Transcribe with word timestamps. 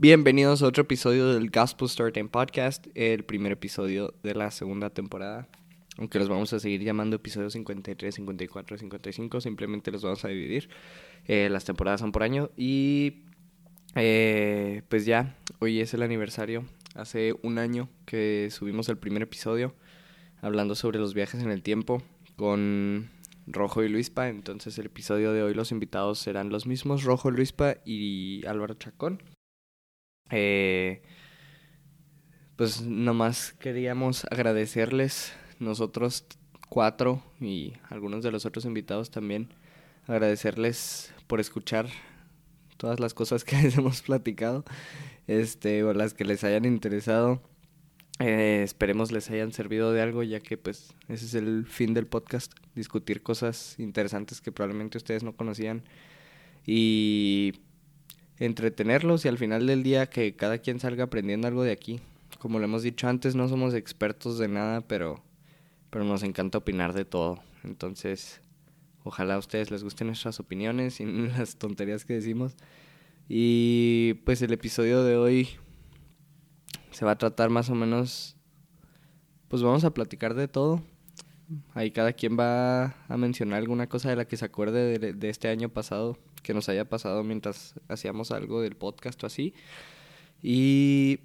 Bienvenidos 0.00 0.62
a 0.62 0.68
otro 0.68 0.82
episodio 0.82 1.34
del 1.34 1.50
Gospel 1.50 1.88
Storytime 1.88 2.28
Podcast, 2.28 2.86
el 2.94 3.24
primer 3.24 3.50
episodio 3.50 4.14
de 4.22 4.32
la 4.32 4.52
segunda 4.52 4.90
temporada. 4.90 5.48
Aunque 5.96 6.20
los 6.20 6.28
vamos 6.28 6.52
a 6.52 6.60
seguir 6.60 6.84
llamando 6.84 7.16
episodios 7.16 7.54
53, 7.54 8.14
54, 8.14 8.78
55, 8.78 9.40
simplemente 9.40 9.90
los 9.90 10.04
vamos 10.04 10.24
a 10.24 10.28
dividir. 10.28 10.68
Eh, 11.24 11.48
las 11.50 11.64
temporadas 11.64 11.98
son 11.98 12.12
por 12.12 12.22
año 12.22 12.48
y 12.56 13.24
eh, 13.96 14.82
pues 14.88 15.04
ya, 15.04 15.36
hoy 15.58 15.80
es 15.80 15.92
el 15.94 16.02
aniversario. 16.02 16.64
Hace 16.94 17.34
un 17.42 17.58
año 17.58 17.88
que 18.06 18.50
subimos 18.52 18.88
el 18.88 18.98
primer 18.98 19.22
episodio 19.22 19.74
hablando 20.40 20.76
sobre 20.76 21.00
los 21.00 21.12
viajes 21.12 21.42
en 21.42 21.50
el 21.50 21.64
tiempo 21.64 22.04
con 22.36 23.10
Rojo 23.48 23.82
y 23.82 23.88
Luispa. 23.88 24.28
Entonces 24.28 24.78
el 24.78 24.86
episodio 24.86 25.32
de 25.32 25.42
hoy 25.42 25.54
los 25.54 25.72
invitados 25.72 26.20
serán 26.20 26.50
los 26.50 26.68
mismos, 26.68 27.02
Rojo, 27.02 27.32
Luispa 27.32 27.78
y 27.84 28.46
Álvaro 28.46 28.74
Chacón. 28.74 29.20
Eh, 30.30 31.02
pues 32.56 32.82
nomás 32.82 33.52
queríamos 33.52 34.24
agradecerles 34.30 35.32
nosotros 35.58 36.24
cuatro 36.68 37.22
y 37.40 37.74
algunos 37.88 38.22
de 38.22 38.30
los 38.30 38.46
otros 38.46 38.64
invitados 38.64 39.10
también 39.10 39.48
agradecerles 40.06 41.12
por 41.26 41.40
escuchar 41.40 41.88
todas 42.76 43.00
las 43.00 43.14
cosas 43.14 43.44
que 43.44 43.56
les 43.62 43.76
hemos 43.78 44.02
platicado 44.02 44.64
este 45.26 45.84
o 45.84 45.92
las 45.92 46.14
que 46.14 46.24
les 46.24 46.44
hayan 46.44 46.64
interesado. 46.64 47.40
Eh, 48.20 48.62
esperemos 48.64 49.12
les 49.12 49.30
hayan 49.30 49.52
servido 49.52 49.92
de 49.92 50.02
algo 50.02 50.24
ya 50.24 50.40
que 50.40 50.56
pues 50.56 50.92
ese 51.06 51.26
es 51.26 51.34
el 51.34 51.66
fin 51.66 51.94
del 51.94 52.08
podcast 52.08 52.52
discutir 52.74 53.22
cosas 53.22 53.78
interesantes 53.78 54.40
que 54.40 54.50
probablemente 54.50 54.98
ustedes 54.98 55.22
no 55.22 55.36
conocían. 55.36 55.84
Y 56.66 57.60
entretenerlos 58.38 59.24
y 59.24 59.28
al 59.28 59.38
final 59.38 59.66
del 59.66 59.82
día 59.82 60.08
que 60.08 60.36
cada 60.36 60.58
quien 60.58 60.80
salga 60.80 61.04
aprendiendo 61.04 61.48
algo 61.48 61.62
de 61.62 61.72
aquí. 61.72 62.00
Como 62.38 62.58
lo 62.58 62.64
hemos 62.66 62.82
dicho 62.82 63.08
antes, 63.08 63.34
no 63.34 63.48
somos 63.48 63.74
expertos 63.74 64.38
de 64.38 64.48
nada, 64.48 64.80
pero, 64.82 65.22
pero 65.90 66.04
nos 66.04 66.22
encanta 66.22 66.58
opinar 66.58 66.92
de 66.92 67.04
todo. 67.04 67.40
Entonces, 67.64 68.40
ojalá 69.02 69.34
a 69.34 69.38
ustedes 69.38 69.70
les 69.70 69.82
gusten 69.82 70.06
nuestras 70.06 70.38
opiniones 70.38 71.00
y 71.00 71.04
las 71.38 71.56
tonterías 71.56 72.04
que 72.04 72.14
decimos. 72.14 72.54
Y 73.28 74.14
pues 74.24 74.40
el 74.42 74.52
episodio 74.52 75.02
de 75.02 75.16
hoy 75.16 75.48
se 76.92 77.04
va 77.04 77.12
a 77.12 77.18
tratar 77.18 77.50
más 77.50 77.68
o 77.70 77.74
menos, 77.74 78.36
pues 79.48 79.62
vamos 79.62 79.84
a 79.84 79.92
platicar 79.92 80.34
de 80.34 80.48
todo. 80.48 80.82
Ahí 81.74 81.90
cada 81.90 82.12
quien 82.12 82.38
va 82.38 82.94
a 83.08 83.16
mencionar 83.16 83.58
alguna 83.58 83.88
cosa 83.88 84.10
de 84.10 84.16
la 84.16 84.26
que 84.26 84.36
se 84.36 84.44
acuerde 84.44 84.98
de, 84.98 85.12
de 85.12 85.28
este 85.28 85.48
año 85.48 85.70
pasado 85.70 86.18
que 86.42 86.54
nos 86.54 86.68
haya 86.68 86.88
pasado 86.88 87.24
mientras 87.24 87.74
hacíamos 87.88 88.30
algo 88.30 88.62
del 88.62 88.76
podcast 88.76 89.22
o 89.24 89.26
así. 89.26 89.54
Y 90.42 91.18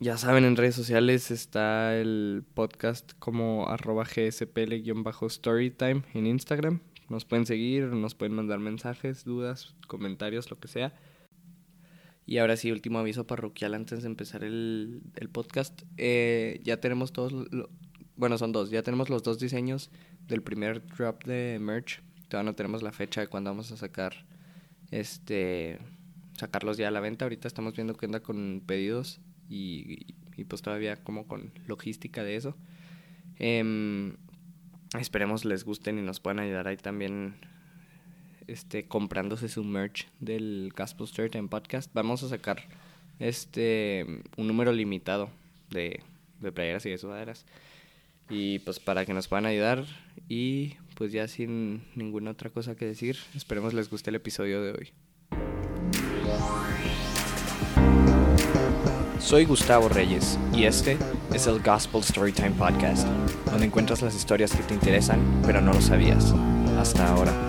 ya 0.00 0.16
saben, 0.16 0.44
en 0.44 0.56
redes 0.56 0.76
sociales 0.76 1.32
está 1.32 1.96
el 1.96 2.44
podcast 2.54 3.12
como 3.18 3.68
arroba 3.68 4.04
gspl-storytime 4.04 6.04
en 6.14 6.26
Instagram. 6.26 6.80
Nos 7.08 7.24
pueden 7.24 7.46
seguir, 7.46 7.86
nos 7.86 8.14
pueden 8.14 8.34
mandar 8.34 8.60
mensajes, 8.60 9.24
dudas, 9.24 9.74
comentarios, 9.86 10.50
lo 10.50 10.60
que 10.60 10.68
sea. 10.68 10.94
Y 12.26 12.36
ahora 12.38 12.56
sí, 12.56 12.70
último 12.70 12.98
aviso 12.98 13.26
parroquial 13.26 13.72
antes 13.74 14.02
de 14.02 14.08
empezar 14.08 14.44
el, 14.44 15.00
podcast. 15.32 15.82
Eh, 15.96 16.60
ya 16.62 16.78
tenemos 16.78 17.12
todos, 17.12 17.32
bueno, 18.14 18.36
son 18.36 18.52
dos, 18.52 18.68
ya 18.70 18.82
tenemos 18.82 19.08
los 19.08 19.22
dos 19.22 19.38
diseños 19.38 19.90
del 20.26 20.42
primer 20.42 20.86
drop 20.86 21.24
de 21.24 21.56
merch 21.58 22.02
Todavía 22.28 22.50
no 22.50 22.54
tenemos 22.54 22.82
la 22.82 22.92
fecha 22.92 23.20
de 23.20 23.28
cuándo 23.28 23.50
vamos 23.50 23.72
a 23.72 23.76
sacar 23.76 24.12
este 24.90 25.78
sacarlos 26.34 26.76
ya 26.76 26.88
a 26.88 26.90
la 26.90 27.00
venta. 27.00 27.24
Ahorita 27.24 27.48
estamos 27.48 27.74
viendo 27.74 27.96
qué 27.96 28.06
onda 28.06 28.20
con 28.20 28.62
pedidos 28.64 29.20
y, 29.48 30.14
y, 30.36 30.44
pues 30.44 30.62
todavía 30.62 30.96
como 30.96 31.26
con 31.26 31.52
logística 31.66 32.22
de 32.22 32.36
eso. 32.36 32.56
Eh, 33.38 34.14
esperemos 34.98 35.44
les 35.44 35.64
gusten 35.64 35.98
y 35.98 36.02
nos 36.02 36.20
puedan 36.20 36.38
ayudar 36.38 36.68
ahí 36.68 36.76
también 36.76 37.34
este 38.46 38.88
comprándose 38.88 39.48
su 39.48 39.62
merch 39.62 40.08
del 40.20 40.72
Gospel 40.76 41.06
Shirt 41.06 41.34
en 41.34 41.48
podcast. 41.48 41.90
Vamos 41.92 42.22
a 42.22 42.28
sacar 42.28 42.62
este 43.18 44.06
un 44.36 44.46
número 44.46 44.72
limitado 44.72 45.30
de, 45.70 46.02
de 46.40 46.52
playeras 46.52 46.86
y 46.86 46.90
de 46.90 46.98
sudaderas. 46.98 47.44
Y 48.30 48.58
pues 48.60 48.78
para 48.78 49.06
que 49.06 49.14
nos 49.14 49.28
puedan 49.28 49.46
ayudar 49.46 49.84
y 50.28 50.74
pues 50.94 51.12
ya 51.12 51.28
sin 51.28 51.84
ninguna 51.94 52.32
otra 52.32 52.50
cosa 52.50 52.74
que 52.74 52.84
decir, 52.84 53.16
esperemos 53.34 53.72
les 53.72 53.88
guste 53.88 54.10
el 54.10 54.16
episodio 54.16 54.62
de 54.62 54.72
hoy. 54.72 54.92
Soy 59.18 59.44
Gustavo 59.44 59.88
Reyes 59.88 60.38
y 60.54 60.64
este 60.64 60.96
es 61.34 61.46
el 61.46 61.60
Gospel 61.60 62.02
Storytime 62.02 62.52
Podcast, 62.52 63.06
donde 63.46 63.66
encuentras 63.66 64.02
las 64.02 64.14
historias 64.14 64.54
que 64.54 64.62
te 64.62 64.74
interesan 64.74 65.42
pero 65.44 65.60
no 65.60 65.72
lo 65.72 65.80
sabías 65.80 66.32
hasta 66.78 67.08
ahora. 67.08 67.47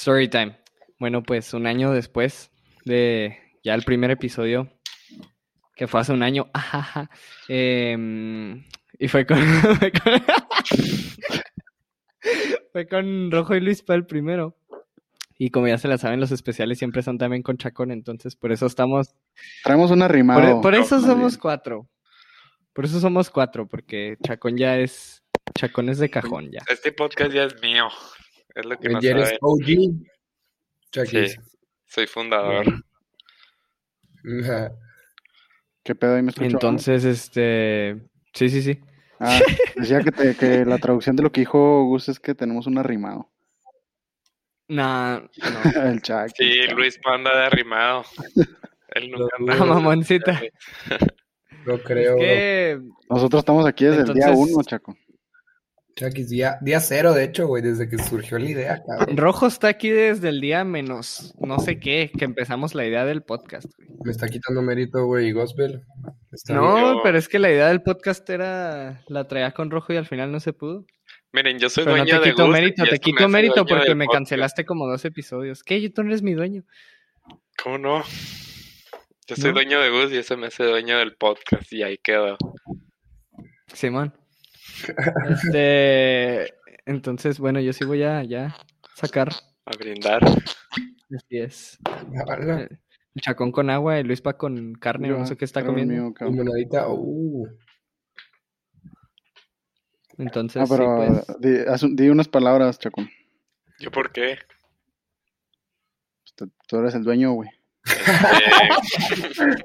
Storytime. 0.00 0.56
Bueno, 0.98 1.22
pues 1.22 1.52
un 1.52 1.66
año 1.66 1.92
después 1.92 2.50
de 2.86 3.38
ya 3.62 3.74
el 3.74 3.82
primer 3.82 4.10
episodio, 4.10 4.72
que 5.76 5.86
fue 5.86 6.00
hace 6.00 6.14
un 6.14 6.22
año, 6.22 6.50
eh, 7.48 8.64
y 8.98 9.08
fue 9.08 9.26
con, 9.26 9.38
fue 9.78 9.92
con, 9.92 10.22
fue 12.72 12.88
con 12.88 13.30
Rojo 13.30 13.54
y 13.54 13.60
Luis 13.60 13.82
para 13.82 13.98
el 13.98 14.06
primero. 14.06 14.56
Y 15.36 15.50
como 15.50 15.68
ya 15.68 15.76
se 15.76 15.88
la 15.88 15.98
saben, 15.98 16.18
los 16.18 16.32
especiales 16.32 16.78
siempre 16.78 17.02
son 17.02 17.18
también 17.18 17.42
con 17.42 17.58
Chacón, 17.58 17.90
entonces 17.90 18.36
por 18.36 18.52
eso 18.52 18.64
estamos... 18.64 19.14
Traemos 19.64 19.90
una 19.90 20.08
rimada. 20.08 20.52
Por, 20.52 20.62
por, 20.62 20.74
eso 20.74 21.00
somos 21.00 21.36
cuatro. 21.36 21.90
Por 22.72 22.86
eso 22.86 23.00
somos 23.00 23.28
cuatro, 23.28 23.68
porque 23.68 24.16
Chacón 24.22 24.56
ya 24.56 24.78
es... 24.78 25.22
Chacón 25.54 25.90
es 25.90 25.98
de 25.98 26.08
cajón 26.08 26.50
ya. 26.50 26.60
Este 26.68 26.90
podcast 26.90 27.32
ya 27.32 27.44
es 27.44 27.60
mío. 27.60 27.88
Es 28.54 28.66
lo 28.66 28.78
que 28.78 28.88
no 28.88 28.98
eres 29.00 29.28
saben. 29.28 29.38
OG. 29.40 29.66
Sí, 31.06 31.34
soy 31.86 32.06
fundador. 32.06 32.66
¿Qué 35.82 35.94
pedo 35.94 36.16
ahí 36.16 36.22
me 36.22 36.30
escuchó? 36.30 36.46
Entonces, 36.46 37.04
este... 37.04 38.00
Sí, 38.34 38.48
sí, 38.48 38.62
sí. 38.62 38.80
Ah, 39.18 39.40
decía 39.76 40.00
que, 40.00 40.12
te, 40.12 40.34
que 40.34 40.64
la 40.64 40.78
traducción 40.78 41.16
de 41.16 41.22
lo 41.22 41.32
que 41.32 41.42
dijo 41.42 41.84
Gus 41.84 42.08
es 42.08 42.18
que 42.18 42.34
tenemos 42.34 42.66
un 42.66 42.78
arrimado. 42.78 43.30
Nah, 44.68 45.18
no. 45.18 45.28
el 45.90 46.00
Chac. 46.00 46.32
Sí, 46.36 46.62
Luis 46.74 46.98
Panda 47.02 47.36
de 47.36 47.44
arrimado. 47.44 48.04
Él 48.88 49.10
nunca 49.10 49.36
anda. 49.38 49.54
Ah, 49.58 49.64
mamoncita. 49.64 50.40
Lo 51.64 51.82
creo. 51.82 52.16
Es 52.16 52.20
que... 52.20 52.80
Nosotros 53.08 53.40
estamos 53.40 53.66
aquí 53.66 53.84
desde 53.84 54.02
el 54.02 54.14
día 54.14 54.30
uno, 54.30 54.62
Chaco. 54.62 54.96
Chucky, 56.00 56.24
día, 56.24 56.56
día 56.62 56.80
cero, 56.80 57.12
de 57.12 57.24
hecho, 57.24 57.46
güey, 57.46 57.62
desde 57.62 57.88
que 57.88 57.98
surgió 57.98 58.38
la 58.38 58.48
idea, 58.48 58.82
cabrón. 58.86 59.16
Rojo 59.18 59.46
está 59.46 59.68
aquí 59.68 59.90
desde 59.90 60.30
el 60.30 60.40
día 60.40 60.64
menos 60.64 61.34
no 61.40 61.58
sé 61.58 61.78
qué, 61.78 62.10
que 62.18 62.24
empezamos 62.24 62.74
la 62.74 62.86
idea 62.86 63.04
del 63.04 63.22
podcast. 63.22 63.66
güey. 63.76 63.88
Me 64.04 64.10
está 64.12 64.26
quitando 64.28 64.62
mérito, 64.62 65.04
güey, 65.04 65.28
y 65.28 65.32
Gospel. 65.32 65.82
Está 66.32 66.54
No, 66.54 66.94
yo- 66.94 67.00
pero 67.02 67.18
es 67.18 67.28
que 67.28 67.38
la 67.38 67.50
idea 67.50 67.68
del 67.68 67.82
podcast 67.82 68.28
era 68.30 69.02
la 69.08 69.28
traía 69.28 69.52
con 69.52 69.70
Rojo 69.70 69.92
y 69.92 69.96
al 69.98 70.06
final 70.06 70.32
no 70.32 70.40
se 70.40 70.54
pudo. 70.54 70.86
Miren, 71.32 71.58
yo 71.58 71.68
soy 71.68 71.84
Pero 71.84 71.96
no 71.98 72.02
dueño 72.04 72.20
te 72.20 72.26
de 72.28 72.30
quito 72.32 72.44
Gus 72.46 72.52
mérito, 72.52 72.84
te 72.84 72.98
quito 72.98 73.28
mérito 73.28 73.66
porque 73.66 73.94
me 73.94 74.06
podcast. 74.06 74.18
cancelaste 74.20 74.64
como 74.64 74.86
dos 74.86 75.04
episodios. 75.04 75.62
¿Qué? 75.62 75.90
Tú 75.90 76.02
no 76.02 76.08
eres 76.08 76.22
mi 76.22 76.32
dueño. 76.32 76.64
¿Cómo 77.62 77.76
no? 77.78 78.02
Yo 79.26 79.36
soy 79.36 79.50
¿No? 79.50 79.52
dueño 79.52 79.80
de 79.80 79.90
Gus 79.90 80.12
y 80.12 80.16
eso 80.16 80.36
me 80.38 80.46
hace 80.46 80.64
dueño 80.64 80.98
del 80.98 81.14
podcast 81.16 81.70
y 81.72 81.82
ahí 81.82 81.98
quedó. 81.98 82.36
Simón. 83.72 84.14
Este, 85.30 86.54
entonces, 86.86 87.38
bueno, 87.38 87.60
yo 87.60 87.72
sí 87.72 87.84
voy 87.84 88.02
a 88.02 88.22
ya 88.24 88.56
sacar. 88.94 89.28
A 89.66 89.76
brindar. 89.78 90.22
Así 90.24 91.38
es. 91.38 91.78
Ala, 92.26 92.62
El 92.62 93.22
chacón 93.22 93.52
con 93.52 93.70
agua, 93.70 93.98
el 93.98 94.06
Luispa 94.06 94.36
con 94.36 94.74
carne, 94.74 95.08
Yo, 95.08 95.18
no 95.18 95.26
sé 95.26 95.36
qué 95.36 95.44
está 95.44 95.64
comiendo. 95.64 96.12
limonadita, 96.20 96.86
uh. 96.88 97.46
Entonces, 100.18 100.62
Ah, 100.62 100.66
pero 100.68 101.22
sí, 101.22 101.22
pues. 101.40 101.96
di, 101.96 102.08
unas 102.10 102.28
palabras, 102.28 102.78
Chaco. 102.78 103.02
¿Yo 103.78 103.90
por 103.90 104.12
qué? 104.12 104.38
Tú, 106.36 106.50
tú 106.66 106.78
eres 106.78 106.94
el 106.94 107.02
dueño, 107.04 107.32
güey. 107.32 107.48
Este, 107.84 109.56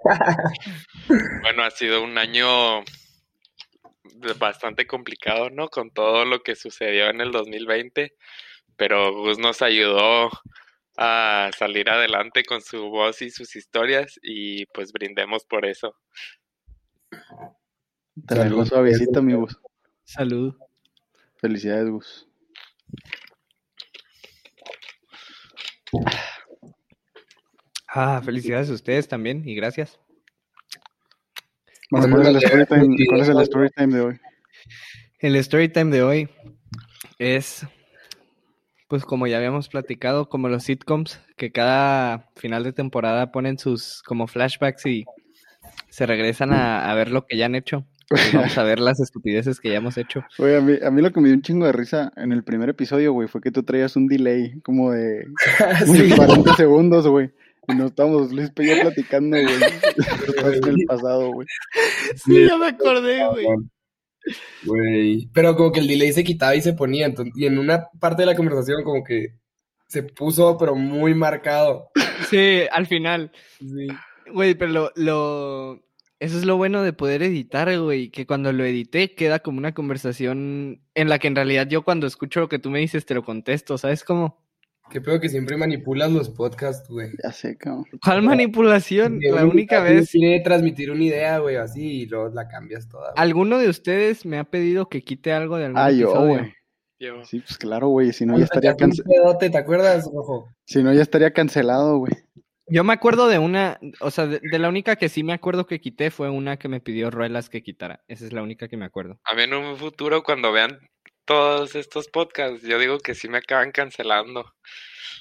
bueno, 1.41 1.63
ha 1.63 1.71
sido 1.71 2.03
un 2.03 2.17
año 2.17 2.81
bastante 4.33 4.87
complicado, 4.87 5.49
¿no? 5.49 5.69
Con 5.69 5.91
todo 5.91 6.25
lo 6.25 6.41
que 6.43 6.55
sucedió 6.55 7.09
en 7.09 7.21
el 7.21 7.31
2020, 7.31 8.15
pero 8.75 9.13
Gus 9.13 9.39
nos 9.39 9.61
ayudó 9.61 10.29
a 10.97 11.51
salir 11.57 11.89
adelante 11.89 12.43
con 12.43 12.61
su 12.61 12.89
voz 12.89 13.21
y 13.21 13.29
sus 13.29 13.55
historias 13.55 14.19
y 14.21 14.65
pues 14.67 14.91
brindemos 14.91 15.45
por 15.45 15.65
eso. 15.65 15.95
Te 18.27 18.35
la 18.35 18.45
dejó 18.45 18.65
Salud. 18.65 18.67
suavecita, 18.67 19.21
mi 19.21 19.33
Gus. 19.33 19.57
Salud. 20.03 20.55
Felicidades, 21.37 21.89
Gus. 21.89 22.27
Ah, 27.87 28.21
felicidades 28.23 28.69
a 28.69 28.73
ustedes 28.73 29.07
también 29.07 29.47
y 29.47 29.55
gracias. 29.55 29.99
Bueno, 31.91 32.07
¿cuál 32.09 32.21
es 32.23 32.27
el 32.29 32.35
story 32.37 32.65
time, 32.65 32.97
sí, 32.97 33.05
cuál 33.07 33.21
es 33.21 33.29
el 33.29 33.35
ya. 33.35 33.41
story 33.43 33.69
time 33.69 33.95
de 33.95 34.01
hoy? 34.01 34.19
El 35.19 35.35
story 35.37 35.69
time 35.69 35.91
de 35.91 36.03
hoy 36.03 36.29
es, 37.19 37.65
pues 38.87 39.05
como 39.05 39.27
ya 39.27 39.37
habíamos 39.37 39.69
platicado, 39.69 40.29
como 40.29 40.49
los 40.49 40.63
sitcoms, 40.63 41.21
que 41.37 41.51
cada 41.51 42.29
final 42.35 42.63
de 42.63 42.73
temporada 42.73 43.31
ponen 43.31 43.57
sus 43.57 44.01
como 44.03 44.27
flashbacks 44.27 44.85
y 44.85 45.05
se 45.89 46.05
regresan 46.05 46.53
a, 46.53 46.89
a 46.91 46.95
ver 46.95 47.11
lo 47.11 47.25
que 47.25 47.37
ya 47.37 47.45
han 47.45 47.55
hecho. 47.55 47.85
Pues 48.07 48.31
vamos 48.33 48.55
a 48.57 48.63
ver 48.63 48.79
las 48.79 48.99
estupideces 48.99 49.59
que 49.59 49.69
ya 49.69 49.77
hemos 49.77 49.97
hecho. 49.97 50.23
Güey, 50.37 50.55
a 50.55 50.61
mí, 50.61 50.73
a 50.83 50.91
mí 50.91 51.01
lo 51.01 51.11
que 51.11 51.19
me 51.21 51.27
dio 51.29 51.35
un 51.35 51.41
chingo 51.41 51.65
de 51.65 51.71
risa 51.71 52.11
en 52.15 52.31
el 52.31 52.43
primer 52.43 52.69
episodio, 52.69 53.13
güey, 53.13 53.27
fue 53.27 53.41
que 53.41 53.51
tú 53.51 53.63
traías 53.63 53.95
un 53.95 54.05
delay 54.07 54.59
como 54.61 54.91
de 54.91 55.25
Sí. 55.87 56.11
40 56.15 56.55
segundos, 56.55 57.07
güey. 57.07 57.31
Y 57.67 57.73
nos 57.75 57.91
estábamos 57.91 58.31
Luis 58.31 58.49
yo 58.55 58.81
platicando, 58.81 59.37
güey. 59.37 59.45
Después 60.27 60.57
en 60.57 60.67
el 60.69 60.85
pasado, 60.87 61.31
güey. 61.31 61.47
Sí, 62.15 62.45
ya 62.47 62.57
me 62.57 62.67
acordé, 62.67 63.25
güey. 63.27 63.45
Güey. 64.63 65.29
Pero 65.33 65.55
como 65.55 65.71
que 65.71 65.79
el 65.79 65.87
delay 65.87 66.11
se 66.13 66.23
quitaba 66.23 66.55
y 66.55 66.61
se 66.61 66.73
ponía. 66.73 67.07
enton- 67.07 67.31
y 67.35 67.45
en 67.45 67.57
una 67.59 67.87
parte 67.99 68.23
de 68.23 68.27
la 68.27 68.35
conversación 68.35 68.83
como 68.83 69.03
que 69.03 69.35
se 69.87 70.03
puso, 70.03 70.57
pero 70.57 70.75
muy 70.75 71.13
marcado. 71.13 71.89
Sí, 72.29 72.61
al 72.71 72.87
final. 72.87 73.31
Sí. 73.59 73.87
Güey, 74.33 74.55
pero 74.55 74.71
lo, 74.71 74.91
lo- 74.95 75.83
Eso 76.19 76.37
es 76.37 76.45
lo 76.45 76.57
bueno 76.57 76.81
de 76.81 76.93
poder 76.93 77.21
editar, 77.21 77.77
güey, 77.79 78.09
que 78.09 78.25
cuando 78.25 78.51
lo 78.51 78.63
edité 78.65 79.13
queda 79.13 79.39
como 79.39 79.59
una 79.59 79.73
conversación 79.75 80.81
en 80.95 81.09
la 81.09 81.19
que 81.19 81.27
en 81.27 81.35
realidad 81.35 81.67
yo 81.67 81.83
cuando 81.83 82.07
escucho 82.07 82.39
lo 82.39 82.49
que 82.49 82.57
tú 82.57 82.71
me 82.71 82.79
dices 82.79 83.05
te 83.05 83.13
lo 83.13 83.23
contesto, 83.23 83.77
¿sabes 83.77 84.03
cómo? 84.03 84.43
Qué 84.91 85.01
pedo 85.01 85.19
que 85.19 85.29
siempre 85.29 85.57
manipulas 85.57 86.11
los 86.11 86.29
podcasts, 86.29 86.87
güey. 86.89 87.09
Ya 87.23 87.31
sé, 87.31 87.57
cabrón. 87.57 87.85
¿Cuál 88.03 88.21
manipulación? 88.21 89.19
La 89.21 89.45
única 89.45 89.83
así 89.83 89.93
vez... 89.93 90.11
Quiere 90.11 90.39
transmitir 90.41 90.91
una 90.91 91.03
idea, 91.03 91.39
güey, 91.39 91.55
así, 91.55 92.01
y 92.01 92.05
luego 92.05 92.29
la 92.33 92.47
cambias 92.47 92.87
toda. 92.87 93.11
¿Alguno 93.15 93.57
de 93.57 93.67
ustedes 93.69 94.25
me 94.25 94.37
ha 94.37 94.43
pedido 94.43 94.87
que 94.87 95.03
quite 95.03 95.33
algo 95.33 95.57
de 95.57 95.65
algún 95.65 95.79
Ah, 95.79 95.91
yo, 95.91 96.09
episodio? 96.09 96.37
güey. 96.39 96.53
Yo. 96.99 97.25
Sí, 97.25 97.39
pues 97.39 97.57
claro, 97.57 97.87
güey. 97.89 98.13
Si 98.13 98.25
no, 98.25 98.37
ya 98.37 98.45
estaría, 98.45 98.71
sacaste 98.71 98.85
un 98.85 98.91
cance- 98.91 99.03
pedote, 99.03 99.49
¿te 99.49 99.57
acuerdas, 99.57 100.05
Rojo? 100.13 100.47
si 100.65 100.81
no, 100.81 100.93
ya 100.93 101.01
estaría 101.01 101.31
cancelado, 101.31 101.97
güey. 101.97 102.13
Yo 102.67 102.83
me 102.83 102.93
acuerdo 102.93 103.27
de 103.27 103.37
una, 103.37 103.79
o 104.01 104.09
sea, 104.11 104.25
de, 104.27 104.39
de 104.39 104.59
la 104.59 104.69
única 104.69 104.95
que 104.95 105.09
sí 105.09 105.23
me 105.23 105.33
acuerdo 105.33 105.65
que 105.67 105.79
quité 105.81 106.09
fue 106.09 106.29
una 106.31 106.57
que 106.57 106.67
me 106.67 106.79
pidió 106.79 107.11
Ruelas 107.11 107.49
que 107.49 107.61
quitara. 107.61 108.03
Esa 108.07 108.25
es 108.25 108.33
la 108.33 108.41
única 108.41 108.67
que 108.67 108.77
me 108.77 108.85
acuerdo. 108.85 109.19
A 109.25 109.35
mí 109.35 109.43
en 109.43 109.53
un 109.53 109.75
futuro, 109.77 110.23
cuando 110.23 110.51
vean 110.51 110.79
todos 111.25 111.75
estos 111.75 112.07
podcasts, 112.07 112.61
yo 112.61 112.79
digo 112.79 112.99
que 112.99 113.15
sí 113.15 113.27
me 113.27 113.39
acaban 113.39 113.71
cancelando. 113.71 114.53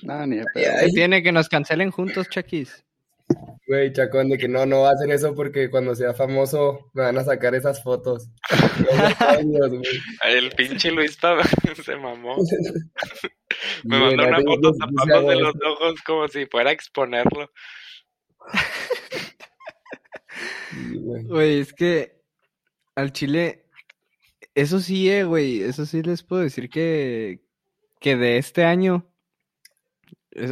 Nada, 0.02 0.26
ni 0.26 0.36
de 0.36 0.44
pedo. 0.52 0.72
Ay, 0.78 0.92
Tiene 0.92 1.22
que 1.22 1.32
nos 1.32 1.48
cancelen 1.48 1.90
juntos, 1.90 2.28
Chakis. 2.28 2.84
Güey, 3.66 3.92
chacón, 3.92 4.28
de 4.28 4.36
que 4.36 4.48
no, 4.48 4.66
no 4.66 4.86
hacer 4.86 5.10
eso 5.10 5.34
porque 5.34 5.70
cuando 5.70 5.94
sea 5.94 6.12
famoso 6.12 6.90
me 6.92 7.02
van 7.02 7.16
a 7.16 7.24
sacar 7.24 7.54
esas 7.54 7.82
fotos. 7.82 8.28
El 10.22 10.50
pinche 10.50 10.90
Luis 10.90 11.18
se 11.84 11.96
mamó. 11.96 12.36
Me 13.84 13.98
mandó 13.98 14.26
una 14.26 14.40
foto 14.40 14.72
tapándose 14.74 15.36
los 15.36 15.54
ojos 15.64 16.02
como 16.02 16.28
si 16.28 16.46
fuera 16.46 16.70
a 16.70 16.72
exponerlo. 16.72 17.50
Güey, 21.26 21.60
es 21.60 21.72
que 21.72 22.20
al 22.96 23.12
Chile, 23.12 23.63
eso 24.54 24.80
sí, 24.80 25.10
eh, 25.10 25.24
güey, 25.24 25.62
eso 25.62 25.86
sí 25.86 26.02
les 26.02 26.22
puedo 26.22 26.42
decir 26.42 26.68
que, 26.70 27.40
que 28.00 28.16
de 28.16 28.38
este 28.38 28.64
año, 28.64 29.08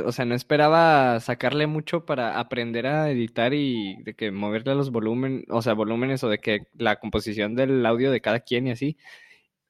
o 0.04 0.12
sea, 0.12 0.25
no 0.25 0.34
esperaba 0.34 1.19
sacarle 1.20 1.66
mucho 1.66 2.04
para 2.06 2.38
aprender 2.38 2.87
a 2.87 3.10
editar 3.10 3.52
y 3.52 3.96
de 4.04 4.14
que 4.14 4.31
moverle 4.31 4.75
los 4.75 4.90
volúmenes, 4.93 5.44
o 5.49 5.60
sea, 5.62 5.72
volúmenes 5.75 6.22
o 6.22 6.28
de 6.28 6.38
que 6.38 6.60
la 6.75 6.96
composición 7.00 7.56
del 7.56 7.84
audio 7.84 8.10
de 8.12 8.20
cada 8.20 8.40
quien 8.40 8.69
y 8.69 8.70
así. 8.72 8.96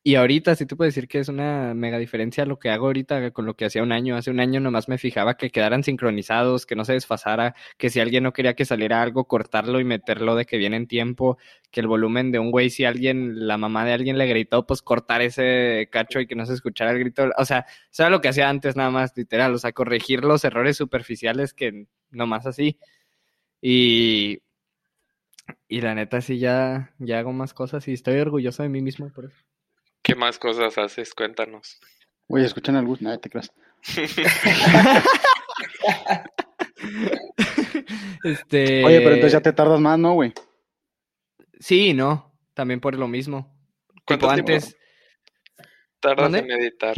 Y 0.05 0.17
ahorita 0.17 0.57
sí 0.57 0.67
te 0.67 0.75
puedo 0.75 0.89
decir 0.89 1.07
que 1.07 1.21
es 1.21 1.29
una 1.29 1.75
mega 1.75 1.97
diferencia 1.97 2.45
lo 2.45 2.59
que 2.59 2.71
hago 2.71 2.87
ahorita 2.87 3.31
con 3.31 3.47
lo 3.47 3.55
que 3.55 3.67
hacía 3.67 3.85
un 3.85 3.93
año. 3.93 4.17
Hace 4.17 4.33
un 4.33 4.41
año 4.41 4.59
nomás 4.59 4.89
me 4.89 4.99
fijaba 4.99 5.37
que 5.37 5.51
quedaran 5.51 5.85
sincronizados, 5.85 6.67
que 6.67 6.75
no 6.75 6.85
se 6.85 6.95
desfasara, 6.95 7.55
que 7.79 7.89
si 7.89 8.01
alguien 8.01 8.25
no 8.25 8.33
quería 8.33 8.55
que 8.55 8.65
saliera 8.65 9.01
algo, 9.01 9.29
cortarlo 9.29 9.79
y 9.79 9.85
meterlo 9.85 10.35
de 10.35 10.45
que 10.45 10.57
viene 10.59 10.77
en 10.77 10.89
tiempo, 10.89 11.39
que 11.71 11.79
el 11.81 11.87
volumen 11.87 12.33
de 12.33 12.41
un 12.41 12.51
güey, 12.51 12.69
si 12.71 12.85
alguien, 12.85 13.47
la 13.47 13.59
mamá 13.59 13.85
de 13.85 13.93
alguien 13.93 14.19
le 14.19 14.27
gritó, 14.27 14.67
pues 14.67 14.83
cortar 14.83 15.23
ese 15.23 15.89
cacho 15.93 16.19
y 16.19 16.27
que 16.27 16.35
no 16.35 16.47
se 16.47 16.55
escuchara 16.55 16.91
el 16.91 16.99
grito. 16.99 17.31
O 17.39 17.45
sea, 17.45 17.67
eso 17.93 18.03
era 18.03 18.11
lo 18.11 18.21
que 18.21 18.29
hacía 18.29 18.49
antes 18.49 18.75
nada 18.75 18.91
más, 18.91 19.17
literal, 19.17 19.55
o 19.55 19.59
sea, 19.59 19.71
corregir 19.73 20.25
los 20.25 20.45
errores 20.45 20.77
superficiales 20.77 21.55
que 21.55 21.87
nomás 22.11 22.47
así. 22.47 22.77
Y, 23.61 24.41
y 25.69 25.81
la 25.81 25.95
neta 25.95 26.21
sí 26.21 26.39
ya, 26.39 26.95
ya 26.99 27.19
hago 27.21 27.33
más 27.33 27.55
cosas 27.55 27.87
y 27.89 27.93
estoy 27.93 28.19
orgulloso 28.19 28.63
de 28.63 28.69
mí 28.69 28.83
mismo 28.83 29.11
por 29.13 29.27
eso. 29.27 29.52
¿Qué 30.03 30.15
más 30.15 30.39
cosas 30.39 30.77
haces? 30.79 31.15
Cuéntanos. 31.15 31.79
Güey, 32.29 32.45
escuchan 32.45 32.77
al 32.77 32.87
Gus. 32.87 33.01
Nada, 33.03 33.19
te 33.19 33.31
creas. 33.31 33.53
Este. 38.25 38.85
Oye, 38.85 38.99
pero 39.01 39.15
entonces 39.15 39.33
ya 39.33 39.41
te 39.41 39.53
tardas 39.53 39.81
más, 39.81 39.99
¿no, 39.99 40.13
güey? 40.15 40.33
Sí, 41.59 41.93
no, 41.95 42.33
también 42.55 42.81
por 42.81 42.97
lo 42.97 43.09
mismo. 43.09 43.53
¿Cuánto 44.05 44.27
Tipo 44.29 44.35
tiempo 44.35 44.53
antes, 44.53 44.77
tardas 46.01 46.35
en 46.35 46.51
editar? 46.51 46.95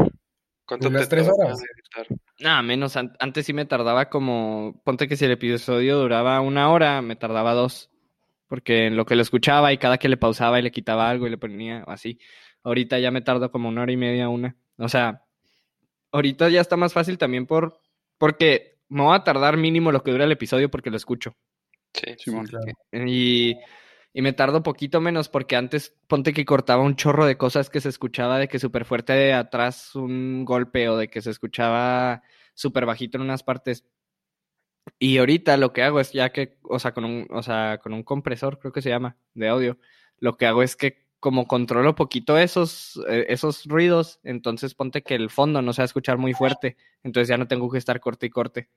¿Cuánto 0.66 0.88
Unas 0.88 1.02
te 1.02 1.08
tres 1.08 1.28
horas. 1.28 1.60
en 1.60 1.66
editar? 1.76 2.06
nada 2.40 2.62
menos, 2.62 2.96
an- 2.96 3.14
antes 3.20 3.46
sí 3.46 3.52
me 3.52 3.64
tardaba 3.66 4.08
como, 4.08 4.80
ponte 4.84 5.06
que 5.08 5.16
si 5.16 5.24
el 5.26 5.30
episodio 5.32 5.98
duraba 5.98 6.40
una 6.40 6.70
hora, 6.70 7.00
me 7.02 7.16
tardaba 7.16 7.52
dos, 7.52 7.90
porque 8.48 8.86
en 8.86 8.96
lo 8.96 9.04
que 9.04 9.14
lo 9.16 9.22
escuchaba 9.22 9.72
y 9.72 9.78
cada 9.78 9.98
que 9.98 10.08
le 10.08 10.16
pausaba 10.16 10.58
y 10.58 10.62
le 10.62 10.72
quitaba 10.72 11.08
algo 11.10 11.26
y 11.26 11.30
le 11.30 11.38
ponía 11.38 11.84
así. 11.86 12.18
Ahorita 12.64 12.98
ya 12.98 13.10
me 13.10 13.20
tardo 13.20 13.50
como 13.52 13.68
una 13.68 13.82
hora 13.82 13.92
y 13.92 13.96
media, 13.96 14.28
una. 14.28 14.56
O 14.78 14.88
sea, 14.88 15.22
ahorita 16.10 16.48
ya 16.48 16.60
está 16.60 16.76
más 16.76 16.92
fácil 16.92 17.18
también 17.18 17.46
por, 17.46 17.78
porque 18.18 18.78
me 18.88 19.02
voy 19.02 19.14
a 19.14 19.22
tardar 19.24 19.56
mínimo 19.56 19.92
lo 19.92 20.02
que 20.02 20.10
dura 20.10 20.24
el 20.24 20.32
episodio 20.32 20.70
porque 20.70 20.90
lo 20.90 20.96
escucho. 20.96 21.36
Sí. 21.92 22.14
Simón. 22.18 22.46
Claro. 22.46 22.66
Y, 23.06 23.56
y 24.12 24.22
me 24.22 24.32
tardo 24.32 24.62
poquito 24.62 25.00
menos 25.00 25.28
porque 25.28 25.56
antes 25.56 25.94
ponte 26.06 26.32
que 26.32 26.44
cortaba 26.44 26.82
un 26.82 26.96
chorro 26.96 27.26
de 27.26 27.36
cosas 27.36 27.68
que 27.68 27.80
se 27.80 27.88
escuchaba 27.88 28.38
de 28.38 28.48
que 28.48 28.58
súper 28.58 28.84
fuerte 28.84 29.12
de 29.12 29.32
atrás 29.32 29.94
un 29.94 30.44
golpe 30.44 30.88
o 30.88 30.96
de 30.96 31.08
que 31.08 31.20
se 31.20 31.30
escuchaba 31.30 32.22
súper 32.54 32.86
bajito 32.86 33.18
en 33.18 33.22
unas 33.24 33.42
partes. 33.42 33.84
Y 34.98 35.18
ahorita 35.18 35.56
lo 35.56 35.72
que 35.72 35.82
hago 35.82 36.00
es 36.00 36.12
ya 36.12 36.30
que, 36.30 36.58
o 36.62 36.78
sea, 36.78 36.92
con 36.92 37.04
un, 37.04 37.26
o 37.30 37.42
sea, 37.42 37.78
con 37.82 37.92
un 37.92 38.02
compresor, 38.02 38.58
creo 38.58 38.72
que 38.72 38.82
se 38.82 38.90
llama, 38.90 39.16
de 39.34 39.48
audio, 39.48 39.78
lo 40.18 40.36
que 40.36 40.46
hago 40.46 40.62
es 40.62 40.76
que 40.76 41.03
como 41.24 41.46
controlo 41.46 41.94
poquito 41.94 42.36
esos, 42.36 43.00
eh, 43.08 43.24
esos 43.30 43.64
ruidos, 43.64 44.20
entonces 44.24 44.74
ponte 44.74 45.00
que 45.02 45.14
el 45.14 45.30
fondo 45.30 45.62
no 45.62 45.72
se 45.72 45.80
va 45.80 45.84
a 45.84 45.86
escuchar 45.86 46.18
muy 46.18 46.34
fuerte, 46.34 46.76
entonces 47.02 47.28
ya 47.28 47.38
no 47.38 47.48
tengo 47.48 47.70
que 47.70 47.78
estar 47.78 47.98
corte 47.98 48.26
y 48.26 48.28
corte. 48.30 48.68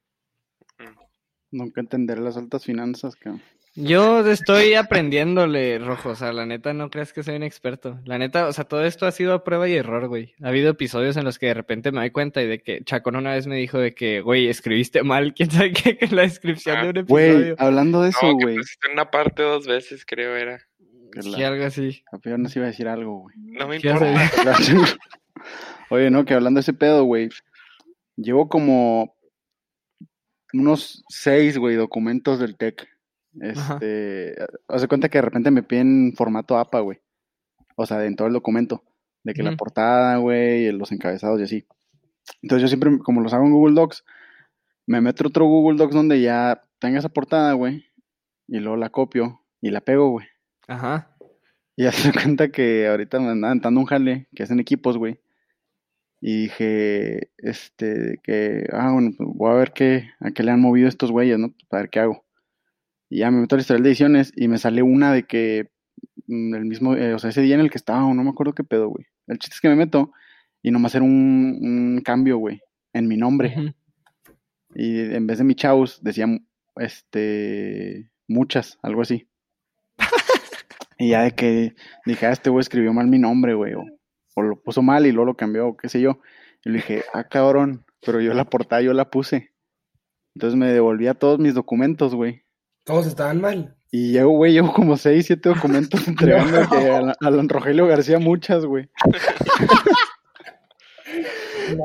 Nunca 1.52 1.82
entenderé 1.82 2.22
las 2.22 2.38
altas 2.38 2.64
finanzas, 2.64 3.18
cabrón. 3.18 3.42
Yo 3.76 4.26
estoy 4.26 4.76
aprendiéndole, 4.76 5.78
Rojo, 5.78 6.12
o 6.12 6.16
sea, 6.16 6.32
la 6.32 6.46
neta 6.46 6.74
no 6.74 6.90
creas 6.90 7.12
que 7.12 7.22
soy 7.22 7.36
un 7.36 7.44
experto. 7.44 8.00
La 8.06 8.18
neta, 8.18 8.48
o 8.48 8.54
sea, 8.54 8.64
todo 8.64 8.86
esto 8.86 9.06
ha 9.06 9.12
sido 9.12 9.34
a 9.34 9.44
prueba 9.44 9.68
y 9.68 9.76
error, 9.76 10.08
güey. 10.08 10.34
Ha 10.42 10.48
habido 10.48 10.70
episodios 10.72 11.18
en 11.18 11.26
los 11.26 11.38
que 11.38 11.48
de 11.48 11.54
repente 11.54 11.92
me 11.92 12.00
doy 12.00 12.12
cuenta 12.12 12.42
y 12.42 12.48
de 12.48 12.60
que 12.64 12.82
Chacón 12.86 13.18
una 13.18 13.34
vez 13.34 13.46
me 13.46 13.58
dijo 13.58 13.78
de 13.78 13.94
que, 13.94 14.22
güey, 14.22 14.48
escribiste 14.48 15.04
mal, 15.04 15.34
quién 15.36 15.52
sabe 15.52 15.74
qué, 15.74 15.98
en 16.00 16.16
la 16.16 16.22
descripción 16.22 16.82
de 16.94 17.02
un 17.02 17.06
Güey, 17.06 17.26
episodio. 17.30 17.56
hablando 17.60 18.02
de 18.04 18.10
eso, 18.10 18.26
No, 18.26 18.38
que 18.38 18.46
güey. 18.46 18.58
una 18.94 19.12
parte 19.12 19.44
dos 19.44 19.68
veces, 19.68 20.06
creo 20.06 20.36
era. 20.38 20.60
Que 21.18 21.24
Sí, 21.36 21.42
la- 21.42 21.48
algo 21.48 21.66
así. 21.66 22.04
Apenas 22.12 22.40
nos 22.40 22.56
iba 22.56 22.66
a 22.66 22.70
decir 22.70 22.88
algo, 22.88 23.20
güey. 23.22 23.36
No 23.38 23.68
me 23.68 23.80
¿Qué 23.80 23.90
importa. 23.90 24.14
hace? 24.52 24.76
Oye, 25.90 26.10
no, 26.10 26.26
que 26.26 26.34
hablando 26.34 26.58
de 26.60 26.62
ese 26.62 26.74
pedo, 26.74 27.04
güey. 27.04 27.30
Llevo 28.16 28.50
como 28.50 29.16
unos 30.54 31.04
seis, 31.10 31.58
güey, 31.58 31.76
documentos 31.76 32.40
del 32.40 32.58
TEC. 32.58 32.88
Este, 33.40 34.36
haz 34.68 34.82
de 34.82 34.88
cuenta 34.88 35.10
que 35.10 35.20
de 35.20 35.24
repente 35.24 35.52
me 35.52 35.62
piden 35.64 36.14
formato 36.16 36.58
APA, 36.58 36.80
güey. 36.80 37.00
O 37.76 37.86
sea, 37.86 38.04
en 38.06 38.16
todo 38.16 38.28
el 38.28 38.34
documento. 38.34 38.84
De 39.24 39.34
que 39.34 39.44
la 39.44 39.58
portada, 39.58 40.18
güey, 40.18 40.72
los 40.72 40.92
encabezados 40.94 41.40
y 41.42 41.44
así. 41.44 41.66
Entonces 42.42 42.62
yo 42.62 42.68
siempre, 42.70 42.98
como 43.00 43.22
los 43.22 43.34
hago 43.34 43.46
en 43.46 43.52
Google 43.52 43.76
Docs, 43.76 44.06
me 44.86 45.02
meto 45.02 45.28
otro 45.28 45.46
Google 45.46 45.78
Docs 45.78 45.94
donde 45.94 46.22
ya 46.22 46.64
tenga 46.80 47.00
esa 47.00 47.10
portada, 47.10 47.52
güey. 47.54 47.86
Y 48.48 48.60
luego 48.60 48.78
la 48.78 48.90
copio 48.90 49.42
y 49.62 49.70
la 49.72 49.82
pego, 49.82 50.10
güey. 50.12 50.26
Ajá. 50.68 51.16
Y 51.76 51.84
ya 51.84 51.92
se 51.92 52.12
cuenta 52.12 52.50
que 52.50 52.88
ahorita 52.88 53.20
me 53.20 53.30
andaban 53.30 53.60
dando 53.60 53.80
un 53.80 53.86
jale 53.86 54.28
que 54.36 54.44
hacen 54.44 54.60
equipos, 54.60 54.98
güey. 54.98 55.20
Y 56.20 56.44
dije, 56.44 57.30
este, 57.38 58.20
que, 58.24 58.68
ah, 58.74 58.92
bueno, 58.92 59.12
pues 59.16 59.30
voy 59.34 59.52
a 59.52 59.56
ver 59.56 59.72
qué, 59.74 60.10
a 60.20 60.32
qué 60.32 60.44
le 60.44 60.52
han 60.52 60.62
movido 60.62 60.88
estos 60.88 61.12
güeyes, 61.12 61.38
¿no? 61.38 61.54
Para 61.70 61.84
ver 61.84 61.90
qué 61.92 62.00
hago. 62.00 62.26
Y 63.10 63.20
ya 63.20 63.32
me 63.32 63.40
meto 63.40 63.56
al 63.56 63.62
historial 63.62 63.84
de 63.84 63.90
ediciones 63.90 64.34
y 64.36 64.48
me 64.48 64.58
sale 64.58 64.82
una 64.82 65.14
de 65.14 65.24
que 65.24 65.70
mm, 66.28 66.56
el 66.56 66.66
mismo, 66.66 66.96
eh, 66.96 67.14
o 67.14 67.20
sea, 67.20 67.30
ese 67.30 67.42
día 67.42 67.56
en 67.56 67.62
el 67.62 67.70
que 67.70 67.78
estaba, 67.78 68.02
no 68.14 68.24
me 68.24 68.30
acuerdo 68.32 68.54
qué 68.54 68.64
pedo, 68.64 68.90
güey. 68.90 69.06
El 69.28 69.38
chiste 69.38 69.56
es 69.56 69.62
que 69.62 69.70
me 69.70 69.76
meto 69.76 70.12
y 70.64 70.72
nomás 70.72 70.96
era 70.96 71.04
un, 71.04 71.60
un 71.62 72.02
cambio, 72.04 72.38
güey, 72.38 72.62
en 72.94 73.08
mi 73.08 73.18
nombre. 73.18 73.76
Y 74.76 75.00
en 75.00 75.28
vez 75.28 75.38
de 75.38 75.44
mi 75.44 75.56
chavos, 75.56 76.04
decía, 76.04 76.28
este, 76.78 78.10
muchas, 78.28 78.80
algo 78.82 79.02
así. 79.02 79.28
Y 80.98 81.10
ya 81.10 81.24
de 81.24 81.32
que 81.32 81.76
dije, 82.06 82.26
ah, 82.26 82.32
este 82.32 82.50
güey 82.50 82.62
escribió 82.62 82.94
mal 82.94 83.08
mi 83.08 83.20
nombre, 83.20 83.54
güey, 83.54 83.74
o, 83.74 83.84
o 84.36 84.42
lo 84.42 84.62
puso 84.62 84.82
mal 84.82 85.06
y 85.06 85.12
luego 85.12 85.28
lo 85.28 85.38
cambió, 85.38 85.68
o 85.68 85.78
qué 85.78 85.90
sé 85.90 86.02
yo. 86.02 86.20
Y 86.64 86.70
le 86.70 86.76
dije, 86.78 87.04
ah, 87.14 87.24
cabrón, 87.26 87.86
pero 88.06 88.22
yo 88.22 88.34
la 88.34 88.46
portada, 88.46 88.82
yo 88.82 88.94
la 88.94 89.10
puse. 89.10 89.54
Entonces 90.36 90.58
me 90.58 90.68
devolvía 90.68 91.14
todos 91.14 91.40
mis 91.40 91.54
documentos, 91.54 92.14
güey. 92.14 92.44
Todos 92.84 93.08
estaban 93.08 93.42
mal. 93.42 93.76
Y 93.92 94.12
llevo, 94.12 94.32
güey, 94.32 94.54
llevo 94.54 94.74
como 94.74 94.98
seis, 94.98 95.26
siete 95.26 95.50
documentos 95.50 96.08
entregando 96.08 96.70
que 96.70 96.90
a 96.90 97.16
Alan 97.22 97.50
Rogelio 97.50 97.88
García 97.88 98.20
muchas, 98.20 98.66
güey. 98.66 98.90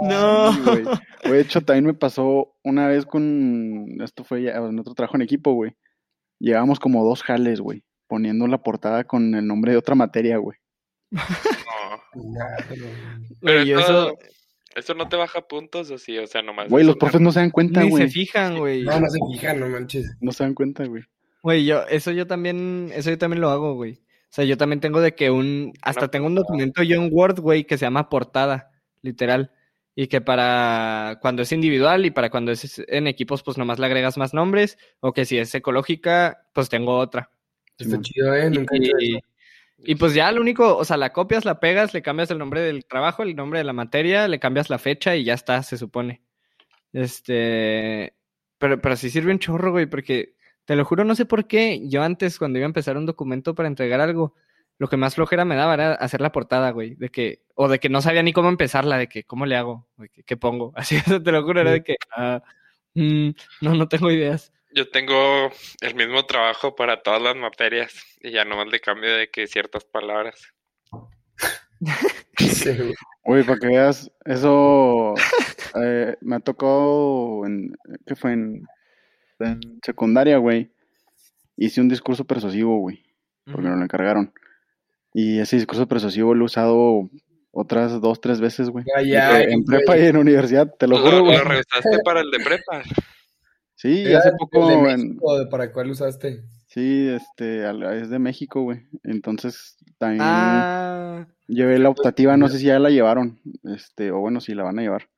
No. 0.02 0.52
Güey, 0.62 0.84
de 1.24 1.40
hecho, 1.40 1.60
también 1.60 1.86
me 1.86 1.94
pasó 1.94 2.54
una 2.62 2.86
vez 2.86 3.04
con. 3.04 4.00
Esto 4.00 4.22
fue 4.22 4.44
ya 4.44 4.52
en 4.52 4.78
otro 4.78 4.94
trabajo 4.94 5.16
en 5.16 5.22
equipo, 5.22 5.54
güey. 5.54 5.76
Llevábamos 6.38 6.78
como 6.78 7.04
dos 7.04 7.22
jales, 7.22 7.60
güey. 7.60 7.82
Poniendo 8.12 8.46
la 8.46 8.58
portada 8.58 9.04
con 9.04 9.34
el 9.34 9.46
nombre 9.46 9.72
de 9.72 9.78
otra 9.78 9.94
materia, 9.94 10.36
güey. 10.36 10.58
No. 11.10 11.20
Pero- 12.68 12.86
Pero 13.40 13.62
Güey, 13.64 13.72
eso, 13.72 13.80
eso 13.80 14.18
¿eso 14.76 14.94
no 14.94 15.08
te 15.08 15.16
baja 15.16 15.40
puntos 15.48 15.90
o 15.90 15.96
sí? 15.96 16.18
O 16.18 16.26
sea, 16.26 16.42
nomás. 16.42 16.68
Güey, 16.68 16.84
los 16.84 16.96
profes 16.96 17.22
no 17.22 17.32
se 17.32 17.40
dan 17.40 17.48
cuenta, 17.48 17.80
ni 17.80 17.86
se 17.86 17.90
güey. 17.90 18.10
fijan, 18.10 18.58
güey. 18.58 18.82
No, 18.84 19.00
no 19.00 19.08
se 19.08 19.18
fijan, 19.32 19.60
no 19.60 19.68
manches. 19.70 20.14
No 20.20 20.30
se 20.32 20.44
dan 20.44 20.52
cuenta, 20.52 20.84
güey. 20.84 21.04
Güey, 21.42 21.64
yo, 21.64 21.86
eso 21.88 22.10
yo 22.10 22.26
también, 22.26 22.90
eso 22.94 23.08
yo 23.08 23.16
también 23.16 23.40
lo 23.40 23.48
hago, 23.48 23.76
güey. 23.76 23.92
O 23.94 24.28
sea, 24.34 24.44
yo 24.44 24.58
también 24.58 24.80
tengo 24.80 25.00
de 25.00 25.14
que 25.14 25.30
un, 25.30 25.72
hasta 25.80 26.08
tengo 26.08 26.26
un 26.26 26.34
documento 26.34 26.82
yo 26.82 26.96
en 27.02 27.08
Word, 27.10 27.40
güey, 27.40 27.64
que 27.64 27.78
se 27.78 27.86
llama 27.86 28.10
portada, 28.10 28.72
literal. 29.00 29.52
Y 29.94 30.08
que 30.08 30.20
para 30.20 31.18
cuando 31.22 31.40
es 31.40 31.50
individual 31.52 32.04
y 32.04 32.10
para 32.10 32.28
cuando 32.28 32.52
es 32.52 32.78
en 32.88 33.06
equipos, 33.06 33.42
pues 33.42 33.56
nomás 33.56 33.78
le 33.78 33.86
agregas 33.86 34.18
más 34.18 34.34
nombres. 34.34 34.76
O 35.00 35.14
que 35.14 35.24
si 35.24 35.38
es 35.38 35.54
ecológica, 35.54 36.46
pues 36.52 36.68
tengo 36.68 36.98
otra. 36.98 37.30
Está 37.82 38.00
chido, 38.00 38.34
¿eh? 38.34 38.50
Nunca 38.50 38.76
he 38.76 38.78
hecho 38.78 38.96
Y, 39.00 39.16
eso. 39.16 39.26
y 39.78 39.94
pues 39.96 40.14
ya 40.14 40.30
lo 40.32 40.40
único, 40.40 40.76
o 40.76 40.84
sea, 40.84 40.96
la 40.96 41.12
copias, 41.12 41.44
la 41.44 41.60
pegas, 41.60 41.94
le 41.94 42.02
cambias 42.02 42.30
el 42.30 42.38
nombre 42.38 42.60
del 42.60 42.84
trabajo, 42.84 43.22
el 43.22 43.36
nombre 43.36 43.58
de 43.60 43.64
la 43.64 43.72
materia, 43.72 44.28
le 44.28 44.38
cambias 44.38 44.70
la 44.70 44.78
fecha 44.78 45.16
y 45.16 45.24
ya 45.24 45.34
está, 45.34 45.62
se 45.62 45.76
supone. 45.78 46.22
Este, 46.92 48.14
pero, 48.58 48.80
pero 48.80 48.96
sí 48.96 49.10
sirve 49.10 49.32
un 49.32 49.38
chorro, 49.38 49.72
güey, 49.72 49.86
porque 49.86 50.34
te 50.64 50.76
lo 50.76 50.84
juro, 50.84 51.04
no 51.04 51.14
sé 51.14 51.24
por 51.26 51.46
qué. 51.46 51.80
Yo 51.88 52.02
antes, 52.02 52.38
cuando 52.38 52.58
iba 52.58 52.66
a 52.66 52.68
empezar 52.68 52.96
un 52.96 53.06
documento 53.06 53.54
para 53.54 53.68
entregar 53.68 54.00
algo, 54.00 54.34
lo 54.78 54.88
que 54.88 54.96
más 54.96 55.14
flojera 55.14 55.44
me 55.44 55.56
daba 55.56 55.74
era 55.74 55.94
hacer 55.94 56.20
la 56.20 56.32
portada, 56.32 56.70
güey, 56.70 56.94
de 56.96 57.08
que, 57.08 57.42
o 57.54 57.68
de 57.68 57.78
que 57.78 57.88
no 57.88 58.02
sabía 58.02 58.22
ni 58.22 58.32
cómo 58.32 58.48
empezarla, 58.48 58.98
de 58.98 59.08
que, 59.08 59.24
¿cómo 59.24 59.46
le 59.46 59.56
hago? 59.56 59.88
¿qué 60.26 60.36
pongo? 60.36 60.72
Así, 60.76 60.96
te 61.02 61.32
lo 61.32 61.42
juro, 61.44 61.60
era 61.60 61.72
de 61.72 61.82
que, 61.82 61.96
ah, 62.16 62.42
mm, 62.94 63.30
no, 63.62 63.74
no 63.74 63.88
tengo 63.88 64.10
ideas. 64.10 64.52
Yo 64.74 64.88
tengo 64.90 65.50
el 65.80 65.94
mismo 65.94 66.24
trabajo 66.26 66.74
para 66.74 67.02
todas 67.02 67.20
las 67.20 67.36
materias 67.36 67.92
y 68.20 68.30
ya 68.30 68.44
nomás 68.44 68.68
le 68.68 68.80
cambio 68.80 69.14
de 69.16 69.30
que 69.30 69.46
ciertas 69.46 69.84
palabras. 69.84 70.52
Sí. 72.38 72.70
Güey, 73.24 73.44
para 73.44 73.58
que 73.58 73.66
veas, 73.68 74.10
eso 74.24 75.14
eh, 75.80 76.16
me 76.20 76.36
ha 76.36 76.40
tocado 76.40 77.44
en, 77.46 77.72
¿qué 78.06 78.16
fue? 78.16 78.32
En, 78.32 78.66
en 79.38 79.60
secundaria, 79.84 80.38
güey. 80.38 80.72
Hice 81.56 81.80
un 81.80 81.88
discurso 81.88 82.24
persuasivo, 82.24 82.78
güey, 82.78 83.04
porque 83.44 83.68
me 83.68 83.76
lo 83.76 83.82
encargaron. 83.82 84.32
Y 85.12 85.38
ese 85.40 85.56
discurso 85.56 85.86
persuasivo 85.86 86.34
lo 86.34 86.44
he 86.44 86.46
usado 86.46 87.10
otras 87.52 88.00
dos, 88.00 88.20
tres 88.20 88.40
veces, 88.40 88.70
güey. 88.70 88.84
Ay, 88.96 89.14
ay, 89.14 89.52
en 89.52 89.64
prepa 89.64 89.92
güey. 89.92 90.04
y 90.04 90.08
en 90.08 90.16
universidad, 90.16 90.74
te 90.78 90.86
lo 90.86 90.96
¿Lo, 90.96 91.02
juro, 91.04 91.18
lo 91.18 91.24
güey. 91.26 91.38
revisaste 91.38 91.98
para 92.04 92.20
el 92.20 92.30
de 92.30 92.40
prepa? 92.40 92.82
Sí, 93.82 94.14
hace 94.14 94.30
poco, 94.38 94.68
de 94.68 94.76
México, 94.76 95.38
¿de 95.40 95.46
¿para 95.46 95.72
cuál 95.72 95.90
usaste? 95.90 96.44
sí, 96.68 97.08
este, 97.08 97.68
es 98.00 98.10
de 98.10 98.18
México, 98.20 98.62
güey. 98.62 98.86
Entonces, 99.02 99.76
también 99.98 100.22
Ah, 100.24 101.26
llevé 101.48 101.80
la 101.80 101.88
optativa, 101.88 102.36
no 102.36 102.48
sé 102.48 102.58
si 102.58 102.66
ya 102.66 102.78
la 102.78 102.90
llevaron, 102.90 103.40
este, 103.64 104.12
o 104.12 104.20
bueno, 104.20 104.40
si 104.40 104.54
la 104.54 104.62
van 104.62 104.78
a 104.78 104.82
llevar. 104.82 105.08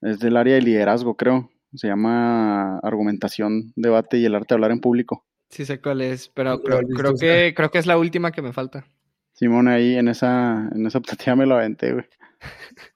Es 0.00 0.18
del 0.18 0.38
área 0.38 0.54
de 0.54 0.62
liderazgo, 0.62 1.14
creo. 1.14 1.50
Se 1.74 1.88
llama 1.88 2.78
argumentación, 2.78 3.74
debate 3.76 4.16
y 4.16 4.24
el 4.24 4.34
arte 4.34 4.46
de 4.48 4.54
hablar 4.54 4.70
en 4.70 4.80
público. 4.80 5.26
sí 5.50 5.66
sé 5.66 5.82
cuál 5.82 6.00
es, 6.00 6.30
pero 6.30 6.62
creo, 6.62 6.80
creo 6.88 7.14
que, 7.14 7.52
creo 7.54 7.70
que 7.70 7.78
es 7.78 7.86
la 7.86 7.98
última 7.98 8.32
que 8.32 8.40
me 8.40 8.54
falta. 8.54 8.86
Simón 9.34 9.68
ahí 9.68 9.96
en 9.96 10.08
esa, 10.08 10.70
en 10.74 10.86
esa 10.86 10.96
optativa 10.96 11.36
me 11.36 11.44
lo 11.44 11.56
aventé, 11.56 11.92
güey. 11.92 12.06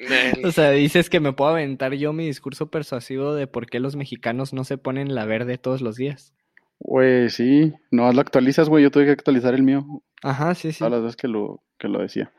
O 0.44 0.50
sea, 0.50 0.70
dices 0.70 1.10
que 1.10 1.20
me 1.20 1.32
puedo 1.32 1.50
aventar 1.50 1.94
yo 1.94 2.12
mi 2.12 2.26
discurso 2.26 2.70
persuasivo 2.70 3.34
de 3.34 3.46
por 3.46 3.66
qué 3.66 3.80
los 3.80 3.96
mexicanos 3.96 4.52
no 4.52 4.64
se 4.64 4.78
ponen 4.78 5.14
la 5.14 5.26
verde 5.26 5.58
todos 5.58 5.80
los 5.80 5.96
días. 5.96 6.34
Güey, 6.78 7.28
sí, 7.28 7.74
no 7.90 8.10
lo 8.12 8.20
actualizas, 8.20 8.68
güey. 8.68 8.82
Yo 8.82 8.90
tuve 8.90 9.04
que 9.04 9.10
actualizar 9.10 9.54
el 9.54 9.62
mío 9.62 10.02
Ajá, 10.22 10.54
sí, 10.54 10.72
sí. 10.72 10.78
todas 10.78 10.92
las 10.92 11.02
veces 11.02 11.16
que 11.16 11.28
lo, 11.28 11.62
que 11.78 11.88
lo 11.88 12.00
decía. 12.00 12.32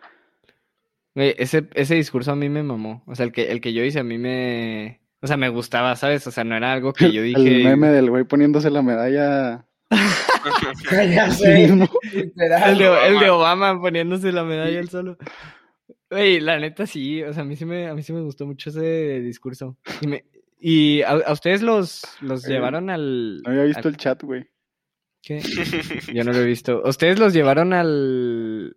Güey, 1.14 1.36
ese, 1.38 1.68
ese 1.76 1.96
discurso 1.96 2.32
a 2.32 2.36
mí 2.36 2.50
me 2.50 2.64
mamó. 2.64 3.04
O 3.06 3.16
sea, 3.16 3.26
el 3.26 3.32
que, 3.32 3.52
el 3.52 3.62
que 3.62 3.74
yo 3.74 3.84
hice 3.84 4.00
a 4.00 4.04
mí 4.04 4.18
me... 4.18 5.00
O 5.22 5.28
sea, 5.28 5.38
me 5.38 5.50
gustaba, 5.50 5.96
¿sabes? 5.96 6.26
O 6.26 6.32
sea, 6.32 6.44
no 6.44 6.56
era 6.56 6.74
algo 6.74 6.94
que 6.94 7.12
yo 7.12 7.22
El 7.24 7.36
dije... 7.36 7.64
meme 7.64 7.90
del 7.90 8.10
güey 8.10 8.24
poniéndose 8.24 8.72
la 8.72 8.82
medalla 8.82 9.68
ya 9.92 11.26
a 11.26 11.32
sí 11.32 11.44
sé. 11.44 11.64
El 11.66 12.78
de, 12.78 13.08
el 13.08 13.20
de 13.20 13.30
Obama. 13.30 13.72
Obama 13.72 13.82
poniéndose 13.82 14.32
la 14.32 14.44
medalla 14.44 14.80
él 14.80 14.90
solo. 14.90 15.18
Güey, 16.12 16.42
la 16.42 16.60
neta 16.60 16.86
sí, 16.86 17.24
o 17.24 17.32
sea, 17.34 17.42
a 17.44 17.46
mí 17.46 17.56
sí 17.56 17.64
me, 17.66 17.88
a 17.88 17.96
mí 17.96 18.04
sí 18.04 18.12
me 18.14 18.22
gustó 18.22 18.46
mucho 18.46 18.70
ese 18.70 19.22
discurso. 19.22 19.78
Y, 20.02 20.08
me, 20.08 20.26
y 20.60 21.02
a, 21.04 21.12
a 21.12 21.32
ustedes 21.32 21.62
los, 21.62 22.04
los 22.20 22.46
Eh, 22.46 22.52
llevaron 22.52 22.90
al... 22.90 23.42
No 23.42 23.50
había 23.52 23.64
visto 23.64 23.88
al- 23.88 23.94
el 23.94 23.98
chat, 23.98 24.22
güey. 24.22 24.46
¿qué? 25.24 25.40
Yo 26.14 26.24
no 26.26 26.34
lo 26.34 26.40
he 26.40 26.46
visto. 26.46 26.82
¿Ustedes 26.86 27.18
los 27.18 27.34
llevaron 27.34 27.72
al... 27.74 28.76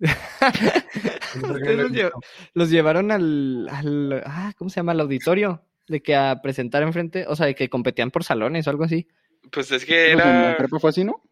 Ustedes 0.00 1.76
los, 1.78 1.90
lle- 1.92 2.12
los 2.54 2.70
llevaron 2.70 3.10
al, 3.12 3.68
al... 3.70 4.22
Ah, 4.26 4.52
¿cómo 4.56 4.70
se 4.70 4.76
llama? 4.80 4.92
Al 4.92 5.00
auditorio. 5.00 5.62
De 5.88 6.02
que 6.02 6.16
a 6.16 6.40
presentar 6.42 6.82
enfrente, 6.82 7.26
o 7.28 7.36
sea, 7.36 7.46
de 7.46 7.54
que 7.54 7.68
competían 7.68 8.10
por 8.10 8.24
salones 8.24 8.66
o 8.66 8.70
algo 8.70 8.82
así. 8.84 9.06
Pues 9.52 9.70
es 9.70 9.84
que 9.84 10.10
en 10.12 10.18
la 10.18 10.48
era. 10.48 10.56
prepa 10.56 10.80
fue 10.80 10.90
así, 10.90 11.04
¿no? 11.04 11.22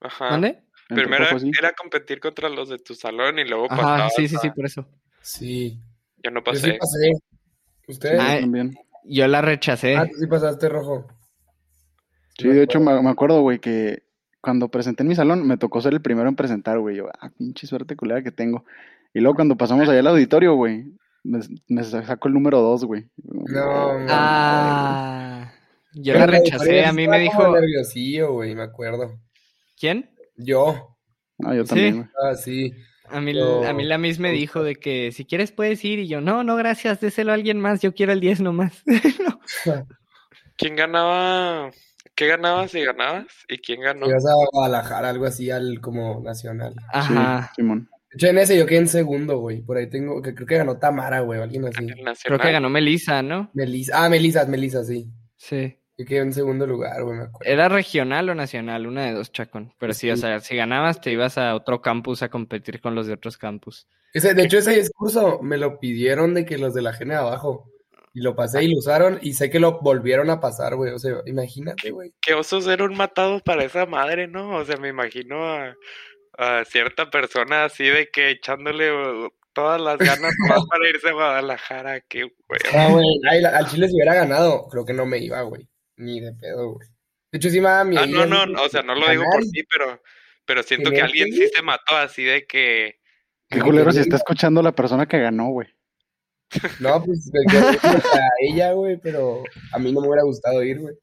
Ajá. 0.00 0.30
¿Dónde? 0.30 0.62
Primero 0.88 1.24
era 1.58 1.72
competir 1.72 2.20
contra 2.20 2.48
los 2.48 2.68
de 2.68 2.78
tu 2.78 2.94
salón 2.94 3.38
y 3.38 3.44
luego 3.44 3.66
Ajá, 3.70 3.76
pasabas 3.80 4.14
sí, 4.14 4.28
sí, 4.28 4.36
sí, 4.40 4.50
por 4.50 4.66
eso. 4.66 4.86
Sí. 5.22 5.78
Yo 6.22 6.30
no 6.30 6.42
Yo 6.44 6.54
sí 6.54 6.72
pasé. 6.72 6.78
pasé. 6.78 7.10
¿Ustedes? 7.88 8.20
Ah, 8.20 8.34
Yo 8.36 8.40
también. 8.42 8.74
Yo 9.04 9.26
la 9.26 9.40
rechacé. 9.40 9.96
Ah, 9.96 10.06
tú 10.06 10.16
sí 10.18 10.26
pasaste 10.26 10.68
rojo. 10.68 11.06
Sí, 12.38 12.48
de 12.48 12.62
hecho 12.62 12.80
me, 12.80 13.00
me 13.02 13.10
acuerdo, 13.10 13.40
güey, 13.42 13.58
que 13.58 14.04
cuando 14.40 14.68
presenté 14.68 15.02
en 15.02 15.08
mi 15.08 15.14
salón 15.14 15.46
me 15.46 15.56
tocó 15.56 15.80
ser 15.80 15.92
el 15.92 16.02
primero 16.02 16.28
en 16.28 16.36
presentar, 16.36 16.78
güey. 16.78 16.96
Yo, 16.96 17.08
ah, 17.20 17.30
pinche 17.36 17.66
suerte 17.66 17.96
culera 17.96 18.22
que 18.22 18.32
tengo. 18.32 18.64
Y 19.14 19.20
luego 19.20 19.36
cuando 19.36 19.56
pasamos 19.56 19.88
allá 19.88 20.00
al 20.00 20.06
auditorio, 20.06 20.54
güey, 20.54 20.84
me, 21.22 21.40
me 21.68 21.84
sacó 21.84 22.28
el 22.28 22.34
número 22.34 22.60
dos, 22.60 22.84
güey. 22.84 23.08
No, 23.22 23.98
no. 23.98 24.06
Ah, 24.08 25.52
yo 25.94 26.14
la 26.14 26.26
rechacé. 26.26 26.84
A 26.84 26.92
mí 26.92 27.06
me 27.06 27.18
dijo, 27.18 27.52
nerviosillo, 27.52 28.32
güey, 28.32 28.54
me 28.54 28.62
acuerdo. 28.62 29.18
¿quién? 29.78 30.10
Yo. 30.44 30.96
Ah, 31.44 31.54
yo 31.54 31.62
Sí. 31.64 31.68
también, 31.68 31.96
güey. 31.96 32.08
Ah, 32.22 32.34
sí. 32.34 32.72
A 33.08 33.20
mí, 33.20 33.34
Yo- 33.34 33.66
a 33.66 33.72
mí 33.72 33.84
la 33.84 33.98
Miss 33.98 34.18
me 34.18 34.30
dijo 34.30 34.62
de 34.62 34.76
que 34.76 35.12
si 35.12 35.24
quieres 35.24 35.52
puedes 35.52 35.84
ir 35.84 35.98
y 35.98 36.08
yo, 36.08 36.20
no, 36.20 36.44
no, 36.44 36.56
gracias, 36.56 37.00
déselo 37.00 37.32
a 37.32 37.34
alguien 37.34 37.58
más, 37.60 37.80
yo 37.82 37.92
quiero 37.94 38.12
el 38.12 38.20
10 38.20 38.40
nomás. 38.40 38.82
No. 39.66 39.86
¿Quién 40.56 40.76
ganaba? 40.76 41.70
¿Qué 42.14 42.26
ganabas 42.26 42.70
si 42.70 42.82
ganabas? 42.84 43.26
¿Y 43.48 43.58
quién 43.58 43.80
ganó? 43.80 44.06
Ibas 44.06 44.24
a 44.26 44.32
Guadalajara, 44.52 45.08
algo 45.10 45.24
así, 45.26 45.50
al 45.50 45.80
como 45.80 46.20
nacional. 46.22 46.74
Ajá, 46.92 47.48
Sí, 47.48 47.62
Simón. 47.62 47.88
De 48.10 48.16
hecho, 48.16 48.26
en 48.28 48.38
ese 48.38 48.58
yo 48.58 48.66
quedé 48.66 48.78
en 48.78 48.88
segundo, 48.88 49.38
güey. 49.38 49.62
Por 49.62 49.78
ahí 49.78 49.88
tengo, 49.88 50.20
que 50.20 50.34
creo 50.34 50.46
que 50.46 50.56
ganó 50.58 50.78
Tamara, 50.78 51.20
güey, 51.20 51.40
o 51.40 51.42
alguien 51.42 51.64
así. 51.66 51.86
Creo 52.24 52.38
que 52.38 52.52
ganó 52.52 52.68
Melissa, 52.68 53.22
¿no? 53.22 53.50
Melisa. 53.54 54.04
Ah, 54.04 54.08
Melisa, 54.10 54.44
Melisa, 54.46 54.84
sí. 54.84 55.10
Sí. 55.36 55.78
Quedé 56.04 56.20
en 56.20 56.32
segundo 56.32 56.66
lugar, 56.66 57.02
güey, 57.02 57.18
me 57.18 57.24
acuerdo. 57.24 57.50
¿Era 57.50 57.68
regional 57.68 58.28
o 58.28 58.34
nacional? 58.34 58.86
Una 58.86 59.06
de 59.06 59.12
dos, 59.12 59.32
Chacón. 59.32 59.72
Pero 59.78 59.92
sí, 59.92 60.10
o 60.10 60.16
sea, 60.16 60.40
si 60.40 60.56
ganabas 60.56 61.00
te 61.00 61.12
ibas 61.12 61.38
a 61.38 61.54
otro 61.54 61.80
campus 61.80 62.22
a 62.22 62.28
competir 62.28 62.80
con 62.80 62.94
los 62.94 63.06
de 63.06 63.14
otros 63.14 63.38
campus. 63.38 63.86
Ese, 64.12 64.34
de 64.34 64.42
hecho, 64.42 64.58
ese 64.58 64.78
discurso 64.78 65.40
me 65.42 65.56
lo 65.56 65.78
pidieron 65.78 66.34
de 66.34 66.44
que 66.44 66.58
los 66.58 66.74
de 66.74 66.82
la 66.82 66.92
gene 66.92 67.14
de 67.14 67.20
abajo. 67.20 67.68
Y 68.14 68.20
lo 68.20 68.36
pasé 68.36 68.62
y 68.62 68.68
lo 68.68 68.78
usaron 68.78 69.18
y 69.22 69.32
sé 69.32 69.48
que 69.48 69.58
lo 69.58 69.80
volvieron 69.80 70.28
a 70.28 70.38
pasar, 70.38 70.76
güey. 70.76 70.92
O 70.92 70.98
sea, 70.98 71.16
imagínate, 71.24 71.90
güey. 71.90 72.12
Qué 72.20 72.34
oso 72.34 72.60
ser 72.60 72.82
un 72.82 72.94
matado 72.94 73.40
para 73.40 73.64
esa 73.64 73.86
madre, 73.86 74.28
¿no? 74.28 74.56
O 74.56 74.64
sea, 74.66 74.76
me 74.76 74.88
imagino 74.88 75.46
a, 75.46 75.74
a 76.36 76.64
cierta 76.66 77.10
persona 77.10 77.64
así 77.64 77.84
de 77.84 78.08
que 78.12 78.30
echándole 78.30 78.90
todas 79.52 79.80
las 79.80 79.98
ganas 79.98 80.32
más 80.48 80.64
para 80.66 80.88
irse 80.88 81.08
a 81.08 81.12
Guadalajara. 81.12 82.00
Qué 82.00 82.22
güey. 82.22 82.60
Ah, 82.74 82.88
güey. 82.90 83.44
Al 83.46 83.66
Chile 83.68 83.88
si 83.88 83.94
hubiera 83.94 84.14
ganado, 84.14 84.66
creo 84.68 84.84
que 84.84 84.92
no 84.92 85.06
me 85.06 85.18
iba, 85.18 85.40
güey. 85.42 85.66
Ni 85.96 86.20
de 86.20 86.32
pedo, 86.32 86.72
güey. 86.72 86.88
De 87.30 87.38
hecho, 87.38 87.50
sí 87.50 87.60
me 87.60 87.84
miedo. 87.84 88.02
Ah, 88.02 88.06
no, 88.06 88.26
no, 88.26 88.46
no, 88.46 88.62
o 88.62 88.68
sea, 88.68 88.82
no 88.82 88.94
lo 88.94 89.08
digo 89.08 89.24
por 89.30 89.42
ti, 89.42 89.62
pero, 89.72 90.02
pero 90.44 90.62
siento 90.62 90.90
que 90.90 90.96
¿Neta, 90.96 91.06
alguien 91.06 91.32
sí 91.32 91.48
se 91.54 91.62
mató 91.62 91.96
así 91.96 92.24
de 92.24 92.46
que... 92.46 92.96
Qué 93.48 93.60
culero 93.60 93.92
si 93.92 94.00
está 94.00 94.16
escuchando 94.16 94.62
la 94.62 94.72
persona 94.72 95.06
que 95.06 95.18
ganó, 95.18 95.48
güey. 95.50 95.68
No, 96.80 97.02
pues 97.02 97.30
yo 97.50 97.60
a 97.60 98.28
ella, 98.40 98.72
güey, 98.72 98.98
pero 98.98 99.42
a 99.72 99.78
mí 99.78 99.92
no 99.92 100.00
me 100.00 100.08
hubiera 100.08 100.24
gustado 100.24 100.62
ir, 100.62 100.80
güey. 100.80 100.94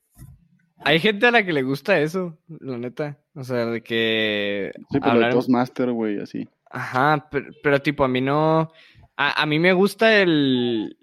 Hay 0.86 1.00
gente 1.00 1.26
a 1.26 1.32
la 1.32 1.44
que 1.44 1.54
le 1.54 1.64
gusta 1.64 2.00
eso, 2.00 2.38
la 2.48 2.78
neta. 2.78 3.20
O 3.36 3.44
sea, 3.44 3.66
de 3.66 3.82
que 3.82 4.72
Sí, 4.92 5.00
pero 5.00 5.12
hablar 5.12 5.34
Toastmaster, 5.34 5.92
güey, 5.92 6.22
así. 6.22 6.48
Ajá, 6.70 7.28
pero, 7.32 7.48
pero 7.64 7.82
tipo, 7.82 8.04
a 8.04 8.08
mí 8.08 8.22
no. 8.22 8.72
A, 9.18 9.42
a 9.42 9.46
mí 9.46 9.60
me 9.60 9.74
gusta 9.74 10.22
el. 10.22 10.98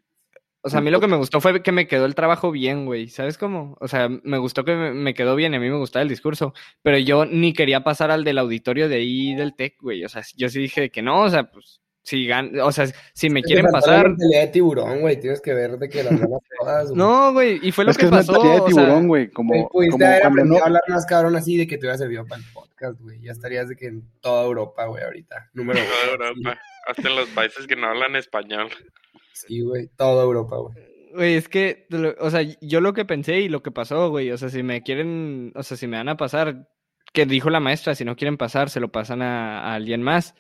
O 0.67 0.69
sea, 0.69 0.81
a 0.81 0.83
mí 0.83 0.91
lo 0.91 0.99
que 0.99 1.07
me 1.07 1.17
gustó 1.17 1.41
fue 1.41 1.63
que 1.63 1.71
me 1.71 1.87
quedó 1.87 2.07
el 2.07 2.17
trabajo 2.17 2.51
bien, 2.51 2.87
güey. 2.87 3.09
¿Sabes 3.09 3.39
cómo? 3.39 3.77
O 3.81 3.87
sea, 3.87 4.09
me 4.09 4.39
gustó 4.39 4.65
que 4.65 4.75
me, 4.75 5.15
quedó 5.15 5.37
bien, 5.37 5.53
y 5.53 5.59
a 5.59 5.61
mí 5.61 5.71
me 5.71 5.77
gustaba 5.77 6.03
el 6.03 6.09
discurso. 6.09 6.55
Pero 6.83 6.99
yo 6.99 7.25
ni 7.25 7.53
quería 7.53 7.85
pasar 7.85 8.11
al 8.11 8.25
del 8.25 8.37
auditorio 8.37 8.89
de 8.89 8.97
ahí 8.97 9.37
del 9.37 9.55
TEC, 9.55 9.77
güey. 9.81 10.05
O 10.05 10.09
sea, 10.09 10.23
yo 10.37 10.49
sí 10.49 10.59
dije 10.59 10.91
que 10.91 11.03
no, 11.03 11.23
o 11.23 11.31
sea, 11.31 11.49
pues. 11.49 11.81
Si 12.03 12.27
gan... 12.27 12.59
O 12.61 12.71
sea, 12.73 12.87
si 13.15 13.31
me 13.31 13.43
quieren 13.43 13.67
pasar. 13.67 14.09
mentalidad 14.09 14.41
de 14.41 14.47
tiburón, 14.49 15.01
güey. 15.03 15.21
Tienes 15.21 15.41
que 15.41 15.55
ver 15.55 15.79
de 15.79 15.89
que 15.89 16.03
las 16.03 16.21
todas, 16.59 16.87
güey. 16.91 16.99
No, 16.99 17.33
güey. 17.33 17.61
Y 17.63 17.71
fue 17.71 17.85
lo 17.85 17.93
es 17.93 17.97
que, 17.97 18.03
que 18.03 18.07
es 18.07 18.27
pasó. 18.27 18.33
mentalidad 18.33 18.55
de 18.55 18.61
o 18.61 18.67
sea, 18.67 18.75
tiburón, 18.75 19.09
güey. 19.09 19.23
Güey, 19.27 19.31
Como, 19.33 19.69
pudiste 19.69 19.93
como 19.93 20.05
haber 20.05 20.27
aprendido 20.27 20.57
no. 20.59 20.63
a 20.63 20.67
hablar 20.67 20.83
más 20.89 21.07
cabrón 21.07 21.37
así 21.37 21.57
de 21.57 21.69
que 21.69 21.79
te 21.79 21.87
hubiera 21.87 21.99
servido 21.99 22.27
para 22.27 22.41
el 22.41 22.47
podcast, 22.53 23.01
güey. 23.01 23.21
Ya 23.21 23.31
estarías 23.31 23.69
de 23.69 23.77
que 23.77 23.87
en 23.87 24.03
toda 24.21 24.45
Europa, 24.45 24.87
güey, 24.87 25.05
ahorita. 25.05 25.51
Número 25.55 25.79
Toda 25.81 26.15
uno. 26.17 26.27
Europa, 26.27 26.61
hasta 26.89 27.09
en 27.09 27.17
los 27.17 27.29
países 27.31 27.67
que 27.69 27.77
no 27.77 27.87
hablan 27.89 28.17
español. 28.17 28.69
Sí, 29.47 29.61
güey. 29.61 29.89
Toda 29.97 30.25
Europa, 30.25 30.57
güey. 30.57 30.75
Güey, 31.15 31.35
es 31.35 31.49
que, 31.49 31.87
o 32.21 32.31
sea, 32.31 32.43
yo 32.61 32.81
lo 32.81 32.93
que 32.93 33.05
pensé 33.05 33.41
y 33.41 33.49
lo 33.49 33.63
que 33.63 33.71
pasó, 33.71 34.11
güey, 34.11 34.31
o 34.31 34.39
sea, 34.39 34.51
si 34.51 34.63
me 34.63 34.83
quieren, 34.83 35.53
o 35.55 35.63
sea, 35.63 35.77
si 35.77 35.87
me 35.87 35.97
van 35.97 36.09
a 36.09 36.17
pasar, 36.17 36.69
que 37.13 37.25
dijo 37.25 37.49
la 37.49 37.61
maestra, 37.61 37.95
si 37.95 38.05
no 38.05 38.17
quieren 38.17 38.37
pasar, 38.37 38.69
se 38.69 38.81
lo 38.81 38.93
pasan 38.93 39.23
a, 39.23 39.61
a 39.61 39.75
alguien 39.75 40.03
más. 40.03 40.35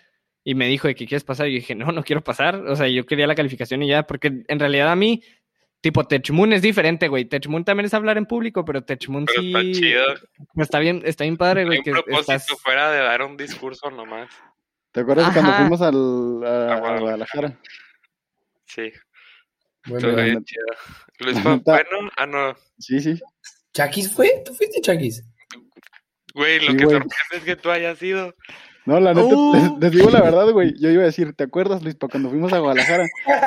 Y 0.44 0.54
me 0.54 0.68
dijo, 0.68 0.86
¿de 0.86 0.94
qué 0.94 1.06
quieres 1.06 1.24
pasar? 1.24 1.48
Y 1.48 1.52
yo 1.52 1.56
dije, 1.56 1.74
no, 1.74 1.92
no 1.92 2.02
quiero 2.04 2.22
pasar. 2.22 2.56
O 2.68 2.76
sea, 2.76 2.88
yo 2.88 3.04
quería 3.06 3.26
la 3.26 3.34
calificación 3.34 3.82
y 3.82 3.88
ya, 3.88 4.06
porque 4.06 4.44
en 4.46 4.58
realidad 4.60 4.90
a 4.90 4.96
mí, 4.96 5.22
tipo, 5.80 6.04
Techmoon 6.04 6.52
es 6.52 6.62
diferente, 6.62 7.08
güey. 7.08 7.24
Techmoon 7.24 7.64
también 7.64 7.86
es 7.86 7.94
hablar 7.94 8.18
en 8.18 8.26
público, 8.26 8.64
pero 8.64 8.84
Techmoon 8.84 9.24
Pero 9.26 9.40
sí... 9.40 9.48
está 9.48 9.80
chido. 9.80 10.04
Está 10.56 10.78
bien, 10.78 11.02
está 11.04 11.24
bien 11.24 11.36
padre, 11.36 11.64
güey, 11.64 11.82
que 11.82 11.90
propósito 11.90 12.32
estás... 12.32 12.60
fuera 12.60 12.90
de 12.90 13.00
dar 13.00 13.22
un 13.22 13.36
discurso 13.36 13.90
nomás. 13.90 14.28
¿Te 14.92 15.00
acuerdas 15.00 15.28
de 15.28 15.32
cuando 15.32 15.50
Ajá. 15.50 15.60
fuimos 15.60 15.82
al, 15.82 16.44
a, 16.44 16.74
A 16.74 16.76
a 16.76 17.00
Guadalajara. 17.00 17.58
Sí, 18.66 18.92
Bueno, 19.86 20.14
bien. 20.16 20.44
Luis 21.20 21.36
neta- 21.36 21.60
bueno. 21.64 22.10
Ah, 22.16 22.26
no. 22.26 22.54
Sí, 22.78 23.00
sí. 23.00 23.20
¿Chakis 23.72 24.12
fue? 24.12 24.42
¿Tú 24.44 24.52
fuiste 24.54 24.80
Chakis? 24.80 25.24
Güey, 26.34 26.60
lo 26.60 26.72
Sí, 26.72 26.76
que 26.76 26.84
güey. 26.84 26.96
sorprende 26.98 27.36
es 27.36 27.44
que 27.44 27.56
tú 27.56 27.70
hayas 27.70 28.02
ido. 28.02 28.34
No, 28.84 29.00
la 29.00 29.14
neta, 29.14 29.28
Oh. 29.32 29.52
les, 29.54 29.70
les 29.80 29.90
digo 29.92 30.10
la 30.10 30.20
verdad, 30.22 30.50
güey. 30.50 30.72
Yo 30.78 30.90
iba 30.90 31.02
a 31.02 31.06
decir, 31.06 31.32
¿te 31.34 31.44
acuerdas, 31.44 31.82
Luis, 31.82 31.94
para 31.96 32.10
cuando 32.10 32.30
fuimos 32.30 32.52
a 32.52 32.58
Guadalajara? 32.58 33.04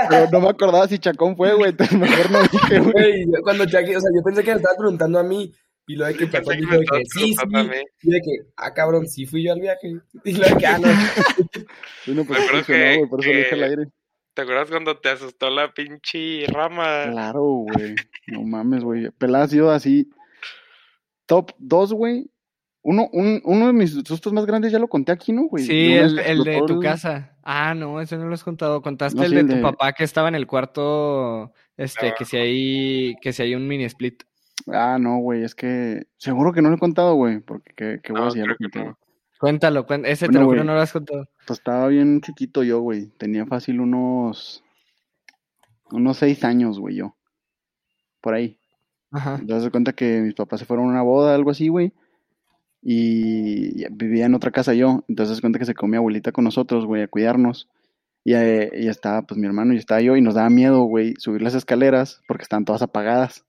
Pero 0.09 0.27
no 0.31 0.39
me 0.41 0.49
acordaba 0.49 0.87
si 0.87 0.99
Chacón 0.99 1.35
fue, 1.37 1.53
güey. 1.53 1.69
Entonces 1.71 1.97
mejor 1.97 2.31
no 2.31 2.41
dije, 2.43 2.79
güey. 2.79 2.91
Güey, 2.91 3.25
yo 3.25 3.41
cuando 3.43 3.65
Chakis, 3.65 3.97
o 3.97 4.01
sea, 4.01 4.09
yo 4.15 4.23
pensé 4.23 4.43
que 4.43 4.51
me 4.51 4.57
estabas 4.57 4.77
preguntando 4.77 5.19
a 5.19 5.23
mí. 5.23 5.53
Y 5.87 5.95
lo 5.95 6.05
de 6.05 6.15
que 6.15 6.29
Chacón 6.29 6.53
que 6.55 6.59
dijo 6.61 6.73
de 6.77 6.85
que 6.85 7.05
sí, 7.05 7.33
sí. 7.33 7.35
Y 8.03 8.09
de 8.11 8.21
que, 8.21 8.31
ah, 8.57 8.73
cabrón, 8.73 9.07
sí 9.07 9.25
fui 9.25 9.43
yo 9.43 9.53
al 9.53 9.61
viaje. 9.61 9.93
Y 10.23 10.33
lo 10.33 10.47
de 10.47 10.55
que, 10.57 10.67
ah, 10.67 10.77
no. 10.77 10.87
Sí, 12.05 12.11
no, 12.13 12.25
pues 12.25 12.39
Me 12.39 12.45
acuerdo 12.45 12.57
dije, 12.59 12.73
no, 12.73 12.83
que- 12.83 12.97
güey, 12.97 13.09
por 13.09 13.19
eso 13.21 13.29
lo 13.31 13.37
dije 13.37 13.51
al 13.53 13.59
que- 13.59 13.65
aire. 13.65 13.83
¿Te 14.33 14.43
acuerdas 14.43 14.69
cuando 14.69 14.97
te 14.97 15.09
asustó 15.09 15.49
la 15.49 15.73
pinche 15.73 16.45
rama? 16.47 17.05
Claro, 17.11 17.41
güey. 17.43 17.95
No 18.27 18.43
mames, 18.43 18.83
güey. 18.83 19.09
Pelada 19.11 19.45
ha 19.45 19.47
sido 19.47 19.71
así. 19.71 20.09
Top 21.25 21.51
2, 21.57 21.93
güey. 21.93 22.29
Uno, 22.81 23.09
un, 23.11 23.41
uno 23.43 23.67
de 23.67 23.73
mis 23.73 23.91
sustos 23.91 24.31
más 24.31 24.45
grandes 24.45 24.71
ya 24.71 24.79
lo 24.79 24.87
conté 24.87 25.11
aquí, 25.11 25.33
¿no, 25.33 25.43
güey? 25.43 25.65
Sí, 25.65 25.93
el, 25.93 26.15
que 26.43 26.51
de 26.51 26.61
tu 26.65 26.79
casa. 26.79 27.35
Ah, 27.43 27.73
no, 27.75 27.99
eso 27.99 28.17
no 28.17 28.25
lo 28.27 28.33
has 28.33 28.43
contado. 28.43 28.81
Contaste 28.81 29.17
No, 29.17 29.23
el 29.23 29.29
sí, 29.29 29.35
de 29.35 29.41
el 29.41 29.47
tu 29.47 29.55
de- 29.55 29.61
papá 29.61 29.91
que 29.91 30.05
estaba 30.05 30.29
en 30.29 30.35
el 30.35 30.47
cuarto, 30.47 31.51
este, 31.75 32.09
Ah. 32.09 32.15
que 32.17 32.23
si 32.23 32.37
hay, 32.37 33.15
que 33.21 33.33
si 33.33 33.43
hay 33.43 33.53
un 33.55 33.67
mini 33.67 33.83
split. 33.83 34.23
Ah, 34.71 34.97
no, 34.99 35.17
güey. 35.17 35.43
Es 35.43 35.55
que 35.55 36.03
seguro 36.17 36.53
que 36.53 36.61
no 36.61 36.69
lo 36.69 36.75
he 36.75 36.79
contado, 36.79 37.15
güey. 37.15 37.39
Porque 37.41 37.73
qué, 37.75 37.99
qué 38.01 38.13
No, 38.13 38.21
güey 38.21 38.31
si 38.31 38.39
ya 38.39 38.45
lo 38.45 38.55
que 38.55 38.69
Cuéntalo, 39.39 39.87
cuen- 39.87 40.05
ese 40.05 40.25
te 40.27 40.31
Bueno, 40.33 40.39
lo 40.41 40.45
juro 40.47 40.57
güey. 40.59 40.67
no 40.67 40.73
lo 40.75 40.81
has 40.81 40.91
contado. 40.91 41.27
Pues 41.47 41.59
estaba 41.59 41.87
bien 41.87 42.21
chiquito 42.21 42.61
yo, 42.61 42.81
güey. 42.81 43.07
Tenía 43.17 43.45
fácil 43.45 43.79
unos. 43.79 44.63
Unos 45.91 46.17
seis 46.17 46.43
años, 46.43 46.77
güey, 46.79 46.97
yo. 46.97 47.15
Por 48.21 48.33
ahí. 48.33 48.59
Ajá. 49.11 49.37
Entonces 49.39 49.63
se 49.63 49.71
cuenta 49.71 49.93
que 49.93 50.19
mis 50.21 50.35
papás 50.35 50.59
se 50.59 50.65
fueron 50.65 50.85
a 50.87 50.89
una 50.89 51.01
boda, 51.01 51.33
algo 51.33 51.51
así, 51.51 51.69
güey. 51.69 51.93
Y 52.81 53.85
vivía 53.91 54.25
en 54.25 54.35
otra 54.35 54.51
casa 54.51 54.73
yo. 54.73 55.03
Entonces 55.07 55.37
se 55.37 55.41
cuenta 55.41 55.57
que 55.59 55.65
se 55.65 55.73
quedó 55.73 55.87
mi 55.87 55.97
abuelita 55.97 56.31
con 56.31 56.43
nosotros, 56.43 56.85
güey, 56.85 57.01
a 57.03 57.07
cuidarnos. 57.07 57.67
Y, 58.23 58.33
eh, 58.33 58.69
y 58.73 58.87
estaba, 58.87 59.21
pues, 59.23 59.39
mi 59.39 59.47
hermano 59.47 59.73
y 59.73 59.77
estaba 59.77 60.01
yo. 60.01 60.15
Y 60.15 60.21
nos 60.21 60.35
daba 60.35 60.49
miedo, 60.49 60.83
güey, 60.83 61.13
subir 61.17 61.41
las 61.41 61.55
escaleras 61.55 62.21
porque 62.27 62.43
estaban 62.43 62.65
todas 62.65 62.81
apagadas. 62.81 63.45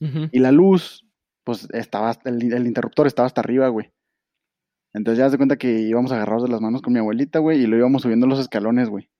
Ujú. 0.00 0.28
Y 0.32 0.38
la 0.40 0.50
luz, 0.52 1.06
pues, 1.44 1.68
estaba, 1.72 2.16
el, 2.24 2.52
el 2.52 2.66
interruptor 2.66 3.06
estaba 3.06 3.26
hasta 3.26 3.40
arriba, 3.42 3.68
güey. 3.68 3.92
Entonces 4.94 5.18
ya 5.18 5.28
se 5.28 5.36
cuenta 5.36 5.56
que 5.56 5.80
íbamos 5.80 6.12
agarrados 6.12 6.44
de 6.44 6.48
las 6.50 6.60
manos 6.60 6.80
con 6.80 6.92
mi 6.92 7.00
abuelita, 7.00 7.40
güey, 7.40 7.60
y 7.62 7.66
lo 7.66 7.76
íbamos 7.76 8.02
subiendo 8.02 8.26
los 8.26 8.38
escalones, 8.38 8.88
güey. 8.88 9.10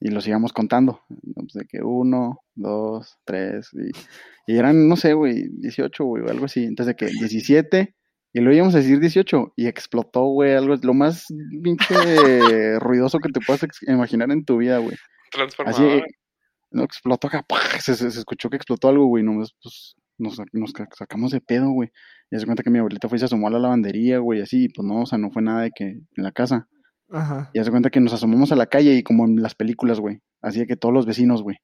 Y 0.00 0.10
los 0.10 0.26
íbamos 0.28 0.52
contando. 0.52 1.00
Pues, 1.34 1.52
de 1.54 1.66
que 1.66 1.82
uno, 1.82 2.40
dos, 2.54 3.16
tres, 3.24 3.70
y, 3.72 4.52
y 4.52 4.56
eran, 4.58 4.88
no 4.88 4.96
sé, 4.96 5.14
güey, 5.14 5.48
18, 5.58 6.04
güey, 6.04 6.22
o 6.24 6.28
algo 6.30 6.44
así. 6.46 6.64
Entonces 6.64 6.94
de 6.94 6.96
que 6.96 7.06
17, 7.12 7.94
y 8.34 8.40
lo 8.40 8.52
íbamos 8.52 8.74
a 8.74 8.78
decir 8.78 9.00
18, 9.00 9.54
y 9.56 9.66
explotó, 9.66 10.26
güey, 10.26 10.52
algo, 10.54 10.76
lo 10.82 10.94
más 10.94 11.26
pinche 11.62 11.94
ruidoso 12.80 13.18
que 13.18 13.30
te 13.32 13.40
puedas 13.40 13.66
imaginar 13.88 14.30
en 14.30 14.44
tu 14.44 14.58
vida, 14.58 14.78
güey. 14.78 14.94
Así, 14.94 15.30
Transformador. 15.32 16.04
no 16.70 16.84
explotó 16.84 17.26
acá, 17.28 17.44
se- 17.80 17.94
se 17.96 18.06
escuchó 18.06 18.48
que 18.50 18.56
explotó 18.56 18.88
algo, 18.88 19.06
güey, 19.06 19.24
nomás, 19.24 19.54
pues, 19.62 19.96
nos, 20.18 20.40
nos 20.52 20.72
ca- 20.72 20.88
sacamos 20.96 21.30
de 21.32 21.40
pedo, 21.40 21.70
güey. 21.70 21.90
Y 22.30 22.38
se 22.38 22.44
cuenta 22.46 22.62
que 22.62 22.70
mi 22.70 22.78
abuelita 22.78 23.08
fue 23.08 23.16
y 23.16 23.18
se 23.20 23.26
asomó 23.26 23.48
a 23.48 23.50
la 23.50 23.58
lavandería, 23.58 24.18
güey, 24.18 24.40
así, 24.42 24.64
y 24.64 24.68
pues 24.68 24.86
no, 24.86 25.02
o 25.02 25.06
sea, 25.06 25.18
no 25.18 25.30
fue 25.30 25.42
nada 25.42 25.62
de 25.62 25.70
que 25.74 25.84
en 25.84 26.04
la 26.16 26.32
casa. 26.32 26.68
Ajá. 27.10 27.50
Y 27.54 27.62
se 27.62 27.70
cuenta 27.70 27.90
que 27.90 28.00
nos 28.00 28.12
asomamos 28.12 28.50
a 28.52 28.56
la 28.56 28.66
calle 28.66 28.94
y 28.94 29.02
como 29.04 29.24
en 29.26 29.40
las 29.42 29.54
películas, 29.54 30.00
güey, 30.00 30.20
así 30.42 30.58
de 30.60 30.66
que 30.66 30.76
todos 30.76 30.92
los 30.92 31.06
vecinos, 31.06 31.42
güey, 31.42 31.56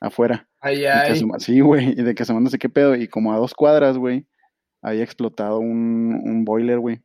afuera. 0.00 0.48
Ay, 0.60 0.84
ay. 0.84 1.12
asoma- 1.12 1.38
sí, 1.38 1.60
güey, 1.60 1.90
y 1.98 2.02
de 2.02 2.14
que 2.14 2.24
asomándose 2.24 2.58
qué 2.58 2.68
pedo, 2.68 2.94
y 2.94 3.08
como 3.08 3.32
a 3.32 3.38
dos 3.38 3.54
cuadras, 3.54 3.96
güey, 3.96 4.26
había 4.82 5.02
explotado 5.04 5.58
un, 5.60 6.20
un 6.24 6.44
boiler, 6.44 6.78
güey, 6.78 7.00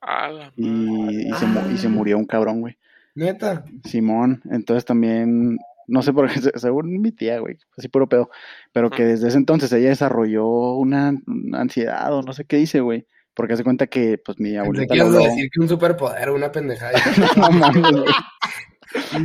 A 0.00 0.28
la 0.28 0.44
madre. 0.44 0.52
y, 0.56 1.28
y 1.28 1.32
se, 1.32 1.46
y 1.74 1.78
se 1.78 1.88
murió 1.88 2.18
un 2.18 2.26
cabrón, 2.26 2.60
güey. 2.60 2.76
Neta. 3.16 3.64
Simón, 3.84 4.42
entonces 4.50 4.84
también, 4.84 5.56
no 5.86 6.02
sé 6.02 6.12
por 6.12 6.30
qué, 6.32 6.40
se- 6.40 6.58
según 6.58 7.00
mi 7.00 7.12
tía, 7.12 7.38
güey, 7.38 7.56
así 7.76 7.88
puro 7.88 8.08
pedo, 8.08 8.30
pero 8.72 8.90
que 8.90 9.04
desde 9.04 9.28
ese 9.28 9.38
entonces 9.38 9.72
ella 9.72 9.88
desarrolló 9.90 10.74
una, 10.74 11.14
una 11.26 11.60
ansiedad 11.60 12.12
o 12.14 12.22
no 12.22 12.32
sé 12.32 12.44
qué 12.44 12.56
dice, 12.56 12.80
güey, 12.80 13.06
porque 13.34 13.54
hace 13.54 13.64
cuenta 13.64 13.86
que, 13.88 14.18
pues, 14.24 14.38
mi 14.38 14.56
abuelita 14.56 14.94
a 14.94 15.02
habló, 15.02 15.18
decir 15.18 15.50
que 15.52 15.60
un 15.60 15.68
superpoder 15.68 16.30
una 16.30 16.52
pendejada. 16.52 16.92
no 17.36 17.50
mames, 17.50 17.82
güey, 17.90 18.04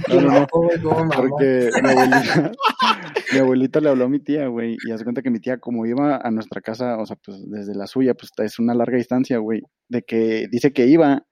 No, 0.07 0.21
no, 0.21 1.09
porque 1.15 1.69
mi 1.83 1.89
abuelita, 1.89 2.51
mi 3.33 3.39
abuelita 3.39 3.79
le 3.79 3.89
habló 3.89 4.05
a 4.05 4.09
mi 4.09 4.19
tía, 4.19 4.47
güey, 4.47 4.77
y 4.87 4.91
hace 4.91 5.03
cuenta 5.03 5.21
que 5.21 5.29
mi 5.29 5.39
tía, 5.39 5.59
como 5.59 5.85
iba 5.85 6.17
a 6.17 6.31
nuestra 6.31 6.61
casa, 6.61 6.97
o 6.97 7.05
sea, 7.05 7.17
pues, 7.23 7.37
desde 7.49 7.75
la 7.75 7.85
suya, 7.85 8.15
pues, 8.15 8.31
es 8.37 8.57
una 8.57 8.73
larga 8.73 8.97
distancia, 8.97 9.37
güey, 9.37 9.61
de 9.89 10.01
que 10.01 10.47
dice 10.51 10.73
que 10.73 10.87
iba, 10.87 11.23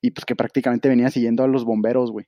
y 0.00 0.10
pues 0.12 0.24
que 0.24 0.36
prácticamente 0.36 0.88
venía 0.88 1.10
siguiendo 1.10 1.42
a 1.44 1.48
los 1.48 1.64
bomberos, 1.64 2.10
güey, 2.12 2.26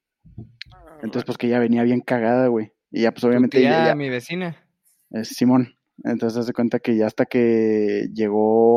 entonces, 1.02 1.24
pues, 1.24 1.38
que 1.38 1.46
ella 1.48 1.58
venía 1.58 1.82
bien 1.82 2.00
cagada, 2.00 2.46
güey, 2.48 2.72
y 2.90 3.02
ya, 3.02 3.12
pues, 3.12 3.24
obviamente, 3.24 3.58
tía, 3.58 3.68
ella- 3.70 3.84
ella- 3.84 3.94
mi 3.94 4.08
vecina. 4.10 4.56
es 5.10 5.28
Simón. 5.28 5.74
Entonces 6.04 6.46
se 6.46 6.52
cuenta 6.52 6.78
que 6.78 6.96
ya 6.96 7.06
hasta 7.06 7.26
que 7.26 8.08
llegó, 8.14 8.76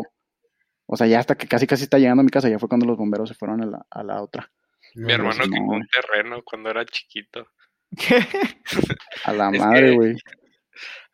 o 0.87 0.95
sea, 0.97 1.05
ya 1.07 1.19
hasta 1.19 1.35
que 1.35 1.47
casi 1.47 1.67
casi 1.67 1.83
está 1.83 1.99
llegando 1.99 2.21
a 2.21 2.23
mi 2.23 2.31
casa, 2.31 2.49
ya 2.49 2.57
fue 2.57 2.67
cuando 2.67 2.87
los 2.87 2.97
bomberos 2.97 3.29
se 3.29 3.35
fueron 3.35 3.61
a 3.61 3.65
la, 3.67 3.85
a 3.91 4.03
la 4.03 4.21
otra, 4.23 4.51
No, 4.95 5.05
Mi 5.07 5.13
hermano 5.13 5.45
no, 5.45 5.61
un 5.75 5.87
terreno 5.87 6.41
cuando 6.43 6.69
era 6.71 6.83
chiquito. 6.85 7.45
a 9.25 9.33
la 9.33 9.49
Es 9.51 9.59
madre, 9.59 9.91
güey. 9.95 10.15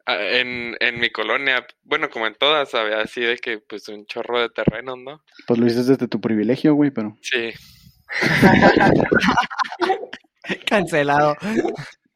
Ah, 0.05 0.15
En, 0.21 0.77
en 0.79 0.99
mi 1.01 1.09
colonia, 1.09 1.67
bueno, 1.83 2.09
como 2.09 2.25
en 2.27 2.35
todas, 2.35 2.73
había 2.73 3.01
así 3.01 3.19
de 3.19 3.35
que, 3.37 3.57
pues, 3.59 3.89
un 3.89 4.05
chorro 4.05 4.39
de 4.39 4.49
terrenos, 4.49 4.97
¿no? 4.99 5.21
Pues 5.45 5.59
lo 5.59 5.65
dices 5.65 5.87
desde 5.87 6.07
tu 6.07 6.21
privilegio, 6.21 6.73
güey, 6.75 6.91
pero 6.91 7.17
Sí. 7.21 7.51
Cancelado. 10.69 11.36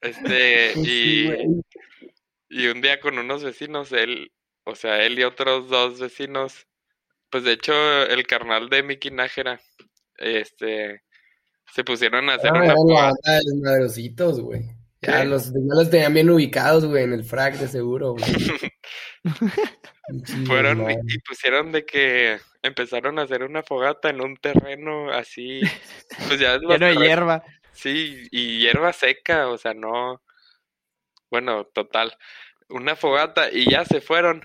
Este, 0.01 0.73
Sí, 0.73 1.29
y, 2.49 2.63
y 2.63 2.67
un 2.67 2.81
día 2.81 2.99
con 2.99 3.17
unos 3.17 3.43
vecinos, 3.43 3.91
él, 3.91 4.31
o 4.65 4.75
sea, 4.75 5.03
él 5.05 5.19
y 5.19 5.23
otros 5.23 5.69
dos 5.69 5.99
vecinos, 5.99 6.67
pues 7.29 7.43
de 7.43 7.53
hecho, 7.53 7.73
el 8.03 8.25
carnal 8.27 8.69
de 8.69 8.83
Mickey 8.83 9.11
Nájera, 9.11 9.61
este, 10.17 11.01
se 11.73 11.83
pusieron 11.83 12.29
a 12.29 12.35
hacer 12.35 12.51
Ah, 12.53 12.59
una 12.59 12.67
la 12.67 12.73
banda 12.75 13.13
de 13.25 13.41
los 13.45 13.55
madrositos, 13.63 14.39
güey. 14.41 14.61
Ya 15.01 15.23
los, 15.23 15.47
ya 15.47 15.59
los 15.75 15.89
tenían 15.89 16.13
bien 16.13 16.29
ubicados, 16.29 16.85
güey, 16.85 17.05
en 17.05 17.13
el 17.13 17.23
frac 17.23 17.55
de 17.55 17.67
seguro, 17.67 18.13
güey. 18.13 18.23
Pinches 20.07 20.47
Fueron 20.47 20.79
y, 20.79 20.81
madre. 20.81 20.97
y 21.07 21.19
pusieron 21.19 21.71
de 21.71 21.85
que 21.85 22.39
empezaron 22.61 23.17
a 23.17 23.23
hacer 23.23 23.43
una 23.43 23.63
fogata 23.63 24.09
en 24.09 24.21
un 24.21 24.35
terreno 24.37 25.11
así, 25.11 25.61
pues 26.27 26.39
ya 26.39 26.55
es 26.55 26.61
Lleno 26.61 26.85
de 26.87 26.95
hierba. 26.95 27.43
Sí, 27.81 28.27
y 28.29 28.59
hierba 28.59 28.93
seca, 28.93 29.47
o 29.47 29.57
sea, 29.57 29.73
no. 29.73 30.21
Bueno, 31.31 31.65
total. 31.65 32.15
Una 32.69 32.95
fogata 32.95 33.51
y 33.51 33.71
ya 33.71 33.85
se 33.85 34.01
fueron, 34.01 34.43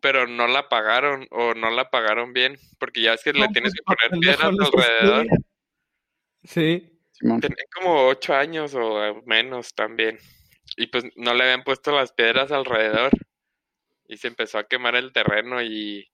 pero 0.00 0.26
no 0.26 0.46
la 0.46 0.70
pagaron 0.70 1.26
o 1.30 1.52
no 1.52 1.70
la 1.70 1.90
pagaron 1.90 2.32
bien, 2.32 2.56
porque 2.78 3.02
ya 3.02 3.12
es 3.12 3.22
que 3.22 3.34
le 3.34 3.46
tienes 3.48 3.74
pues, 3.84 3.98
que 3.98 4.08
poner 4.08 4.20
piedras 4.20 4.54
alrededor. 4.58 5.26
Sí. 6.44 6.98
Tenía 7.20 7.64
como 7.74 8.06
ocho 8.06 8.34
años 8.34 8.74
o 8.74 9.20
menos 9.26 9.74
también. 9.74 10.18
Y 10.78 10.86
pues 10.86 11.04
no 11.14 11.34
le 11.34 11.42
habían 11.44 11.64
puesto 11.64 11.92
las 11.92 12.12
piedras 12.12 12.52
alrededor. 12.52 13.10
Y 14.06 14.16
se 14.16 14.28
empezó 14.28 14.56
a 14.56 14.66
quemar 14.66 14.96
el 14.96 15.12
terreno 15.12 15.60
y, 15.60 16.10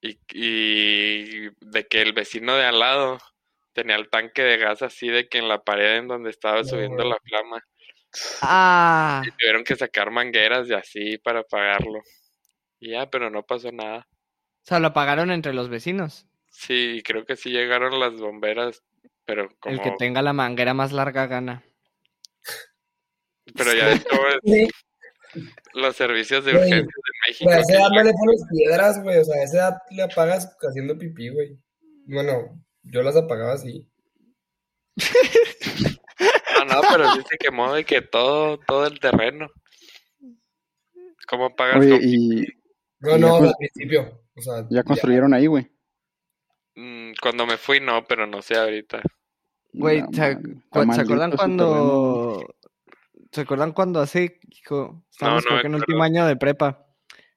y, 0.00 0.18
y 0.32 1.48
de 1.60 1.86
que 1.88 2.02
el 2.02 2.12
vecino 2.12 2.56
de 2.56 2.64
al 2.64 2.80
lado 2.80 3.20
tenía 3.72 3.96
el 3.96 4.08
tanque 4.08 4.42
de 4.42 4.58
gas 4.58 4.82
así 4.82 5.08
de 5.08 5.28
que 5.28 5.38
en 5.38 5.48
la 5.48 5.62
pared 5.62 5.96
en 5.96 6.08
donde 6.08 6.30
estaba 6.30 6.64
subiendo 6.64 7.04
la 7.04 7.16
flama. 7.24 7.62
Ah. 8.42 9.22
Y 9.24 9.30
tuvieron 9.32 9.64
que 9.64 9.76
sacar 9.76 10.10
mangueras 10.10 10.68
y 10.68 10.74
así 10.74 11.18
para 11.18 11.40
apagarlo. 11.40 12.00
Y 12.78 12.90
ya, 12.90 13.08
pero 13.10 13.30
no 13.30 13.42
pasó 13.44 13.72
nada. 13.72 14.06
O 14.08 14.64
sea, 14.64 14.78
lo 14.78 14.88
apagaron 14.88 15.30
entre 15.30 15.54
los 15.54 15.68
vecinos. 15.68 16.26
Sí, 16.50 17.02
creo 17.04 17.24
que 17.24 17.36
sí 17.36 17.50
llegaron 17.50 17.98
las 17.98 18.14
bomberas, 18.14 18.82
pero 19.24 19.48
como... 19.58 19.74
El 19.74 19.80
que 19.80 19.92
tenga 19.98 20.20
la 20.20 20.32
manguera 20.32 20.74
más 20.74 20.92
larga 20.92 21.26
gana. 21.26 21.64
Pero 23.56 23.72
ya 23.72 23.92
es 23.92 24.04
Sí, 24.44 24.68
los 25.72 25.96
servicios 25.96 26.44
de 26.44 26.52
Güey, 26.52 26.64
urgencias 26.64 26.86
de 26.86 27.28
México. 27.28 27.50
a 27.50 27.58
esa 27.58 27.72
edad 27.72 27.88
no 27.88 28.02
le 28.02 28.12
pones 28.12 28.44
piedras, 28.50 29.02
güey. 29.02 29.18
O 29.18 29.24
sea, 29.24 29.40
a 29.40 29.44
esa 29.44 29.56
edad 29.56 29.76
le 29.90 30.02
apagas 30.02 30.56
haciendo 30.60 30.98
pipí, 30.98 31.30
güey. 31.30 31.56
Bueno, 32.06 32.62
yo 32.82 33.02
las 33.02 33.16
apagaba 33.16 33.54
así. 33.54 33.88
No, 36.58 36.64
no, 36.66 36.80
pero 36.90 37.12
sí 37.12 37.20
se 37.28 37.38
quemó 37.38 37.72
de 37.74 37.84
que 37.84 38.02
todo, 38.02 38.58
todo 38.58 38.86
el 38.86 38.98
terreno. 39.00 39.48
¿Cómo 41.28 41.54
pagas 41.54 41.78
Oye, 41.80 41.90
con- 41.90 42.00
y 42.02 42.46
No, 43.00 43.16
Y 43.16 43.20
no, 43.20 43.36
al 43.36 43.54
principio. 43.58 44.22
O 44.36 44.40
sea, 44.40 44.66
ya 44.70 44.82
construyeron 44.82 45.34
ahí, 45.34 45.46
güey. 45.46 45.70
Mm, 46.74 47.12
Cuando 47.20 47.46
me 47.46 47.56
fui, 47.56 47.80
no, 47.80 48.04
pero 48.04 48.26
no 48.26 48.40
sé 48.42 48.56
ahorita. 48.56 49.02
Güey, 49.72 50.02
No, 50.02 50.08
¿se, 50.12 50.34
man, 50.36 50.60
cu- 50.70 50.80
está 50.80 50.94
¿se 50.94 51.00
acuerdan 51.02 51.30
cuando... 51.32 52.54
¿Se 53.30 53.40
acuerdan 53.40 53.72
cuando 53.72 54.00
hace, 54.00 54.38
hijo, 54.50 55.04
estábamos 55.10 55.44
no 55.44 55.48
creo 55.48 55.56
me 55.56 55.60
que 55.62 55.66
en 55.68 55.72
el 55.74 55.80
último 55.80 56.02
año 56.02 56.26
de 56.26 56.36
prepa? 56.36 56.86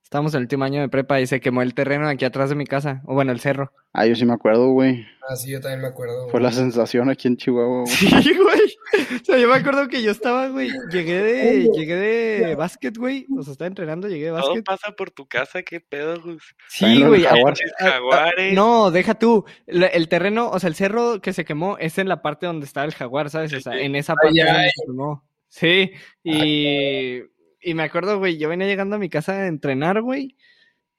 Estábamos 0.06 0.34
en 0.36 0.38
el 0.38 0.44
último 0.44 0.63
año 0.63 0.82
de 0.82 0.88
prepa 0.88 1.20
y 1.20 1.26
se 1.26 1.41
quemó 1.41 1.63
el 1.63 1.74
terreno 1.74 2.08
aquí 2.08 2.26
atrás 2.26 2.50
de 2.50 2.56
mi 2.56 2.65
casa, 2.65 3.02
o 3.08 3.15
bueno, 3.15 3.32
el 3.32 3.39
cerro. 3.39 3.74
Ah, 3.91 4.06
yo 4.06 4.15
sí 4.15 4.24
me 4.24 4.34
acuerdo, 4.34 4.70
güey. 4.70 5.04
Ah, 5.28 5.36
sí, 5.36 5.50
yo 5.50 5.60
también 5.60 5.82
me 5.82 5.88
acuerdo. 5.88 6.26
Fue 6.30 6.39
güey. 6.39 6.44
la 6.44 6.52
sensación 6.52 7.10
aquí 7.10 7.28
en 7.28 7.38
Chihuahua, 7.38 7.82
güey. 7.82 7.88
Sí, 7.88 8.34
güey. 8.36 8.76
O 9.20 9.26
sea, 9.26 9.38
yo 9.39 9.48
me 9.50 9.56
acuerdo 9.56 9.88
que 9.88 10.04
yo 10.04 10.12
estaba, 10.12 10.48
güey, 10.50 10.70
llegué 10.91 11.22
de, 11.24 11.70
llegué 11.74 11.96
de 11.96 12.56
básquet, 12.56 12.96
güey. 12.96 13.26
O 13.36 13.41
sea, 13.41 13.54
estaba 13.54 13.68
entrenando, 13.68 14.08
llegué 14.08 14.26
de 14.26 14.30
Todo 14.38 14.41
básquet. 14.50 14.63
pasa 14.63 14.91
por 14.91 15.10
tu 15.10 15.28
casa, 15.28 15.63
qué 15.63 15.82
pedo, 15.82 16.22
Gus. 16.22 16.56
Sí, 16.70 17.04
güey. 17.04 17.26
a- 17.26 17.32
jaguar. 17.32 17.56
a- 17.80 17.86
a- 17.88 17.91
Jaguares. 17.94 18.54
No, 18.54 18.91
deja 18.91 19.15
tú. 19.15 19.44
La- 19.65 19.88
El 19.88 20.08
terreno, 20.08 20.50
o 20.52 20.60
sea, 20.60 20.68
el 20.70 20.76
cerro 20.76 21.20
que 21.20 21.34
se 21.34 21.46
quemó 21.46 21.78
es 21.80 21.98
en 21.98 22.08
la 22.08 22.22
parte 22.22 22.46
donde 22.46 22.68
estaba 22.68 22.86
el 22.86 22.94
jaguar, 22.94 23.32
¿sabes? 23.32 23.52
O 23.54 23.60
sea, 23.60 23.74
en 23.80 23.96
esa 23.96 24.13
parte 24.13 24.39
ay. 24.44 24.70
se 24.70 24.86
quemó. 24.86 25.26
Sí, 25.50 25.91
y, 26.24 27.22
y 27.65 27.73
me 27.73 27.82
acuerdo, 27.84 28.19
güey, 28.19 28.38
yo 28.38 28.47
venía 28.47 28.67
llegando 28.67 28.95
a 28.95 28.99
mi 28.99 29.10
casa 29.10 29.34
a 29.34 29.47
entrenar, 29.47 29.99
güey. 30.04 30.38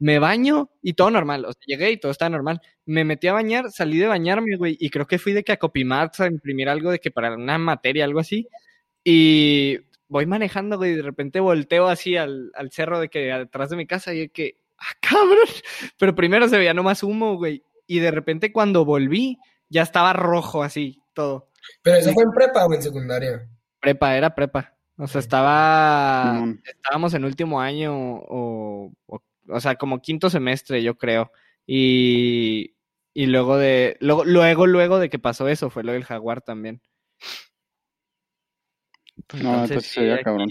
Me 0.00 0.18
baño 0.18 0.70
y 0.82 0.94
todo 0.94 1.12
normal. 1.12 1.44
O 1.44 1.52
sea, 1.52 1.62
llegué 1.64 1.92
y 1.92 1.96
todo 1.96 2.10
estaba 2.10 2.28
normal. 2.28 2.60
Me 2.84 3.04
metí 3.04 3.28
a 3.28 3.32
bañar, 3.32 3.70
salí 3.70 3.98
de 3.98 4.08
bañarme, 4.08 4.56
güey, 4.56 4.76
y 4.80 4.90
creo 4.90 5.06
que 5.06 5.20
fui 5.20 5.32
de 5.32 5.44
que 5.44 5.52
a 5.52 5.58
Copimax 5.58 6.20
a 6.20 6.26
imprimir 6.26 6.68
algo 6.68 6.90
de 6.90 6.98
que 6.98 7.12
para 7.12 7.32
una 7.34 7.56
materia, 7.58 8.04
algo 8.04 8.18
así. 8.18 8.48
Y 9.04 9.78
voy 10.08 10.26
manejando, 10.26 10.76
güey, 10.76 10.92
y 10.92 10.96
de 10.96 11.02
repente 11.02 11.38
volteo 11.38 11.86
así 11.86 12.16
al, 12.16 12.50
al 12.54 12.72
cerro 12.72 12.98
de 12.98 13.08
que 13.08 13.30
atrás 13.32 13.70
de 13.70 13.76
mi 13.76 13.86
casa 13.86 14.12
y 14.12 14.18
de 14.18 14.28
que, 14.30 14.58
ah, 14.78 14.94
cabrón. 15.00 15.46
Pero 15.98 16.16
primero 16.16 16.48
se 16.48 16.58
veía 16.58 16.74
nomás 16.74 17.04
humo, 17.04 17.36
güey. 17.36 17.62
Y 17.86 18.00
de 18.00 18.10
repente 18.10 18.52
cuando 18.52 18.84
volví, 18.84 19.38
ya 19.68 19.82
estaba 19.82 20.12
rojo 20.12 20.64
así, 20.64 21.00
todo. 21.14 21.48
Pero 21.82 21.98
eso 21.98 22.12
fue 22.12 22.24
en 22.24 22.32
prepa 22.32 22.66
o 22.66 22.74
en 22.74 22.82
secundaria. 22.82 23.48
Prepa, 23.80 24.16
era 24.16 24.34
prepa. 24.34 24.75
O 24.98 25.06
sea, 25.06 25.20
estaba. 25.20 26.44
Estábamos 26.64 27.14
en 27.14 27.24
último 27.24 27.60
año 27.60 27.94
o, 27.94 28.92
o. 29.06 29.22
o 29.48 29.60
sea, 29.60 29.76
como 29.76 30.00
quinto 30.00 30.30
semestre, 30.30 30.82
yo 30.82 30.96
creo. 30.96 31.32
Y. 31.66 32.74
Y 33.12 33.26
luego 33.26 33.56
de. 33.56 33.96
Luego, 34.00 34.24
luego, 34.24 34.66
luego 34.66 34.98
de 34.98 35.10
que 35.10 35.18
pasó 35.18 35.48
eso, 35.48 35.70
fue 35.70 35.84
lo 35.84 35.92
del 35.92 36.04
jaguar 36.04 36.40
también. 36.42 36.80
No, 39.42 39.62
entonces 39.62 39.86
se 39.86 40.00
veía 40.00 40.22
cabrón. 40.22 40.50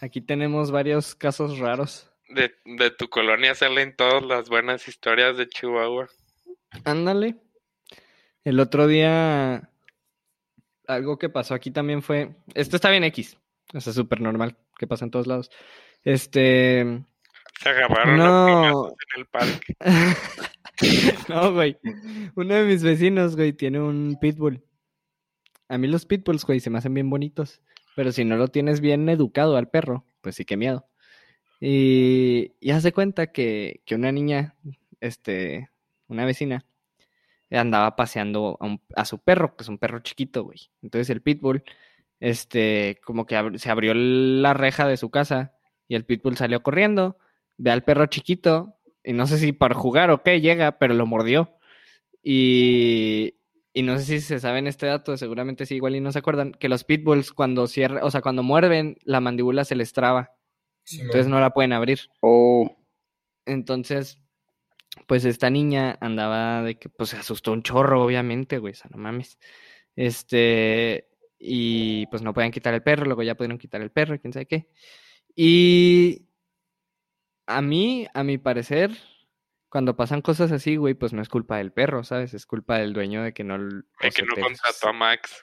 aquí 0.00 0.20
tenemos 0.20 0.70
varios 0.70 1.14
casos 1.14 1.58
raros. 1.58 2.10
De, 2.28 2.54
de 2.64 2.90
tu 2.90 3.08
colonia 3.08 3.54
salen 3.54 3.94
todas 3.94 4.22
las 4.24 4.48
buenas 4.48 4.88
historias 4.88 5.36
de 5.36 5.48
Chihuahua. 5.48 6.08
Ándale. 6.84 7.36
El 8.44 8.60
otro 8.60 8.86
día, 8.86 9.70
algo 10.86 11.18
que 11.18 11.28
pasó 11.28 11.54
aquí 11.54 11.70
también 11.70 12.02
fue, 12.02 12.36
esto 12.54 12.76
está 12.76 12.90
bien 12.90 13.04
X, 13.04 13.36
o 13.74 13.80
sea, 13.80 13.92
súper 13.92 14.20
normal, 14.20 14.56
que 14.78 14.86
pasa 14.86 15.04
en 15.04 15.10
todos 15.10 15.26
lados. 15.26 15.50
Este, 16.04 17.02
Se 17.60 17.68
agarraron 17.68 18.16
no, 18.18 18.88
en 18.88 18.94
el 19.20 19.26
parque. 19.26 19.74
no, 21.28 21.52
güey. 21.52 21.76
Uno 22.34 22.54
de 22.54 22.64
mis 22.64 22.82
vecinos, 22.82 23.36
güey, 23.36 23.52
tiene 23.52 23.80
un 23.80 24.18
pitbull. 24.20 24.62
A 25.68 25.78
mí 25.78 25.88
los 25.88 26.06
pitbulls, 26.06 26.44
güey, 26.44 26.60
se 26.60 26.70
me 26.70 26.78
hacen 26.78 26.94
bien 26.94 27.10
bonitos, 27.10 27.60
pero 27.96 28.12
si 28.12 28.24
no 28.24 28.36
lo 28.36 28.48
tienes 28.48 28.80
bien 28.80 29.08
educado 29.08 29.56
al 29.56 29.68
perro, 29.68 30.04
pues 30.20 30.36
sí 30.36 30.44
que 30.44 30.56
miedo. 30.56 30.86
Y, 31.60 32.52
y 32.60 32.70
haz 32.70 32.82
de 32.82 32.92
cuenta 32.92 33.32
que, 33.32 33.80
que 33.84 33.94
una 33.94 34.12
niña, 34.12 34.54
este, 35.00 35.70
una 36.06 36.24
vecina, 36.24 36.64
andaba 37.50 37.96
paseando 37.96 38.58
a, 38.60 38.66
un- 38.66 38.82
a 38.94 39.04
su 39.04 39.18
perro, 39.18 39.56
que 39.56 39.62
es 39.64 39.68
un 39.68 39.78
perro 39.78 40.00
chiquito, 40.00 40.44
güey. 40.44 40.58
Entonces 40.82 41.10
el 41.10 41.22
pitbull, 41.22 41.64
este, 42.20 43.00
como 43.04 43.26
que 43.26 43.36
ab- 43.36 43.58
se 43.58 43.70
abrió 43.70 43.94
la 43.94 44.54
reja 44.54 44.86
de 44.88 44.96
su 44.96 45.10
casa 45.10 45.54
y 45.88 45.94
el 45.96 46.04
pitbull 46.04 46.36
salió 46.36 46.62
corriendo, 46.62 47.18
ve 47.58 47.70
al 47.70 47.84
perro 47.84 48.06
chiquito 48.06 48.76
y 49.04 49.12
no 49.12 49.26
sé 49.26 49.38
si 49.38 49.52
para 49.52 49.74
jugar 49.74 50.10
o 50.10 50.22
qué 50.22 50.40
llega, 50.40 50.78
pero 50.78 50.94
lo 50.94 51.06
mordió. 51.06 51.52
Y, 52.22 53.34
y 53.72 53.82
no 53.82 53.98
sé 53.98 54.04
si 54.04 54.20
se 54.20 54.40
saben 54.40 54.66
este 54.66 54.86
dato, 54.86 55.16
seguramente 55.16 55.66
sí, 55.66 55.76
igual 55.76 55.96
y 55.96 56.00
no 56.00 56.12
se 56.12 56.18
acuerdan, 56.18 56.52
que 56.52 56.68
los 56.68 56.84
pitbulls 56.84 57.32
cuando 57.32 57.66
cierran, 57.66 58.02
o 58.02 58.10
sea, 58.10 58.20
cuando 58.22 58.42
muerden, 58.42 58.96
la 59.04 59.20
mandíbula 59.20 59.64
se 59.64 59.76
les 59.76 59.92
traba, 59.92 60.32
Sí, 60.82 61.00
entonces 61.02 61.26
no 61.28 61.40
la 61.40 61.50
pueden 61.50 61.72
abrir. 61.72 62.00
Oh, 62.20 62.70
Entonces, 63.44 64.18
pues 65.06 65.24
esta 65.24 65.50
niña 65.50 65.98
andaba 66.00 66.62
de 66.62 66.78
que, 66.78 66.88
pues 66.88 67.10
se 67.10 67.16
asustó 67.16 67.52
un 67.52 67.62
chorro, 67.62 68.04
obviamente, 68.04 68.58
güey, 68.58 68.72
o 68.72 68.76
sea, 68.76 68.90
no 68.92 68.98
mames. 68.98 69.38
Este, 69.96 71.08
y 71.38 72.06
pues 72.06 72.22
no 72.22 72.32
podían 72.34 72.50
quitar 72.52 72.74
el 72.74 72.82
perro, 72.82 73.04
luego 73.04 73.22
ya 73.22 73.34
pudieron 73.34 73.58
quitar 73.58 73.80
el 73.82 73.90
perro, 73.90 74.14
y 74.14 74.18
quién 74.18 74.32
sabe 74.32 74.46
qué. 74.46 74.68
Y 75.34 76.26
a 77.46 77.60
mí, 77.62 78.06
a 78.14 78.22
mi 78.24 78.38
parecer, 78.38 78.90
cuando 79.68 79.96
pasan 79.96 80.22
cosas 80.22 80.52
así, 80.52 80.76
güey, 80.76 80.94
pues 80.94 81.12
no 81.12 81.20
es 81.22 81.28
culpa 81.28 81.58
del 81.58 81.72
perro, 81.72 82.04
¿sabes? 82.04 82.34
Es 82.34 82.46
culpa 82.46 82.78
del 82.78 82.92
dueño 82.92 83.22
de 83.22 83.32
que 83.34 83.44
no... 83.44 83.58
De 83.58 84.10
que 84.14 84.22
no 84.22 84.34
contrató 84.34 84.88
a 84.88 84.92
Max. 84.92 85.40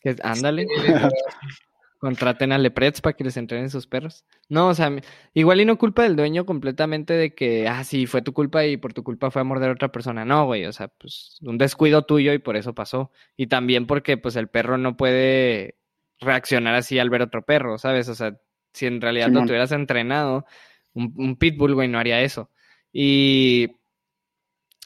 que- 0.00 0.16
ándale. 0.22 0.66
Contraten 2.00 2.50
a 2.50 2.58
Leprets 2.58 3.02
para 3.02 3.14
que 3.14 3.24
les 3.24 3.36
entrenen 3.36 3.68
sus 3.68 3.86
perros. 3.86 4.24
No, 4.48 4.68
o 4.68 4.74
sea, 4.74 4.90
igual 5.34 5.60
y 5.60 5.66
no 5.66 5.76
culpa 5.76 6.02
del 6.02 6.16
dueño 6.16 6.46
completamente 6.46 7.12
de 7.12 7.34
que, 7.34 7.68
ah, 7.68 7.84
sí, 7.84 8.06
fue 8.06 8.22
tu 8.22 8.32
culpa 8.32 8.64
y 8.64 8.78
por 8.78 8.94
tu 8.94 9.04
culpa 9.04 9.30
fue 9.30 9.42
a 9.42 9.44
morder 9.44 9.68
a 9.68 9.74
otra 9.74 9.92
persona. 9.92 10.24
No, 10.24 10.46
güey, 10.46 10.64
o 10.64 10.72
sea, 10.72 10.88
pues 10.88 11.38
un 11.42 11.58
descuido 11.58 12.02
tuyo 12.02 12.32
y 12.32 12.38
por 12.38 12.56
eso 12.56 12.74
pasó. 12.74 13.12
Y 13.36 13.48
también 13.48 13.86
porque, 13.86 14.16
pues, 14.16 14.34
el 14.36 14.48
perro 14.48 14.78
no 14.78 14.96
puede 14.96 15.76
reaccionar 16.20 16.74
así 16.74 16.98
al 16.98 17.10
ver 17.10 17.20
otro 17.22 17.44
perro, 17.44 17.76
¿sabes? 17.76 18.08
O 18.08 18.14
sea, 18.14 18.40
si 18.72 18.86
en 18.86 19.00
realidad 19.00 19.28
lo 19.28 19.44
tuvieras 19.44 19.72
entrenado, 19.72 20.46
un, 20.94 21.12
un 21.16 21.36
pitbull, 21.36 21.74
güey, 21.74 21.88
no 21.88 21.98
haría 21.98 22.22
eso. 22.22 22.50
Y, 22.92 23.76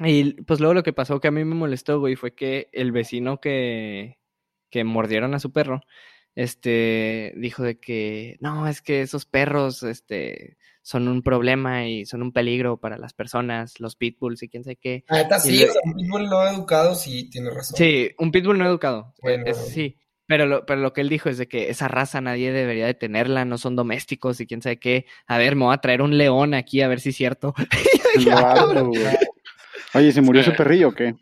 y 0.00 0.42
pues 0.42 0.61
luego 0.61 0.74
lo 0.74 0.83
que 0.83 0.92
pasó 0.92 1.20
que 1.20 1.29
a 1.29 1.31
mí 1.31 1.44
me 1.44 1.55
molestó, 1.55 2.00
güey, 2.00 2.16
fue 2.16 2.35
que 2.35 2.68
el 2.72 2.92
vecino 2.92 3.40
que, 3.40 4.18
que 4.70 4.85
mordieron 4.85 5.35
a 5.35 5.38
su 5.38 5.53
perro, 5.53 5.83
este, 6.35 7.33
dijo 7.37 7.62
de 7.62 7.79
que, 7.79 8.37
no, 8.40 8.66
es 8.68 8.83
que 8.83 9.03
esos 9.03 9.25
perros, 9.27 9.83
este, 9.83 10.57
son 10.83 11.09
un 11.09 11.23
problema 11.23 11.87
y 11.87 12.05
son 12.05 12.23
un 12.23 12.33
peligro 12.33 12.77
para 12.79 12.99
las 12.99 13.14
personas, 13.14 13.81
los 13.81 13.97
pitbulls 13.97 14.42
y 14.42 14.49
quién 14.49 14.64
sabe 14.64 14.77
qué. 14.77 15.05
Neta 15.11 15.38
Y 15.38 15.40
sí, 15.40 15.59
le- 15.59 15.70
o 15.70 15.73
sea, 15.73 15.81
un 15.85 15.94
pitbull 15.94 16.29
no 16.29 16.47
educado 16.47 16.94
sí 16.94 17.31
tiene 17.31 17.51
razón. 17.51 17.77
Sí, 17.77 18.11
un 18.18 18.31
pitbull 18.33 18.59
no 18.59 18.66
educado, 18.66 19.14
eh, 19.16 19.20
Bueno. 19.23 19.44
es- 19.47 19.57
sí. 19.68 19.99
Pero 20.27 20.47
lo, 20.47 20.64
pero 20.64 20.81
lo 20.81 20.94
que 20.94 21.03
él 21.03 21.11
dijo 21.11 21.29
es 21.29 21.37
de 21.37 21.49
que 21.49 21.68
esa 21.68 21.87
raza 21.87 22.23
nadie 22.23 22.51
debería 22.51 22.87
de 22.87 22.94
tenerla, 22.94 23.44
no 23.44 23.59
son 23.59 23.77
domésticos 23.77 24.40
y 24.40 24.47
quién 24.47 24.62
sabe 24.62 24.79
qué. 24.79 25.05
A 25.27 25.37
ver, 25.37 25.55
me 25.55 25.66
voy 25.66 25.75
a 25.75 25.79
traer 25.83 26.01
un 26.01 26.16
león 26.16 26.55
aquí 26.55 26.81
a 26.81 26.88
ver 26.88 27.01
si 27.01 27.11
es 27.11 27.16
cierto. 27.16 27.55
güey. 28.88 29.16
Oye, 29.92 30.12
¿se 30.12 30.23
murió 30.23 30.42
Sí. 30.42 30.51
su 30.51 30.57
perrillo 30.57 30.88
o 30.88 30.92
qué? 30.92 31.14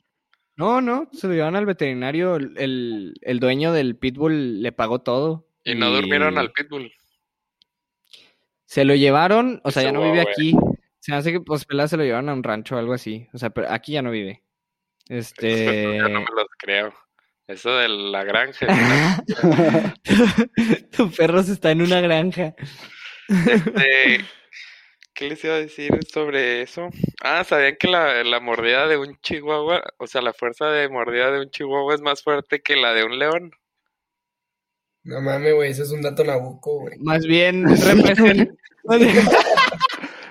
No, 0.56 0.80
no, 0.80 1.08
se 1.12 1.26
lo 1.26 1.32
llevaron 1.32 1.56
al 1.56 1.66
veterinario. 1.66 2.36
El, 2.36 2.56
el- 2.58 3.14
el 3.22 3.40
dueño 3.40 3.72
del 3.72 3.96
pitbull 3.96 4.62
le 4.62 4.72
pagó 4.72 5.00
todo. 5.00 5.48
Y 5.64 5.74
no 5.74 5.90
durmieron 5.90 6.38
al 6.38 6.52
pitbull. 6.52 6.92
Se 8.66 8.84
lo 8.84 8.94
llevaron, 8.94 9.60
o 9.64 9.70
sea, 9.70 9.82
ya 9.82 9.92
no 9.92 10.02
vive 10.02 10.20
aquí. 10.22 10.54
Se 10.98 11.14
hace 11.14 11.32
que 11.32 11.40
pues 11.40 11.64
pelada 11.64 11.88
se 11.88 11.96
lo 11.96 12.04
llevaron 12.04 12.28
a 12.28 12.32
un 12.34 12.42
rancho 12.42 12.76
o 12.76 12.78
algo 12.78 12.92
así. 12.94 13.28
O 13.32 13.38
sea, 13.38 13.50
pero 13.50 13.70
aquí 13.70 13.92
ya 13.92 14.02
no 14.02 14.10
vive. 14.10 14.42
Este. 15.08 15.96
Yo 15.98 16.08
no 16.08 16.20
me 16.20 16.26
los 16.34 16.46
creo. 16.58 16.94
Eso 17.48 17.70
de 17.74 17.88
la 17.88 18.22
granja. 18.24 18.66
tu 20.96 21.10
perro 21.10 21.42
se 21.42 21.52
está 21.52 21.70
en 21.72 21.82
una 21.82 22.00
granja. 22.00 22.54
Este, 23.28 24.20
¿Qué 25.22 25.28
les 25.28 25.44
iba 25.44 25.54
a 25.54 25.58
decir 25.58 25.92
sobre 26.12 26.62
eso? 26.62 26.88
Ah, 27.22 27.44
¿sabían 27.44 27.76
que 27.78 27.86
la, 27.86 28.24
la 28.24 28.40
mordida 28.40 28.88
de 28.88 28.96
un 28.96 29.16
chihuahua, 29.20 29.80
o 29.98 30.08
sea, 30.08 30.20
la 30.20 30.32
fuerza 30.32 30.66
de 30.66 30.88
mordida 30.88 31.30
de 31.30 31.42
un 31.42 31.50
chihuahua 31.50 31.94
es 31.94 32.00
más 32.00 32.24
fuerte 32.24 32.60
que 32.60 32.74
la 32.74 32.92
de 32.92 33.04
un 33.04 33.20
león? 33.20 33.52
No 35.04 35.20
mames, 35.20 35.54
güey, 35.54 35.70
eso 35.70 35.84
es 35.84 35.92
un 35.92 36.02
dato 36.02 36.24
nabuco, 36.24 36.80
güey. 36.80 36.98
Más 36.98 37.24
bien 37.24 37.66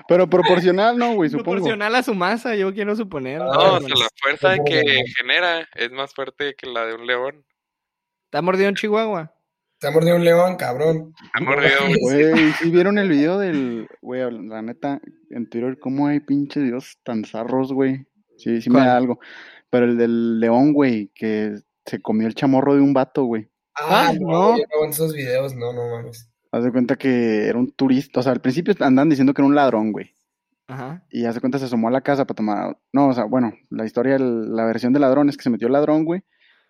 Pero 0.08 0.28
proporcional, 0.28 0.98
¿no, 0.98 1.14
güey? 1.14 1.30
Supongo. 1.30 1.52
proporcional 1.52 1.94
a 1.94 2.02
su 2.02 2.14
masa, 2.14 2.54
yo 2.54 2.74
quiero 2.74 2.94
suponer. 2.94 3.38
No, 3.38 3.48
o 3.48 3.80
sea, 3.80 3.88
la 3.88 4.08
fuerza 4.20 4.56
que 4.62 4.82
genera 5.16 5.66
es 5.74 5.90
más 5.90 6.12
fuerte 6.12 6.54
que 6.54 6.66
la 6.66 6.84
de 6.84 6.96
un 6.96 7.06
león. 7.06 7.46
¿Te 8.28 8.36
ha 8.36 8.42
mordido 8.42 8.68
un 8.68 8.74
chihuahua? 8.74 9.32
Se 9.82 9.88
ha 9.88 9.90
mordido 9.90 10.14
un 10.14 10.22
león, 10.24 10.54
cabrón. 10.54 11.12
Ha 11.32 11.40
mordido 11.40 11.86
un- 11.88 11.96
Güey, 12.00 12.52
¿sí 12.52 12.70
vieron 12.70 12.98
el 12.98 13.08
video 13.08 13.36
del, 13.36 13.88
güey, 14.00 14.20
la 14.46 14.62
neta, 14.62 15.00
en 15.30 15.48
Twitter, 15.50 15.76
cómo 15.80 16.06
hay 16.06 16.20
pinche 16.20 16.60
dios 16.60 17.00
tan 17.02 17.24
zarros, 17.24 17.72
güey? 17.72 18.06
Sí, 18.36 18.60
sí 18.62 18.70
me 18.70 18.78
da 18.78 18.96
algo. 18.96 19.18
Pero 19.70 19.86
el 19.86 19.98
del 19.98 20.38
león, 20.38 20.72
güey, 20.72 21.10
que 21.16 21.56
se 21.84 22.00
comió 22.00 22.28
el 22.28 22.36
chamorro 22.36 22.76
de 22.76 22.80
un 22.80 22.92
vato, 22.94 23.24
güey. 23.24 23.50
Ah, 23.74 24.10
Ah, 24.10 24.12
no. 24.12 24.28
no, 24.28 24.56
yo 24.56 24.62
no 24.70 24.76
aguanto 24.76 24.94
esos 24.94 25.14
videos, 25.14 25.56
no, 25.56 25.72
no 25.72 25.90
mames. 25.96 26.30
Haz 26.52 26.62
de 26.62 26.70
cuenta 26.70 26.94
que 26.94 27.48
era 27.48 27.58
un 27.58 27.72
turista, 27.72 28.20
o 28.20 28.22
sea, 28.22 28.30
al 28.30 28.40
principio 28.40 28.74
andan 28.86 29.08
diciendo 29.08 29.34
que 29.34 29.42
era 29.42 29.48
un 29.48 29.56
ladrón, 29.56 29.90
güey. 29.90 30.14
Ajá. 30.68 31.04
Y 31.10 31.24
hace 31.24 31.40
cuenta 31.40 31.58
se 31.58 31.64
asomó 31.64 31.88
a 31.88 31.90
la 31.90 32.02
casa 32.02 32.24
para 32.24 32.36
tomar. 32.36 32.78
No, 32.92 33.08
o 33.08 33.12
sea, 33.14 33.24
bueno, 33.24 33.52
la 33.68 33.84
historia, 33.84 34.14
el- 34.14 34.54
la 34.54 34.64
versión 34.64 34.92
del 34.92 35.02
ladrón 35.02 35.28
es 35.28 35.36
que 35.36 35.42
se 35.42 35.50
metió 35.50 35.66
el 35.66 35.72
ladrón, 35.72 36.04
güey. 36.04 36.22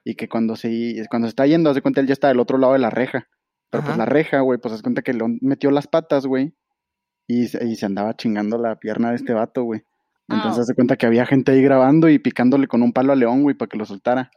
Y 0.04 0.14
que 0.16 0.28
cuando 0.28 0.56
se, 0.56 1.04
cuando 1.10 1.26
se 1.28 1.30
está 1.30 1.46
yendo, 1.46 1.70
hace 1.70 1.80
cuenta 1.82 2.00
él 2.00 2.06
ya 2.06 2.12
está 2.12 2.28
del 2.28 2.40
otro 2.40 2.58
lado 2.58 2.72
de 2.72 2.78
la 2.80 2.90
reja. 2.90 3.28
Pero 3.70 3.84
pues 3.84 3.96
la 3.96 4.04
reja, 4.04 4.40
güey, 4.40 4.58
pues 4.58 4.74
hace 4.74 4.82
cuenta 4.82 5.02
que 5.02 5.12
el 5.12 5.18
león 5.18 5.38
metió 5.40 5.70
las 5.70 5.86
patas, 5.86 6.26
güey. 6.26 6.54
Y, 7.26 7.46
se- 7.46 7.64
y 7.66 7.76
se 7.76 7.86
andaba 7.86 8.14
chingando 8.16 8.58
la 8.58 8.76
pierna 8.78 9.10
de 9.10 9.16
este 9.16 9.32
vato, 9.32 9.62
güey. 9.62 9.82
Entonces 10.28 10.58
Au. 10.58 10.62
hace 10.62 10.74
cuenta 10.74 10.96
que 10.96 11.06
había 11.06 11.24
gente 11.24 11.52
ahí 11.52 11.62
grabando 11.62 12.08
y 12.08 12.18
picándole 12.18 12.66
con 12.66 12.82
un 12.82 12.92
palo 12.92 13.12
al 13.12 13.18
león, 13.20 13.42
güey, 13.42 13.56
para 13.56 13.68
que 13.68 13.78
lo 13.78 13.86
soltara. 13.86 14.30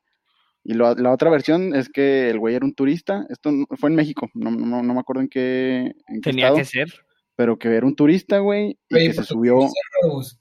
Y 0.64 0.74
lo- 0.74 0.96
la 0.96 1.12
otra 1.12 1.30
versión 1.30 1.76
es 1.76 1.90
que 1.90 2.30
el 2.30 2.40
güey 2.40 2.56
era 2.56 2.66
un 2.66 2.74
turista. 2.74 3.26
Esto 3.30 3.52
no- 3.52 3.66
fue 3.72 3.90
en 3.90 3.96
México, 3.96 4.30
no, 4.36 4.52
no, 4.52 4.82
no 4.84 4.94
me 4.94 5.00
acuerdo 5.00 5.22
en 5.22 5.28
qué, 5.30 5.94
en 6.08 6.22
qué 6.22 6.30
Tenía 6.32 6.46
estado. 6.48 6.58
que 6.58 6.66
ser. 6.66 6.88
Pero 7.36 7.58
que 7.60 7.68
era 7.76 7.86
un 7.86 7.96
turista, 7.96 8.40
güey, 8.40 8.80
y 8.90 8.96
que 8.96 9.14
se 9.14 9.24
subió. 9.24 9.60
cerro, 9.60 10.14
Gus. 10.14 10.40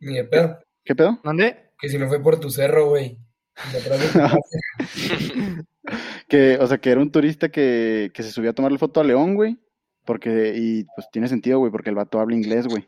Ni 0.00 0.14
de 0.14 0.24
pedo. 0.24 0.58
¿Qué 0.84 0.94
pedo? 0.96 1.20
¿Dónde? 1.22 1.70
Que 1.78 1.88
si 1.88 1.96
no 1.98 2.08
fue 2.08 2.20
por 2.20 2.40
tu 2.40 2.50
cerro, 2.50 2.88
güey. 2.88 3.18
Que, 6.28 6.56
o 6.58 6.66
sea, 6.66 6.78
que 6.78 6.90
era 6.90 7.00
un 7.00 7.10
turista 7.12 7.50
que, 7.50 8.10
que 8.14 8.22
se 8.22 8.30
subió 8.30 8.50
a 8.50 8.54
tomarle 8.54 8.78
foto 8.78 9.00
a 9.00 9.04
León, 9.04 9.34
güey. 9.34 9.58
Porque, 10.06 10.54
y 10.56 10.84
pues 10.96 11.08
tiene 11.12 11.28
sentido, 11.28 11.58
güey, 11.58 11.70
porque 11.70 11.90
el 11.90 11.96
vato 11.96 12.18
habla 12.20 12.36
inglés, 12.36 12.66
güey. 12.66 12.84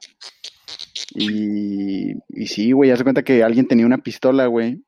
Y, 1.14 2.12
y 2.28 2.46
sí, 2.46 2.72
güey, 2.72 2.90
hace 2.90 3.04
cuenta 3.04 3.22
que 3.22 3.42
alguien 3.42 3.68
tenía 3.68 3.86
una 3.86 3.98
pistola, 3.98 4.46
güey. 4.46 4.82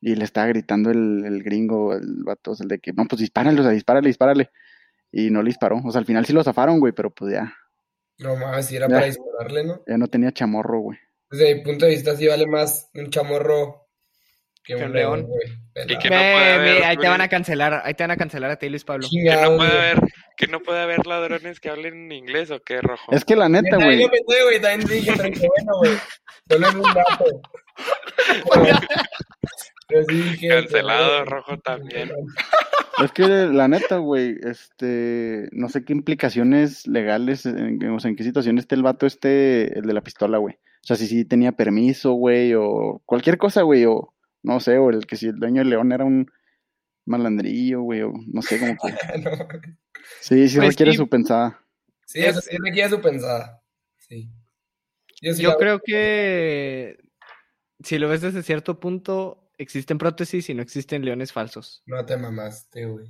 Y 0.00 0.16
le 0.16 0.24
estaba 0.24 0.48
gritando 0.48 0.90
el, 0.90 1.24
el 1.24 1.42
gringo, 1.42 1.94
el 1.94 2.24
vato, 2.24 2.50
o 2.50 2.54
sea, 2.54 2.64
el 2.64 2.68
de 2.68 2.78
que, 2.78 2.92
no, 2.92 3.06
pues 3.06 3.20
dispárale, 3.20 3.58
o 3.60 3.62
sea, 3.62 3.72
dispárale, 3.72 4.08
dispárale. 4.08 4.50
Y 5.10 5.30
no 5.30 5.42
le 5.42 5.48
disparó. 5.48 5.80
O 5.84 5.90
sea, 5.90 6.00
al 6.00 6.06
final 6.06 6.26
sí 6.26 6.32
lo 6.32 6.44
zafaron, 6.44 6.80
güey, 6.80 6.92
pero 6.92 7.10
pues 7.10 7.32
ya, 7.32 7.54
No 8.18 8.36
mames, 8.36 8.66
si 8.66 8.76
era 8.76 8.88
Ya. 8.88 8.94
para 8.96 9.06
dispararle, 9.06 9.64
¿no? 9.64 9.82
ya 9.86 9.96
no 9.96 10.08
tenía 10.08 10.32
chamorro, 10.32 10.80
güey. 10.80 10.98
Desde 11.30 11.54
mi 11.54 11.62
punto 11.62 11.86
de 11.86 11.92
vista, 11.92 12.16
sí 12.16 12.26
vale 12.26 12.46
más 12.46 12.90
un 12.94 13.10
chamorro 13.10 13.83
que 14.64 14.76
Que 14.76 14.84
un 14.84 14.92
león, 14.92 15.28
león. 15.74 16.00
que 16.00 16.08
no 16.08 16.16
puede 16.16 16.52
haber, 16.52 16.84
ahí 16.84 16.96
te 16.96 17.08
van 17.08 17.20
a 17.20 17.28
cancelar, 17.28 17.82
ahí 17.84 17.92
te 17.94 18.02
van 18.02 18.10
a 18.12 18.16
cancelar 18.16 18.50
a 18.50 18.56
ti, 18.56 18.68
Luis 18.70 18.84
Pablo. 18.84 19.06
Que 19.10 19.36
no 19.36 19.56
puede 19.56 19.78
haber, 19.78 20.00
que 20.36 20.46
no 20.46 20.60
puede 20.60 20.80
haber 20.80 21.06
ladrones 21.06 21.60
que 21.60 21.68
hablen 21.68 22.10
inglés 22.10 22.50
o 22.50 22.60
qué 22.62 22.80
rojo. 22.80 23.12
Es 23.12 23.24
que 23.24 23.36
la 23.36 23.48
neta, 23.48 23.76
güey. 23.76 24.02
lo 24.02 24.08
pensé, 24.08 24.42
güey, 24.42 24.60
también 24.60 24.88
dije, 24.88 25.12
pero 25.16 25.30
qué 25.30 25.46
bueno, 25.46 25.78
güey. 25.78 25.92
Solo 26.48 26.68
es 26.68 26.74
un 26.74 26.82
dato. 26.94 27.24
Sí 30.08 30.16
dije, 30.16 30.48
Cancelado, 30.48 31.24
rojo 31.26 31.58
también. 31.58 32.10
Es 33.02 33.12
que 33.12 33.26
la 33.26 33.68
neta, 33.68 33.98
güey, 33.98 34.36
este, 34.42 35.48
no 35.52 35.68
sé 35.68 35.84
qué 35.84 35.92
implicaciones 35.92 36.86
legales, 36.86 37.44
en, 37.44 37.90
o 37.90 38.00
sea, 38.00 38.08
en 38.08 38.16
qué 38.16 38.24
situación 38.24 38.56
esté 38.56 38.76
el 38.76 38.82
vato 38.82 39.04
este, 39.04 39.78
el 39.78 39.84
de 39.84 39.92
la 39.92 40.00
pistola, 40.00 40.38
güey. 40.38 40.54
O 40.54 40.86
sea, 40.86 40.96
si 40.96 41.06
sí 41.06 41.24
tenía 41.24 41.52
permiso, 41.52 42.12
güey, 42.12 42.54
o 42.54 43.02
cualquier 43.04 43.36
cosa, 43.36 43.62
güey, 43.62 43.84
o 43.84 44.13
no 44.44 44.60
sé, 44.60 44.78
o 44.78 44.90
el 44.90 45.06
que 45.06 45.16
si 45.16 45.26
el 45.26 45.36
dueño 45.40 45.60
del 45.62 45.70
león 45.70 45.90
era 45.90 46.04
un 46.04 46.30
malandrillo, 47.06 47.82
güey, 47.82 48.02
o 48.02 48.12
no 48.32 48.40
sé, 48.42 48.58
como 48.60 48.74
que... 48.76 48.92
No. 49.24 49.30
Sí, 50.20 50.48
sí 50.48 50.56
Pues 50.58 50.68
requiere 50.68 50.92
sí. 50.92 50.98
su 50.98 51.08
pensada. 51.08 51.60
Sí, 52.06 52.20
eso 52.20 52.38
Es- 52.38 52.44
sí 52.44 52.56
requiere 52.62 52.88
su 52.90 53.00
pensada. 53.00 53.62
Sí. 53.96 54.30
sí 55.20 55.42
Yo 55.42 55.50
la- 55.50 55.56
creo 55.56 55.80
que 55.80 56.98
si 57.82 57.98
lo 57.98 58.08
ves 58.08 58.20
desde 58.20 58.42
cierto 58.42 58.78
punto, 58.80 59.50
existen 59.58 59.98
prótesis 59.98 60.48
y 60.50 60.54
no 60.54 60.62
existen 60.62 61.04
leones 61.04 61.32
falsos. 61.32 61.82
No 61.86 62.04
te 62.04 62.16
mamaste, 62.16 62.86
güey. 62.86 63.06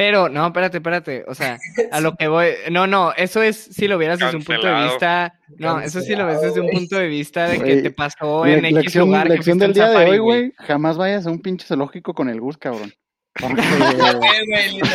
Pero, 0.00 0.30
no, 0.30 0.46
espérate, 0.46 0.78
espérate. 0.78 1.24
O 1.28 1.34
sea, 1.34 1.58
a 1.92 2.00
lo 2.00 2.14
que 2.16 2.26
voy. 2.26 2.48
No, 2.70 2.86
no, 2.86 3.12
eso 3.12 3.42
es 3.42 3.56
si 3.70 3.86
lo 3.86 3.98
vieras 3.98 4.18
desde 4.18 4.34
un 4.36 4.42
punto 4.42 4.66
de 4.66 4.84
vista. 4.84 5.34
No, 5.58 5.78
eso 5.78 6.00
sí 6.00 6.16
lo 6.16 6.24
ves 6.24 6.40
desde 6.40 6.58
un 6.60 6.70
punto 6.70 6.96
de 6.96 7.06
vista 7.06 7.46
de 7.46 7.60
que 7.60 7.82
te 7.82 7.90
pasó 7.90 8.46
Le- 8.46 8.54
en 8.58 8.64
X 8.64 8.74
lección 8.76 9.06
lugar. 9.08 9.26
que 9.26 9.34
lección 9.34 9.58
fuiste 9.58 9.66
del 9.66 9.74
día 9.74 9.88
de 9.88 9.92
safari, 9.92 10.10
hoy, 10.12 10.18
güey, 10.18 10.52
jamás 10.56 10.96
vayas 10.96 11.26
a 11.26 11.30
un 11.30 11.42
pinche 11.42 11.66
zoológico 11.66 12.14
con 12.14 12.30
el 12.30 12.40
Gus, 12.40 12.56
cabrón. 12.56 12.90
Porque- 13.40 13.62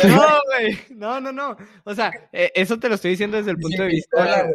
No, 0.08 0.28
güey. 0.46 0.78
No, 0.90 1.20
no, 1.20 1.30
no. 1.32 1.56
O 1.84 1.94
sea, 1.94 2.10
eh, 2.32 2.50
eso 2.54 2.78
te 2.78 2.88
lo 2.88 2.96
estoy 2.96 3.12
diciendo 3.12 3.36
desde 3.36 3.52
el 3.52 3.58
punto 3.58 3.82
de 3.82 3.88
vista. 3.88 4.46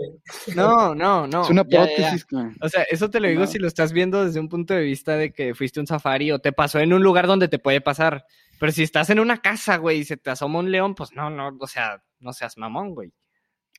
No, 0.56 0.94
no, 0.94 1.28
no. 1.28 1.44
es 1.44 1.50
una 1.50 1.64
ya, 1.68 1.86
ya, 1.86 1.88
ya. 1.88 1.96
prótesis. 1.96 2.26
O 2.62 2.68
sea, 2.70 2.84
eso 2.84 3.10
te 3.10 3.20
lo 3.22 3.28
digo 3.30 3.42
No. 3.42 3.48
si 3.48 3.58
lo 3.58 3.68
estás 3.68 3.94
viendo 3.94 4.26
desde 4.26 4.40
un 4.42 4.50
punto 4.50 4.74
de 4.74 4.82
vista 4.82 5.16
de 5.16 5.32
que 5.32 5.56
fuiste 5.56 5.80
un 5.80 5.88
safari 5.88 6.32
o 6.32 6.40
te 6.40 6.52
pasó 6.52 6.80
en 6.80 6.92
un 6.94 7.02
lugar 7.04 7.26
donde 7.28 7.48
te 7.48 7.58
puede 7.60 7.82
pasar. 7.82 8.26
Pero 8.62 8.72
si 8.72 8.84
estás 8.84 9.10
en 9.10 9.20
una 9.20 9.42
casa, 9.42 9.78
güey, 9.78 10.02
y 10.02 10.04
se 10.06 10.18
te 10.18 10.30
asoma 10.30 10.60
un 10.60 10.70
león, 10.72 10.94
pues 10.94 11.14
no, 11.14 11.32
no, 11.32 11.58
o 11.60 11.66
sea, 11.66 12.04
no 12.20 12.32
seas 12.32 12.60
mamón, 12.60 12.94
güey. 12.94 13.12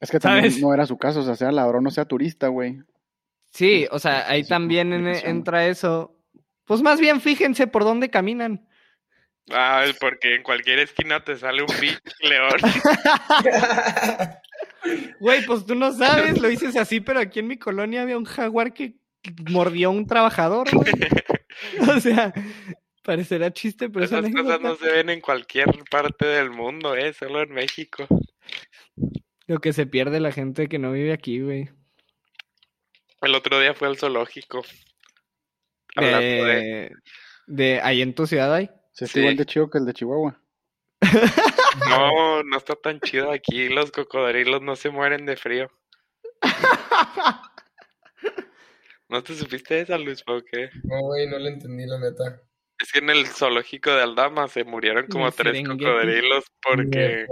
Es 0.01 0.11
que 0.11 0.18
también 0.18 0.51
¿Sabes? 0.51 0.61
no 0.61 0.75
era 0.75 0.87
su 0.87 0.99
caso, 0.99 1.21
o 1.21 1.23
sea, 1.23 1.37
sea 1.37 1.53
ladrón 1.53 1.87
o 1.87 1.90
sea 1.92 2.05
turista, 2.05 2.49
güey. 2.49 2.81
Sí, 3.53 3.87
o 3.92 4.01
sea, 4.01 4.29
ahí 4.29 4.45
también 4.45 4.92
en- 4.92 5.03
complicación. 5.05 5.31
entra 5.37 5.66
eso. 5.68 6.18
Pues 6.64 6.83
más 6.83 6.99
bien 6.99 7.21
fíjense 7.21 7.68
por 7.68 7.85
dónde 7.85 8.11
caminan. 8.11 8.66
Ah, 9.53 9.85
es 9.87 9.97
porque 10.01 10.35
en 10.35 10.42
cualquier 10.42 10.81
esquina 10.81 11.23
te 11.23 11.37
sale 11.37 11.62
un 11.62 11.68
pinche 11.68 12.01
león. 12.23 12.59
Güey, 15.21 15.47
pues 15.47 15.64
tú 15.64 15.75
no 15.77 15.92
sabes, 15.92 16.40
lo 16.40 16.49
dices 16.49 16.77
así, 16.77 17.01
pero 17.01 17.21
aquí 17.21 17.38
en 17.38 17.47
mi 17.47 17.57
colonia 17.57 18.03
había 18.03 18.18
un 18.18 18.25
jaguar 18.25 18.73
que 18.73 18.97
mordió 19.49 19.88
a 19.88 19.92
un 19.92 20.07
trabajador, 20.07 20.68
güey. 20.73 20.92
O 21.97 22.01
sea, 22.01 22.33
parecerá 23.03 23.53
chiste, 23.53 23.88
pero 23.91 24.05
esa 24.05 24.19
Esas 24.21 24.31
cosas 24.33 24.47
anécdota- 24.47 24.69
no 24.69 24.77
se 24.77 24.91
ven 24.93 25.11
en 25.11 25.21
cualquier 25.21 25.67
parte 25.91 26.27
del 26.27 26.51
mundo, 26.51 26.97
eh, 26.97 27.12
solo 27.12 27.43
en 27.43 27.51
México. 27.53 28.07
Lo 29.47 29.59
que 29.61 29.73
se 29.73 29.87
pierde 29.87 30.21
la 30.21 30.33
gente 30.33 30.69
que 30.69 30.79
no 30.79 30.93
vive 30.93 31.12
aquí, 31.12 31.41
güey. 31.41 31.71
El 33.21 33.35
otro 33.35 33.61
día 33.61 33.75
fue 33.75 33.88
al 33.88 33.97
zoológico. 33.99 34.62
Hablando 35.95 36.19
de... 36.19 36.35
De, 36.45 36.93
de 37.47 37.81
ahí 37.83 38.03
en 38.03 38.15
tu 38.15 38.27
ciudad 38.27 38.55
hay. 38.55 38.71
Sí. 38.93 39.07
igual 39.21 39.37
de 39.37 39.47
chido 39.47 39.69
que 39.71 39.79
el 39.79 39.87
de 39.87 39.95
Chihuahua. 39.95 40.41
No, 41.88 42.43
no 42.43 42.57
está 42.59 42.75
tan 42.77 43.01
chido 43.01 43.31
aquí. 43.31 43.71
Los 43.71 43.91
cocodrilos 43.91 44.61
no 44.61 44.77
se 44.77 44.91
mueren 44.91 45.25
de 45.25 45.37
frío. 45.38 45.71
¿No 49.09 49.23
te 49.23 49.35
supiste 49.35 49.81
esa, 49.81 49.97
Luis? 49.99 50.23
¿Por 50.23 50.45
qué? 50.45 50.69
No, 50.85 51.01
güey, 51.01 51.27
no 51.29 51.38
le 51.38 51.49
entendí, 51.51 51.87
la 51.87 51.99
neta. 51.99 52.43
Que 52.92 52.98
en 52.98 53.11
el 53.11 53.26
zoológico 53.26 53.90
de 53.90 54.02
Aldama 54.02 54.48
se 54.48 54.64
murieron 54.64 55.07
como 55.07 55.26
el 55.26 55.33
tres 55.33 55.52
Serengeti. 55.57 55.85
cocodrilos 55.85 56.44
porque, 56.62 57.26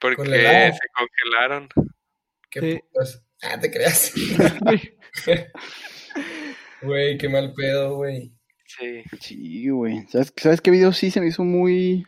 porque 0.00 0.70
se 0.72 0.86
congelaron. 0.94 1.68
Qué 2.50 2.60
Sí. 2.60 2.80
putas. 2.92 3.24
Ah, 3.42 3.58
te 3.60 3.70
creas. 3.70 4.12
Güey, 6.82 7.16
qué 7.16 7.28
mal 7.28 7.52
pedo, 7.54 7.96
güey. 7.96 8.32
Sí. 8.66 9.02
Sí, 9.20 9.68
güey. 9.68 10.04
¿Sabes, 10.08 10.32
¿Sabes 10.36 10.60
qué 10.60 10.70
video 10.72 10.92
sí 10.92 11.10
se 11.10 11.20
me 11.20 11.28
hizo 11.28 11.44
muy... 11.44 12.04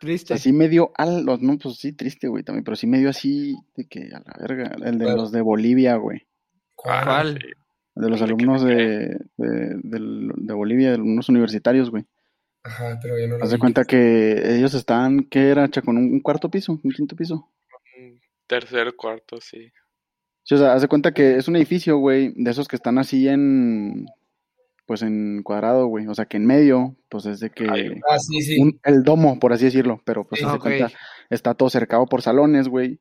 Triste. 0.00 0.32
Así 0.32 0.52
medio 0.54 0.90
al... 0.96 1.26
No, 1.26 1.58
pues 1.58 1.76
sí, 1.76 1.92
triste, 1.92 2.26
güey, 2.28 2.42
también, 2.42 2.64
pero 2.64 2.76
sí 2.76 2.86
medio 2.86 3.10
así 3.10 3.54
de 3.76 3.86
que 3.86 4.08
a 4.14 4.20
la 4.20 4.34
verga. 4.40 4.74
El 4.82 4.98
de 4.98 5.04
los 5.04 5.30
de 5.32 5.42
Bolivia, 5.42 5.96
güey. 5.96 6.26
¿Cuál? 6.74 7.04
¿Cuál? 7.04 7.56
De 7.94 8.08
los 8.08 8.20
¿De 8.20 8.26
qué 8.26 8.32
alumnos 8.32 8.62
de, 8.64 9.18
de, 9.36 9.80
de 9.82 10.54
Bolivia, 10.54 10.88
de 10.88 10.94
algunos 10.94 11.28
universitarios, 11.28 11.90
güey. 11.90 12.04
Ajá, 12.62 12.98
pero 13.00 13.18
yo 13.18 13.26
no 13.26 13.38
lo 13.38 13.44
Haz 13.44 13.50
de 13.50 13.58
cuenta 13.58 13.84
que 13.84 14.56
ellos 14.56 14.74
están, 14.74 15.24
¿qué 15.24 15.48
era, 15.48 15.68
Chaco? 15.68 15.90
¿En 15.90 15.96
un, 15.98 16.20
cuarto 16.20 16.50
piso? 16.50 16.78
¿Un 16.82 16.90
quinto 16.92 17.16
piso? 17.16 17.48
Un 17.98 18.20
tercer, 18.46 18.94
cuarto, 18.96 19.40
sí. 19.40 19.70
Sí, 20.42 20.54
o 20.54 20.58
sea, 20.58 20.74
haz 20.74 20.82
de 20.82 20.88
cuenta 20.88 21.12
que 21.12 21.36
es 21.36 21.48
un 21.48 21.56
edificio, 21.56 21.98
güey, 21.98 22.32
de 22.36 22.50
esos 22.50 22.68
que 22.68 22.76
están 22.76 22.98
así 22.98 23.28
en, 23.28 24.06
pues 24.86 25.02
en 25.02 25.42
cuadrado, 25.42 25.86
güey. 25.86 26.06
O 26.06 26.14
sea, 26.14 26.26
que 26.26 26.36
en 26.36 26.46
medio, 26.46 26.96
pues 27.08 27.26
es 27.26 27.40
de 27.40 27.50
que 27.50 27.66
Ah, 28.08 28.18
sí, 28.18 28.42
sí. 28.42 28.60
un- 28.60 28.78
el 28.84 29.02
domo, 29.02 29.38
por 29.38 29.52
así 29.52 29.64
decirlo, 29.64 30.02
pero 30.04 30.26
pues 30.26 30.40
Sí, 30.40 30.46
haz 30.46 30.52
de 30.52 30.58
cuenta, 30.58 30.90
está 31.30 31.54
todo 31.54 31.70
cercado 31.70 32.06
por 32.06 32.22
salones, 32.22 32.68
güey, 32.68 33.00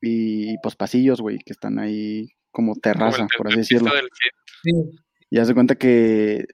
y 0.00 0.58
pues 0.58 0.76
pasillos, 0.76 1.20
güey, 1.20 1.38
que 1.38 1.52
están 1.52 1.78
ahí 1.78 2.30
como 2.54 2.76
terraza, 2.76 3.26
por 3.36 3.48
así 3.48 3.58
decirlo. 3.58 3.90
Sí. 4.62 4.70
Y 5.28 5.38
haz 5.38 5.48
de 5.48 5.54
cuenta 5.54 5.74
que 5.74 6.46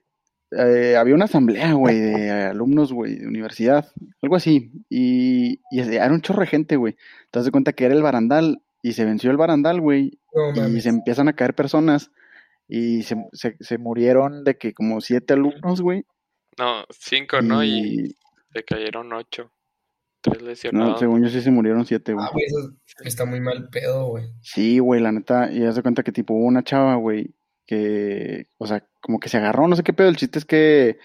eh, 0.57 0.95
había 0.97 1.15
una 1.15 1.25
asamblea, 1.25 1.73
güey, 1.73 1.97
de 1.99 2.31
alumnos, 2.31 2.91
güey, 2.91 3.19
de 3.19 3.27
universidad, 3.27 3.89
algo 4.21 4.35
así, 4.35 4.71
y, 4.89 5.61
y 5.71 5.79
era 5.79 6.11
un 6.11 6.21
chorro 6.21 6.41
de 6.41 6.47
gente, 6.47 6.75
güey. 6.75 6.95
Te 7.29 7.39
das 7.39 7.45
de 7.45 7.51
cuenta 7.51 7.73
que 7.73 7.85
era 7.85 7.93
el 7.93 8.01
barandal, 8.01 8.61
y 8.81 8.93
se 8.93 9.05
venció 9.05 9.29
el 9.31 9.37
barandal, 9.37 9.79
güey, 9.79 10.19
No 10.33 10.67
y 10.67 10.81
se 10.81 10.89
empiezan 10.89 11.27
a 11.27 11.33
caer 11.33 11.53
personas, 11.53 12.11
y 12.67 13.03
se, 13.03 13.15
se, 13.33 13.55
se 13.59 13.77
murieron 13.77 14.43
de 14.43 14.57
que 14.57 14.73
como 14.73 14.99
siete 14.99 15.33
alumnos, 15.33 15.81
güey, 15.81 16.03
No, 16.57 16.83
cinco, 16.89 17.41
¿no? 17.41 17.63
Y 17.63 17.69
y 17.71 18.15
se 18.53 18.63
cayeron 18.65 19.13
ocho. 19.13 19.51
Tres 20.21 20.41
no, 20.41 20.47
lesionados. 20.49 20.99
según 20.99 21.23
yo 21.23 21.29
sí 21.29 21.41
se 21.41 21.49
murieron 21.51 21.85
siete, 21.85 22.13
güey. 22.13 22.25
Ah, 22.25 22.29
güey, 22.33 22.45
eso 22.45 22.73
está 23.03 23.25
muy 23.25 23.39
mal 23.39 23.69
pedo, 23.69 24.07
güey. 24.07 24.25
Sí, 24.41 24.79
güey, 24.79 25.01
la 25.01 25.11
neta, 25.11 25.51
y 25.51 25.63
haz 25.65 25.75
de 25.75 25.81
cuenta 25.81 26.03
que 26.03 26.11
tipo 26.11 26.33
hubo 26.33 26.45
una 26.45 26.63
chava, 26.63 26.95
güey, 26.95 27.33
que, 27.65 28.47
o 28.57 28.67
sea, 28.67 28.85
como 29.01 29.19
que 29.19 29.29
se 29.29 29.37
agarró, 29.37 29.67
no 29.67 29.75
sé 29.75 29.83
qué 29.83 29.93
pedo, 29.93 30.09
el 30.09 30.17
chiste 30.17 30.39
es 30.39 30.45
que 30.45 30.97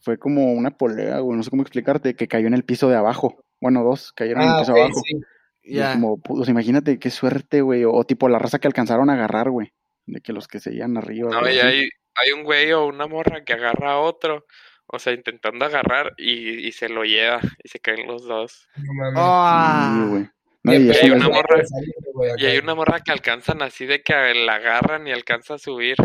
fue 0.00 0.18
como 0.18 0.52
una 0.52 0.70
polea, 0.76 1.18
güey, 1.20 1.36
no 1.36 1.42
sé 1.42 1.50
cómo 1.50 1.62
explicarte, 1.62 2.14
que 2.14 2.28
cayó 2.28 2.46
en 2.46 2.54
el 2.54 2.64
piso 2.64 2.88
de 2.88 2.96
abajo. 2.96 3.42
Bueno, 3.60 3.82
dos 3.82 4.12
cayeron 4.12 4.42
en 4.42 4.48
el 4.48 4.54
Ah, 4.54 4.58
piso 4.60 4.72
de 4.74 4.80
abajo. 4.80 5.00
sí. 5.04 5.20
Y 5.62 5.80
es 5.80 5.88
como, 5.88 6.18
pues 6.18 6.48
imagínate 6.48 6.98
qué 6.98 7.10
suerte, 7.10 7.60
güey, 7.60 7.84
o, 7.84 7.92
o 7.92 8.04
tipo 8.04 8.28
la 8.30 8.38
raza 8.38 8.58
que 8.58 8.68
alcanzaron 8.68 9.10
a 9.10 9.14
agarrar, 9.14 9.50
güey, 9.50 9.72
de 10.06 10.20
que 10.22 10.32
los 10.32 10.48
que 10.48 10.60
seguían 10.60 10.96
arriba, 10.96 11.30
No, 11.30 11.40
güey, 11.40 11.56
y 11.56 11.60
hay, 11.60 11.88
hay 12.14 12.32
un 12.32 12.42
güey 12.44 12.72
o 12.72 12.86
una 12.86 13.06
morra 13.06 13.44
que 13.44 13.52
agarra 13.52 13.92
a 13.92 13.98
otro, 13.98 14.46
o 14.86 14.98
sea, 14.98 15.12
intentando 15.12 15.66
agarrar 15.66 16.14
y, 16.16 16.66
y 16.66 16.72
se 16.72 16.88
lo 16.88 17.04
lleva 17.04 17.40
y 17.62 17.68
se 17.68 17.80
caen 17.80 18.06
los 18.06 18.26
dos. 18.26 18.66
No 18.78 18.94
mames. 18.94 19.14
Ah. 19.20 20.00
Sí, 20.04 20.08
güey. 20.10 20.30
No, 20.64 20.72
Y 20.74 20.90
hay 20.90 21.10
una 21.10 21.28
morra- 21.28 21.64
salir, 21.64 21.94
güey, 22.12 22.30
Y 22.38 22.46
hay 22.46 22.56
acá. 22.56 22.64
una 22.64 22.74
morra 22.74 23.00
que 23.00 23.12
alcanzan 23.12 23.62
así 23.62 23.86
de 23.86 24.02
que 24.02 24.12
la 24.34 24.56
agarran 24.56 25.06
y 25.06 25.12
alcanza 25.12 25.54
a 25.54 25.58
subir. 25.58 25.96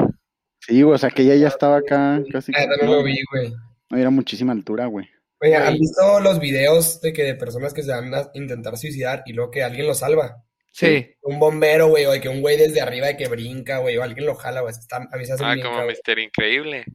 Sí, 0.60 0.82
güey, 0.82 0.96
o 0.96 0.98
sea, 0.98 1.10
que 1.10 1.24
ella 1.24 1.36
ya 1.36 1.48
estaba 1.48 1.78
acá 1.78 2.22
casi, 2.32 2.52
Ah, 2.56 2.60
también 2.68 2.86
no, 2.86 2.96
lo 2.98 3.04
vi, 3.04 3.18
güey. 3.32 3.54
no, 3.90 3.98
era 3.98 4.10
muchísima 4.10 4.54
altura, 4.54 4.86
güey. 4.86 5.10
Oye, 5.42 5.56
¿han 5.58 5.74
visto 5.74 6.20
los 6.22 6.40
videos 6.40 7.02
de 7.02 7.12
que 7.12 7.24
de 7.24 7.36
personas 7.36 7.74
que 7.74 7.84
se 7.84 7.92
van 7.92 8.14
a 8.16 8.30
intentar 8.34 8.78
suicidar 8.78 9.24
y 9.26 9.34
luego 9.34 9.52
que 9.52 9.64
alguien 9.64 9.88
los 9.88 10.00
salva? 10.00 10.38
Sí. 10.72 11.16
Un 11.22 11.38
bombero, 11.38 11.88
güey, 11.90 12.06
o 12.06 12.12
de 12.12 12.22
que 12.22 12.30
un 12.30 12.40
güey 12.42 12.58
desde 12.58 12.80
arriba 12.80 13.08
de 13.08 13.18
que 13.18 13.28
brinca, 13.28 13.80
güey, 13.80 13.98
o 13.98 14.04
alguien 14.04 14.26
lo 14.26 14.36
jala, 14.36 14.62
güey. 14.62 14.72
Está, 14.72 14.98
a 15.12 15.18
mí 15.18 15.26
se 15.26 15.34
hace 15.34 15.44
Ah, 15.46 15.56
como. 15.62 15.86
Mister 15.86 16.18
Increíble. 16.18 16.86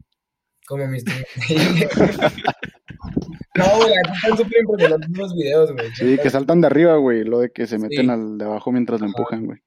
Como 0.66 0.86
Mr. 0.86 1.26
No, 3.58 3.76
güey, 3.76 3.92
aquí 4.04 4.12
están 4.16 4.36
súper 4.38 4.60
impresionantes 4.60 5.10
los 5.18 5.34
videos, 5.34 5.72
güey. 5.72 5.90
Sí, 5.94 6.18
que 6.22 6.30
saltan 6.30 6.60
de 6.60 6.66
arriba, 6.68 6.96
güey, 6.96 7.24
lo 7.24 7.40
de 7.40 7.50
que 7.50 7.66
se 7.66 7.78
meten 7.78 8.06
Sí. 8.06 8.10
al 8.10 8.38
de 8.38 8.44
abajo 8.44 8.72
mientras 8.72 9.00
lo 9.00 9.06
Ajá. 9.06 9.14
empujan, 9.16 9.46
güey. 9.46 9.58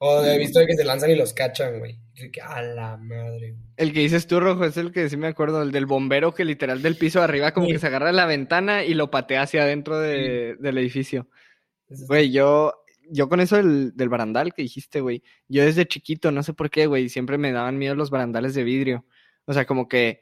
O 0.00 0.22
he 0.24 0.38
visto 0.38 0.60
de 0.60 0.66
que 0.66 0.74
se 0.76 0.84
lanzan 0.84 1.10
y 1.10 1.16
los 1.16 1.32
cachan, 1.34 1.80
güey. 1.80 1.98
A 2.44 2.62
la 2.62 2.96
madre. 2.96 3.52
güey. 3.52 3.62
El 3.76 3.92
que 3.92 4.00
dices 4.00 4.26
tú, 4.28 4.38
Rojo, 4.38 4.64
es 4.64 4.76
el 4.76 4.92
que 4.92 5.08
sí 5.08 5.16
me 5.16 5.26
acuerdo, 5.26 5.60
el 5.62 5.72
del 5.72 5.86
bombero 5.86 6.32
que 6.34 6.44
literal 6.44 6.82
del 6.82 6.96
piso 6.96 7.18
de 7.18 7.24
arriba 7.24 7.52
como 7.52 7.66
Sí. 7.66 7.72
que 7.72 7.78
se 7.80 7.86
agarra 7.88 8.12
la 8.12 8.26
ventana 8.26 8.84
y 8.84 8.94
lo 8.94 9.10
patea 9.10 9.42
hacia 9.42 9.62
adentro 9.62 9.98
de- 9.98 10.56
del 10.60 10.78
edificio. 10.78 11.28
Güey, 12.06 12.30
yo, 12.30 12.74
yo 13.10 13.28
con 13.28 13.40
eso 13.40 13.56
del, 13.56 13.96
del 13.96 14.08
barandal 14.08 14.52
que 14.54 14.62
dijiste, 14.62 15.00
güey, 15.00 15.22
yo 15.48 15.64
desde 15.64 15.86
chiquito, 15.86 16.30
no 16.30 16.42
sé 16.44 16.52
por 16.54 16.70
qué, 16.70 16.86
güey, 16.86 17.08
siempre 17.08 17.36
me 17.38 17.50
daban 17.50 17.76
miedo 17.78 17.94
los 17.96 18.10
barandales 18.10 18.54
de 18.54 18.62
vidrio. 18.64 19.04
O 19.46 19.52
sea, 19.52 19.64
como 19.64 19.88
que 19.88 20.20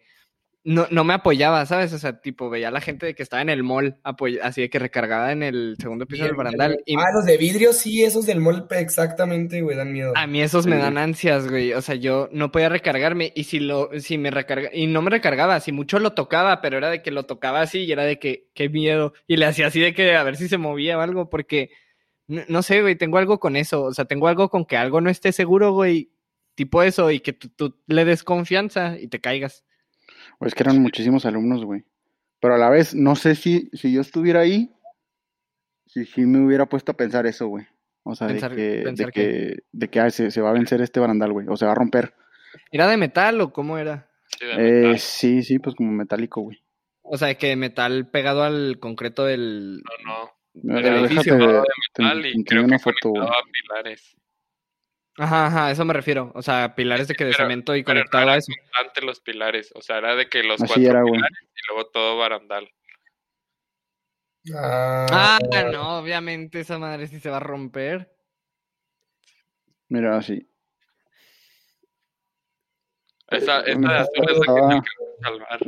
no, 0.69 0.89
no 0.91 1.05
me 1.05 1.15
apoyaba, 1.15 1.65
¿sabes? 1.65 1.93
O 1.93 1.99
sea, 1.99 2.21
tipo, 2.21 2.51
veía 2.51 2.69
a 2.69 2.71
la 2.73 2.81
gente 2.81 3.07
de 3.07 3.15
que 3.15 3.23
estaba 3.23 3.41
en 3.41 3.49
el 3.51 3.63
mall, 3.63 3.97
apoy- 4.03 4.41
así 4.43 4.63
de 4.63 4.69
que 4.69 4.81
recargaba 4.81 5.31
en 5.31 5.45
el 5.45 5.77
segundo 5.81 6.07
piso 6.07 6.25
del 6.25 6.35
barandal. 6.35 6.83
Y 6.85 6.97
Ah, 6.97 7.05
los 7.15 7.25
de 7.25 7.37
vidrio, 7.37 7.73
sí, 7.73 8.03
esos 8.03 8.27
del 8.27 8.41
mall, 8.41 8.67
exactamente, 8.71 9.63
güey, 9.63 9.77
dan 9.77 9.93
miedo. 9.93 10.13
a 10.17 10.27
mí 10.27 10.43
esos 10.43 10.67
me 10.67 10.77
dan 10.77 10.99
ansias, 10.99 11.49
güey. 11.49 11.73
O 11.73 11.81
sea, 11.83 11.95
yo 11.95 12.29
no 12.33 12.51
podía 12.51 12.69
recargarme 12.69 13.33
y 13.37 13.45
si 13.45 13.61
lo, 13.61 13.91
si 14.01 14.19
me 14.19 14.33
recarga, 14.33 14.71
y 14.73 14.89
no 14.89 15.03
me 15.03 15.11
recargaba, 15.11 15.61
si 15.61 15.71
mucho 15.71 16.01
lo 16.01 16.15
tocaba, 16.15 16.61
pero 16.61 16.79
era 16.79 16.91
de 16.91 17.01
que 17.01 17.13
lo 17.13 17.27
tocaba 17.27 17.61
así 17.61 17.85
y 17.85 17.93
era 17.93 18.03
de 18.03 18.19
que, 18.19 18.49
qué 18.53 18.69
miedo. 18.69 19.13
Y 19.29 19.37
le 19.37 19.47
hacía 19.47 19.69
así 19.69 19.79
de 19.81 19.95
que 19.95 20.17
a 20.17 20.23
ver 20.25 20.35
si 20.37 20.49
se 20.49 20.59
movía 20.59 20.99
o 20.99 21.01
algo, 21.01 21.31
porque, 21.31 21.71
no, 22.27 22.43
no 22.49 22.63
sé, 22.63 22.83
güey, 22.83 22.97
tengo 22.97 23.19
algo 23.19 23.39
con 23.39 23.55
eso. 23.55 23.83
O 23.85 23.95
sea, 23.95 24.05
tengo 24.07 24.27
algo 24.27 24.49
con 24.51 24.65
que 24.65 24.77
algo 24.77 25.01
no 25.01 25.11
esté 25.11 25.31
seguro, 25.31 25.73
güey. 25.73 26.11
Tipo 26.57 26.83
eso, 26.83 27.11
y 27.13 27.21
que 27.21 27.33
tú, 27.35 27.51
tú 27.51 27.77
le 27.87 28.05
des 28.05 28.25
confianza 28.25 28.99
y 28.99 29.07
te 29.09 29.21
caigas. 29.21 29.63
Pues 30.39 30.55
que 30.55 30.63
eran 30.63 30.81
muchísimos 30.81 31.25
alumnos, 31.27 31.65
güey. 31.65 31.85
Pero 32.41 32.55
a 32.55 32.59
la 32.59 32.69
vez, 32.71 32.95
no 32.95 33.17
sé 33.17 33.35
si, 33.35 33.71
si 33.73 33.93
yo 33.93 34.01
estuviera 34.03 34.41
ahí, 34.41 34.71
si, 35.87 36.05
si 36.05 36.23
me 36.23 36.45
hubiera 36.45 36.67
puesto 36.67 36.93
a 36.93 36.97
pensar 36.97 37.27
eso, 37.27 37.47
güey. 37.49 37.67
O 38.03 38.15
sea, 38.15 38.29
Pensar- 38.29 38.55
de 38.55 38.57
que, 38.57 38.83
pensar 38.83 39.07
de 39.07 39.13
que, 39.13 39.57
de 39.73 39.89
que 39.89 40.01
ah, 40.01 40.11
se, 40.11 40.31
se 40.31 40.41
va 40.41 40.51
a 40.51 40.55
vencer 40.55 40.81
este 40.81 41.01
barandal, 41.01 41.33
güey. 41.33 41.47
O 41.49 41.57
se 41.57 41.65
va 41.67 41.73
a 41.73 41.75
romper. 41.77 42.15
¿Era 42.71 42.87
de 42.89 42.97
metal 42.97 43.41
o 43.41 43.53
cómo 43.53 43.79
era? 43.79 44.09
Sí, 44.39 44.47
de 44.47 44.53
Eh, 44.53 44.83
metal. 44.83 44.99
sí, 44.99 45.43
sí, 45.43 45.59
pues 45.59 45.75
como 45.75 45.91
metálico, 45.93 46.43
güey. 46.43 46.63
O 47.03 47.17
sea, 47.17 47.35
que 47.37 47.57
metal 47.57 48.09
pegado 48.11 48.43
al 48.43 48.79
concreto 48.81 49.25
del... 49.25 49.83
No, 50.05 50.13
no. 50.13 50.31
Del 50.75 50.87
edificio, 51.05 51.37
de 51.37 51.47
metal 51.47 52.23
te 52.23 52.29
y 52.31 52.45
creo 52.45 52.65
una 52.65 52.77
que 52.79 52.83
foto, 52.83 53.11
güey. 53.11 53.23
conectado 53.23 53.41
a 53.41 53.53
pilares. 53.53 54.17
Ajá, 55.19 55.47
ajá, 55.47 55.67
a 55.67 55.71
eso 55.71 55.85
me 55.85 55.95
refiero. 55.95 56.31
O 56.35 56.43
sea, 56.43 56.75
pilares 56.75 57.09
de 57.09 57.15
que 57.15 57.25
de 57.25 57.31
Pero- 57.33 57.45
cemento 57.45 57.75
y 57.75 57.81
no 57.81 57.87
conectado 57.87 58.23
a 58.25 58.33
era 58.33 58.37
eso. 58.37 58.53
constante 58.59 59.01
los 59.03 59.21
pilares. 59.21 59.73
O 59.75 59.81
sea, 59.83 59.99
era 59.99 60.15
de 60.15 60.29
que 60.29 60.43
los 60.43 60.61
Así 60.61 60.67
cuatro 60.75 60.91
era, 60.91 61.01
güey. 61.03 61.15
pilares 61.15 61.39
y 61.43 61.67
luego 61.73 61.89
todo 61.91 62.17
barandal. 62.19 62.69
Ah, 64.55 65.07
Ah, 65.11 65.63
no, 65.73 65.99
obviamente 65.99 66.61
esa 66.61 66.79
madre 66.79 67.07
sí 67.09 67.19
se 67.19 67.31
va 67.31 67.39
a 67.39 67.41
romper. 67.41 68.13
Mira, 69.89 70.17
así. 70.19 70.49
Esa, 73.29 73.61
esa 73.61 73.65
de 73.65 73.73
Estaba- 73.73 74.01
azul 74.01 74.25
es 74.31 74.39
la 74.39 74.45
que 74.45 74.45
te 74.45 74.61
alcanza 74.61 74.91
a 75.21 75.29
salvar. 75.29 75.61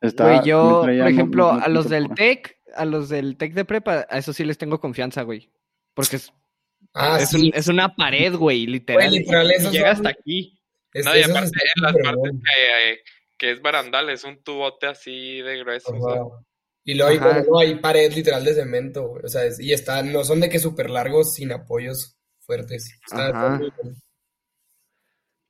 Está, 0.00 0.24
Güey, 0.24 0.48
yo, 0.48 0.80
por 0.82 0.90
ejemplo, 0.90 1.50
a 1.52 1.68
los 1.68 1.88
del 1.88 2.08
TEC, 2.14 2.58
a 2.74 2.84
los 2.84 3.08
del 3.08 3.36
TEC 3.36 3.54
de 3.54 3.64
prepa, 3.64 4.06
a 4.08 4.18
eso 4.18 4.32
sí 4.32 4.44
les 4.44 4.58
tengo 4.58 4.80
confianza, 4.80 5.22
güey. 5.22 5.50
Porque 5.94 6.16
es, 6.16 6.32
Ah, 6.94 7.18
es, 7.20 7.30
sí. 7.30 7.48
un- 7.48 7.50
es 7.54 7.68
una 7.68 7.94
pared, 7.94 8.34
güey, 8.34 8.66
literal. 8.66 9.08
Güey, 9.08 9.20
literal, 9.20 9.46
y- 9.46 9.50
y 9.50 9.54
esos 9.56 9.72
llega 9.72 9.94
son- 9.96 10.06
hasta 10.06 10.08
aquí. 10.20 10.58
Es- 10.92 11.04
No, 11.06 11.16
y 11.16 11.22
aparte, 11.22 11.50
en 11.76 11.82
las 11.82 11.92
partes 11.94 12.32
que, 12.32 12.92
eh, 12.92 12.98
que 13.38 13.50
es 13.52 13.62
barandal, 13.62 14.10
es 14.10 14.24
un 14.24 14.42
tubote 14.42 14.86
así 14.86 15.40
de 15.40 15.58
grueso. 15.58 15.92
o 15.94 16.10
sea, 16.10 16.20
Ajá. 16.20 16.28
Y 16.84 16.94
luego 16.94 17.58
hay, 17.60 17.76
pared 17.76 18.12
literal 18.12 18.44
de 18.44 18.54
cemento, 18.54 19.06
güey. 19.08 19.22
O 19.24 19.28
sea, 19.28 19.44
es- 19.44 19.60
y 19.60 19.72
están, 19.72 20.12
no 20.12 20.24
son 20.24 20.40
de 20.40 20.48
que 20.48 20.58
súper 20.58 20.90
largos 20.90 21.34
sin 21.34 21.52
apoyos 21.52 22.16
fuertes. 22.40 22.98
Está- 23.06 23.26
está 23.26 23.48
muy. 23.50 23.72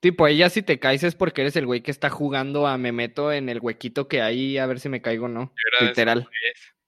Tipo, 0.01 0.25
ahí 0.25 0.37
ya 0.39 0.51
si 0.51 0.63
te 0.63 0.79
caes 0.79 1.05
es 1.05 1.15
porque 1.15 1.41
eres 1.43 1.57
el 1.57 1.65
güey 1.65 1.81
que 1.83 1.91
está 1.93 2.11
jugando 2.11 2.67
a 2.67 2.77
me 2.77 2.91
meto 2.93 3.33
en 3.33 3.49
el 3.49 3.61
huequito 3.61 4.09
que 4.09 4.21
hay 4.21 4.59
a 4.59 4.67
ver 4.67 4.79
si 4.81 4.89
me 4.89 5.01
caigo 5.01 5.25
o 5.27 5.29
no. 5.29 5.55
Literal. 5.81 6.29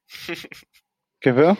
¿Qué 1.24 1.32
feo? 1.32 1.56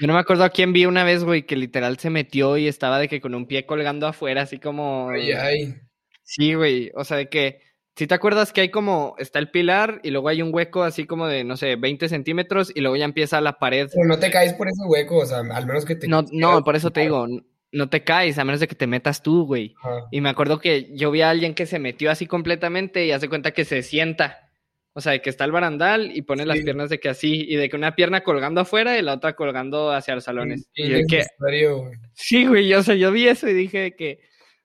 Yo 0.00 0.06
no 0.06 0.14
me 0.14 0.20
acuerdo 0.20 0.44
a 0.44 0.50
quién 0.50 0.72
vi 0.72 0.86
una 0.86 1.02
vez, 1.02 1.24
güey, 1.24 1.44
que 1.44 1.56
literal 1.56 1.98
se 1.98 2.08
metió 2.08 2.56
y 2.56 2.68
estaba 2.68 3.00
de 3.00 3.08
que 3.08 3.20
con 3.20 3.34
un 3.34 3.48
pie 3.48 3.66
colgando 3.66 4.06
afuera, 4.06 4.42
así 4.42 4.60
como... 4.60 5.10
Ay, 5.10 5.32
ay. 5.32 5.74
Sí, 6.22 6.54
güey. 6.54 6.92
O 6.94 7.02
sea, 7.02 7.16
de 7.16 7.28
que. 7.28 7.60
Si 7.96 8.06
te 8.06 8.14
acuerdas 8.14 8.52
que 8.52 8.60
hay 8.60 8.70
como. 8.70 9.16
Está 9.18 9.40
el 9.40 9.50
pilar 9.50 10.00
y 10.04 10.10
luego 10.10 10.28
hay 10.28 10.40
un 10.40 10.54
hueco 10.54 10.84
así 10.84 11.04
como 11.04 11.26
de, 11.26 11.42
no 11.42 11.56
sé, 11.56 11.74
20 11.74 12.08
centímetros 12.08 12.70
y 12.72 12.80
luego 12.80 12.94
ya 12.94 13.06
empieza 13.06 13.40
la 13.40 13.58
pared. 13.58 13.88
Pero 13.92 14.06
no 14.06 14.20
te 14.20 14.30
caes 14.30 14.54
por 14.54 14.68
ese 14.68 14.84
hueco, 14.86 15.16
o 15.16 15.26
sea, 15.26 15.38
al 15.38 15.66
menos 15.66 15.84
que 15.84 15.96
te... 15.96 16.06
No, 16.06 16.24
no, 16.30 16.62
por 16.62 16.76
eso 16.76 16.92
te 16.92 17.00
digo, 17.00 17.26
no 17.72 17.88
te 17.88 18.04
caes 18.04 18.38
a 18.38 18.44
menos 18.44 18.60
de 18.60 18.68
que 18.68 18.76
te 18.76 18.86
metas 18.86 19.22
tú, 19.22 19.46
güey. 19.46 19.74
Ajá. 19.82 20.06
Y 20.12 20.20
me 20.20 20.28
acuerdo 20.28 20.60
que 20.60 20.94
yo 20.94 21.10
vi 21.10 21.22
a 21.22 21.30
alguien 21.30 21.54
que 21.54 21.66
se 21.66 21.80
metió 21.80 22.12
así 22.12 22.26
completamente 22.26 23.04
y 23.04 23.10
hace 23.10 23.28
cuenta 23.28 23.50
que 23.50 23.64
se 23.64 23.82
sienta. 23.82 24.47
O 24.94 25.00
sea, 25.00 25.12
de 25.12 25.22
que 25.22 25.30
está 25.30 25.44
el 25.44 25.52
barandal 25.52 26.10
y 26.16 26.22
pone 26.22 26.44
las 26.44 26.58
piernas 26.58 26.90
de 26.90 26.98
que 26.98 27.08
así, 27.08 27.44
y 27.48 27.56
de 27.56 27.68
que 27.68 27.76
una 27.76 27.94
pierna 27.94 28.22
colgando 28.22 28.60
afuera 28.60 28.98
y 28.98 29.02
la 29.02 29.14
otra 29.14 29.36
colgando 29.36 29.92
hacia 29.92 30.14
los 30.14 30.24
salones. 30.24 30.68
Sí, 30.74 30.82
Y 30.82 30.88
de 30.88 31.04
que, 31.06 31.24
güey. 31.38 31.96
Sí, 32.14 32.46
güey, 32.46 32.68
yo, 32.68 32.80
o 32.80 32.82
sea, 32.82 32.96
yo 32.96 33.12
vi 33.12 33.28
eso 33.28 33.48
y 33.48 33.52
dije 33.52 33.94
que, 33.94 34.20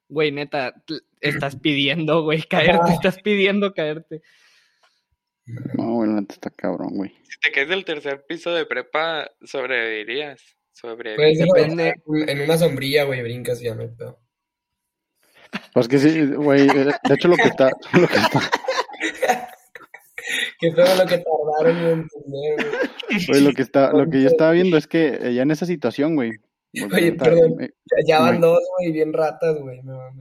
güey, 0.08 0.32
neta, 0.32 0.74
estás 1.22 1.56
pidiendo, 1.58 2.24
güey, 2.24 2.42
caerte, 2.50 2.94
estás 2.94 3.22
pidiendo 3.22 3.74
caerte. 3.74 4.22
No, 5.46 5.96
güey, 5.96 6.10
neta 6.10 6.34
está 6.34 6.50
cabrón, 6.50 6.96
güey. 6.96 7.12
Si 7.30 7.40
te 7.40 7.52
caes 7.52 7.70
del 7.70 7.86
tercer 7.86 8.26
piso 8.26 8.52
de 8.54 8.66
prepa, 8.66 9.30
sobrevivirías. 9.44 10.42
Puedes 10.82 10.98
Sobrevivirías. 10.98 11.48
Depende. 11.54 11.94
en 12.28 12.42
una 12.42 12.58
sombrilla, 12.58 13.04
güey, 13.04 13.22
brincas 13.22 13.62
y 13.62 13.66
ya 13.66 13.76
no. 13.76 13.84
Pues 15.74 15.88
que 15.88 16.00
sí, 16.00 16.26
güey. 16.26 16.66
De 16.68 17.14
hecho, 17.14 17.28
lo 17.28 17.36
que 17.36 17.44
está. 17.44 17.72
Lo 17.94 18.08
que 18.08 18.18
está 18.18 18.42
Qué 20.60 20.72
feo 20.72 20.86
lo 20.96 21.06
que 21.06 21.18
tardaron 21.18 21.78
en 21.78 21.86
entender, 21.86 22.56
güey. 23.10 23.26
güey, 23.28 23.42
lo 23.42 23.52
que 23.54 23.62
está, 23.62 23.92
lo 23.92 24.10
que 24.10 24.22
yo 24.22 24.28
estaba 24.28 24.52
viendo 24.52 24.78
es 24.78 24.88
que 24.88 25.20
eh, 25.22 25.34
ya 25.34 25.42
en 25.44 25.52
esa 25.52 25.66
situación, 25.66 26.16
güey. 26.16 26.32
pues, 26.74 26.94
Oye, 26.94 27.12
perdón. 27.14 27.56
me- 27.58 27.72
Ya, 28.08 28.20
van 28.20 28.40
dos, 28.42 28.60
güey, 28.80 28.92
bien 28.92 29.14
ratas, 29.14 29.58
güey. 29.60 29.82
Me 29.84 29.92
mamé. 29.94 30.18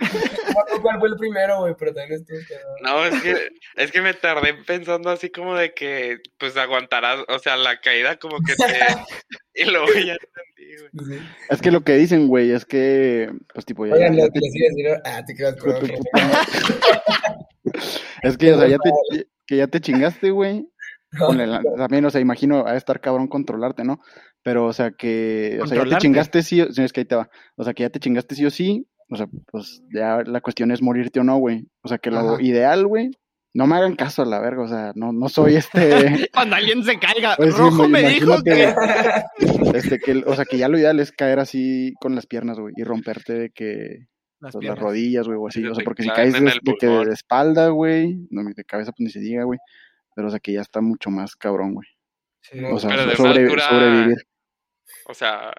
No 0.00 0.08
me 0.08 0.60
acuerdo 0.60 0.82
cuál 0.82 0.98
fue 0.98 1.08
el 1.10 1.16
primero, 1.16 1.60
güey, 1.60 1.74
pero 1.78 1.94
también 1.94 2.20
estuvo. 2.20 2.38
No, 2.82 3.04
es 3.06 3.22
que, 3.22 3.36
es 3.76 3.92
que 3.92 4.02
me 4.02 4.14
tardé 4.14 4.54
pensando 4.54 5.10
así 5.10 5.30
como 5.30 5.54
de 5.54 5.72
que, 5.74 6.18
pues 6.38 6.56
aguantarás, 6.56 7.20
o 7.28 7.38
sea, 7.38 7.56
la 7.56 7.80
caída 7.80 8.16
como 8.16 8.38
que 8.44 8.54
te... 8.56 8.64
Y 9.54 9.64
luego 9.70 9.86
ya 9.92 10.14
entendí, 10.14 10.88
güey. 10.94 11.18
Sí. 11.18 11.24
Es 11.50 11.60
que 11.60 11.70
lo 11.70 11.82
que 11.82 11.94
dicen, 11.96 12.26
güey, 12.26 12.50
es 12.52 12.64
que, 12.64 13.30
pues 13.52 13.66
tipo, 13.66 13.86
ya, 13.86 13.94
Oigan, 13.94 14.16
ya 14.16 14.24
lo 14.24 14.30
te- 14.30 14.40
que 14.40 14.46
les 14.46 14.54
iba 14.56 14.66
a 14.66 14.70
decir, 14.70 15.02
ah, 15.04 15.24
te 15.26 15.34
quedas 15.34 15.56
madre. 15.64 15.94
Es 18.22 18.36
que, 18.38 18.52
o 18.52 18.58
sea, 18.58 18.68
ya 18.68 18.78
te, 18.78 19.26
que 19.46 19.56
ya 19.56 19.66
te 19.66 19.80
chingaste, 19.80 20.30
güey. 20.30 20.68
con 21.18 21.40
el- 21.40 21.58
también, 21.76 22.04
o 22.06 22.10
sea, 22.10 22.20
imagino 22.20 22.66
a 22.66 22.76
estar 22.76 23.00
cabrón 23.00 23.28
controlarte, 23.28 23.84
¿no? 23.84 24.00
Pero, 24.42 24.66
o 24.66 24.72
sea, 24.72 24.90
que, 24.92 25.58
o 25.62 25.66
sea, 25.66 25.84
ya 25.84 25.90
te 25.96 25.96
chingaste 26.02 26.42
sí, 26.42 26.60
o 26.62 26.72
sí, 26.72 26.82
es 26.82 26.92
que 26.92 27.00
ahí 27.00 27.06
te 27.06 27.14
va. 27.16 27.28
O 27.56 27.64
sea, 27.64 27.74
que 27.74 27.82
ya 27.82 27.90
te 27.90 28.00
chingaste 28.00 28.34
sí 28.34 28.44
o 28.46 28.50
sí, 28.50 28.86
o 29.10 29.16
sea, 29.16 29.26
pues 29.50 29.82
ya 29.94 30.22
la 30.24 30.40
cuestión 30.40 30.70
es 30.72 30.80
morirte 30.82 31.20
o 31.20 31.24
no, 31.24 31.36
güey. 31.36 31.66
O 31.82 31.88
sea, 31.88 31.98
que 31.98 32.10
lo 32.10 32.18
Ajá. 32.18 32.42
ideal, 32.42 32.86
güey, 32.86 33.10
no 33.54 33.66
me 33.66 33.76
hagan 33.76 33.94
caso 33.94 34.22
a 34.22 34.24
la 34.24 34.40
verga, 34.40 34.62
o 34.62 34.68
sea, 34.68 34.92
no, 34.94 35.12
no 35.12 35.28
soy 35.28 35.56
este, 35.56 36.28
Cuando 36.32 36.56
alguien 36.56 36.82
se 36.82 36.98
caiga, 36.98 37.36
Pues 37.36 37.56
Rojo 37.56 37.86
me- 37.88 38.02
me 38.02 38.08
dijo 38.08 38.42
que... 38.42 38.74
este, 39.74 39.98
que, 39.98 40.24
o 40.26 40.34
sea, 40.34 40.44
que 40.46 40.56
ya 40.58 40.68
lo 40.68 40.78
ideal 40.78 40.98
es 40.98 41.12
caer 41.12 41.38
así 41.38 41.92
con 42.00 42.14
las 42.14 42.26
piernas, 42.26 42.58
güey, 42.58 42.72
y 42.76 42.84
romperte 42.84 43.34
de 43.34 43.50
que 43.50 44.06
Las 44.42 44.78
rodillas, 44.78 45.26
güey, 45.26 45.38
o 45.40 45.46
así, 45.46 45.64
o 45.64 45.74
sea, 45.74 45.84
porque 45.84 46.02
si 46.02 46.08
caes 46.10 46.34
en 46.34 46.46
de, 46.46 46.52
de 46.62 46.74
que 46.78 46.86
de 46.86 47.12
espalda, 47.12 47.68
güey, 47.68 48.26
no, 48.30 48.42
de 48.42 48.64
cabeza 48.64 48.90
pues 48.92 49.00
ni 49.00 49.10
se 49.10 49.20
diga, 49.20 49.44
güey, 49.44 49.58
pero 50.16 50.26
o 50.28 50.30
sea, 50.30 50.40
que 50.40 50.52
ya 50.52 50.60
está 50.60 50.80
mucho 50.80 51.10
más 51.10 51.36
cabrón, 51.36 51.74
güey. 51.74 51.86
Sí. 52.42 52.58
O 52.64 52.78
sea, 52.80 52.90
Pero 52.90 53.02
de 53.02 53.06
una 53.06 53.16
sobre- 53.16 53.42
altura- 53.44 53.68
sobrevivir. 53.68 54.16
O 55.06 55.14
sea, 55.14 55.52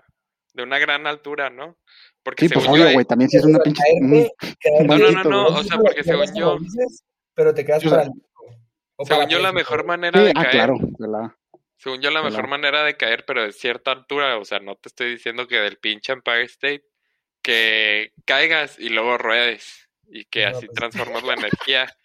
de 0.54 0.64
una 0.64 0.80
gran 0.80 1.08
altura, 1.08 1.50
¿no? 1.50 1.78
Porque 2.24 2.48
Sí, 2.48 2.54
pues 2.54 2.68
obvio, 2.68 2.86
hay- 2.88 2.94
güey, 2.94 3.06
tamén 3.06 3.30
si 3.30 3.38
es 3.38 3.46
una 3.46 3.60
pinche... 3.60 3.82
Caerte, 3.82 4.32
caerte, 4.60 4.88
No, 4.88 4.98
no, 4.98 5.12
no, 5.12 5.30
no, 5.30 5.46
o 5.48 5.64
sea, 5.64 5.78
porque 5.78 6.04
según 6.04 6.28
yo, 6.36 6.58
Pero 7.34 7.54
te 7.54 7.64
quedas 7.66 7.84
paralítico. 7.84 8.46
O 8.98 9.06
según 9.06 9.28
yo 9.30 9.40
la 9.40 9.52
mejor 9.54 9.86
manera 9.86 10.22
de 10.22 10.32
ah, 10.32 10.44
caer, 10.44 10.52
claro, 10.52 10.76
de 10.80 11.08
la- 11.08 11.38
según 11.78 12.02
yo 12.02 12.12
la 12.12 12.20
Claro. 12.20 12.36
mejor 12.36 12.48
manera 12.50 12.84
de 12.84 12.96
caer, 12.96 13.24
pero 13.26 13.44
de 13.44 13.52
cierta 13.54 13.92
altura, 13.92 14.38
o 14.38 14.46
sea, 14.46 14.60
no 14.60 14.76
te 14.76 14.90
estoy 14.90 15.12
diciendo 15.12 15.48
que 15.48 15.56
del 15.58 15.78
pinche 15.78 16.14
Empire 16.14 16.44
State, 16.44 16.84
que 17.44 18.12
caigas 18.26 18.80
y 18.80 18.90
luego 18.90 19.18
ruedes 19.20 19.88
y 20.10 20.26
que 20.26 20.44
No, 20.50 20.58
así 20.58 20.66
pues- 20.66 20.76
transformas 20.76 21.24
la 21.24 21.34
energía. 21.34 21.88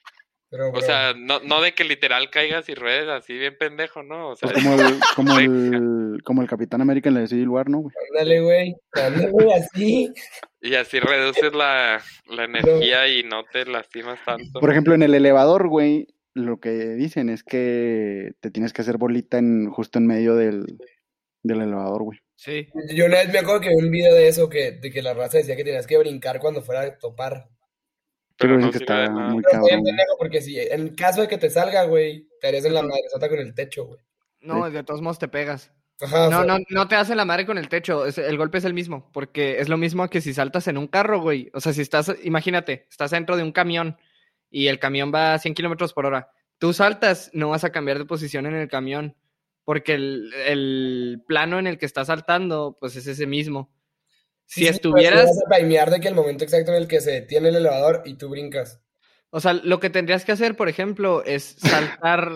Pero, 0.51 0.71
O 0.71 0.81
sea, 0.81 1.13
no, 1.15 1.41
no 1.41 1.61
de 1.61 1.73
que 1.73 1.85
literal 1.85 2.31
caigas 2.31 2.71
y 2.71 2.75
ruedes 2.75 3.07
así 3.11 3.35
bien 3.37 3.55
pendejo, 3.59 4.03
¿no? 4.03 4.31
O 4.31 4.35
sea, 4.37 4.51
Pues 4.51 4.65
como 4.65 4.81
el, 4.81 4.99
como 5.15 5.39
el, 5.39 6.23
como 6.25 6.41
el 6.41 6.49
Capitán 6.49 6.81
América 6.81 7.11
en 7.11 7.17
la 7.17 7.21
de 7.21 7.29
Civil 7.29 7.51
War, 7.51 7.69
¿no, 7.69 7.81
güey? 7.81 7.95
ándale, 8.11 8.41
güey. 8.41 8.75
Ándale, 8.93 9.31
así. 9.55 10.11
y 10.63 10.75
así 10.75 11.01
reduces 11.01 11.53
la, 11.53 12.03
la 12.31 12.45
energía 12.45 13.07
y 13.09 13.25
no 13.25 13.45
te 13.45 13.67
lastimas 13.67 14.19
tanto. 14.25 14.59
Por 14.59 14.71
ejemplo, 14.71 14.95
en 14.95 15.03
el 15.03 15.15
elevador, 15.15 15.69
güey, 15.69 16.07
lo 16.33 16.61
que 16.61 16.71
dicen 16.71 17.29
es 17.29 17.43
que 17.45 18.33
te 18.41 18.51
tienes 18.51 18.73
que 18.73 18.81
hacer 18.81 18.97
bolita 18.97 19.37
en, 19.37 19.69
justo 19.69 19.99
en 19.99 20.07
medio 20.07 20.35
del, 20.35 20.79
del 21.49 21.63
elevador, 21.63 22.03
güey. 22.05 22.19
Sí. 22.37 22.69
Yo 22.95 23.07
una 23.07 23.17
vez 23.19 23.33
me 23.33 23.41
acuerdo 23.41 23.61
que 23.63 23.69
vi 23.71 23.75
un 23.75 23.91
video 23.91 24.15
de 24.15 24.29
eso, 24.29 24.49
que, 24.49 24.71
de 24.73 24.91
que 24.93 25.03
la 25.03 25.13
raza 25.15 25.39
decía 25.39 25.57
que 25.57 25.65
tenías 25.65 25.87
que 25.89 25.99
brincar 25.99 26.39
cuando 26.39 26.63
fuera 26.63 26.83
a 26.83 26.99
topar. 26.99 27.49
Pero 28.37 28.55
Pero 28.55 28.59
no 28.67 28.71
que 28.71 28.79
está 28.79 29.11
muy 29.11 29.43
Pero 29.43 29.63
cabrón. 29.65 29.85
porque 30.19 30.41
si 30.41 30.61
en 30.61 30.95
caso 30.95 31.23
de 31.23 31.27
que 31.29 31.39
te 31.39 31.51
salga, 31.51 31.83
güey, 31.85 32.29
te 32.41 32.47
harías 32.47 32.65
en 32.65 32.75
la 32.75 32.83
madre 32.83 33.03
sota 33.13 33.29
con 33.29 33.41
el 33.41 33.53
techo, 33.55 33.87
güey. 33.87 33.99
No, 34.41 34.71
de 34.71 34.85
todos 34.85 35.03
modos 35.03 35.19
te 35.19 35.27
pegas. 35.27 35.73
Ajá, 36.01 36.29
o 36.29 36.31
No, 36.31 36.45
sea, 36.45 36.47
no, 36.47 36.65
no 36.71 36.87
te 36.87 36.95
hace 36.95 37.17
la 37.17 37.25
madre 37.25 37.45
con 37.45 37.59
el 37.59 37.69
techo. 37.69 38.07
es- 38.07 38.19
el 38.19 38.39
golpe 38.39 38.59
es 38.59 38.65
el 38.65 38.73
mismo. 38.75 39.11
Porque 39.13 39.59
es 39.59 39.69
lo 39.69 39.77
mismo 39.77 40.09
que 40.09 40.21
si 40.21 40.33
saltas 40.33 40.69
en 40.69 40.79
un 40.79 40.87
carro, 40.87 41.21
güey. 41.21 41.51
O 41.55 41.61
sea, 41.61 41.73
si 41.73 41.81
estás, 41.83 42.15
imagínate, 42.23 42.87
estás 42.89 43.11
dentro 43.11 43.37
de 43.37 43.43
un 43.43 43.51
camión 43.51 43.97
y 44.49 44.69
el 44.69 44.79
camión 44.79 45.13
va 45.13 45.35
a 45.35 45.39
100 45.41 45.55
kilómetros 45.55 45.93
por 45.93 46.07
hora. 46.07 46.31
Tú 46.59 46.73
saltas, 46.73 47.31
no 47.35 47.49
vas 47.51 47.65
a 47.65 47.71
cambiar 47.73 47.99
de 47.99 48.05
posición 48.05 48.47
en 48.47 48.55
el 48.55 48.69
camión. 48.69 49.17
Porque 49.69 49.93
el, 49.93 50.33
el 50.47 51.23
plano 51.27 51.59
en 51.59 51.67
el 51.67 51.77
que 51.77 51.85
estás 51.85 52.07
saltando, 52.07 52.79
pues 52.81 52.97
es 52.97 53.07
ese 53.07 53.27
mismo. 53.27 53.71
Si 54.47 54.63
sí, 54.63 54.67
estuvieras. 54.67 55.27
vas 55.27 55.61
a 55.61 55.91
de 55.91 56.01
que 56.01 56.09
el 56.09 56.15
momento 56.15 56.43
exacto 56.43 56.71
en 56.71 56.79
el 56.79 56.89
que 56.89 57.03
se 57.03 57.11
detiene 57.11 57.51
el 57.51 57.57
elevador 57.57 58.01
y 58.07 58.15
tú 58.15 58.31
brincas. 58.31 58.81
O 59.29 59.41
sea, 59.41 59.53
lo 59.53 59.79
que 59.79 59.91
tendrías 59.91 60.25
que 60.25 60.33
hacer, 60.33 60.57
por 60.57 60.71
ejemplo, 60.71 61.23
es 61.23 61.57
saltar. 61.59 62.33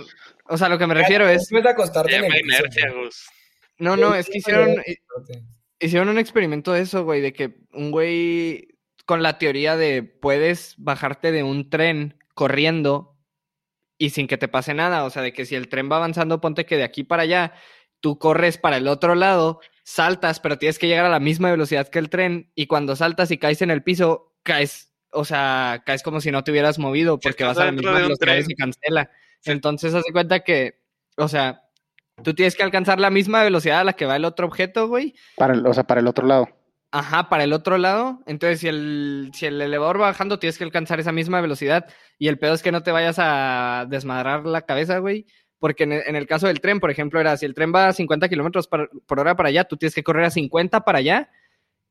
O 0.46 0.58
sea, 0.58 0.68
lo 0.68 0.76
que 0.76 0.86
me 0.86 0.92
refiero 0.92 1.26
es. 1.26 1.48
Puedes 1.48 1.68
acostarte 1.68 2.16
en 2.16 2.26
el 2.26 2.38
inercia. 2.38 2.92
No, 3.78 3.96
no, 3.96 4.14
es 4.14 4.28
que 4.28 4.36
hicieron. 4.36 4.82
Hicieron 5.80 6.10
un 6.10 6.18
experimento 6.18 6.74
de 6.74 6.82
eso, 6.82 7.02
güey, 7.02 7.22
de 7.22 7.32
que 7.32 7.62
un 7.72 7.92
güey 7.92 8.68
con 9.06 9.22
la 9.22 9.38
teoría 9.38 9.78
de 9.78 10.02
puedes 10.02 10.74
bajarte 10.76 11.32
de 11.32 11.44
un 11.44 11.70
tren 11.70 12.18
corriendo 12.34 13.11
y 14.02 14.10
sin 14.10 14.26
que 14.26 14.36
te 14.36 14.48
pase 14.48 14.74
nada. 14.74 15.04
O 15.04 15.10
sea, 15.10 15.22
de 15.22 15.32
que 15.32 15.46
si 15.46 15.54
el 15.54 15.68
tren 15.68 15.88
va 15.88 15.94
avanzando, 15.94 16.40
ponte 16.40 16.66
que 16.66 16.76
de 16.76 16.82
aquí 16.82 17.04
para 17.04 17.22
allá, 17.22 17.52
tú 18.00 18.18
corres 18.18 18.58
para 18.58 18.78
el 18.78 18.88
otro 18.88 19.14
lado, 19.14 19.60
saltas, 19.84 20.40
pero 20.40 20.58
tienes 20.58 20.80
que 20.80 20.88
llegar 20.88 21.04
a 21.06 21.08
la 21.08 21.20
misma 21.20 21.52
velocidad 21.52 21.86
que 21.86 22.00
el 22.00 22.10
tren 22.10 22.50
y 22.56 22.66
cuando 22.66 22.96
saltas 22.96 23.30
y 23.30 23.38
caes 23.38 23.62
en 23.62 23.70
el 23.70 23.84
piso, 23.84 24.34
caes, 24.42 24.92
o 25.12 25.24
sea, 25.24 25.84
caes 25.86 26.02
como 26.02 26.20
si 26.20 26.32
no 26.32 26.42
te 26.42 26.50
hubieras 26.50 26.80
movido 26.80 27.20
porque 27.20 27.44
vas 27.44 27.58
a 27.58 27.66
la 27.66 27.70
misma 27.70 27.92
velocidad 27.92 28.34
y 28.34 28.38
tren. 28.38 28.46
se 28.46 28.54
cancela. 28.56 29.10
Sí. 29.38 29.52
Entonces, 29.52 29.94
haz 29.94 30.02
de 30.02 30.12
cuenta 30.12 30.40
que, 30.40 30.80
o 31.16 31.28
sea, 31.28 31.62
tú 32.24 32.34
tienes 32.34 32.56
que 32.56 32.64
alcanzar 32.64 32.98
la 32.98 33.10
misma 33.10 33.44
velocidad 33.44 33.82
a 33.82 33.84
la 33.84 33.92
que 33.92 34.06
va 34.06 34.16
el 34.16 34.24
otro 34.24 34.48
objeto, 34.48 34.88
güey. 34.88 35.14
Para 35.36 35.54
el, 35.54 35.64
o 35.64 35.72
sea, 35.72 35.84
para 35.84 36.00
el 36.00 36.08
otro 36.08 36.26
lado. 36.26 36.48
Ajá, 36.94 37.30
para 37.30 37.44
el 37.44 37.54
otro 37.54 37.78
lado. 37.78 38.20
Entonces, 38.26 38.60
si 38.60 38.68
el, 38.68 39.30
si 39.32 39.46
el 39.46 39.62
elevador 39.62 39.98
va 39.98 40.08
bajando, 40.08 40.38
tienes 40.38 40.58
que 40.58 40.64
alcanzar 40.64 41.00
esa 41.00 41.10
misma 41.10 41.40
velocidad. 41.40 41.86
Y 42.18 42.28
el 42.28 42.38
pedo 42.38 42.52
es 42.52 42.62
que 42.62 42.70
no 42.70 42.82
te 42.82 42.92
vayas 42.92 43.16
a 43.18 43.86
desmadrar 43.88 44.44
la 44.44 44.62
cabeza, 44.62 44.98
güey. 44.98 45.24
Porque 45.58 45.84
en 45.84 45.92
el, 45.92 46.02
en 46.06 46.16
el 46.16 46.26
caso 46.26 46.48
del 46.48 46.60
tren, 46.60 46.80
por 46.80 46.90
ejemplo, 46.90 47.18
era 47.18 47.34
si 47.38 47.46
el 47.46 47.54
tren 47.54 47.72
va 47.74 47.88
a 47.88 47.92
50 47.94 48.28
kilómetros 48.28 48.68
por, 48.68 48.90
hora 49.08 49.34
para 49.34 49.48
allá, 49.48 49.64
tú 49.64 49.78
tienes 49.78 49.94
que 49.94 50.02
correr 50.02 50.26
a 50.26 50.30
50 50.30 50.84
para 50.84 50.98
allá. 50.98 51.30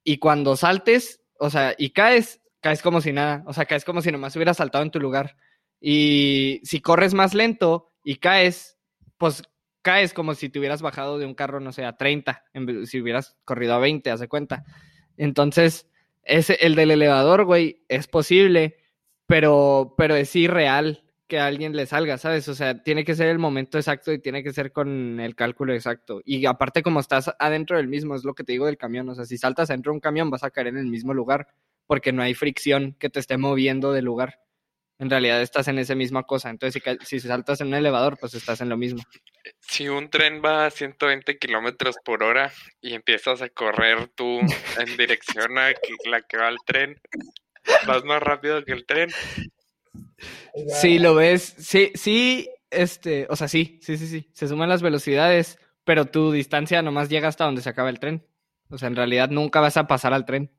Y 0.04 0.20
cuando 0.20 0.56
saltes, 0.56 1.24
o 1.40 1.50
sea, 1.50 1.74
y 1.80 1.90
caes, 1.90 2.40
caes 2.60 2.84
como 2.84 3.02
si 3.02 3.12
nada. 3.12 3.44
O 3.48 3.54
sea, 3.54 3.66
caes 3.66 3.84
como 3.84 4.04
si 4.04 4.12
nomás 4.12 4.36
hubieras 4.36 4.58
saltado 4.58 4.84
en 4.84 4.92
tu 4.92 5.00
lugar. 5.00 5.36
Y 5.80 6.62
si 6.64 6.80
corres 6.80 7.16
más 7.16 7.34
lento 7.34 7.88
y 8.04 8.18
caes, 8.18 8.78
pues 9.18 9.42
caes 9.82 10.14
como 10.14 10.36
si 10.36 10.50
te 10.50 10.60
hubieras 10.60 10.84
bajado 10.84 11.18
de 11.18 11.26
un 11.26 11.34
carro, 11.34 11.60
no 11.60 11.72
sé, 11.72 11.86
a 11.86 11.98
30, 11.98 12.44
en 12.54 12.86
si 12.86 13.02
hubieras 13.02 13.36
corrido 13.46 13.74
a 13.74 13.80
20, 13.80 14.12
hace 14.12 14.28
cuenta. 14.28 14.64
Entonces, 15.22 15.88
ese, 16.24 16.58
el 16.62 16.74
del 16.74 16.90
elevador, 16.90 17.46
güey, 17.46 17.86
es 17.90 18.08
posible, 18.08 18.78
pero, 19.28 19.94
pero 19.96 20.16
es 20.16 20.36
irreal 20.36 21.04
que 21.28 21.38
a 21.38 21.46
alguien 21.46 21.76
le 21.76 21.86
salga, 21.86 22.18
¿sabes? 22.18 22.48
O 22.48 22.56
sea, 22.56 22.82
tiene 22.82 23.06
que 23.06 23.14
ser 23.14 23.28
el 23.28 23.38
momento 23.38 23.78
exacto 23.78 24.12
y 24.12 24.18
tiene 24.18 24.42
que 24.42 24.52
ser 24.52 24.72
con 24.72 25.20
el 25.20 25.36
cálculo 25.36 25.76
exacto. 25.76 26.22
Y 26.26 26.44
aparte, 26.48 26.82
como 26.82 27.00
estás 27.00 27.32
adentro 27.38 27.78
del 27.78 27.88
mismo, 27.88 28.16
es 28.16 28.24
lo 28.24 28.34
que 28.34 28.44
te 28.44 28.54
digo 28.54 28.66
del 28.66 28.80
camión. 28.80 29.08
O 29.10 29.14
sea, 29.14 29.26
si 29.26 29.38
saltas 29.38 29.70
adentro 29.70 29.92
de 29.92 29.98
un 29.98 30.00
camión, 30.00 30.32
vas 30.32 30.44
a 30.44 30.50
caer 30.50 30.68
en 30.68 30.78
el 30.78 30.88
mismo 30.88 31.14
lugar, 31.14 31.50
porque 31.86 32.12
no 32.12 32.24
hay 32.24 32.34
fricción 32.34 32.96
que 32.98 33.12
te 33.12 33.20
esté 33.20 33.38
moviendo 33.38 33.94
del 33.94 34.06
lugar. 34.06 34.40
En 35.02 35.10
realidad 35.10 35.42
estás 35.42 35.68
en 35.68 35.80
esa 35.80 35.96
misma 35.96 36.24
cosa. 36.24 36.52
Entonces, 36.52 36.80
si, 37.02 37.20
si 37.20 37.28
saltas 37.28 37.60
en 37.60 37.70
un 37.70 37.74
elevador, 37.74 38.20
pues 38.20 38.36
estás 38.36 38.62
en 38.62 38.70
lo 38.70 38.78
mismo. 38.78 39.02
Si 39.60 39.90
un 39.90 40.12
tren 40.12 40.44
va 40.46 40.68
a 40.68 40.70
120 40.70 41.40
kilómetros 41.40 41.96
por 42.06 42.22
hora 42.22 42.54
y 42.82 42.94
empiezas 42.94 43.42
a 43.42 43.50
correr 43.50 44.10
tú 44.14 44.40
en 44.78 44.98
dirección 44.98 45.58
a 45.58 45.72
la 46.06 46.22
que 46.22 46.38
va 46.38 46.50
el 46.50 46.58
tren, 46.68 47.02
vas 47.88 48.04
más 48.06 48.22
rápido 48.22 48.64
que 48.64 48.74
el 48.74 48.86
tren. 48.86 49.10
Si 50.80 51.00
lo 51.00 51.16
ves, 51.16 51.56
sí, 51.58 51.92
sí, 51.96 52.48
este, 52.70 53.26
o 53.28 53.36
sea, 53.36 53.48
sí, 53.48 53.80
sí, 53.82 53.98
sí, 53.98 54.06
sí, 54.06 54.30
se 54.34 54.48
suman 54.48 54.70
las 54.70 54.84
velocidades, 54.84 55.58
pero 55.84 56.06
tu 56.06 56.32
distancia 56.32 56.84
nomás 56.84 57.10
llega 57.10 57.28
hasta 57.28 57.46
donde 57.46 57.64
se 57.64 57.70
acaba 57.70 57.90
el 57.90 58.00
tren. 58.00 58.24
O 58.70 58.78
sea, 58.78 58.88
en 58.88 58.96
realidad 58.96 59.30
nunca 59.32 59.62
vas 59.62 59.78
a 59.78 59.88
pasar 59.88 60.14
al 60.14 60.26
tren. 60.26 60.52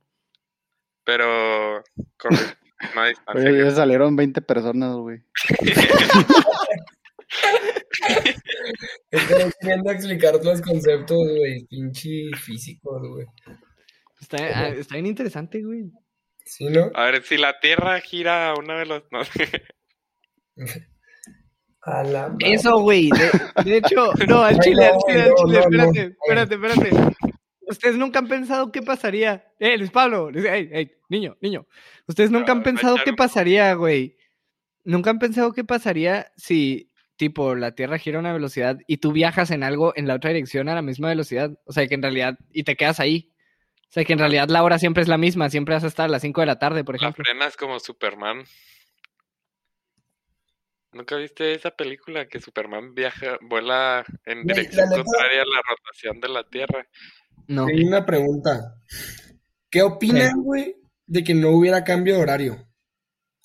Pero 1.04 1.84
con 2.16 2.36
una 2.92 3.06
distancia. 3.08 3.50
Oye, 3.50 3.64
ya 3.64 3.70
salieron 3.70 4.16
20 4.16 4.42
personas, 4.42 4.96
güey. 4.96 5.22
Estoy 9.10 9.52
queriendo 9.60 9.90
explicar 9.90 10.44
los 10.44 10.60
conceptos, 10.60 11.18
güey, 11.18 11.66
pinche 11.66 12.30
físicos, 12.36 13.02
güey. 13.08 13.26
Está, 14.20 14.36
ah, 14.38 14.68
está 14.68 14.94
bien 14.94 15.06
interesante, 15.06 15.62
güey. 15.62 15.90
¿Sí, 16.44 16.66
no? 16.66 16.90
A 16.94 17.06
ver, 17.06 17.22
si 17.22 17.36
la 17.36 17.58
Tierra 17.60 18.00
gira 18.00 18.50
a 18.50 18.54
una 18.54 18.74
velocidad... 18.76 19.08
No, 19.10 19.20
A 21.84 22.04
la 22.04 22.28
madre. 22.28 22.52
Eso, 22.52 22.78
güey. 22.80 23.10
De, 23.10 23.30
de 23.64 23.76
hecho, 23.78 24.12
no, 24.28 24.42
al 24.42 24.60
chile, 24.60 24.86
al 24.86 24.98
chile, 25.04 25.22
al 25.22 25.30
no, 25.30 25.36
chile, 25.36 25.58
espérate, 25.58 26.54
espérate, 26.54 26.54
espérate. 26.54 27.16
Ustedes 27.72 27.96
nunca 27.96 28.18
han 28.20 28.28
pensado 28.28 28.70
qué 28.72 28.82
pasaría. 28.82 29.44
Eh, 29.58 29.76
Luis 29.76 29.90
Pablo, 29.90 30.30
Luis- 30.30 30.44
ey, 30.46 30.68
ey, 30.72 30.92
niño, 31.08 31.36
niño. 31.40 31.66
Ustedes 32.06 32.30
nunca 32.30 32.52
han 32.52 32.62
pensado 32.62 32.96
qué 33.04 33.12
pasaría, 33.12 33.74
güey. 33.74 34.16
Nunca 34.84 35.10
han 35.10 35.18
pensado 35.18 35.52
qué 35.52 35.64
pasaría 35.64 36.32
si, 36.36 36.90
tipo, 37.16 37.54
la 37.54 37.74
Tierra 37.74 37.98
gira 37.98 38.16
a 38.18 38.20
una 38.20 38.32
velocidad 38.32 38.78
y 38.86 38.96
tú 38.98 39.12
viajas 39.12 39.50
en 39.50 39.62
algo 39.62 39.92
en 39.96 40.06
la 40.08 40.14
otra 40.14 40.30
dirección 40.30 40.68
a 40.68 40.74
la 40.74 40.82
misma 40.82 41.08
velocidad. 41.08 41.50
O 41.66 41.72
sea, 41.72 41.86
que 41.86 41.94
en 41.94 42.02
realidad, 42.02 42.38
y 42.52 42.64
te 42.64 42.76
quedas 42.76 42.98
ahí. 43.00 43.32
O 43.88 43.92
sea, 43.92 44.04
que 44.04 44.14
en 44.14 44.18
realidad 44.20 44.48
la 44.48 44.62
hora 44.62 44.78
siempre 44.78 45.02
es 45.02 45.08
la 45.08 45.18
misma, 45.18 45.50
siempre 45.50 45.74
vas 45.74 45.84
a 45.84 45.88
estar 45.88 46.06
a 46.06 46.08
las 46.08 46.22
5 46.22 46.40
de 46.40 46.46
la 46.46 46.58
tarde, 46.58 46.82
por 46.82 46.94
La 46.94 47.08
ejemplo. 47.08 47.24
frenas 47.24 47.56
como 47.56 47.78
Superman. 47.78 48.44
¿Nunca 50.92 51.16
viste 51.16 51.54
esa 51.54 51.70
película 51.70 52.26
que 52.28 52.38
Superman 52.40 52.94
viaja, 52.94 53.38
vuela 53.40 54.04
en 54.26 54.44
dirección 54.46 54.90
la 54.90 54.96
contraria 55.02 55.42
a 55.42 55.46
la 55.46 55.62
rotación 55.66 56.20
de 56.20 56.28
la 56.28 56.44
Tierra? 56.44 56.86
No. 57.48 57.66
Tengo 57.66 57.88
una 57.88 58.04
pregunta. 58.06 58.76
¿Qué 59.70 59.82
opinan, 59.82 60.42
güey, 60.42 60.76
de 61.06 61.24
que 61.24 61.34
no 61.34 61.50
hubiera 61.50 61.84
cambio 61.84 62.16
de 62.16 62.22
horario? 62.22 62.68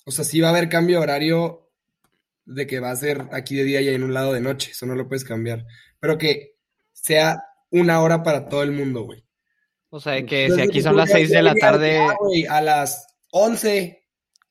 O 0.04 0.10
sea, 0.10 0.24
sí 0.24 0.40
va 0.40 0.48
a 0.48 0.50
haber 0.50 0.68
cambio 0.68 0.98
de 0.98 1.02
horario 1.02 1.70
de 2.44 2.66
que 2.66 2.80
va 2.80 2.90
a 2.90 2.96
ser 2.96 3.28
aquí 3.32 3.56
de 3.56 3.64
día 3.64 3.80
y 3.80 3.88
en 3.88 4.02
un 4.02 4.14
lado 4.14 4.32
de 4.32 4.40
noche, 4.40 4.70
eso 4.72 4.86
no 4.86 4.94
lo 4.94 5.06
puedes 5.08 5.24
cambiar. 5.24 5.64
Pero 6.00 6.16
que 6.18 6.54
sea 6.92 7.42
una 7.70 8.00
hora 8.00 8.22
para 8.22 8.48
todo 8.48 8.62
el 8.62 8.72
mundo, 8.72 9.02
güey. 9.04 9.24
O 9.90 10.00
sea, 10.00 10.24
que 10.24 10.50
si 10.50 10.60
aquí 10.60 10.80
son 10.82 10.96
las 10.96 11.08
ya- 11.08 11.16
6 11.16 11.30
de 11.30 11.42
la 11.42 11.54
tarde. 11.54 11.98
"Ah, 11.98 12.14
güey, 12.18 12.44
a 12.46 12.60
las 12.60 13.06
11 13.32 14.06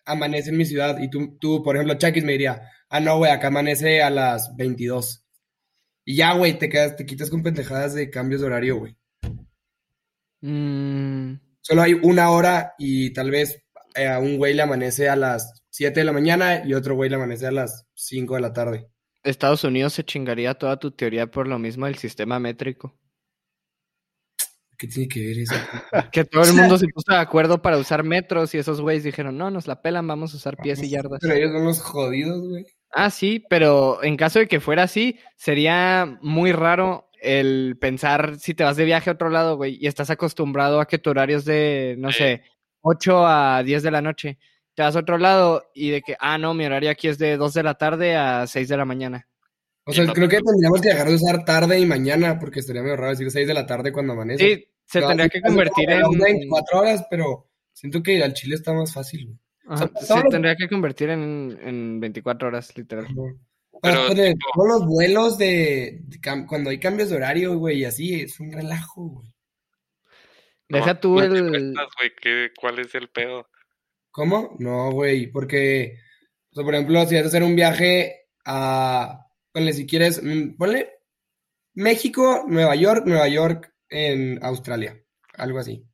amanece 0.05 0.49
en 0.49 0.57
mi 0.57 0.65
ciudad 0.65 0.99
y 0.99 1.09
tú, 1.09 1.37
tú 1.39 1.63
por 1.63 1.75
ejemplo, 1.75 1.95
Chakis 1.97 2.23
me 2.23 2.31
diría, 2.33 2.61
ah, 2.89 2.99
no, 2.99 3.17
güey, 3.17 3.31
acá 3.31 3.47
amanece 3.47 4.01
a 4.01 4.09
las 4.09 4.55
22. 4.55 5.25
Y 6.05 6.15
ya, 6.17 6.33
güey, 6.33 6.57
te 6.57 6.69
quedas, 6.69 6.95
te 6.95 7.05
quitas 7.05 7.29
con 7.29 7.43
pendejadas 7.43 7.93
de 7.93 8.09
cambios 8.09 8.41
de 8.41 8.47
horario, 8.47 8.77
güey. 8.77 8.95
Mm, 10.41 11.33
Solo 11.61 11.81
hay 11.81 11.93
una 11.93 12.29
hora 12.29 12.73
y 12.77 13.11
tal 13.11 13.29
vez 13.29 13.61
eh, 13.95 14.07
a 14.07 14.19
un 14.19 14.38
güey 14.38 14.53
le 14.53 14.61
amanece 14.61 15.09
a 15.09 15.15
las 15.15 15.63
7 15.69 15.99
de 15.99 16.05
la 16.05 16.13
mañana 16.13 16.65
y 16.65 16.73
otro 16.73 16.95
güey 16.95 17.09
le 17.09 17.17
amanece 17.17 17.47
a 17.47 17.51
las 17.51 17.85
5 17.95 18.35
de 18.35 18.41
la 18.41 18.53
tarde. 18.53 18.88
Estados 19.23 19.63
Unidos 19.63 19.93
se 19.93 20.05
chingaría 20.05 20.53
toda 20.53 20.79
tu 20.79 20.91
teoría 20.91 21.27
por 21.27 21.47
lo 21.47 21.59
mismo 21.59 21.85
del 21.85 21.95
sistema 21.95 22.39
métrico. 22.39 22.97
¿Qué 24.77 24.88
tiene 24.88 25.09
que 25.09 25.25
ver 25.25 25.39
eso? 25.39 25.55
Que 26.13 26.23
todo 26.23 26.43
el 26.43 26.53
mundo 26.53 26.77
se 26.77 26.88
puso 26.88 27.11
de 27.11 27.17
acuerdo 27.17 27.61
para 27.61 27.77
usar 27.77 28.03
metros 28.03 28.53
y 28.53 28.59
esos 28.59 28.79
güeyes 28.79 29.03
dijeron, 29.03 29.38
no, 29.38 29.49
nos 29.49 29.67
la 29.67 29.81
pelan, 29.81 30.07
vamos 30.07 30.33
a 30.33 30.38
usar 30.38 30.55
pies 30.57 30.81
y 30.81 30.89
yardas. 30.89 31.19
Pero 31.21 31.33
ellos 31.33 31.51
son 31.51 31.65
los 31.65 31.81
jodidos, 31.81 32.47
güey. 32.47 32.65
Ah, 32.91 33.09
sí, 33.09 33.43
pero 33.49 34.01
en 34.03 34.15
caso 34.15 34.39
de 34.39 34.47
que 34.47 34.59
fuera 34.59 34.83
así, 34.83 35.19
sería 35.35 36.17
muy 36.21 36.51
raro 36.51 37.06
el 37.22 37.78
pensar 37.80 38.38
si 38.39 38.53
te 38.53 38.63
vas 38.63 38.78
de 38.78 38.86
viaje 38.86 39.09
a 39.09 39.13
otro 39.13 39.30
lado, 39.30 39.57
güey, 39.57 39.78
y 39.80 39.88
estás 39.88 40.09
acostumbrado 40.09 40.80
a 40.80 40.88
que 40.88 40.97
tu 40.97 41.09
horario 41.09 41.38
es 41.38 41.45
de, 41.45 41.95
no 41.97 42.11
Sí. 42.11 42.18
sé, 42.20 42.43
8 42.82 43.26
a 43.28 43.63
10 43.63 43.84
de 43.84 43.91
la 43.91 44.01
noche. 44.01 44.38
Te 44.76 44.84
vas 44.84 44.95
a 44.95 44.99
otro 44.99 45.18
lado 45.18 45.63
y 45.74 45.89
de 45.89 46.01
que, 46.01 46.15
ah, 46.20 46.38
no, 46.38 46.53
mi 46.53 46.65
horario 46.65 46.89
aquí 46.91 47.07
es 47.07 47.18
de 47.18 47.36
2 47.38 47.53
de 47.53 47.63
la 47.63 47.74
tarde 47.76 48.15
a 48.15 48.45
6 48.47 48.68
de 48.70 48.78
la 48.78 48.86
mañana. 48.86 49.28
O 49.86 49.93
sea, 49.93 50.05
creo 50.13 50.28
que 50.28 50.39
tendríamos 50.41 50.82
que 50.82 50.89
dejar 50.89 51.07
de 51.07 51.15
usar 51.15 51.45
tarde 51.45 51.80
y 51.80 51.86
mañana 51.86 52.38
porque 52.39 52.59
estaría 52.59 52.82
medio 52.84 52.97
raro 52.97 53.11
decir 53.11 53.32
6 53.32 53.47
de 53.47 53.53
la 53.53 53.65
tarde 53.65 53.91
cuando 53.91 54.13
amanece. 54.13 54.43
Sí, 54.55 54.68
se 54.86 54.99
No, 55.01 55.07
tendría 55.07 55.30
que 55.30 55.41
convertir 55.41 55.89
en... 55.89 56.09
24 56.11 56.80
horas, 56.80 57.05
pero 57.09 57.49
siento 57.74 58.03
que 58.03 58.22
al 58.22 58.34
Chile 58.34 58.55
está 58.55 58.74
más 58.74 58.93
fácil, 58.93 59.26
güey. 59.28 59.38
Ajá, 59.70 59.89
O 59.95 60.01
sea, 60.05 60.22
se 60.22 60.28
tendría 60.30 60.55
que 60.55 60.70
convertir 60.70 61.09
en, 61.09 61.57
en 61.61 61.99
24 61.99 62.47
horas, 62.49 62.78
literal. 62.78 63.07
Pero, 63.82 64.07
poner 64.07 64.34
tipo- 64.34 64.49
todos 64.53 64.67
los 64.67 64.88
vuelos 64.88 65.38
de, 65.38 66.01
cuando 66.47 66.69
hay 66.69 66.80
cambios 66.80 67.09
de 67.09 67.15
horario, 67.17 67.57
güey, 67.57 67.80
y 67.80 67.86
así, 67.86 68.21
es 68.21 68.39
un 68.39 68.51
relajo, 68.51 69.03
güey. 69.03 69.34
Deja 70.69 70.93
No, 70.93 70.99
tú 70.99 71.15
no 71.15 71.21
el... 71.23 71.75
¿qué- 72.21 72.51
¿cuál 72.59 72.80
es 72.80 72.93
el 72.95 73.09
pedo? 73.09 73.47
¿Cómo? 74.11 74.55
No, 74.59 74.91
güey, 74.91 75.28
porque, 75.28 75.99
o 76.51 76.55
sea, 76.55 76.63
por 76.63 76.73
ejemplo, 76.73 77.05
si 77.05 77.15
vas 77.15 77.25
a 77.25 77.28
hacer 77.28 77.43
un 77.43 77.55
viaje 77.55 78.28
a, 78.45 79.25
ponle 79.51 79.73
si 79.73 79.86
quieres, 79.86 80.21
mm, 80.23 80.57
ponle 80.57 80.91
México, 81.75 82.45
Nueva 82.47 82.75
York, 82.75 83.03
Nueva 83.05 83.28
York 83.28 83.73
en 83.89 84.43
Australia, 84.43 84.99
algo 85.36 85.59
así. 85.59 85.86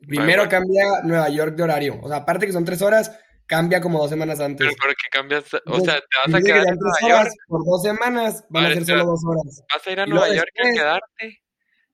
Primero 0.00 0.48
cambia 0.48 1.02
Nueva 1.04 1.28
York 1.28 1.54
de 1.56 1.62
horario, 1.62 2.00
o 2.02 2.08
sea, 2.08 2.18
aparte 2.18 2.46
que 2.46 2.52
son 2.52 2.64
tres 2.64 2.82
horas, 2.82 3.18
cambia 3.46 3.80
como 3.80 3.98
dos 3.98 4.10
semanas 4.10 4.40
antes. 4.40 4.66
Pero 4.66 4.76
¿por 4.80 4.90
qué 4.90 5.08
cambias? 5.10 5.44
O 5.66 5.80
sea, 5.80 6.00
¿te 6.00 6.30
vas 6.32 6.34
a 6.34 6.44
quedar 6.44 6.68
en 6.68 6.76
Nueva 6.78 7.24
York? 7.24 7.32
por 7.46 7.64
dos 7.64 7.82
semanas 7.82 8.44
van 8.48 8.66
a 8.66 8.74
ser 8.74 8.84
solo 8.84 9.04
dos 9.04 9.20
horas. 9.26 9.64
¿Vas 9.72 9.86
a 9.86 9.90
ir 9.90 10.00
a 10.00 10.06
Nueva 10.06 10.34
York 10.34 10.50
a 10.58 10.72
quedarte? 10.72 11.42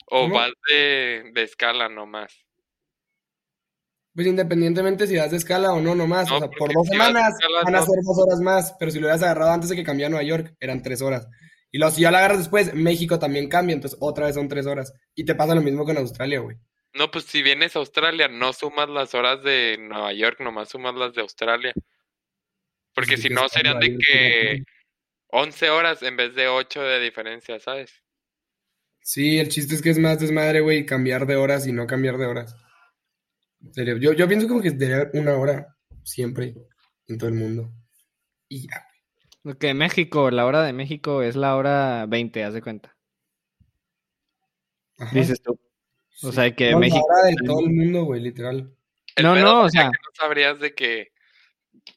¿O 0.06 0.22
¿Cómo? 0.22 0.34
vas 0.34 0.50
de, 0.68 1.30
de 1.32 1.42
escala 1.42 1.88
nomás? 1.88 2.32
Pues 4.14 4.26
independientemente 4.26 5.06
si 5.06 5.14
das 5.14 5.30
de 5.30 5.36
escala 5.36 5.72
o 5.72 5.80
no, 5.80 5.94
nomás. 5.94 6.28
No, 6.28 6.36
o 6.36 6.38
sea, 6.40 6.48
por 6.48 6.58
porque 6.58 6.74
dos 6.74 6.86
si 6.86 6.92
semanas 6.92 7.34
escala, 7.34 7.62
van 7.64 7.74
a 7.76 7.78
ser 7.82 7.98
dos 8.04 8.18
horas 8.18 8.40
más. 8.40 8.74
Pero 8.78 8.90
si 8.90 8.98
lo 8.98 9.06
hubieras 9.06 9.22
agarrado 9.22 9.52
antes 9.52 9.70
de 9.70 9.76
que 9.76 9.84
cambiara 9.84 10.08
a 10.08 10.10
Nueva 10.10 10.24
York, 10.24 10.54
eran 10.60 10.82
tres 10.82 11.00
horas. 11.00 11.28
Y 11.72 11.78
luego 11.78 11.94
si 11.94 12.02
ya 12.02 12.10
la 12.10 12.18
agarras 12.18 12.38
después, 12.38 12.74
México 12.74 13.18
también 13.18 13.48
cambia, 13.48 13.74
entonces 13.74 13.96
otra 14.00 14.26
vez 14.26 14.34
son 14.34 14.48
tres 14.48 14.66
horas. 14.66 14.92
Y 15.14 15.24
te 15.24 15.36
pasa 15.36 15.54
lo 15.54 15.62
mismo 15.62 15.84
con 15.84 15.96
Australia, 15.96 16.40
güey. 16.40 16.56
No, 16.94 17.10
pues 17.10 17.24
si 17.24 17.42
vienes 17.42 17.76
a 17.76 17.78
Australia, 17.78 18.28
no 18.28 18.52
sumas 18.52 18.88
las 18.88 19.14
horas 19.14 19.42
de 19.42 19.76
Nueva 19.78 20.12
York, 20.12 20.40
nomás 20.40 20.70
sumas 20.70 20.94
las 20.94 21.14
de 21.14 21.20
Australia. 21.22 21.72
Porque 22.94 23.16
Sí, 23.16 23.24
si 23.24 23.28
no, 23.30 23.48
serían 23.48 23.78
de 23.78 23.96
que 23.96 24.62
acuerdo. 24.62 24.64
11 25.28 25.70
horas 25.70 26.02
en 26.02 26.16
vez 26.16 26.34
de 26.34 26.48
8 26.48 26.82
de 26.82 27.00
diferencia, 27.00 27.60
¿sabes? 27.60 28.02
Sí, 29.02 29.38
el 29.38 29.48
chiste 29.48 29.74
es 29.74 29.82
que 29.82 29.90
es 29.90 29.98
más 29.98 30.20
desmadre, 30.20 30.60
güey, 30.60 30.84
cambiar 30.84 31.26
de 31.26 31.36
horas 31.36 31.66
y 31.66 31.72
no 31.72 31.86
cambiar 31.86 32.18
de 32.18 32.26
horas. 32.26 32.54
En 33.62 33.72
serio, 33.72 33.96
yo, 33.98 34.12
yo 34.12 34.26
pienso 34.28 34.48
como 34.48 34.60
que 34.62 34.70
debería 34.70 35.02
haber 35.02 35.10
una 35.14 35.36
hora 35.36 35.76
siempre 36.02 36.54
en 37.06 37.18
todo 37.18 37.28
el 37.28 37.36
mundo. 37.36 37.72
Y 38.48 38.68
ya. 38.68 38.86
Que 39.58 39.74
México, 39.74 40.30
la 40.30 40.44
hora 40.44 40.62
de 40.62 40.72
México 40.72 41.22
es 41.22 41.36
la 41.36 41.56
hora 41.56 42.06
20, 42.06 42.44
haz 42.44 42.54
de 42.54 42.62
cuenta. 42.62 42.96
Ajá. 44.98 45.14
Dices 45.14 45.40
tú. 45.40 45.58
O 46.22 46.28
Sí. 46.30 46.32
sea, 46.32 46.54
que 46.54 46.66
No, 46.66 46.72
la 46.72 46.78
México... 46.80 47.06
hora 47.06 47.28
de 47.28 47.36
todo 47.46 47.60
el 47.60 47.70
mundo, 47.70 48.04
güey, 48.04 48.20
literal. 48.20 48.70
El 49.16 49.24
No, 49.24 49.34
no, 49.36 49.62
o 49.62 49.68
sea- 49.70 49.82
que 49.84 49.88
no 49.88 50.10
sabrías 50.14 50.60
de 50.60 50.74
que 50.74 51.08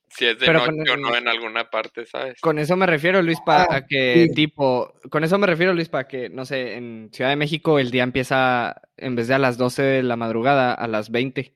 si 0.09 0.25
es 0.25 0.39
de 0.39 0.45
Pero 0.45 0.59
noche 0.67 0.91
con 0.91 1.03
o 1.05 1.09
no 1.09 1.15
en 1.17 1.27
alguna 1.27 1.69
parte, 1.69 2.05
¿sabes? 2.05 2.39
Con 2.39 2.59
eso 2.59 2.75
me 2.77 2.85
refiero, 2.85 3.21
Luis, 3.23 3.39
para 3.45 3.65
Ah, 3.77 3.85
que, 3.87 4.27
sí. 4.29 4.33
tipo, 4.35 4.93
con 5.09 5.23
eso 5.23 5.37
me 5.39 5.47
refiero, 5.47 5.73
Luis, 5.73 5.89
para 5.89 6.07
que, 6.07 6.29
no 6.29 6.45
sé, 6.45 6.75
en 6.75 7.09
Ciudad 7.11 7.31
de 7.31 7.35
México 7.35 7.79
el 7.79 7.89
día 7.91 8.03
empieza, 8.03 8.79
en 8.97 9.15
vez 9.15 9.27
de 9.27 9.33
a 9.33 9.39
las 9.39 9.57
12 9.57 9.81
de 9.81 10.03
la 10.03 10.15
madrugada, 10.15 10.73
a 10.73 10.87
las 10.87 11.09
20. 11.09 11.55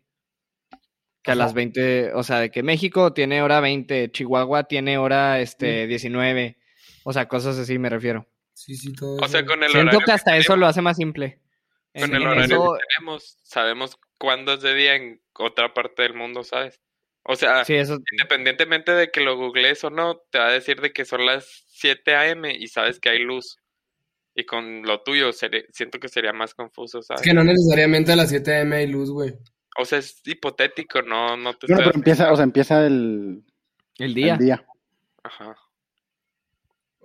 Que 1.22 1.32
a 1.32 1.36
las 1.36 1.54
20, 1.54 2.14
o 2.14 2.24
sea, 2.24 2.40
de 2.40 2.50
que 2.50 2.64
México 2.64 3.12
tiene 3.14 3.42
hora 3.42 3.60
20, 3.60 4.10
Chihuahua 4.12 4.64
tiene 4.64 4.98
hora, 4.98 5.40
este, 5.42 5.86
19. 5.86 6.58
O 7.04 7.12
sea, 7.14 7.28
cosas 7.28 7.58
así 7.60 7.78
me 7.78 7.90
refiero. 7.90 8.28
Sí, 8.54 8.76
sí, 8.76 8.94
todo 8.94 9.18
O 9.22 9.28
sea, 9.28 9.42
eso. 9.42 9.48
con 9.50 9.62
el 9.64 9.70
Siento 9.70 9.90
horario 9.90 10.06
que 10.06 10.12
hasta 10.14 10.36
eso 10.38 10.54
tenemos, 10.54 10.60
lo 10.62 10.68
hace 10.68 10.82
más 10.82 10.98
simple. 10.98 11.40
Con 12.00 12.10
En- 12.10 12.16
el 12.16 12.28
horario 12.28 12.44
eso- 12.46 12.74
que 12.74 12.84
tenemos, 12.98 13.38
sabemos 13.44 13.98
cuándo 14.18 14.54
es 14.54 14.62
de 14.62 14.74
día 14.76 14.96
en 14.96 15.22
otra 15.34 15.74
parte 15.74 16.04
del 16.04 16.14
mundo, 16.14 16.44
¿sabes? 16.44 16.80
O 17.24 17.36
sea, 17.36 17.66
sí, 17.66 17.76
eso, 17.76 17.98
independientemente 18.14 18.94
de 18.94 19.12
que 19.12 19.20
lo 19.22 19.36
googlees 19.36 19.84
o 19.84 19.90
no, 19.90 20.22
te 20.32 20.40
va 20.40 20.48
a 20.48 20.52
decir 20.52 20.80
de 20.80 20.94
que 20.94 21.04
son 21.06 21.26
las 21.26 21.66
7 21.68 22.16
a.m. 22.16 22.56
y 22.58 22.68
sabes 22.68 23.00
que 23.00 23.10
hay 23.10 23.20
luz. 23.20 23.58
Y 24.34 24.46
con 24.46 24.84
lo 24.84 25.02
tuyo 25.02 25.32
siento 25.34 26.00
que 26.00 26.08
sería 26.10 26.32
más 26.32 26.54
confuso, 26.54 27.00
Es 27.00 27.08
¿sabes? 27.08 27.24
que 27.24 27.34
no 27.34 27.44
necesariamente 27.44 28.12
a 28.12 28.16
las 28.16 28.30
7 28.30 28.60
am 28.62 28.72
hay 28.74 28.88
luz, 28.88 29.10
güey. 29.12 29.34
O 29.80 29.84
sea, 29.86 30.00
es 30.00 30.22
hipotético, 30.26 31.02
no, 31.02 31.36
no 31.36 31.54
te 31.56 31.68
Bueno, 31.68 31.84
pero 31.86 31.96
empieza, 31.98 32.32
o 32.32 32.36
sea, 32.36 32.44
empieza 32.44 32.86
el, 32.86 33.44
el 33.98 34.06
el 34.06 34.14
día. 34.14 34.38
día. 34.38 34.66
Ajá. 35.24 35.56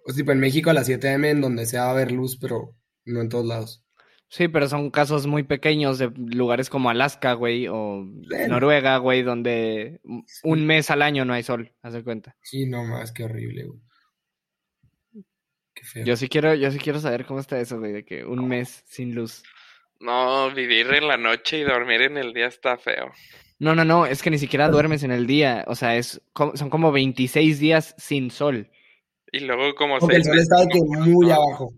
O 0.05 0.11
sea, 0.11 0.17
tipo 0.17 0.33
en 0.33 0.41
México 0.41 0.71
a 0.71 0.75
las 0.75 0.87
7 0.87 1.09
am 1.11 1.25
en 1.25 1.41
donde 1.41 1.67
sea 1.67 1.85
va 1.85 1.89
a 1.89 1.93
haber 1.93 2.13
luz, 2.13 2.37
pero 2.41 2.75
no 3.07 3.21
en 3.23 3.29
todos 3.29 3.47
lados. 3.47 3.82
Sí, 4.33 4.49
pero 4.49 4.67
son 4.67 4.91
casos 4.91 5.27
muy 5.27 5.43
pequeños 5.43 5.99
de 5.99 6.11
lugares 6.17 6.71
como 6.71 6.89
Alaska, 6.89 7.35
güey, 7.35 7.69
o 7.69 8.03
Bueno. 8.03 8.55
Noruega, 8.55 8.97
güey, 8.97 9.23
donde 9.23 10.01
un 10.43 10.65
mes 10.65 10.91
al 10.91 11.03
año 11.03 11.27
no 11.27 11.35
hay 11.35 11.43
sol, 11.43 11.71
haz 11.83 11.93
de 11.93 12.03
cuenta. 12.03 12.35
Sí, 12.41 12.65
no 12.65 12.83
más, 12.83 13.13
qué 13.13 13.25
horrible, 13.25 13.65
güey. 13.65 13.81
Qué 15.75 15.85
feo. 15.85 16.05
Yo 16.07 16.17
sí 16.17 16.31
quiero, 16.31 16.55
yo 16.55 16.71
sí 16.71 16.79
quiero 16.79 16.99
saber 16.99 17.27
cómo 17.27 17.41
está 17.41 17.61
eso, 17.61 17.79
güey, 17.79 17.93
de 17.93 18.07
que 18.07 18.25
un 18.25 18.49
mes 18.49 18.83
sin 18.87 19.15
luz. 19.15 19.43
No, 20.01 20.51
vivir 20.51 20.87
en 20.95 21.09
la 21.09 21.19
noche 21.19 21.59
y 21.59 21.65
dormir 21.65 22.01
en 22.01 22.17
el 22.17 22.33
día 22.33 22.47
está 22.47 22.79
feo. 22.79 23.13
No, 23.59 23.75
no, 23.75 23.85
no, 23.85 24.07
es 24.07 24.23
que 24.23 24.31
ni 24.31 24.39
siquiera 24.39 24.71
duermes 24.71 25.03
en 25.03 25.11
el 25.13 25.27
día, 25.27 25.63
o 25.69 25.75
sea, 25.75 25.97
es 25.99 26.23
son 26.55 26.71
como 26.71 26.91
26 26.91 27.59
días 27.59 27.95
sin 27.99 28.31
sol. 28.31 28.71
Y 29.31 29.41
luego 29.41 29.75
como 29.75 29.99
Porque 29.99 30.17
el 30.17 30.25
sol 30.25 30.39
está 30.39 30.63
de 30.63 30.69
que 30.69 30.81
meses, 30.81 31.07
muy 31.07 31.27
¿no? 31.27 31.35
abajo. 31.35 31.75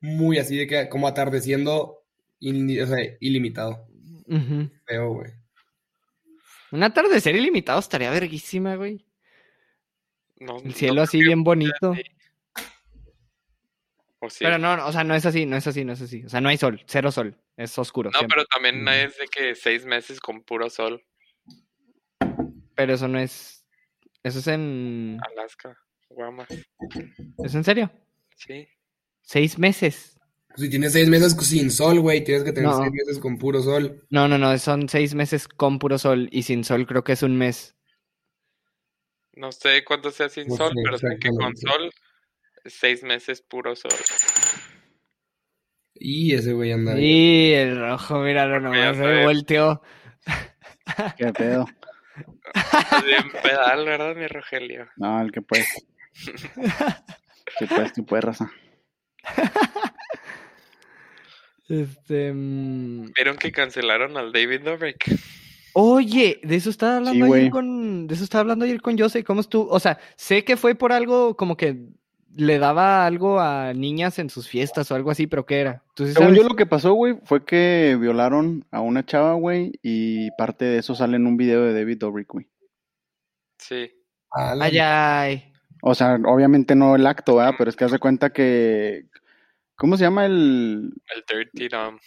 Muy 0.00 0.38
así 0.38 0.56
de 0.56 0.66
que 0.66 0.88
como 0.88 1.08
atardeciendo 1.08 2.04
o 2.40 2.86
sea, 2.86 3.16
ilimitado. 3.20 3.86
Ujú. 4.26 4.70
Feo, 4.86 5.12
güey. 5.14 5.32
Un 6.70 6.82
atardecer 6.82 7.34
ilimitado 7.34 7.80
estaría 7.80 8.10
verguísima, 8.10 8.76
güey. 8.76 9.04
No, 10.40 10.58
El 10.58 10.74
cielo 10.74 11.02
así 11.02 11.20
bien 11.20 11.42
bonito. 11.42 11.92
así. 11.92 12.02
¿O 14.20 14.30
sí? 14.30 14.44
Pero 14.44 14.58
no, 14.58 14.86
o 14.86 14.92
sea, 14.92 15.04
no 15.04 15.14
es 15.14 15.24
así, 15.26 15.46
no 15.46 15.56
es 15.56 15.66
así, 15.66 15.84
no 15.84 15.92
es 15.92 16.02
así. 16.02 16.24
O 16.24 16.28
sea, 16.28 16.40
no 16.40 16.48
hay 16.48 16.58
sol, 16.58 16.82
cero 16.86 17.10
sol, 17.10 17.36
es 17.56 17.76
oscuro. 17.78 18.10
No, 18.10 18.18
siempre. 18.18 18.36
pero 18.36 18.46
también 18.46 18.86
es 18.88 19.16
de 19.16 19.26
que 19.28 19.54
seis 19.54 19.84
meses 19.86 20.20
con 20.20 20.42
puro 20.42 20.68
sol. 20.70 21.02
Pero 22.74 22.94
eso 22.94 23.08
no 23.08 23.18
es. 23.18 23.64
Eso 24.22 24.40
es 24.40 24.46
en. 24.48 25.18
Alaska, 25.32 25.76
Guamas. 26.10 26.48
¿Es 27.44 27.54
en 27.54 27.64
serio? 27.64 27.90
Sí. 28.36 28.68
¿Seis 29.28 29.58
meses? 29.58 30.18
Si 30.56 30.70
tienes 30.70 30.94
seis 30.94 31.06
meses 31.06 31.34
sin 31.46 31.70
sol, 31.70 32.00
güey, 32.00 32.24
tienes 32.24 32.44
que 32.44 32.52
tener 32.52 32.70
No. 32.70 32.78
seis 32.78 32.90
meses 32.90 33.18
con 33.18 33.36
puro 33.36 33.60
sol. 33.62 34.02
No, 34.08 34.26
no, 34.26 34.38
no, 34.38 34.56
son 34.56 34.88
seis 34.88 35.14
meses 35.14 35.46
con 35.46 35.78
puro 35.78 35.98
sol 35.98 36.30
y 36.32 36.44
sin 36.44 36.64
sol 36.64 36.86
creo 36.86 37.04
que 37.04 37.12
es 37.12 37.22
un 37.22 37.36
mes. 37.36 37.76
No 39.34 39.52
sé 39.52 39.84
cuánto 39.84 40.10
sea 40.12 40.30
sin 40.30 40.48
No 40.48 40.56
sol, 40.56 40.70
sé 40.70 40.80
pero 40.82 40.96
sé 40.96 41.18
que 41.20 41.28
con 41.28 41.54
sol, 41.54 41.90
seis 42.64 43.02
meses 43.02 43.42
puro 43.42 43.76
sol. 43.76 43.90
Y 45.94 46.32
ese 46.32 46.54
güey 46.54 46.72
anda. 46.72 46.98
Y 46.98 47.52
el 47.52 47.78
rojo, 47.78 48.20
míralo 48.20 48.60
nomás, 48.60 48.96
se 48.96 49.24
volteó. 49.24 49.82
¿Qué 51.18 51.34
pedo? 51.34 51.66
Bien 53.04 53.30
pedal, 53.42 53.84
¿verdad, 53.84 54.16
mi 54.16 54.26
Rogelio? 54.26 54.88
No, 54.96 55.20
el 55.20 55.32
que 55.32 55.42
puede. 55.42 55.66
Que 57.58 57.66
puedes, 57.66 57.92
que 57.92 58.02
puede, 58.02 58.20
raza. 58.22 58.50
Este. 61.68 62.32
mm, 62.32 63.12
¿Vieron 63.14 63.36
que 63.36 63.52
cancelaron 63.52 64.16
al 64.16 64.32
David 64.32 64.62
Dobrik? 64.62 65.04
Oye, 65.74 66.40
de 66.42 66.56
eso 66.56 66.70
estaba 66.70 66.96
hablando 66.96 67.26
Sí, 67.26 67.32
ayer 67.32 67.50
con. 67.50 68.06
De 68.06 68.14
eso 68.14 68.24
estaba 68.24 68.40
hablando 68.40 68.64
ayer 68.64 68.80
con 68.80 68.98
Jose. 68.98 69.22
¿Cómo 69.22 69.42
estuvo? 69.42 69.68
O 69.68 69.78
sea, 69.78 69.98
sé 70.16 70.44
que 70.44 70.56
fue 70.56 70.74
por 70.74 70.92
algo 70.92 71.36
como 71.36 71.58
que 71.58 71.76
le 72.34 72.58
daba 72.58 73.04
algo 73.04 73.40
a 73.40 73.74
niñas 73.74 74.18
en 74.18 74.30
sus 74.30 74.48
fiestas 74.48 74.90
o 74.90 74.94
algo 74.94 75.10
así, 75.10 75.26
pero 75.26 75.44
¿qué 75.44 75.60
era? 75.60 75.82
¿Tú 75.94 76.06
sí 76.06 76.12
Según 76.12 76.34
yo, 76.34 76.42
lo 76.44 76.56
que 76.56 76.66
pasó, 76.66 76.92
güey, 76.94 77.18
fue 77.24 77.44
que 77.44 77.96
violaron 78.00 78.64
a 78.70 78.80
una 78.80 79.04
chava, 79.04 79.34
güey, 79.34 79.72
y 79.82 80.30
parte 80.32 80.64
de 80.64 80.78
eso 80.78 80.94
sale 80.94 81.16
en 81.16 81.26
un 81.26 81.36
video 81.36 81.62
de 81.62 81.74
David 81.74 81.98
Dobrik, 81.98 82.28
güey. 82.28 82.48
Sí. 83.58 83.90
Ay, 84.30 84.78
ay. 84.78 85.52
O 85.82 85.94
sea, 85.94 86.18
obviamente 86.26 86.74
no 86.74 86.96
el 86.96 87.06
acto, 87.06 87.36
¿verdad? 87.36 87.54
Pero 87.58 87.70
es 87.70 87.76
que 87.76 87.84
haz 87.84 87.92
de 87.92 87.98
cuenta 87.98 88.30
que. 88.30 89.06
¿Cómo 89.78 89.96
se 89.96 90.04
llama 90.04 90.26
el. 90.26 90.92
El 91.14 91.24
Dirty 91.28 91.68
Dom. 91.68 91.98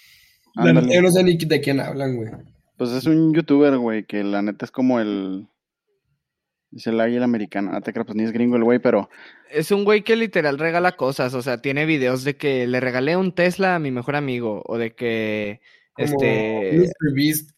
Ándale. 0.55 0.93
yo 0.93 1.01
no 1.01 1.09
sé 1.11 1.23
ni 1.23 1.37
de 1.37 1.61
quién 1.61 1.79
hablan, 1.79 2.17
güey. 2.17 2.29
Pues 2.77 2.91
es 2.91 3.05
un 3.05 3.33
youtuber, 3.33 3.77
güey, 3.77 4.05
que 4.05 4.23
la 4.23 4.41
neta 4.41 4.65
es 4.65 4.71
como 4.71 4.99
el. 4.99 5.47
Es 6.73 6.87
el 6.87 6.99
águila 6.99 7.25
americana. 7.25 7.71
No 7.71 7.81
te 7.81 7.91
creas, 7.93 8.05
pues 8.05 8.15
ni 8.15 8.23
es 8.23 8.31
gringo 8.31 8.55
el 8.57 8.63
güey, 8.63 8.79
pero. 8.79 9.09
Es 9.49 9.71
un 9.71 9.83
güey 9.83 10.03
que 10.03 10.15
literal 10.15 10.57
regala 10.59 10.93
cosas, 10.93 11.33
o 11.33 11.41
sea, 11.41 11.61
tiene 11.61 11.85
videos 11.85 12.23
de 12.23 12.35
que 12.37 12.67
le 12.67 12.79
regalé 12.79 13.17
un 13.17 13.33
Tesla 13.33 13.75
a 13.75 13.79
mi 13.79 13.91
mejor 13.91 14.15
amigo, 14.15 14.61
o 14.65 14.77
de 14.77 14.95
que, 14.95 15.59
Como 15.93 16.05
este, 16.07 16.71
Mr. 16.77 17.13
Beast 17.13 17.51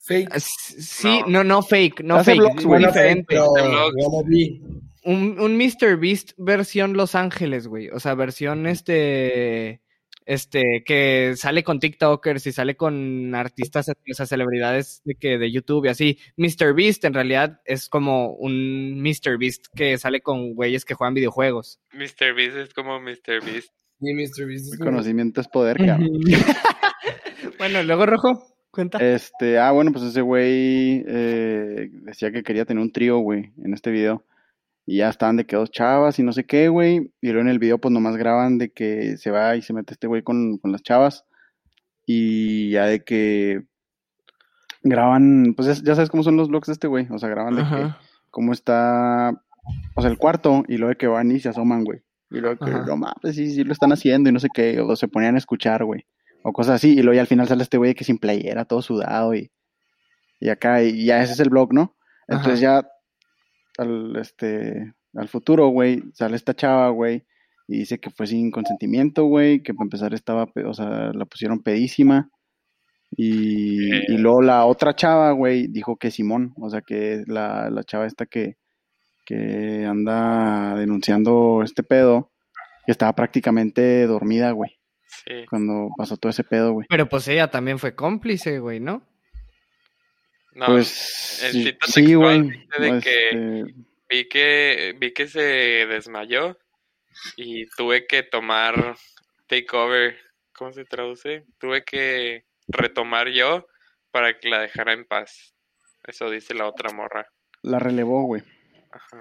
fake. 0.00 0.32
sí, 0.38 1.20
No. 1.26 1.28
no, 1.28 1.44
no 1.44 1.62
fake, 1.62 2.02
no 2.02 2.16
Hace 2.16 2.32
fake, 2.32 2.40
vlogs, 2.42 2.64
güey. 2.66 2.84
diferente. 2.86 3.36
Wannabe. 3.40 4.60
Un, 5.04 5.40
un 5.40 5.56
Mr. 5.56 5.96
Beast 5.98 6.32
versión 6.36 6.92
Los 6.94 7.14
Ángeles, 7.14 7.66
güey, 7.66 7.88
o 7.88 7.98
sea, 8.00 8.14
versión 8.14 8.66
este, 8.66 9.80
este, 10.26 10.84
que 10.84 11.32
sale 11.36 11.64
con 11.64 11.80
TikTokers 11.80 12.46
y 12.46 12.52
sale 12.52 12.76
con 12.76 13.34
artistas, 13.34 13.88
o 13.88 14.14
sea, 14.14 14.26
celebridades 14.26 15.00
de 15.04 15.14
que 15.14 15.38
de 15.38 15.50
YouTube 15.50 15.86
y 15.86 15.88
así. 15.88 16.18
Mr. 16.36 16.74
Beast 16.74 17.04
en 17.04 17.14
realidad 17.14 17.60
es 17.64 17.88
como 17.88 18.34
un 18.34 19.00
Mr. 19.02 19.38
Beast 19.38 19.66
que 19.74 19.96
sale 19.98 20.20
con 20.20 20.54
güeyes 20.54 20.84
que 20.84 20.94
juegan 20.94 21.14
videojuegos. 21.14 21.80
Mr. 21.92 22.34
Beast 22.34 22.56
es 22.58 22.74
como 22.74 23.00
Mr. 23.00 23.42
Beast. 23.44 23.72
Sí, 24.00 24.14
Mr. 24.14 24.46
Beast. 24.46 24.72
es 24.72 24.78
como- 24.78 24.90
conocimiento 24.90 25.40
es 25.40 25.48
poder, 25.48 25.78
cabrón. 25.78 26.20
bueno, 27.58 27.82
luego 27.82 28.06
Rojo, 28.06 28.46
cuenta. 28.70 28.98
Este, 28.98 29.58
ah, 29.58 29.72
bueno, 29.72 29.92
pues 29.92 30.04
ese 30.04 30.20
güey 30.20 31.04
eh, 31.06 31.88
decía 31.90 32.30
que 32.30 32.42
quería 32.42 32.64
tener 32.64 32.82
un 32.82 32.92
trío, 32.92 33.18
güey, 33.18 33.52
en 33.64 33.74
este 33.74 33.90
video. 33.90 34.24
Y 34.90 34.96
ya 34.96 35.08
estaban 35.08 35.36
de 35.36 35.46
que 35.46 35.54
dos 35.54 35.70
chavas 35.70 36.18
y 36.18 36.24
no 36.24 36.32
sé 36.32 36.46
qué, 36.46 36.68
güey. 36.68 37.12
Y 37.20 37.28
luego 37.28 37.42
en 37.42 37.48
el 37.48 37.60
video, 37.60 37.78
pues 37.78 37.92
nomás 37.92 38.16
graban 38.16 38.58
de 38.58 38.72
que 38.72 39.16
se 39.18 39.30
va 39.30 39.54
y 39.54 39.62
se 39.62 39.72
mete 39.72 39.94
este 39.94 40.08
güey 40.08 40.24
con, 40.24 40.58
con 40.58 40.72
las 40.72 40.82
chavas. 40.82 41.24
Y 42.06 42.70
ya 42.70 42.86
de 42.86 43.04
que 43.04 43.62
graban, 44.82 45.54
pues 45.54 45.68
ya, 45.68 45.84
ya 45.84 45.94
sabes 45.94 46.10
cómo 46.10 46.24
son 46.24 46.36
los 46.36 46.48
vlogs 46.48 46.66
de 46.66 46.72
este 46.72 46.88
güey. 46.88 47.06
O 47.12 47.18
sea, 47.18 47.28
graban 47.28 47.54
de 47.54 47.62
que 47.62 47.94
cómo 48.32 48.52
está, 48.52 49.30
o 49.94 50.02
sea, 50.02 50.10
el 50.10 50.18
cuarto. 50.18 50.64
Y 50.66 50.76
luego 50.78 50.88
de 50.88 50.96
que 50.96 51.06
van 51.06 51.30
y 51.30 51.38
se 51.38 51.50
asoman, 51.50 51.84
güey. 51.84 52.02
Y 52.32 52.40
luego 52.40 52.64
que, 52.64 52.72
no 52.72 52.96
mames, 52.96 53.36
sí, 53.36 53.48
sí 53.52 53.62
lo 53.62 53.72
están 53.72 53.92
haciendo 53.92 54.28
y 54.28 54.32
no 54.32 54.40
sé 54.40 54.48
qué. 54.52 54.80
O 54.80 54.96
se 54.96 55.06
ponían 55.06 55.36
a 55.36 55.38
escuchar, 55.38 55.84
güey 55.84 56.04
o 56.42 56.52
cosas 56.52 56.76
así, 56.76 56.92
y 56.92 57.02
luego 57.02 57.14
ya 57.14 57.20
al 57.20 57.26
final 57.26 57.46
sale 57.46 57.62
este 57.62 57.76
güey 57.76 57.94
que 57.94 58.02
sin 58.02 58.18
playera, 58.18 58.64
todo 58.64 58.80
sudado, 58.80 59.34
y, 59.34 59.52
y 60.40 60.48
acá, 60.48 60.82
y 60.82 61.04
ya 61.04 61.22
ese 61.22 61.34
es 61.34 61.40
el 61.40 61.50
blog, 61.50 61.74
¿no? 61.74 61.96
Entonces 62.28 62.60
ya 62.60 62.82
al, 63.80 64.16
este, 64.16 64.94
al 65.14 65.28
futuro, 65.28 65.68
güey, 65.68 66.02
sale 66.14 66.36
esta 66.36 66.54
chava, 66.54 66.88
güey, 66.90 67.24
y 67.68 67.78
dice 67.78 67.98
que 67.98 68.10
fue 68.10 68.26
sin 68.26 68.50
consentimiento, 68.50 69.24
güey, 69.24 69.62
que 69.62 69.74
para 69.74 69.84
empezar 69.86 70.14
estaba, 70.14 70.48
o 70.66 70.74
sea, 70.74 71.12
la 71.12 71.24
pusieron 71.24 71.62
pedísima, 71.62 72.30
y, 73.10 74.12
y 74.12 74.18
luego 74.18 74.40
la 74.42 74.64
otra 74.66 74.94
chava, 74.94 75.32
güey, 75.32 75.66
dijo 75.66 75.96
que 75.96 76.10
Simón, 76.10 76.54
o 76.56 76.70
sea, 76.70 76.80
que 76.80 77.24
la, 77.26 77.68
la 77.70 77.82
chava 77.82 78.06
esta 78.06 78.26
que, 78.26 78.56
que 79.26 79.84
anda 79.84 80.76
denunciando 80.76 81.62
este 81.64 81.82
pedo, 81.82 82.30
que 82.86 82.92
estaba 82.92 83.12
prácticamente 83.14 84.06
dormida, 84.06 84.52
güey 84.52 84.76
Sí. 85.26 85.44
cuando 85.50 85.88
pasó 85.98 86.16
todo 86.16 86.30
ese 86.30 86.44
pedo, 86.44 86.72
güey. 86.72 86.86
Pero 86.88 87.08
pues 87.08 87.26
ella 87.26 87.50
también 87.50 87.80
fue 87.80 87.96
cómplice, 87.96 88.60
güey, 88.60 88.78
¿no? 88.78 89.02
No, 90.54 90.66
pues 90.66 91.42
el 91.44 91.52
sí, 91.52 91.62
cita 91.64 91.86
sí, 91.86 91.92
textual 92.04 92.42
güey. 92.44 92.50
dice 92.58 92.80
de 92.82 92.88
pues, 92.88 93.04
que- 93.04 93.30
eh, 93.32 93.74
vi 94.08 94.28
que 94.28 94.94
vi 94.98 95.12
que 95.12 95.28
se 95.28 95.40
desmayó 95.86 96.58
y 97.36 97.66
tuve 97.76 98.06
que 98.06 98.22
tomar 98.22 98.96
takeover, 99.46 100.18
¿cómo 100.52 100.72
se 100.72 100.84
traduce? 100.84 101.44
Tuve 101.58 101.84
que 101.84 102.44
retomar 102.68 103.28
yo 103.28 103.66
para 104.10 104.38
que 104.38 104.48
la 104.48 104.60
dejara 104.60 104.92
en 104.92 105.04
paz. 105.04 105.54
Eso 106.04 106.30
dice 106.30 106.54
la 106.54 106.66
otra 106.66 106.90
morra. 106.92 107.26
la 107.62 107.78
relevó, 107.78 108.22
güey. 108.24 108.42
Ajá. 108.90 109.18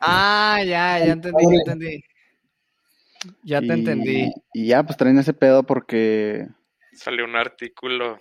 Ah, 0.00 0.58
ya, 0.64 0.98
ya 0.98 1.12
entendí, 1.12 1.44
ya 1.44 1.56
entendí. 1.58 2.04
Ya 3.42 3.60
te 3.60 3.66
Y- 3.66 3.70
entendí. 3.70 4.32
Y 4.52 4.66
ya, 4.66 4.82
pues 4.82 4.96
traen 4.98 5.18
ese 5.18 5.32
pedo 5.32 5.62
porque 5.64 6.46
Salió 6.92 7.24
un 7.24 7.36
artículo 7.36 8.18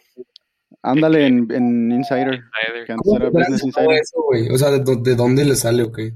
ándale 0.81 1.25
en, 1.27 1.51
en 1.51 1.91
Insider, 1.91 2.33
Insider. 2.35 2.85
que 2.85 2.91
antes 2.91 2.97
¿Cómo 3.03 3.15
era 3.17 3.25
tendrán 3.31 3.51
Business 3.53 3.73
todo 3.73 3.83
Insider. 3.85 4.01
eso, 4.01 4.21
güey? 4.23 4.49
O 4.49 4.57
sea, 4.57 4.71
¿de, 4.71 4.79
dó- 4.83 5.01
de 5.01 5.15
dónde 5.15 5.45
le 5.45 5.55
sale 5.55 5.83
o 5.83 5.91
qué? 5.91 6.13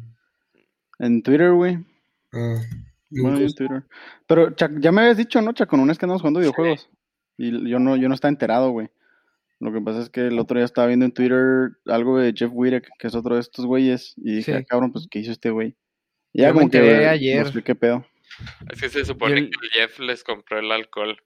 En 0.99 1.21
Twitter, 1.23 1.51
güey. 1.53 1.77
Ah, 2.33 2.61
Bueno, 3.09 3.37
en 3.39 3.53
Twitter. 3.53 3.83
Pero 4.27 4.51
Chac, 4.51 4.71
ya 4.79 4.91
me 4.91 5.01
habías 5.01 5.17
dicho, 5.17 5.41
¿no, 5.41 5.53
Chac? 5.53 5.69
Con 5.69 5.79
una 5.79 5.91
es 5.93 5.97
que 5.97 6.05
andamos 6.05 6.21
jugando 6.21 6.39
videojuegos. 6.41 6.89
Y 7.37 7.69
yo 7.69 7.79
no, 7.79 7.95
yo 7.95 8.07
no 8.09 8.15
estaba 8.15 8.29
enterado, 8.29 8.71
güey. 8.71 8.89
Lo 9.61 9.73
que 9.73 9.81
pasa 9.81 9.99
es 10.01 10.09
que 10.09 10.27
el 10.27 10.39
otro 10.39 10.57
día 10.57 10.65
estaba 10.65 10.87
viendo 10.87 11.05
en 11.05 11.11
Twitter 11.13 11.71
algo 11.85 12.17
de 12.19 12.33
Jeff 12.35 12.51
Wittek, 12.53 12.87
que 12.97 13.07
es 13.07 13.15
otro 13.15 13.35
de 13.35 13.41
estos 13.41 13.65
güeyes, 13.65 14.13
y 14.17 14.35
dije, 14.37 14.51
Sí. 14.53 14.57
ah, 14.57 14.63
cabrón, 14.63 14.91
pues, 14.91 15.07
¿qué 15.09 15.19
hizo 15.19 15.31
este 15.31 15.49
güey? 15.49 15.75
Y 16.31 16.41
ya 16.41 16.49
Yo 16.49 16.53
me 16.53 16.59
como 16.61 16.71
que 16.71 16.77
enteré 16.77 16.95
güey, 16.97 17.07
ayer. 17.07 17.45
no 17.45 17.51
sé 17.51 17.63
qué 17.63 17.75
pedo. 17.75 18.05
Es 18.71 18.79
que 18.81 18.89
se 18.89 19.03
supone 19.03 19.35
el- 19.37 19.49
que 19.49 19.67
Jeff 19.73 19.99
les 19.99 20.23
compró 20.23 20.59
el 20.59 20.71
alcohol. 20.71 21.17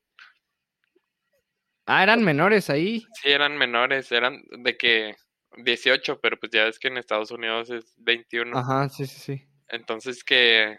Ah, 1.85 2.03
eran 2.03 2.23
menores 2.23 2.69
ahí. 2.69 3.05
Sí, 3.21 3.29
eran 3.29 3.57
menores, 3.57 4.11
eran 4.11 4.43
de 4.49 4.77
que 4.77 5.15
18, 5.57 6.19
pero 6.21 6.39
pues 6.39 6.51
ya 6.51 6.65
ves 6.65 6.79
que 6.79 6.87
en 6.87 6.97
Estados 6.97 7.31
Unidos 7.31 7.69
es 7.69 7.93
21. 7.97 8.57
Ajá, 8.57 8.89
sí, 8.89 9.05
sí, 9.05 9.19
sí. 9.19 9.47
Entonces 9.67 10.23
que 10.23 10.77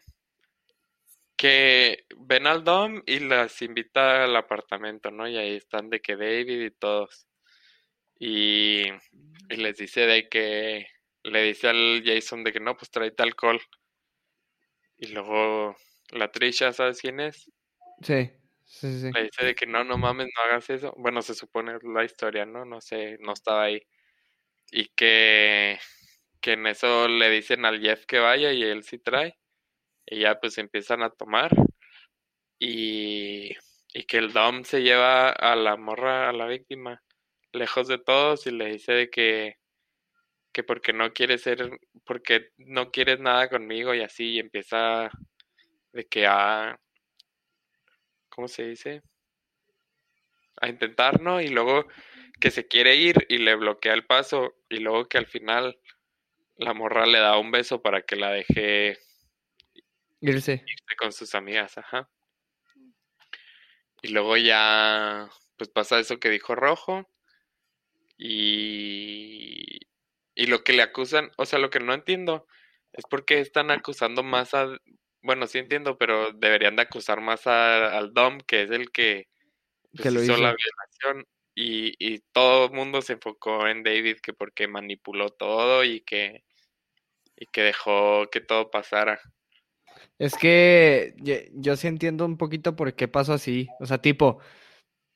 que 1.36 2.07
ven 2.16 2.46
al 2.46 2.64
Dom 2.64 3.02
y 3.07 3.18
las 3.18 3.61
invita 3.61 4.24
al 4.24 4.36
apartamento, 4.36 5.11
¿no? 5.11 5.28
Y 5.28 5.36
ahí 5.36 5.57
están 5.57 5.90
de 5.90 6.00
que 6.00 6.16
David 6.16 6.62
y 6.62 6.70
todos. 6.70 7.26
Y, 8.18 8.84
y 9.50 9.57
les 9.57 9.76
dice 9.76 10.02
de 10.07 10.28
que 10.28 10.86
le 11.24 11.42
dice 11.42 11.68
al 11.68 12.02
Jason 12.05 12.44
de 12.44 12.52
que 12.52 12.61
no, 12.61 12.76
pues 12.76 12.90
tráete 12.90 13.22
alcohol. 13.22 13.61
Y 14.96 15.09
luego 15.09 15.76
la 16.12 16.30
Trisha, 16.30 16.72
¿sabes 16.72 17.00
quién 17.00 17.20
es? 17.20 17.50
Sí, 18.81 18.93
sí, 18.93 19.01
sí. 19.12 19.12
Le 19.14 19.25
dice 19.25 19.45
de 19.45 19.55
que 19.55 19.66
no, 19.66 19.85
no 19.85 19.97
mames, 19.99 20.27
no 20.27 20.43
hagas 20.45 20.68
eso. 20.70 20.93
Bueno, 20.97 21.22
se 21.22 21.35
supone 21.35 21.79
la 21.83 22.05
historia, 22.05 22.45
¿no? 22.45 22.64
No 22.64 22.81
sé, 22.81 23.16
no 23.20 23.33
estaba 23.33 23.64
ahí. 23.64 23.81
Y 24.72 24.87
que, 24.97 25.79
que 26.41 26.53
en 26.55 26.66
eso 26.66 27.09
le 27.09 27.31
dicen 27.31 27.64
al 27.66 27.81
Jeff 27.81 28.07
que 28.07 28.18
vaya 28.20 28.53
y 28.53 28.62
él 28.64 28.85
sí 28.85 28.99
trae. 28.99 29.39
Y 30.07 30.20
ya 30.22 30.41
pues 30.41 30.59
empiezan 30.59 31.03
a 31.03 31.11
tomar. 31.11 31.51
Y, 32.59 33.51
y 33.93 34.05
que 34.07 34.18
el 34.18 34.33
Dom 34.33 34.64
se 34.64 34.83
lleva 34.83 35.31
a 35.31 35.57
la 35.57 35.77
morra, 35.77 36.29
a 36.29 36.33
la 36.33 36.47
víctima, 36.47 37.03
lejos 37.53 37.89
de 37.89 37.99
todos 37.99 38.47
y 38.47 38.53
le 38.53 38.66
dice 38.72 38.93
de 38.93 39.11
que, 39.11 39.57
que 40.53 40.64
porque 40.64 40.93
no 40.93 41.12
quiere 41.12 41.39
ser, 41.39 41.70
porque 42.05 42.51
no 42.59 42.91
quieres 42.93 43.20
nada 43.20 43.49
conmigo 43.49 43.95
y 43.95 44.03
así, 44.03 44.35
y 44.35 44.41
empieza 44.41 45.11
de 45.93 46.07
que 46.07 46.27
a 46.27 46.79
¿cómo 48.35 48.49
se 48.49 48.64
dice? 48.64 49.03
A 50.61 50.68
intentar, 50.68 51.20
¿no? 51.20 51.41
Y 51.41 51.49
luego 51.49 51.87
que 52.41 52.51
se 52.51 52.66
quiere 52.66 52.97
ir 52.97 53.26
y 53.28 53.39
le 53.39 53.55
bloquea 53.55 53.95
el 53.95 54.07
paso 54.07 54.55
y 54.68 54.78
luego 54.78 55.09
que 55.09 55.18
al 55.18 55.26
final 55.26 55.78
la 56.57 56.74
morra 56.74 57.07
le 57.07 57.18
da 57.18 57.39
un 57.39 57.51
beso 57.51 57.82
para 57.82 58.03
que 58.03 58.16
la 58.16 58.30
deje 58.30 58.99
Irse. 60.20 60.64
irse 60.66 60.97
con 60.97 61.12
sus 61.12 61.35
amigas, 61.35 61.76
ajá. 61.78 62.09
Y 64.03 64.09
luego 64.09 64.37
ya, 64.37 65.28
pues 65.57 65.70
pasa 65.70 65.99
eso 65.99 66.18
que 66.18 66.30
dijo 66.30 66.55
Rojo. 66.55 67.09
Y, 68.16 69.80
y 70.35 70.47
lo 70.47 70.62
que 70.62 70.72
le 70.72 70.82
acusan, 70.82 71.30
o 71.37 71.47
sea, 71.47 71.59
lo 71.59 71.70
que 71.70 71.80
no 71.80 71.95
entiendo 71.95 72.47
es 72.93 73.05
porque 73.09 73.41
están 73.41 73.70
acusando 73.70 74.22
más 74.22 74.55
a, 74.55 74.68
bueno, 75.25 75.47
sí 75.47 75.59
entiendo, 75.59 75.97
pero 75.97 76.33
deberían 76.33 76.77
de 76.77 76.83
acusar 76.83 77.20
más 77.22 77.47
a- 77.47 77.97
al 77.97 78.12
Dom, 78.12 78.39
que 78.47 78.62
es 78.62 78.70
el 78.70 78.91
que, 78.91 79.27
pues, 79.93 80.03
Que 80.03 80.11
lo 80.11 80.22
hizo 80.22 80.37
la 80.37 80.55
violación. 80.55 81.27
Y, 81.55 81.95
y 81.99 82.20
todo 82.33 82.66
el 82.66 82.72
mundo 82.72 83.01
se 83.01 83.14
enfocó 83.14 83.66
en 83.66 83.83
David, 83.83 84.18
que 84.22 84.35
porque 84.35 84.68
manipuló 84.68 85.31
todo 85.31 85.83
y 85.83 86.03
que, 86.03 86.45
y 87.37 87.47
que 87.47 87.62
dejó 87.62 88.29
que 88.31 88.41
todo 88.41 88.70
pasara. 88.70 89.18
Es 90.18 90.37
que 90.37 91.14
yo, 91.18 91.35
yo 91.53 91.77
sí 91.77 91.87
entiendo 91.87 92.27
un 92.27 92.37
poquito 92.37 92.77
por 92.77 92.95
qué 92.95 93.09
pasó 93.09 93.33
así. 93.33 93.68
O 93.81 93.87
sea, 93.87 93.99
tipo, 94.03 94.41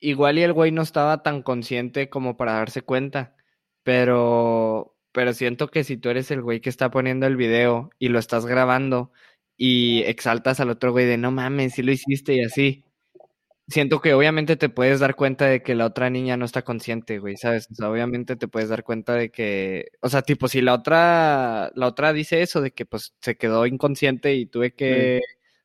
igual 0.01 0.39
y 0.39 0.43
el 0.43 0.55
güey 0.55 0.73
no 0.73 0.81
estaba 0.83 1.23
tan 1.23 1.43
consciente 1.43 2.09
como 2.09 2.39
para 2.39 2.55
darse 2.55 2.81
cuenta. 2.81 3.37
Pero, 3.83 4.97
pero 5.13 5.35
siento 5.35 5.69
que 5.69 5.85
si 5.85 5.99
tú 5.99 6.09
eres 6.09 6.31
el 6.31 6.41
güey 6.41 6.61
que 6.61 6.71
está 6.71 6.91
poniendo 6.91 7.27
el 7.27 7.37
video 7.37 7.91
y 7.99 8.09
lo 8.09 8.19
estás 8.19 8.47
grabando 8.47 9.13
y 9.59 10.03
exaltas 10.05 10.61
al 10.61 10.71
otro 10.71 10.93
güey 10.93 11.07
de 11.07 11.19
no 11.19 11.33
mames, 11.33 11.75
si 11.75 11.83
lo 11.83 11.93
hiciste 11.93 12.35
y 12.35 12.43
así. 12.43 12.85
Siento 13.69 14.01
que 14.01 14.15
obviamente 14.15 14.57
te 14.57 14.71
puedes 14.71 15.01
dar 15.01 15.15
cuenta 15.17 15.47
de 15.47 15.63
que 15.63 15.75
la 15.75 15.87
otra 15.87 16.09
niña 16.11 16.39
no 16.39 16.47
está 16.47 16.63
consciente, 16.63 17.19
güey, 17.19 17.37
¿sabes? 17.37 17.69
O 17.71 17.75
sea, 17.75 17.91
obviamente 17.91 18.37
te 18.37 18.49
puedes 18.49 18.71
dar 18.71 18.85
cuenta 18.85 19.15
de 19.15 19.31
que, 19.31 19.89
o 20.01 20.09
sea, 20.09 20.23
tipo, 20.23 20.49
si 20.49 20.63
la 20.63 20.75
otra, 20.75 21.71
la 21.75 21.87
otra 21.87 22.13
dice 22.15 22.41
eso, 22.43 22.63
de 22.63 22.71
que 22.73 22.87
pues 22.87 23.15
se 23.21 23.37
quedó 23.37 23.67
inconsciente 23.67 24.35
y 24.35 24.47
tuve 24.47 24.75
que 24.75 25.21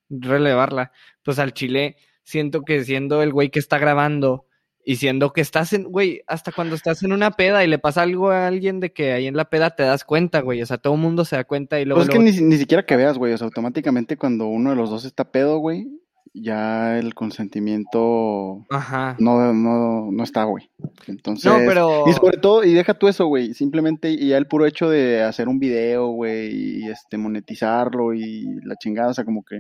relevarla, 0.10 0.92
pues 1.24 1.40
al 1.40 1.54
chile 1.54 1.98
siento 2.24 2.64
que 2.64 2.84
siendo 2.84 3.24
el 3.24 3.32
güey 3.32 3.50
que 3.52 3.60
está 3.60 3.78
grabando 3.80 4.48
y 4.86 4.98
siendo 4.98 5.32
que 5.32 5.42
estás 5.42 5.74
en, 5.74 5.84
güey, 5.84 6.22
hasta 6.28 6.52
cuando 6.52 6.76
estás 6.76 7.04
en 7.04 7.14
una 7.14 7.32
peda 7.32 7.64
y 7.64 7.68
le 7.68 7.80
pasa 7.80 8.02
algo 8.02 8.32
a 8.32 8.48
alguien 8.48 8.80
de 8.80 8.92
que 8.92 9.14
ahí 9.14 9.28
en 9.28 9.38
la 9.38 9.50
peda 9.50 9.76
te 9.76 9.84
das 9.84 10.04
cuenta, 10.04 10.42
güey, 10.42 10.62
o 10.62 10.66
sea, 10.66 10.78
todo 10.78 10.94
el 10.96 11.00
mundo 11.00 11.26
se 11.26 11.36
da 11.36 11.44
cuenta 11.44 11.80
y 11.80 11.86
luego, 11.86 12.00
Pues 12.00 12.10
es 12.10 12.14
que 12.14 12.42
ni, 12.42 12.50
ni 12.50 12.58
siquiera 12.58 12.86
que 12.86 12.98
veas, 12.98 13.18
güey. 13.18 13.34
O 13.34 13.38
sea, 13.38 13.46
automáticamente 13.46 14.18
cuando 14.18 14.48
uno 14.48 14.72
de 14.72 14.76
los 14.76 14.90
dos 14.90 15.06
está 15.06 15.32
pedo, 15.32 15.58
güey, 15.60 15.88
ya 16.34 16.98
el 16.98 17.14
consentimiento 17.14 18.66
Ajá. 18.72 19.16
no, 19.20 19.54
no, 19.54 20.12
no 20.12 20.24
está, 20.24 20.44
güey. 20.46 20.70
Entonces. 21.08 21.52
No, 21.52 21.60
pero... 21.68 22.06
Y 22.08 22.14
sobre 22.14 22.38
todo, 22.38 22.64
y 22.64 22.74
deja 22.74 22.96
tú 22.96 23.08
eso, 23.08 23.28
güey. 23.28 23.54
Simplemente, 23.54 24.10
y 24.10 24.30
ya 24.30 24.38
el 24.38 24.48
puro 24.48 24.66
hecho 24.66 24.90
de 24.90 25.22
hacer 25.22 25.48
un 25.48 25.60
video, 25.60 26.08
güey, 26.08 26.82
y 26.82 26.90
este, 26.90 27.18
monetizarlo 27.18 28.14
y 28.14 28.46
la 28.64 28.76
chingada, 28.76 29.10
o 29.10 29.14
sea, 29.14 29.26
como 29.26 29.44
que. 29.44 29.60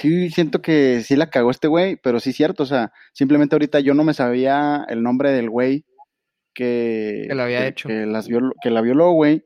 Sí, 0.00 0.30
siento 0.30 0.62
que 0.62 1.02
sí 1.02 1.16
la 1.16 1.28
cagó 1.30 1.50
este 1.50 1.66
güey, 1.68 1.96
pero 1.96 2.20
sí 2.20 2.30
es 2.30 2.36
cierto, 2.36 2.62
o 2.62 2.66
sea, 2.66 2.92
simplemente 3.12 3.54
ahorita 3.56 3.80
yo 3.80 3.94
no 3.94 4.04
me 4.04 4.14
sabía 4.14 4.84
el 4.88 5.02
nombre 5.02 5.32
del 5.32 5.50
güey 5.50 5.84
que, 6.54 7.24
Que 7.28 7.34
lo 7.34 7.42
había 7.42 7.66
hecho. 7.66 7.88
que 7.88 8.06
las 8.06 8.28
violó, 8.28 8.52
que 8.62 8.70
la 8.70 8.80
violó, 8.80 9.10
güey, 9.12 9.44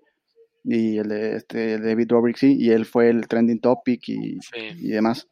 y 0.65 0.99
el 0.99 1.09
de 1.09 1.37
este 1.37 1.79
David 1.79 2.07
Dobrik 2.09 2.37
sí, 2.37 2.57
y 2.59 2.71
él 2.71 2.85
fue 2.85 3.09
el 3.09 3.27
trending 3.29 3.61
topic 3.61 4.09
y, 4.09 4.39
Sí. 4.41 4.69
y 4.79 4.89
demás. 4.89 5.27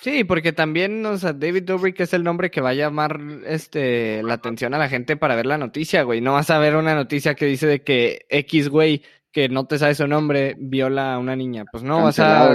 Sí, 0.00 0.24
porque 0.24 0.52
también, 0.52 1.04
o 1.06 1.16
sea, 1.16 1.32
David 1.32 1.62
Dobrik 1.64 2.00
es 2.00 2.12
el 2.12 2.24
nombre 2.24 2.50
que 2.50 2.60
va 2.60 2.70
a 2.70 2.74
llamar 2.74 3.20
este 3.46 4.22
la 4.24 4.34
atención 4.34 4.74
a 4.74 4.78
la 4.78 4.88
gente 4.88 5.16
para 5.16 5.36
ver 5.36 5.46
la 5.46 5.58
noticia, 5.58 6.02
güey. 6.02 6.20
No 6.20 6.32
vas 6.32 6.50
a 6.50 6.58
ver 6.58 6.74
una 6.74 6.94
noticia 6.96 7.34
que 7.36 7.46
dice 7.46 7.68
de 7.68 7.82
que 7.82 8.26
X 8.28 8.68
güey 8.68 9.02
que 9.32 9.48
no 9.48 9.66
te 9.66 9.78
sabe 9.78 9.94
su 9.94 10.06
nombre 10.06 10.54
viola 10.58 11.14
a 11.14 11.18
una 11.18 11.34
niña. 11.34 11.64
Pues 11.70 11.82
no, 11.82 12.02
vas 12.02 12.18
a 12.18 12.54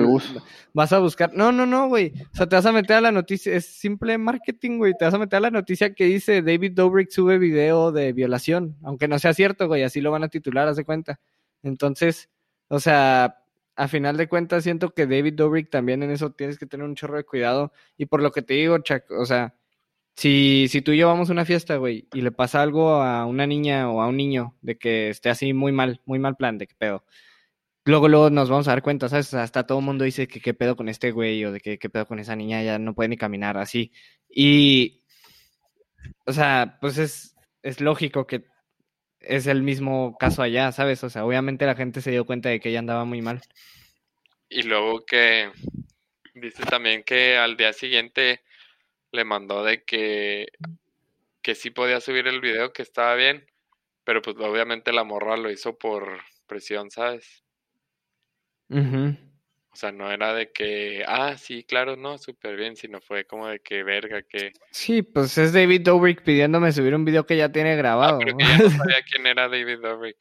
vas 0.73 0.93
a 0.93 0.99
buscar. 0.99 1.33
No, 1.33 1.51
no, 1.51 1.65
no, 1.65 1.87
güey. 1.87 2.13
O 2.31 2.35
sea, 2.35 2.47
te 2.47 2.55
vas 2.55 2.65
a 2.67 2.71
meter 2.71 2.97
a 2.97 3.01
la 3.01 3.11
noticia, 3.11 3.53
es 3.55 3.65
simple 3.65 4.17
marketing, 4.19 4.77
güey. 4.77 4.93
Te 4.97 5.05
vas 5.05 5.13
a 5.13 5.17
meter 5.17 5.37
a 5.37 5.41
la 5.41 5.51
noticia 5.51 5.95
que 5.95 6.05
dice 6.05 6.43
David 6.43 6.73
Dobrik 6.73 7.09
sube 7.09 7.39
video 7.39 7.91
de 7.91 8.13
violación, 8.13 8.77
aunque 8.83 9.07
no 9.07 9.17
sea 9.17 9.33
cierto, 9.33 9.67
güey, 9.67 9.83
así 9.83 10.01
lo 10.01 10.11
van 10.11 10.23
a 10.23 10.29
titular, 10.29 10.67
haz 10.67 10.77
de 10.77 10.85
cuenta. 10.85 11.19
Entonces, 11.63 12.29
o 12.67 12.79
sea, 12.79 13.37
a 13.75 13.87
final 13.87 14.15
de 14.15 14.27
cuentas 14.27 14.63
siento 14.63 14.93
que 14.93 15.07
David 15.07 15.33
Dobrik 15.33 15.71
también 15.71 16.03
en 16.03 16.11
eso 16.11 16.31
tienes 16.31 16.59
que 16.59 16.67
tener 16.67 16.85
un 16.85 16.95
chorro 16.95 17.17
de 17.17 17.23
cuidado. 17.23 17.71
Y 17.97 18.05
por 18.05 18.21
lo 18.21 18.31
que 18.31 18.43
te 18.43 18.53
digo, 18.53 18.77
Chuck, 18.79 19.03
o 19.11 19.25
sea, 19.25 19.55
si, 20.17 20.67
si 20.69 20.81
tú 20.81 20.93
y 20.93 20.97
yo 20.97 21.07
vamos 21.07 21.29
a 21.29 21.33
una 21.33 21.45
fiesta, 21.45 21.77
güey, 21.77 22.07
y 22.11 22.21
le 22.21 22.31
pasa 22.31 22.63
algo 22.63 22.95
a 23.03 23.27
una 23.27 23.45
niña 23.45 23.91
o 23.91 24.01
a 24.01 24.07
un 24.07 24.17
niño 24.17 24.57
de 24.61 24.75
que 24.75 25.09
esté 25.09 25.29
así 25.29 25.53
muy 25.53 25.71
mal, 25.71 26.01
muy 26.05 26.17
mal 26.17 26.35
plan, 26.35 26.57
de 26.57 26.65
qué 26.65 26.73
pedo. 26.75 27.05
Luego, 27.85 28.07
luego 28.07 28.29
nos 28.31 28.49
vamos 28.49 28.67
a 28.67 28.71
dar 28.71 28.81
cuenta, 28.81 29.09
¿sabes? 29.09 29.33
Hasta 29.35 29.67
todo 29.67 29.77
el 29.77 29.85
mundo 29.85 30.05
dice 30.05 30.27
que 30.27 30.41
qué 30.41 30.55
pedo 30.55 30.75
con 30.75 30.89
este 30.89 31.11
güey 31.11 31.45
o 31.45 31.51
de 31.51 31.59
que 31.59 31.77
qué 31.77 31.89
pedo 31.89 32.07
con 32.07 32.17
esa 32.17 32.35
niña, 32.35 32.63
ya 32.63 32.79
no 32.79 32.95
puede 32.95 33.09
ni 33.09 33.17
caminar 33.17 33.57
así. 33.59 33.91
Y, 34.27 35.03
o 36.25 36.33
sea, 36.33 36.79
pues 36.81 36.97
es, 36.97 37.35
es 37.61 37.79
lógico 37.79 38.25
que 38.25 38.45
es 39.19 39.45
el 39.45 39.61
mismo 39.61 40.17
caso 40.17 40.41
allá, 40.41 40.71
¿sabes? 40.71 41.03
O 41.03 41.11
sea, 41.11 41.25
obviamente 41.25 41.67
la 41.67 41.75
gente 41.75 42.01
se 42.01 42.09
dio 42.09 42.25
cuenta 42.25 42.49
de 42.49 42.59
que 42.59 42.69
ella 42.69 42.79
andaba 42.79 43.05
muy 43.05 43.21
mal. 43.21 43.41
Y 44.49 44.63
luego 44.63 45.05
que 45.05 45.51
dice 46.33 46.63
también 46.63 47.03
que 47.03 47.37
al 47.37 47.55
día 47.55 47.71
siguiente 47.71 48.41
le 49.17 49.25
mandó 49.25 49.63
de 49.63 49.83
que, 49.83 50.47
que 51.41 51.55
sí 51.55 51.69
podía 51.71 51.99
subir 51.99 52.27
el 52.27 52.39
video, 52.39 52.71
que 52.71 52.81
estaba 52.83 53.15
bien, 53.15 53.45
pero 54.05 54.21
pues 54.21 54.37
obviamente 54.37 54.93
la 54.93 55.03
morra 55.03 55.35
lo 55.35 55.51
hizo 55.51 55.77
por 55.77 56.19
presión, 56.47 56.89
¿sabes? 56.91 57.43
O 58.69 59.75
sea, 59.79 59.91
no 59.91 60.11
era 60.11 60.33
de 60.33 60.51
que, 60.51 61.03
ah, 61.07 61.37
sí, 61.37 61.63
claro, 61.63 61.95
no, 61.95 62.17
súper 62.17 62.55
bien, 62.55 62.75
sino 62.75 62.99
fue 62.99 63.25
como 63.25 63.47
de 63.47 63.59
que, 63.59 63.83
verga, 63.83 64.23
que... 64.23 64.51
Sí, 64.71 65.03
pues 65.03 65.37
es 65.37 65.53
David 65.53 65.81
Dobrik 65.81 66.23
pidiéndome 66.23 66.71
subir 66.71 66.95
un 66.95 67.05
video 67.05 67.25
que 67.25 67.37
ya 67.37 67.51
tiene 67.51 67.73
Ah, 67.73 67.75
grabado. 67.75 68.19
pero 68.19 68.35
que 68.37 68.43
ella 68.43 68.57
no 68.57 68.69
sabía 68.71 69.03
quién 69.03 69.27
era 69.27 69.47
David 69.47 69.79
Dobrik. 69.79 70.17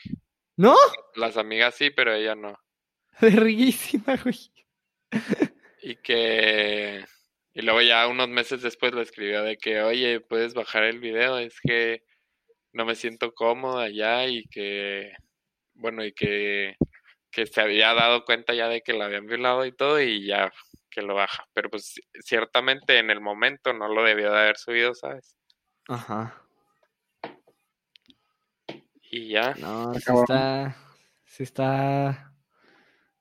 ¿No? 0.56 0.74
Las 1.14 1.36
amigas 1.36 1.74
sí, 1.74 1.90
pero 1.90 2.12
ella 2.14 2.34
no. 2.34 2.58
Verguísima, 3.20 4.16
güey. 4.16 4.38
Y 5.82 5.96
que... 5.96 7.04
Y 7.56 7.62
luego 7.62 7.80
ya 7.80 8.06
unos 8.06 8.28
meses 8.28 8.60
después 8.60 8.92
le 8.92 9.00
escribió 9.00 9.42
de 9.42 9.56
que, 9.56 9.80
oye, 9.80 10.20
puedes 10.20 10.52
bajar 10.52 10.82
el 10.82 11.00
video, 11.00 11.38
es 11.38 11.58
que 11.62 12.02
no 12.74 12.84
me 12.84 12.94
siento 12.94 13.32
cómoda 13.32 13.84
allá 13.84 14.26
y 14.26 14.44
que, 14.48 15.12
bueno, 15.72 16.04
y 16.04 16.12
que, 16.12 16.76
que 17.30 17.46
se 17.46 17.62
había 17.62 17.94
dado 17.94 18.26
cuenta 18.26 18.52
ya 18.52 18.68
de 18.68 18.82
que 18.82 18.92
la 18.92 19.06
habían 19.06 19.26
violado 19.26 19.64
y 19.64 19.72
todo 19.72 19.98
y 20.02 20.26
ya 20.26 20.52
que 20.90 21.00
lo 21.00 21.14
baja. 21.14 21.46
Pero 21.54 21.70
pues 21.70 21.94
ciertamente 22.20 22.98
en 22.98 23.08
el 23.08 23.22
momento 23.22 23.72
no 23.72 23.88
lo 23.88 24.04
debió 24.04 24.30
de 24.32 24.38
haber 24.38 24.58
subido, 24.58 24.94
¿sabes? 24.94 25.38
Ajá. 25.88 26.42
Y 29.10 29.30
ya. 29.30 29.54
No, 29.54 29.94
sí 29.94 30.12
está. 30.12 30.76
Sí 31.24 31.42
está 31.42 32.34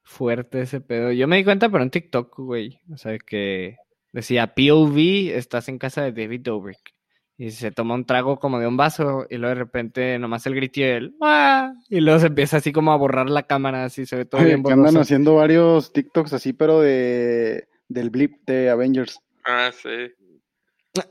fuerte 0.04 0.60
ese 0.60 0.82
pedo. 0.82 1.14
Yo 1.14 1.26
me 1.26 1.38
di 1.38 1.46
cuenta 1.46 1.70
por 1.70 1.80
un 1.80 1.90
TikTok, 1.90 2.38
güey. 2.38 2.82
O 2.92 2.98
sea, 2.98 3.18
que 3.18 3.78
decía 4.16 4.54
POV, 4.56 5.36
estás 5.36 5.68
en 5.68 5.78
casa 5.78 6.02
de 6.02 6.14
David 6.14 6.42
Dobrik. 6.42 6.96
Y 7.38 7.52
se 7.52 7.72
toma 7.72 7.96
un 7.96 8.06
trago 8.06 8.40
como 8.40 8.60
de 8.60 8.68
un 8.68 8.78
vaso 8.78 9.28
y 9.30 9.36
luego 9.36 9.56
de 9.56 9.60
repente 9.60 10.18
nomás 10.20 10.46
el 10.46 10.56
grito 10.56 10.80
y 10.80 10.84
él 10.84 11.16
¡Ah! 11.22 11.74
Y 11.90 12.00
luego 12.00 12.20
se 12.22 12.28
empieza 12.28 12.58
así 12.58 12.72
como 12.72 12.94
a 12.94 12.96
borrar 12.96 13.30
la 13.30 13.44
cámara, 13.44 13.84
así 13.84 14.06
se 14.06 14.16
ve 14.16 14.24
todo 14.24 14.40
Oye, 14.40 14.52
bien 14.52 14.64
que 14.64 14.72
andan 14.72 14.96
haciendo 14.96 15.36
varios 15.36 15.92
TikToks 15.92 16.32
así, 16.32 16.54
pero 16.54 16.80
de 16.80 17.68
del 17.90 18.10
blip 18.10 18.38
de 18.48 18.70
Avengers. 18.70 19.20
Ah, 19.44 19.70
sí. 19.74 20.14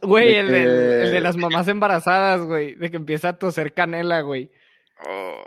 Güey, 0.01 0.33
de 0.33 0.41
el, 0.41 0.55
el 0.55 1.13
de 1.13 1.21
las 1.21 1.37
mamás 1.37 1.69
embarazadas, 1.69 2.41
güey. 2.41 2.75
De 2.75 2.91
que 2.91 2.97
empieza 2.97 3.29
a 3.29 3.39
toser 3.39 3.75
canela, 3.75 4.23
güey. 4.23 4.51
Oh, 5.07 5.45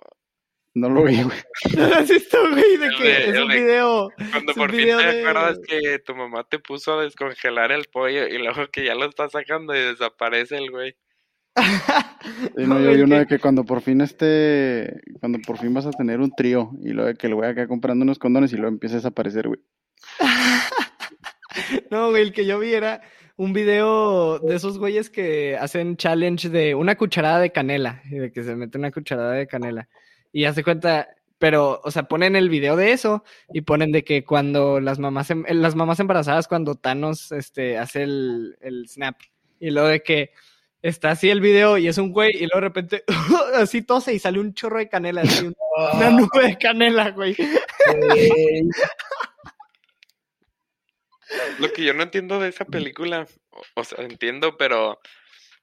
No 0.79 0.89
lo 0.89 1.03
vi, 1.03 1.21
güey. 1.23 1.37
¿No 1.77 1.87
lo 1.87 1.95
has 1.95 2.09
visto, 2.09 2.37
güey? 2.51 2.77
De 2.77 2.85
El 2.87 2.95
que 2.97 3.03
de- 3.03 3.23
es 3.29 3.35
el 3.35 3.43
un 3.43 3.49
de- 3.49 3.55
video. 3.55 4.09
Cuando 4.31 4.53
por 4.53 4.69
fin 4.71 4.79
te 4.81 4.95
de- 4.95 5.19
acuerdas 5.21 5.59
que 5.67 5.99
tu 5.99 6.15
mamá 6.15 6.43
te 6.43 6.59
puso 6.59 6.99
a 6.99 7.03
descongelar 7.03 7.71
el 7.71 7.85
pollo 7.91 8.27
y 8.27 8.37
luego 8.37 8.67
que 8.71 8.85
ya 8.85 8.93
lo 8.95 9.05
está 9.05 9.27
sacando 9.29 9.75
y 9.75 9.79
desaparece 9.79 10.57
el 10.57 10.69
güey. 10.71 10.95
Y 12.57 12.65
no, 12.67 12.79
yo 12.79 12.91
vi 12.95 13.01
uno 13.01 13.17
de 13.17 13.25
que 13.25 13.39
cuando 13.39 13.63
por 13.63 13.81
fin 13.81 14.01
este, 14.01 15.01
cuando 15.19 15.39
por 15.39 15.57
fin 15.57 15.73
vas 15.73 15.87
a 15.87 15.91
tener 15.91 16.19
un 16.19 16.31
trío 16.35 16.69
y 16.83 16.89
luego 16.89 17.07
de 17.07 17.15
que 17.15 17.27
le 17.27 17.33
voy 17.33 17.47
acá 17.47 17.67
comprando 17.67 18.03
unos 18.03 18.19
condones 18.19 18.53
y 18.53 18.57
luego 18.57 18.69
empieza 18.69 18.95
a 18.95 18.99
desaparecer, 18.99 19.47
güey. 19.47 19.59
No, 21.89 22.09
güey, 22.11 22.21
el 22.23 22.33
que 22.33 22.45
yo 22.45 22.59
vi 22.59 22.73
era 22.73 23.01
un 23.35 23.51
video 23.53 24.39
de 24.39 24.55
esos 24.55 24.77
güeyes 24.77 25.09
que 25.09 25.57
hacen 25.59 25.97
challenge 25.97 26.49
de 26.49 26.75
una 26.75 26.95
cucharada 26.95 27.39
de 27.39 27.51
canela, 27.51 28.01
y 28.11 28.15
de 28.17 28.31
que 28.31 28.43
se 28.43 28.55
mete 28.55 28.77
una 28.77 28.91
cucharada 28.91 29.33
de 29.33 29.47
canela. 29.47 29.87
Y 30.37 30.45
hace 30.45 30.63
cuenta 30.63 31.09
pero, 31.39 31.81
o 31.83 31.89
sea, 31.89 32.03
ponen 32.03 32.35
el 32.35 32.47
video 32.49 32.75
de 32.75 32.91
eso 32.91 33.23
y 33.51 33.61
ponen 33.61 33.91
de 33.91 34.03
que 34.03 34.23
cuando 34.23 34.79
las 34.79 34.99
mamás, 34.99 35.29
em- 35.31 35.45
las 35.49 35.75
mamás 35.75 35.99
embarazadas, 35.99 36.47
cuando 36.47 36.75
Thanos 36.75 37.31
este, 37.31 37.77
hace 37.79 38.03
el, 38.03 38.55
el 38.61 38.87
snap, 38.87 39.15
y 39.59 39.71
luego 39.71 39.87
de 39.87 40.01
que 40.03 40.31
está 40.83 41.11
así 41.11 41.29
el 41.31 41.41
video 41.41 41.77
y 41.79 41.87
es 41.87 41.97
un 41.97 42.11
güey, 42.11 42.31
y 42.35 42.41
luego 42.47 42.55
de 42.55 42.61
repente 42.61 43.03
así 43.55 43.81
tose 43.81 44.13
y 44.13 44.19
sale 44.19 44.39
un 44.39 44.53
chorro 44.53 44.77
de 44.77 44.89
canela, 44.89 45.21
así, 45.21 45.45
un- 45.47 45.55
una 45.93 46.09
nube 46.11 46.43
de 46.47 46.57
canela, 46.57 47.09
güey. 47.11 47.35
Lo 51.59 51.71
que 51.73 51.83
yo 51.83 51.93
no 51.93 52.03
entiendo 52.03 52.39
de 52.39 52.49
esa 52.49 52.65
película, 52.65 53.27
o, 53.51 53.61
o 53.75 53.83
sea, 53.83 54.03
entiendo, 54.03 54.55
pero 54.57 54.99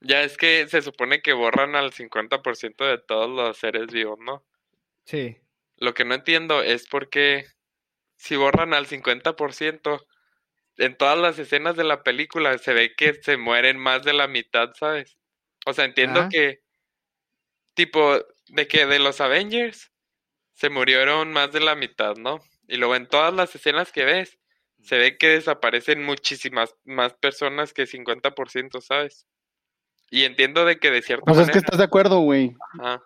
ya 0.01 0.23
es 0.23 0.37
que 0.37 0.67
se 0.69 0.83
supone 0.83 1.21
que 1.23 1.33
borran 1.33 1.75
al 1.75 1.93
50% 1.93 2.85
de 2.85 2.99
todos 2.99 3.31
los 3.31 3.57
seres 3.57 3.87
vivos, 3.93 4.19
¿no? 4.21 4.43
Sí. 5.05 5.37
Lo 5.77 5.95
que 5.95 6.05
no 6.05 6.15
entiendo 6.15 6.63
es 6.63 6.87
por 6.89 7.11
qué 7.11 7.47
si 8.17 8.37
borran 8.37 8.75
al 8.75 8.87
50%, 8.87 10.07
en 10.77 10.97
todas 10.97 11.19
las 11.19 11.39
escenas 11.39 11.77
de 11.77 11.85
la 11.85 12.03
película 12.03 12.57
se 12.59 12.73
ve 12.73 12.95
que 12.97 13.15
se 13.15 13.37
mueren 13.37 13.79
más 13.79 14.03
de 14.03 14.13
la 14.13 14.27
mitad, 14.27 14.73
¿sabes? 14.75 15.17
O 15.67 15.73
sea, 15.73 15.85
entiendo 15.85 16.29
que, 16.29 16.61
tipo, 17.75 18.19
de 18.49 18.67
que 18.67 18.87
de 18.87 18.99
los 18.99 19.21
Avengers 19.21 19.93
se 20.55 20.71
murieron 20.71 21.33
más 21.33 21.53
de 21.53 21.61
la 21.61 21.75
mitad, 21.75 22.17
¿no? 22.17 22.41
Y 22.69 22.77
luego 22.77 22.97
en 22.97 23.09
todas 23.09 23.33
las 23.33 23.55
escenas 23.55 23.93
que 23.93 24.05
ves, 24.05 24.39
se 24.83 24.99
ve 24.99 25.17
que 25.17 25.29
desaparecen 25.29 26.03
muchísimas 26.05 26.75
más 26.85 27.15
personas 27.15 27.73
que 27.73 27.87
50%, 27.87 28.81
¿sabes? 28.81 29.27
Y 30.11 30.25
entiendo 30.25 30.65
de 30.65 30.79
que 30.79 30.91
de 30.91 31.03
cierta 31.03 31.31
O 31.31 31.35
sea, 31.35 31.45
es 31.45 31.51
que 31.51 31.59
estás 31.59 31.79
de 31.79 31.85
acuerdo, 31.85 32.21
güey. 32.21 32.55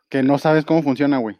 Que 0.08 0.22
no 0.22 0.38
sabes 0.38 0.64
cómo 0.64 0.82
funciona, 0.82 1.18
güey. 1.18 1.38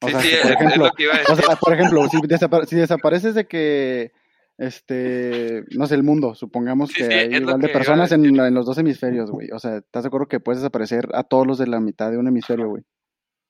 O 0.00 0.06
Sí, 0.06 0.12
sea, 0.12 0.20
sí, 0.22 0.28
es, 0.28 0.40
por 0.42 0.50
es 0.50 0.56
ejemplo, 0.56 0.84
lo 0.86 0.92
que 0.92 1.02
iba 1.04 1.12
a 1.12 1.16
o 1.16 1.18
decir. 1.20 1.44
sea, 1.44 1.56
por 1.56 1.72
ejemplo, 1.74 2.08
si, 2.08 2.16
desapa- 2.18 2.64
si 2.66 2.76
desapareces 2.76 3.34
de 3.34 3.46
que, 3.48 4.12
este, 4.56 5.64
no 5.76 5.86
sé, 5.86 5.94
el 5.96 6.02
mundo, 6.04 6.34
supongamos 6.34 6.90
Sí, 6.90 6.96
que 6.96 7.04
sí, 7.04 7.12
hay 7.12 7.34
igual 7.34 7.60
de 7.60 7.68
personas 7.68 8.12
en, 8.12 8.54
los 8.54 8.66
dos 8.66 8.78
hemisferios, 8.78 9.30
güey. 9.30 9.50
O 9.52 9.58
sea, 9.58 9.76
¿estás 9.78 10.04
de 10.04 10.08
acuerdo 10.08 10.28
que 10.28 10.40
puedes 10.40 10.60
desaparecer 10.60 11.08
a 11.14 11.24
todos 11.24 11.46
los 11.46 11.58
de 11.58 11.66
la 11.66 11.80
mitad 11.80 12.10
de 12.10 12.18
un 12.18 12.28
hemisferio, 12.28 12.68
güey? 12.68 12.84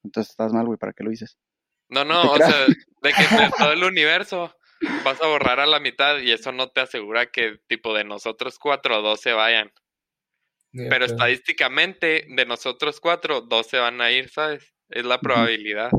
Entonces 0.05 0.31
estás 0.31 0.53
mal, 0.53 0.65
güey, 0.67 0.79
¿para 0.79 0.93
qué 0.93 1.05
lo 1.05 1.11
dices? 1.11 1.37
No, 1.91 2.05
no, 2.05 2.23
o 2.33 2.35
creas. 2.35 2.55
sea, 2.55 2.67
de 2.67 3.13
que 3.13 3.37
de 3.45 3.51
todo 3.59 3.73
el 3.73 3.85
universo 3.85 4.55
vas 5.05 5.21
a 5.21 5.27
borrar 5.27 5.61
a 5.61 5.67
la 5.67 5.81
mitad 5.81 6.19
y 6.19 6.31
eso 6.33 6.53
no 6.53 6.69
te 6.69 6.81
asegura 6.81 7.27
que 7.27 7.59
tipo 7.67 7.95
de 7.95 8.05
nosotros 8.05 8.59
cuatro, 8.59 9.03
dos 9.03 9.21
se 9.21 9.33
vayan. 9.33 9.71
Pero 10.73 11.07
estadísticamente 11.07 12.27
de 12.29 12.47
nosotros 12.47 13.01
cuatro, 13.01 13.41
dos 13.41 13.67
se 13.67 13.79
van 13.79 14.01
a 14.01 14.11
ir, 14.13 14.29
¿sabes? 14.29 14.75
Es 14.91 15.05
la 15.05 15.19
probabilidad. 15.19 15.91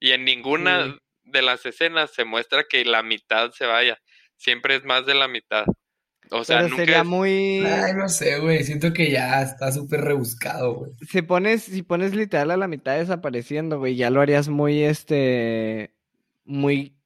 Y 0.00 0.12
en 0.12 0.24
ninguna 0.24 0.86
Sí. 0.86 0.98
de 1.24 1.42
las 1.42 1.64
escenas 1.66 2.10
se 2.14 2.24
muestra 2.24 2.64
que 2.68 2.84
la 2.84 3.02
mitad 3.02 3.50
se 3.52 3.66
vaya. 3.66 3.98
Siempre 4.36 4.76
es 4.76 4.84
más 4.84 5.04
de 5.06 5.14
la 5.14 5.28
mitad. 5.28 5.64
O 6.30 6.44
sea, 6.44 6.58
Pero 6.58 6.68
nunca 6.68 6.82
sería 6.84 6.98
es- 7.00 7.06
muy... 7.06 7.64
Ay, 7.64 7.94
no 7.96 8.08
sé, 8.08 8.38
güey. 8.38 8.62
Siento 8.62 8.92
que 8.92 9.10
ya 9.10 9.40
está 9.42 9.72
súper 9.72 10.02
rebuscado, 10.02 10.74
güey. 10.74 10.92
Si 11.08 11.22
pones, 11.22 11.62
si 11.62 11.82
pones 11.82 12.14
literal 12.14 12.50
a 12.50 12.56
la 12.58 12.68
mitad 12.68 12.98
desapareciendo, 12.98 13.78
güey, 13.78 13.96
ya 13.96 14.10
lo 14.10 14.20
harías 14.20 14.48
muy, 14.48 14.82
este, 14.82 15.94
muy 16.44 16.97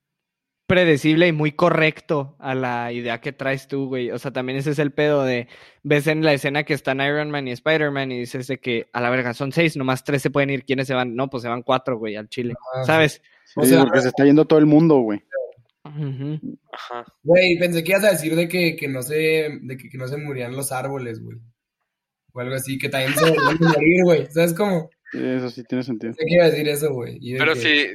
predecible 0.66 1.28
y 1.28 1.32
muy 1.32 1.52
correcto 1.52 2.36
a 2.38 2.54
la 2.54 2.92
idea 2.92 3.20
que 3.20 3.32
traes 3.32 3.68
tú, 3.68 3.86
güey. 3.88 4.10
O 4.10 4.18
sea, 4.18 4.30
también 4.32 4.58
ese 4.58 4.70
es 4.70 4.78
el 4.78 4.90
pedo 4.92 5.24
de, 5.24 5.48
ves 5.82 6.06
en 6.06 6.22
la 6.24 6.32
escena 6.32 6.62
que 6.64 6.72
están 6.74 7.00
Iron 7.00 7.30
Man 7.30 7.46
y 7.48 7.52
Spider-Man 7.52 8.10
y 8.12 8.20
dices 8.20 8.46
de 8.46 8.58
que, 8.58 8.88
a 8.92 9.00
la 9.00 9.10
verga, 9.10 9.34
son 9.34 9.52
seis, 9.52 9.76
nomás 9.76 10.04
tres 10.04 10.22
se 10.22 10.30
pueden 10.30 10.50
ir, 10.50 10.64
¿quiénes 10.64 10.86
se 10.86 10.94
van? 10.94 11.14
No, 11.14 11.28
pues 11.28 11.42
se 11.42 11.48
van 11.48 11.62
cuatro, 11.62 11.98
güey, 11.98 12.16
al 12.16 12.28
Chile, 12.28 12.54
Ah, 12.74 12.84
¿sabes? 12.84 13.20
O 13.56 13.62
Sí, 13.64 13.70
sea- 13.70 13.82
porque 13.84 14.00
se 14.00 14.08
está 14.08 14.24
yendo 14.24 14.44
todo 14.46 14.58
el 14.58 14.66
mundo, 14.66 14.96
güey. 15.00 15.20
Ajá. 15.84 17.04
Güey, 17.22 17.58
pensé 17.58 17.82
que 17.84 17.90
ibas 17.92 18.04
a 18.04 18.12
decir 18.12 18.34
de 18.36 18.48
que, 18.48 18.76
que 18.76 18.88
no 18.88 19.02
se, 19.02 19.58
de 19.60 19.76
que, 19.76 19.88
que 19.88 19.98
no 19.98 20.06
se 20.08 20.16
morían 20.16 20.52
los 20.56 20.72
árboles, 20.72 21.20
güey. 21.22 21.38
O 22.32 22.40
algo 22.40 22.54
así, 22.54 22.78
que 22.78 22.88
también 22.88 23.12
se 23.14 23.24
volvían 23.30 23.62
a 23.64 23.68
morir, 23.68 24.04
güey. 24.04 24.26
¿Sabes 24.30 24.54
cómo? 24.54 24.88
Sí, 25.12 25.18
Eso 25.22 25.50
sí 25.50 25.64
tiene 25.64 25.84
sentido. 25.84 26.14
Pensé 26.14 26.24
que 26.26 26.34
iba 26.34 26.44
a 26.44 26.50
decir 26.50 26.68
eso, 26.68 26.92
güey. 26.94 27.18
Pero 27.36 27.52
que- 27.54 27.60
si, 27.60 27.86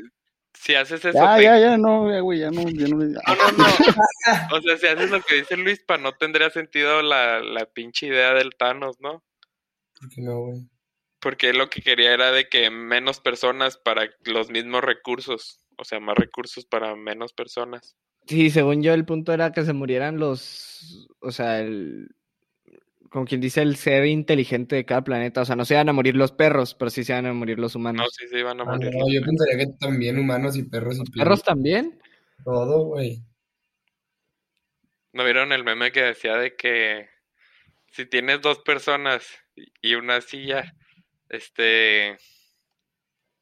si 0.59 0.75
haces 0.75 1.03
eso, 1.05 1.17
Ya, 1.17 1.35
te- 1.37 1.43
ya, 1.43 1.59
ya, 1.59 1.77
no, 1.77 2.11
ya, 2.11 2.19
güey, 2.19 2.39
ya 2.39 2.51
no, 2.51 2.63
ya 2.69 2.87
no. 2.87 2.97
No, 2.97 3.05
no, 3.05 3.51
no. 3.57 3.65
O 4.57 4.61
sea, 4.61 4.77
si 4.77 4.87
haces 4.87 5.09
lo 5.11 5.21
que 5.21 5.35
dice 5.35 5.57
Luis, 5.57 5.79
pa, 5.79 5.97
no 5.97 6.13
tendría 6.13 6.49
sentido 6.49 7.01
la, 7.01 7.39
la 7.39 7.65
pinche 7.65 8.07
idea 8.07 8.33
del 8.33 8.55
Thanos, 8.57 8.99
¿no? 8.99 9.23
¿Por 9.99 10.09
qué 10.09 10.21
no, 10.21 10.39
güey? 10.39 10.67
Porque 11.19 11.49
él 11.49 11.57
lo 11.57 11.69
que 11.69 11.81
quería 11.81 12.13
era 12.13 12.31
de 12.31 12.47
que 12.47 12.69
menos 12.69 13.19
personas 13.19 13.77
para 13.77 14.09
los 14.25 14.49
mismos 14.49 14.83
recursos. 14.83 15.61
O 15.77 15.83
sea, 15.83 15.99
más 15.99 16.17
recursos 16.17 16.65
para 16.65 16.95
menos 16.95 17.33
personas. 17.33 17.95
Sí, 18.27 18.49
según 18.49 18.83
yo, 18.83 18.93
el 18.93 19.05
punto 19.05 19.31
era 19.33 19.51
que 19.51 19.63
se 19.63 19.73
murieran 19.73 20.19
los, 20.19 21.07
o 21.19 21.31
sea, 21.31 21.59
el, 21.59 22.09
como 23.09 23.25
quien 23.25 23.41
dice, 23.41 23.61
el 23.61 23.75
ser 23.75 24.05
inteligente 24.05 24.75
de 24.75 24.85
cada 24.85 25.03
planeta. 25.03 25.41
O 25.41 25.45
sea, 25.45 25.55
no 25.55 25.65
se 25.65 25.75
van 25.75 25.89
a 25.89 25.93
morir 25.93 26.15
los 26.15 26.31
perros, 26.31 26.73
pero 26.75 26.89
sí 26.91 27.03
se 27.03 27.13
van 27.13 27.25
a 27.25 27.33
morir 27.33 27.59
los 27.59 27.75
No, 27.75 27.79
humanos. 27.79 28.09
sí 28.17 28.27
se 28.27 28.39
iban 28.39 28.59
a 28.59 28.63
Ah, 28.63 28.65
morir. 28.65 28.91
no, 28.93 29.05
yo 29.11 29.21
pensaría 29.25 29.57
que 29.57 29.67
también 29.79 30.19
humanos 30.19 30.55
y 30.57 30.63
perros 30.63 30.97
y 30.99 31.11
¿Perros 31.11 31.43
también? 31.43 31.99
Todo, 32.43 32.85
güey. 32.85 33.21
¿No 35.13 35.23
vieron 35.23 35.51
el 35.51 35.63
meme 35.63 35.91
que 35.91 36.01
decía 36.03 36.35
de 36.37 36.55
que 36.55 37.09
si 37.91 38.05
tienes 38.05 38.41
dos 38.41 38.59
personas 38.59 39.25
y 39.81 39.95
una 39.95 40.21
silla, 40.21 40.73
este, 41.29 42.17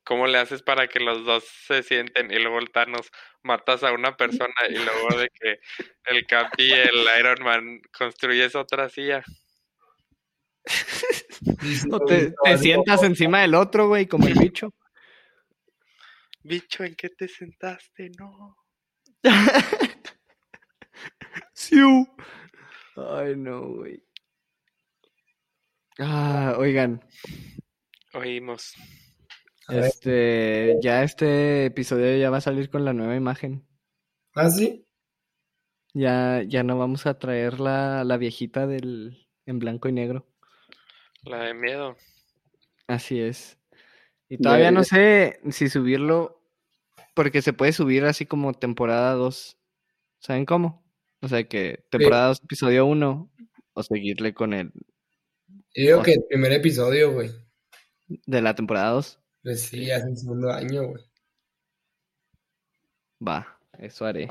¿cómo 0.03 0.27
le 0.27 0.37
haces 0.37 0.61
para 0.61 0.87
que 0.87 0.99
los 0.99 1.25
dos 1.25 1.43
se 1.67 1.83
sienten? 1.83 2.31
Y 2.31 2.39
luego 2.39 2.59
el 2.59 2.71
Thanos 2.71 3.11
matas 3.43 3.83
a 3.83 3.91
una 3.91 4.15
persona 4.15 4.53
y 4.69 4.75
luego 4.75 5.19
de 5.19 5.29
que 5.33 5.59
el 6.05 6.25
Capi 6.25 6.63
y 6.63 6.71
el 6.71 7.05
Iron 7.19 7.43
Man 7.43 7.81
construyes 7.97 8.55
otra 8.55 8.87
silla. 8.89 9.23
Sí, 10.65 11.75
sí, 11.75 11.87
O 11.91 11.97
lo 11.99 12.09
he 12.09 12.29
te, 12.29 12.35
te 12.43 12.57
sientas 12.57 13.03
encima 13.03 13.41
del 13.41 13.55
otro, 13.55 13.87
güey, 13.87 14.07
como 14.07 14.27
el 14.27 14.33
bicho. 14.33 14.73
Bicho, 16.43 16.83
¿en 16.83 16.95
qué 16.95 17.09
te 17.09 17.27
sentaste? 17.27 18.11
No. 18.17 18.57
Siu. 21.53 22.07
Ay, 22.95 23.35
no, 23.35 23.61
güey. 23.75 24.03
Ah, 25.97 26.55
oigan, 26.57 27.01
Oímos. 28.15 28.75
Este, 29.67 30.77
ya 30.81 31.03
este 31.03 31.65
episodio 31.65 32.17
ya 32.17 32.29
va 32.29 32.37
a 32.37 32.41
salir 32.41 32.69
con 32.69 32.85
la 32.85 32.93
nueva 32.93 33.15
imagen. 33.15 33.67
¿Ah, 34.33 34.49
sí? 34.49 34.85
Ya, 35.93 36.43
ya 36.47 36.63
no 36.63 36.77
vamos 36.77 37.05
a 37.07 37.19
traer 37.19 37.59
la, 37.59 38.03
la 38.03 38.17
viejita 38.17 38.67
del 38.67 39.27
en 39.45 39.59
blanco 39.59 39.89
y 39.89 39.91
negro. 39.91 40.27
La 41.25 41.43
de 41.43 41.53
miedo. 41.53 41.97
Así 42.87 43.19
es. 43.19 43.57
Y 44.29 44.37
todavía 44.37 44.71
no 44.71 44.83
sé 44.83 45.39
si 45.51 45.69
subirlo, 45.69 46.41
porque 47.13 47.41
se 47.41 47.53
puede 47.53 47.73
subir 47.73 48.05
así 48.05 48.25
como 48.25 48.53
temporada 48.53 49.13
2. 49.13 49.57
¿Saben 50.19 50.45
cómo? 50.45 50.83
O 51.21 51.27
sea, 51.27 51.43
que 51.43 51.83
temporada 51.89 52.27
2, 52.27 52.41
episodio 52.43 52.85
1, 52.85 53.31
o 53.73 53.83
seguirle 53.83 54.33
con 54.33 54.53
el 54.53 54.71
Yo 55.73 55.83
digo 55.83 55.99
O 55.99 56.03
que 56.03 56.13
el 56.13 56.23
primer 56.29 56.53
episodio, 56.53 57.11
güey. 57.11 57.31
de 58.07 58.41
la 58.41 58.55
temporada 58.55 58.91
2. 58.91 59.19
Pues 59.43 59.61
sí, 59.61 59.91
hace 59.91 60.09
el 60.09 60.17
segundo 60.17 60.51
año, 60.51 60.87
güey. 60.87 61.03
Va, 63.25 63.59
eso 63.79 64.05
haré. 64.05 64.29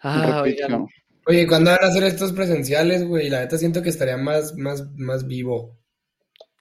Ah, 0.00 0.42
oigan, 0.42 0.86
Oye, 1.26 1.46
¿cuándo 1.46 1.70
van 1.70 1.84
a 1.84 1.88
hacer 1.88 2.04
estos 2.04 2.32
presenciales, 2.32 3.04
güey? 3.04 3.28
La 3.28 3.40
neta 3.40 3.58
siento 3.58 3.82
que 3.82 3.90
estaría 3.90 4.16
más, 4.16 4.54
más, 4.56 4.90
más 4.96 5.26
vivo. 5.26 5.77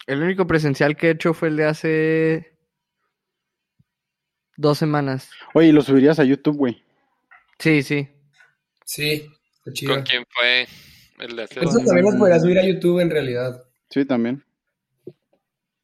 El 0.08 0.24
único 0.24 0.48
presencial 0.48 0.96
que 0.96 1.08
he 1.08 1.12
hecho 1.12 1.34
fue 1.34 1.50
el 1.50 1.58
de 1.58 1.66
hace 1.66 2.58
dos 4.56 4.78
semanas. 4.78 5.30
Oye, 5.54 5.68
¿y 5.68 5.72
lo 5.72 5.82
subirías 5.82 6.20
a 6.20 6.24
YouTube, 6.24 6.58
güey? 6.58 6.84
Sí, 7.60 7.84
sí. 7.84 8.10
Sí, 8.86 9.30
está 9.58 9.74
chido. 9.74 9.96
¿Con 9.96 10.04
quién 10.04 10.24
fue 10.30 10.66
el 11.20 11.36
de 11.36 11.44
hace 11.44 11.60
Eso 11.60 11.74
dos? 11.74 11.86
también 11.86 12.06
los 12.06 12.16
podría 12.16 12.40
subir 12.40 12.58
a 12.58 12.66
YouTube 12.66 13.02
en 13.02 13.12
realidad. 13.12 13.66
Sí, 13.90 14.06
también. 14.06 14.44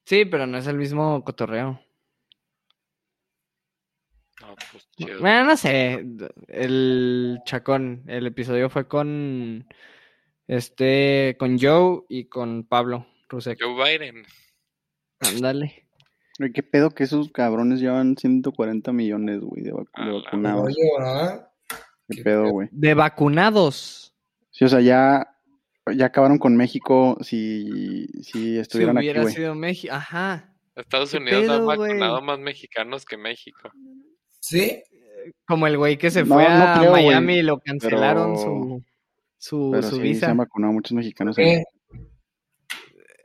Sí, 0.06 0.26
pero 0.26 0.48
no 0.48 0.58
es 0.58 0.68
el 0.68 0.78
mismo 0.78 1.24
cotorreo. 1.24 1.82
No, 4.42 4.56
pues 4.72 4.90
chido. 4.96 5.20
Bueno, 5.20 5.44
no 5.46 5.58
sé. 5.58 6.06
El 6.48 7.40
chacón, 7.46 8.04
el 8.08 8.28
episodio 8.28 8.70
fue 8.70 8.88
con 8.88 9.68
este, 10.48 11.36
con 11.38 11.60
Joe 11.60 12.04
y 12.08 12.26
con 12.26 12.64
Pablo 12.64 13.06
Rusek. 13.34 13.60
Joe 13.62 13.74
Biden. 13.98 14.24
Ándale. 15.20 15.88
¿Qué 16.54 16.64
pedo 16.64 16.90
que 16.92 17.04
esos 17.04 17.32
cabrones 17.32 17.80
llevan 17.80 18.18
140 18.18 18.92
millones, 18.92 19.40
güey, 19.42 19.64
de, 19.64 19.72
vac- 19.74 19.90
vacunados? 20.24 20.66
Oye, 20.68 20.90
¿verdad? 20.98 21.48
¿Qué 22.10 22.24
pedo, 22.24 22.50
güey? 22.50 22.70
De 22.72 22.94
vacunados. 22.96 24.14
Sí, 24.52 24.66
o 24.66 24.68
sea, 24.68 24.82
ya, 24.82 25.28
ya 25.96 26.06
acabaron 26.08 26.38
con 26.40 26.56
México 26.58 27.18
si, 27.22 28.08
si 28.24 28.24
Si 28.24 28.58
estuvieran 28.58 28.98
aquí, 28.98 29.06
hubiera 29.10 29.26
sido 29.30 29.56
México. 29.56 29.94
Ajá. 29.94 30.54
Estados 30.76 31.12
¿Qué 31.12 31.18
Unidos 31.18 31.44
ha 31.50 31.54
pedo, 31.54 31.66
güey? 31.66 31.78
vacunado 31.78 32.22
más 32.24 32.40
mexicanos 32.40 33.06
que 33.06 33.16
México. 33.18 33.70
¿Sí? 34.40 34.82
Como 35.48 35.68
el 35.68 35.78
güey 35.78 35.98
que 35.98 36.10
se 36.12 36.24
No, 36.26 36.34
fue 36.36 36.44
no 36.50 36.50
a 36.64 36.80
creo, 36.80 36.92
Miami 36.92 37.36
y 37.36 37.42
lo 37.44 37.60
cancelaron 37.60 38.34
pero- 38.36 38.44
su, 38.44 38.84
su, 39.38 39.70
Pero 39.72 39.84
su 39.88 39.96
sí, 39.98 40.02
visa. 40.02 40.26
se 40.26 40.32
han 40.32 40.38
vacunado 40.38 40.74
muchos 40.74 40.92
mexicanos. 40.94 41.36
¿Qué? 41.36 41.64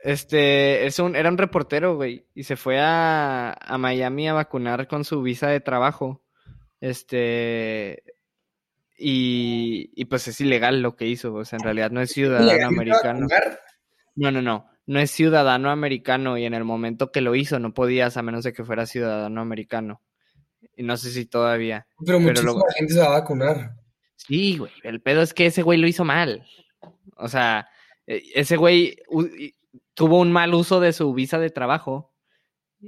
Este, 0.01 0.85
es 0.85 0.97
un, 0.99 1.15
era 1.15 1.29
un 1.29 1.37
reportero, 1.37 1.95
güey, 1.95 2.25
y 2.33 2.43
se 2.43 2.55
fue 2.55 2.79
a, 2.79 3.51
a 3.53 3.77
Miami 3.77 4.29
a 4.29 4.33
vacunar 4.33 4.87
con 4.87 5.03
su 5.03 5.21
visa 5.21 5.47
de 5.49 5.59
trabajo. 5.59 6.23
Este, 6.79 8.03
y, 8.97 9.91
y 9.95 10.05
pues 10.05 10.27
es 10.27 10.39
ilegal 10.41 10.81
lo 10.81 10.95
que 10.95 11.05
hizo, 11.07 11.33
o 11.33 11.45
sea, 11.45 11.57
en 11.57 11.63
realidad 11.63 11.91
no 11.91 12.01
es 12.01 12.11
ciudadano 12.11 12.45
¿Ilegal 12.49 12.59
irte 12.59 12.65
a 12.65 12.67
americano. 12.81 13.27
vacunar? 13.29 13.59
No, 14.15 14.31
no, 14.31 14.41
no, 14.41 14.69
no 14.85 14.99
es 14.99 15.11
ciudadano 15.11 15.69
americano 15.69 16.37
y 16.37 16.45
en 16.45 16.53
el 16.53 16.63
momento 16.65 17.11
que 17.11 17.21
lo 17.21 17.35
hizo 17.35 17.59
no 17.59 17.73
podías 17.73 18.17
a 18.17 18.21
menos 18.21 18.43
de 18.43 18.53
que 18.53 18.63
fuera 18.63 18.85
ciudadano 18.85 19.41
americano. 19.41 20.01
Y 20.75 20.83
no 20.83 20.97
sé 20.97 21.11
si 21.11 21.25
todavía. 21.25 21.87
Pero 22.05 22.17
Pero 22.19 22.29
muchísima 22.29 22.63
gente 22.77 22.93
se 22.93 22.99
va 22.99 23.05
a 23.07 23.19
vacunar. 23.19 23.71
Sí, 24.15 24.57
güey, 24.57 24.71
el 24.83 25.01
pedo 25.01 25.21
es 25.21 25.33
que 25.33 25.45
ese 25.45 25.61
güey 25.61 25.79
lo 25.79 25.87
hizo 25.87 26.03
mal. 26.03 26.45
O 27.15 27.27
sea, 27.29 27.67
e- 28.05 28.23
ese 28.35 28.57
güey 28.57 28.97
tuvo 29.99 30.19
un 30.21 30.31
mal 30.31 30.53
uso 30.53 30.79
de 30.79 30.93
su 30.93 31.13
visa 31.13 31.39
de 31.39 31.49
trabajo 31.49 32.13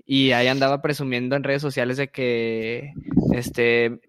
y 0.05 0.32
ahí 0.32 0.47
andaba 0.47 0.82
presumiendo 0.82 1.36
en 1.36 1.43
redes 1.43 1.62
sociales 1.62 1.97
de 1.97 2.07
que, 2.09 2.93
este, 3.34 3.99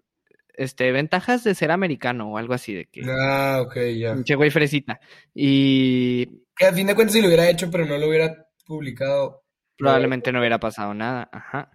este, 0.53 0.91
ventajas 0.93 1.43
de 1.43 1.53
ser 1.53 1.71
americano 1.71 2.31
o 2.31 2.37
algo 2.37 2.53
así, 2.53 2.73
de 2.73 2.85
que, 2.85 3.01
Ah, 3.05 3.59
ok, 3.61 3.75
ya. 3.99 4.13
pinche 4.13 4.35
güey 4.35 4.51
fresita. 4.51 5.01
Y 5.35 6.27
Que 6.55 6.67
a 6.67 6.71
fin 6.73 6.87
de 6.87 6.95
cuentas 6.95 7.13
si 7.13 7.21
lo 7.21 7.27
hubiera 7.27 7.49
hecho, 7.49 7.69
pero 7.69 7.85
no 7.85 7.97
lo 7.97 8.07
hubiera 8.07 8.47
publicado. 8.65 9.43
probablemente 9.77 10.31
no 10.31 10.39
hubiera 10.39 10.59
pasado 10.61 10.93
nada, 10.93 11.27
ajá. 11.33 11.72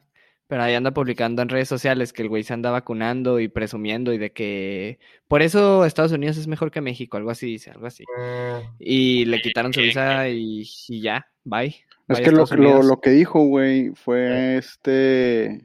Pero 0.48 0.62
ahí 0.62 0.74
anda 0.74 0.92
publicando 0.92 1.42
en 1.42 1.50
redes 1.50 1.68
sociales 1.68 2.12
que 2.12 2.22
el 2.22 2.28
güey 2.28 2.42
se 2.42 2.54
anda 2.54 2.70
vacunando 2.70 3.38
y 3.38 3.48
presumiendo 3.48 4.12
y 4.14 4.18
de 4.18 4.32
que 4.32 4.98
por 5.28 5.42
eso 5.42 5.84
Estados 5.84 6.12
Unidos 6.12 6.38
es 6.38 6.48
mejor 6.48 6.70
que 6.70 6.80
México, 6.80 7.18
algo 7.18 7.30
así 7.30 7.46
dice, 7.46 7.70
algo 7.70 7.86
así. 7.86 8.04
Ah, 8.18 8.62
Y 8.78 9.26
le 9.26 9.40
quitaron 9.42 9.72
su 9.74 9.82
visa 9.82 10.28
y, 10.30 10.66
y 10.88 11.00
ya, 11.02 11.26
bye. 11.44 11.76
Es 12.08 12.16
Bye, 12.16 12.24
que 12.24 12.32
lo, 12.32 12.46
lo, 12.46 12.82
lo 12.82 13.00
que 13.00 13.10
dijo, 13.10 13.40
güey, 13.44 13.90
fue 13.94 14.56
este. 14.56 15.62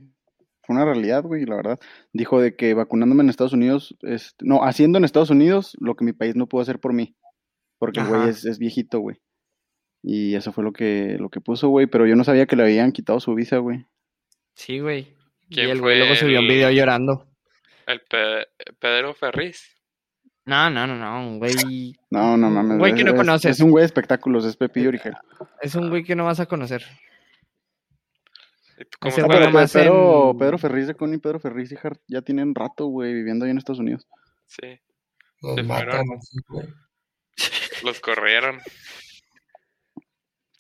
Fue 0.66 0.76
una 0.76 0.86
realidad, 0.86 1.24
güey, 1.24 1.46
la 1.46 1.56
verdad. 1.56 1.80
Dijo 2.12 2.42
de 2.42 2.56
que 2.56 2.74
vacunándome 2.74 3.24
en 3.24 3.30
Estados 3.30 3.54
Unidos, 3.54 3.96
este, 4.02 4.46
no, 4.46 4.64
haciendo 4.66 4.98
en 4.98 5.06
Estados 5.06 5.30
Unidos 5.30 5.78
lo 5.80 5.96
que 5.96 6.06
mi 6.06 6.12
país 6.12 6.36
no 6.36 6.48
pudo 6.48 6.62
hacer 6.62 6.80
por 6.80 6.94
mí. 6.94 7.16
Porque 7.80 8.02
el 8.02 8.08
güey 8.08 8.30
es, 8.30 8.46
es 8.46 8.60
viejito, 8.60 9.00
güey. 9.00 9.22
Y 10.02 10.36
eso 10.36 10.52
fue 10.52 10.66
lo 10.66 10.74
que, 10.74 11.18
lo 11.18 11.30
que 11.30 11.40
puso, 11.40 11.70
güey. 11.70 11.88
Pero 11.88 12.06
yo 12.06 12.16
no 12.18 12.26
sabía 12.26 12.46
que 12.46 12.58
le 12.58 12.64
habían 12.64 12.92
quitado 12.92 13.22
su 13.22 13.34
visa, 13.34 13.58
güey. 13.58 13.86
Sí, 14.56 14.80
güey. 14.80 15.16
Y 15.50 15.56
¿Quién 15.56 15.70
el 15.70 15.82
güey 15.82 16.00
luego 16.00 16.16
subió 16.16 16.40
un 16.40 16.46
el- 16.46 16.52
video 16.52 16.72
llorando. 16.72 17.28
El 17.86 18.02
Pe- 18.02 18.48
Pedro 18.80 19.14
Ferriz. 19.14 19.70
No, 20.46 20.70
no, 20.70 20.86
no, 20.88 20.96
no, 20.96 21.20
un 21.28 21.40
güey. 21.40 21.54
No, 22.10 22.38
no 22.38 22.50
mames. 22.50 22.78
Güey 22.78 22.94
que 22.96 23.04
no 23.04 23.12
es- 23.12 23.18
conoces. 23.18 23.52
Es 23.52 23.60
un 23.60 23.72
güey 23.72 23.82
de 23.82 23.88
espectáculos, 23.88 24.46
es 24.46 24.56
Pepillo 24.58 24.90
Origel. 24.90 25.14
Es 25.62 25.76
un 25.76 25.90
güey 25.90 26.04
que 26.04 26.16
no 26.16 26.26
vas 26.26 26.40
a 26.40 26.46
conocer. 26.46 26.84
¿Y 28.78 28.86
tú 28.86 28.98
cómo 29.00 29.10
Ese 29.12 29.22
Ah, 29.22 29.26
güey 29.26 29.38
pero 29.38 29.50
nomás 29.52 29.72
Pedro, 29.74 30.32
en- 30.32 30.38
Pedro 30.38 30.58
Ferriz 30.58 30.88
de 30.88 30.96
Connie 30.96 31.16
y 31.18 31.20
Pedro 31.20 31.40
Ferriz 31.40 31.72
y 31.72 31.76
Hart 31.82 32.00
ya 32.08 32.22
tienen 32.22 32.54
rato, 32.56 32.86
güey, 32.88 33.14
viviendo 33.14 33.46
ahí 33.46 33.52
en 33.52 33.58
Estados 33.58 33.80
Unidos. 33.80 34.08
Sí, 34.48 34.80
los 35.42 35.56
Se 35.56 35.62
así, 35.62 36.38
güey. 36.48 36.68
los 37.84 38.00
corrieron. 38.00 38.60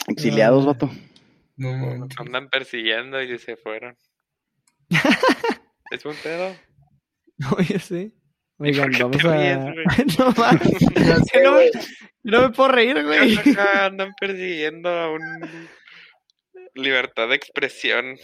Exiliados, 0.07 0.65
vato. 0.65 0.89
No. 1.55 2.07
Andan 2.17 2.49
persiguiendo 2.49 3.21
y 3.21 3.37
se 3.37 3.55
fueron. 3.57 3.95
¿Es 5.91 6.05
un 6.05 6.15
pedo? 6.23 6.55
Oye, 7.57 7.79
sí. 7.79 8.13
Oigan, 8.57 8.91
vamos 8.99 9.23
a. 9.25 9.35
ríes, 9.35 9.57
no 10.19 10.31
sé, 11.25 11.31
Que 11.31 11.41
no, 11.43 11.53
me- 11.57 11.71
no 12.23 12.41
me 12.43 12.49
puedo 12.51 12.69
reír, 12.71 13.03
güey. 13.03 13.37
Acá 13.37 13.85
andan 13.87 14.13
persiguiendo 14.19 14.89
a 14.89 15.11
un 15.11 15.21
libertad 16.75 17.27
de 17.29 17.35
expresión. 17.35 18.17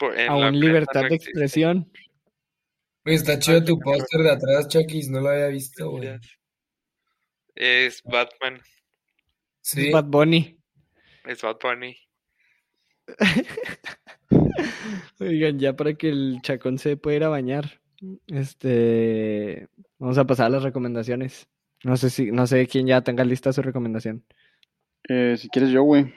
Aún 0.00 0.10
plena 0.18 0.50
libertad 0.50 1.02
no 1.02 1.08
de 1.08 1.14
expresión. 1.14 1.92
Güey, 3.04 3.16
está 3.16 3.38
chido 3.38 3.64
tu 3.64 3.78
póster 3.78 4.20
de 4.22 4.32
atrás, 4.32 4.68
Chucky, 4.68 5.08
no 5.08 5.20
lo 5.20 5.28
había 5.30 5.46
visto, 5.48 5.90
güey. 5.90 6.18
Es 7.54 8.02
Batman, 8.02 8.60
Sí. 9.62 9.90
Bad 9.90 10.04
Bunny. 10.04 10.58
es 11.24 11.40
Bad 11.42 11.56
Bunny. 11.62 11.96
Oigan, 15.20 15.58
ya 15.58 15.76
para 15.76 15.94
que 15.94 16.08
el 16.08 16.40
chacón 16.42 16.78
se 16.78 16.96
pueda 16.96 17.16
ir 17.16 17.24
a 17.24 17.28
bañar. 17.28 17.80
Este. 18.26 19.68
Vamos 19.98 20.18
a 20.18 20.26
pasar 20.26 20.46
a 20.46 20.50
las 20.50 20.62
recomendaciones. 20.62 21.48
No 21.84 21.96
sé 21.96 22.10
si, 22.10 22.32
no 22.32 22.46
sé 22.46 22.66
quién 22.66 22.86
ya 22.86 23.02
tenga 23.02 23.24
lista 23.24 23.52
su 23.52 23.62
recomendación. 23.62 24.24
Eh, 25.08 25.36
si 25.38 25.48
quieres 25.48 25.70
yo, 25.70 25.82
güey. 25.82 26.12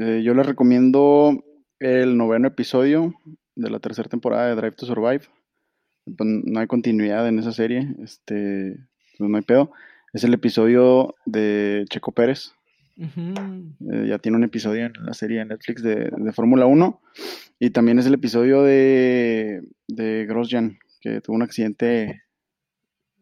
Eh, 0.00 0.22
yo 0.24 0.34
les 0.34 0.46
recomiendo 0.46 1.44
el 1.78 2.16
noveno 2.16 2.48
episodio 2.48 3.14
de 3.54 3.70
la 3.70 3.78
tercera 3.78 4.08
temporada 4.08 4.48
de 4.48 4.54
Drive 4.54 4.76
to 4.76 4.86
Survive. 4.86 5.26
Pues, 6.04 6.28
no 6.44 6.60
hay 6.60 6.66
continuidad 6.66 7.28
en 7.28 7.38
esa 7.38 7.52
serie, 7.52 7.94
este, 8.02 8.76
pues 9.18 9.30
no 9.30 9.36
hay 9.36 9.42
pedo. 9.42 9.70
Es 10.12 10.24
el 10.24 10.34
episodio 10.34 11.14
de 11.24 11.84
Checo 11.88 12.12
Pérez. 12.12 12.54
Eh, 12.96 14.06
ya 14.08 14.18
tiene 14.18 14.36
un 14.36 14.44
episodio 14.44 14.86
en 14.86 14.92
la 15.00 15.14
serie 15.14 15.38
de 15.38 15.46
Netflix 15.46 15.82
de, 15.82 16.10
de 16.14 16.32
Fórmula 16.32 16.66
1. 16.66 17.00
Y 17.58 17.70
también 17.70 17.98
es 17.98 18.06
el 18.06 18.14
episodio 18.14 18.62
de, 18.62 19.62
de 19.88 20.26
Grosjean, 20.26 20.78
que 21.00 21.20
tuvo 21.20 21.36
un 21.36 21.42
accidente 21.42 22.22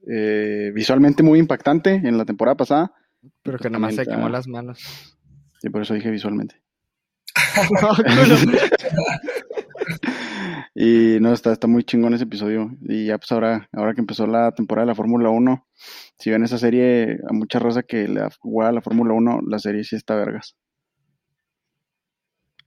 eh, 0.06 0.72
visualmente 0.74 1.22
muy 1.22 1.38
impactante 1.38 1.94
en 1.94 2.16
la 2.16 2.24
temporada 2.24 2.56
pasada. 2.56 2.92
Pero 3.42 3.58
que 3.58 3.64
Pues 3.64 3.72
nomás 3.72 3.94
se 3.94 4.04
también 4.04 4.18
quemó 4.18 4.28
las 4.28 4.48
manos. 4.48 5.18
Y 5.62 5.68
por 5.68 5.82
eso 5.82 5.94
dije 5.94 6.10
visualmente. 6.10 6.56
No. 7.82 7.90
Y 10.82 11.20
no, 11.20 11.34
está, 11.34 11.52
está 11.52 11.66
muy 11.66 11.84
chingón 11.84 12.14
ese 12.14 12.24
episodio. 12.24 12.70
Y 12.88 13.04
ya 13.04 13.18
pues 13.18 13.30
ahora, 13.32 13.68
ahora 13.72 13.92
que 13.92 14.00
empezó 14.00 14.26
la 14.26 14.52
temporada 14.52 14.86
de 14.86 14.92
la 14.92 14.94
Fórmula 14.94 15.28
1, 15.28 15.68
si 16.18 16.30
ven 16.30 16.42
esa 16.42 16.56
serie, 16.56 17.18
a 17.28 17.34
mucha 17.34 17.58
raza 17.58 17.82
que 17.82 18.08
le 18.08 18.22
juega 18.40 18.70
a 18.70 18.72
la 18.72 18.80
Fórmula 18.80 19.12
1, 19.12 19.40
la 19.46 19.58
serie 19.58 19.84
sí 19.84 19.96
está 19.96 20.14
vergas. 20.14 20.56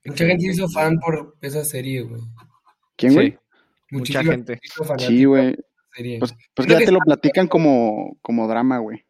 Mucha 0.05 0.27
gente 0.27 0.45
se 0.45 0.51
hizo 0.51 0.69
fan 0.69 0.99
por 0.99 1.37
esa 1.41 1.65
serie, 1.65 2.01
güey. 2.03 2.21
¿Quién, 2.97 3.13
güey? 3.13 3.31
Sí, 3.31 3.37
mucha 3.89 4.23
gente. 4.23 4.59
Sí, 4.99 5.25
güey. 5.25 5.55
Pues, 6.19 6.35
pues 6.53 6.67
ya 6.67 6.77
te 6.79 6.91
lo 6.91 6.99
platican 6.99 7.47
como, 7.47 8.17
como 8.21 8.47
drama, 8.47 8.77
güey. 8.77 9.05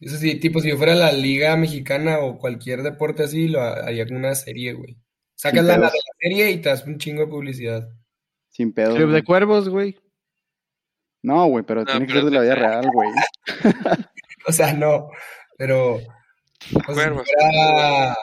Eso 0.00 0.16
sí, 0.16 0.40
tipo, 0.40 0.60
si 0.60 0.70
yo 0.70 0.78
fuera 0.78 0.94
la 0.94 1.12
liga 1.12 1.54
mexicana 1.56 2.20
o 2.20 2.38
cualquier 2.38 2.82
deporte 2.82 3.24
así, 3.24 3.48
lo 3.48 3.60
ha- 3.60 3.84
haría 3.84 4.06
con 4.06 4.16
una 4.16 4.34
serie, 4.34 4.72
güey. 4.72 4.96
Sacas 5.34 5.64
la 5.66 5.74
de 5.74 5.80
la 5.80 5.90
serie 6.18 6.50
y 6.50 6.62
te 6.62 6.70
das 6.70 6.86
un 6.86 6.96
chingo 6.96 7.22
de 7.22 7.28
publicidad. 7.28 7.88
Sin 8.52 8.72
pedos. 8.72 8.94
Club 8.94 9.06
de 9.08 9.12
güey. 9.12 9.22
Cuervos, 9.24 9.68
güey. 9.68 9.98
No, 11.22 11.46
güey, 11.46 11.64
pero 11.64 11.80
No, 11.80 11.86
tiene 11.86 12.06
que 12.06 12.12
pero 12.14 12.20
ser 12.22 12.30
de 12.30 12.36
la 12.36 12.42
vida 12.42 12.54
de- 12.54 12.60
real, 12.60 12.86
güey. 12.92 13.10
O 14.48 14.52
sea, 14.52 14.72
no, 14.74 15.08
pero... 15.56 15.94
o 15.94 16.94
sea, 16.94 17.12
fuera, 17.12 18.16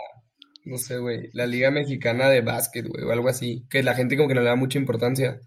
no 0.65 0.77
sé, 0.77 0.97
güey, 0.97 1.29
la 1.31 1.47
liga 1.47 1.71
mexicana 1.71 2.29
de 2.29 2.41
básquet, 2.41 2.85
güey, 2.87 3.05
o 3.05 3.11
algo 3.13 3.29
así, 3.29 3.65
que 3.69 3.83
la 3.83 3.95
gente 3.95 4.17
como 4.17 4.27
que 4.27 4.35
no 4.35 4.41
le 4.41 4.47
da 4.47 4.55
mucha 4.57 4.77
importancia. 4.77 5.39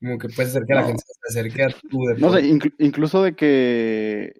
Como 0.00 0.16
que 0.16 0.28
puede 0.30 0.48
ser 0.48 0.62
que 0.66 0.72
la 0.74 0.80
No. 0.80 0.86
gente 0.86 1.02
se 1.06 1.38
acerque 1.38 1.62
a 1.64 1.68
tu 1.68 1.98
No 2.02 2.14
deporte. 2.14 2.40
sé, 2.40 2.48
inclu- 2.48 2.74
incluso 2.78 3.22
de 3.22 3.36
que 3.36 4.32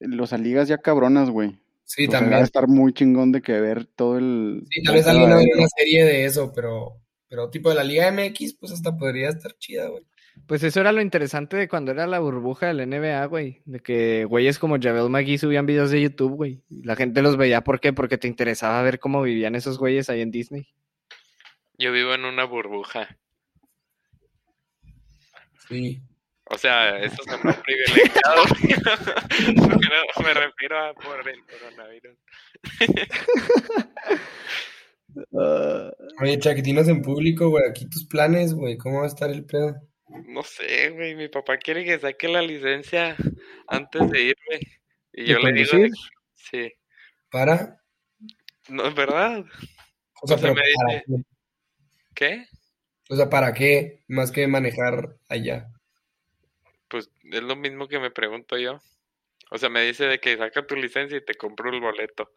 los 0.00 0.32
ligas 0.32 0.66
ya 0.66 0.78
cabronas, 0.78 1.30
güey. 1.30 1.56
Sí, 1.84 2.08
O 2.08 2.10
sea, 2.10 2.18
también. 2.18 2.38
va 2.38 2.42
a 2.42 2.44
estar 2.44 2.66
muy 2.66 2.92
chingón 2.92 3.30
de 3.30 3.40
que 3.42 3.60
ver 3.60 3.86
todo 3.86 4.18
el... 4.18 4.64
Sí, 4.68 4.82
tal 4.82 4.96
vez 4.96 5.06
alguien 5.06 5.30
una 5.30 5.68
serie 5.76 6.04
de 6.04 6.24
eso, 6.24 6.52
pero, 6.52 7.00
pero 7.28 7.50
tipo 7.50 7.68
de 7.68 7.76
la 7.76 7.84
Liga 7.84 8.10
MX, 8.10 8.54
pues 8.54 8.72
hasta 8.72 8.96
podría 8.96 9.28
estar 9.28 9.56
chida, 9.58 9.88
güey. 9.88 10.04
Pues 10.46 10.62
eso 10.62 10.80
era 10.80 10.92
lo 10.92 11.00
interesante 11.00 11.56
de 11.56 11.66
cuando 11.66 11.90
era 11.90 12.06
la 12.06 12.20
burbuja 12.20 12.72
del 12.72 12.88
NBA, 12.88 13.24
güey. 13.26 13.62
De 13.64 13.80
que 13.80 14.24
güeyes 14.26 14.58
como 14.58 14.78
Javel 14.80 15.08
McGee 15.08 15.38
subían 15.38 15.66
videos 15.66 15.90
de 15.90 16.02
YouTube, 16.02 16.34
güey. 16.34 16.62
Y 16.68 16.84
La 16.84 16.94
gente 16.94 17.22
los 17.22 17.36
veía, 17.36 17.64
¿por 17.64 17.80
qué? 17.80 17.92
Porque 17.92 18.18
te 18.18 18.28
interesaba 18.28 18.82
ver 18.82 19.00
cómo 19.00 19.22
vivían 19.22 19.54
esos 19.54 19.78
güeyes 19.78 20.10
ahí 20.10 20.20
en 20.20 20.30
Disney. 20.30 20.68
Yo 21.78 21.90
vivo 21.90 22.14
en 22.14 22.26
una 22.26 22.44
burbuja. 22.44 23.16
Sí. 25.68 26.00
O 26.44 26.58
sea, 26.58 26.98
eso 27.00 27.16
sonó 27.24 27.52
privilegiado. 27.62 28.44
Pero 29.80 29.96
me 30.22 30.34
refiero 30.34 30.78
a 30.78 30.94
por 30.94 31.28
el 31.28 31.42
coronavirus. 31.44 32.16
Oye, 36.20 36.38
chaquetinos 36.38 36.88
en 36.88 37.02
público, 37.02 37.48
güey, 37.50 37.64
aquí 37.68 37.88
tus 37.88 38.06
planes, 38.06 38.54
güey, 38.54 38.76
¿cómo 38.76 38.98
va 38.98 39.04
a 39.04 39.08
estar 39.08 39.30
el 39.30 39.44
pedo? 39.44 39.76
No 40.26 40.42
sé, 40.42 40.90
güey. 40.90 41.14
Mi 41.14 41.28
papá 41.28 41.56
quiere 41.58 41.84
que 41.84 41.98
saque 41.98 42.28
la 42.28 42.42
licencia 42.42 43.16
antes 43.66 44.10
de 44.10 44.20
irme. 44.22 44.60
Y 45.12 45.22
¿De 45.22 45.28
yo 45.32 45.38
le 45.38 45.52
digo, 45.52 45.78
sí. 46.34 46.72
¿Para? 47.30 47.80
No, 48.68 48.86
es 48.86 48.94
verdad. 48.94 49.44
O 50.22 50.26
sea, 50.28 50.36
O 50.36 50.38
sea, 50.38 50.38
pero 50.38 50.54
me 50.54 50.62
para 50.74 51.02
dice- 51.06 51.24
¿Qué? 52.14 52.46
O 53.08 53.16
sea, 53.16 53.28
¿para 53.28 53.52
qué? 53.52 54.02
Más 54.08 54.30
que 54.32 54.46
manejar 54.46 55.16
allá. 55.28 55.68
Pues 56.88 57.10
es 57.24 57.42
lo 57.42 57.56
mismo 57.56 57.88
que 57.88 57.98
me 57.98 58.10
pregunto 58.10 58.56
yo. 58.58 58.80
O 59.50 59.58
sea, 59.58 59.68
me 59.68 59.82
dice 59.82 60.04
de 60.04 60.18
que 60.18 60.36
saca 60.36 60.66
tu 60.66 60.76
licencia 60.76 61.18
y 61.18 61.24
te 61.24 61.34
compro 61.34 61.70
el 61.70 61.80
boleto. 61.80 62.30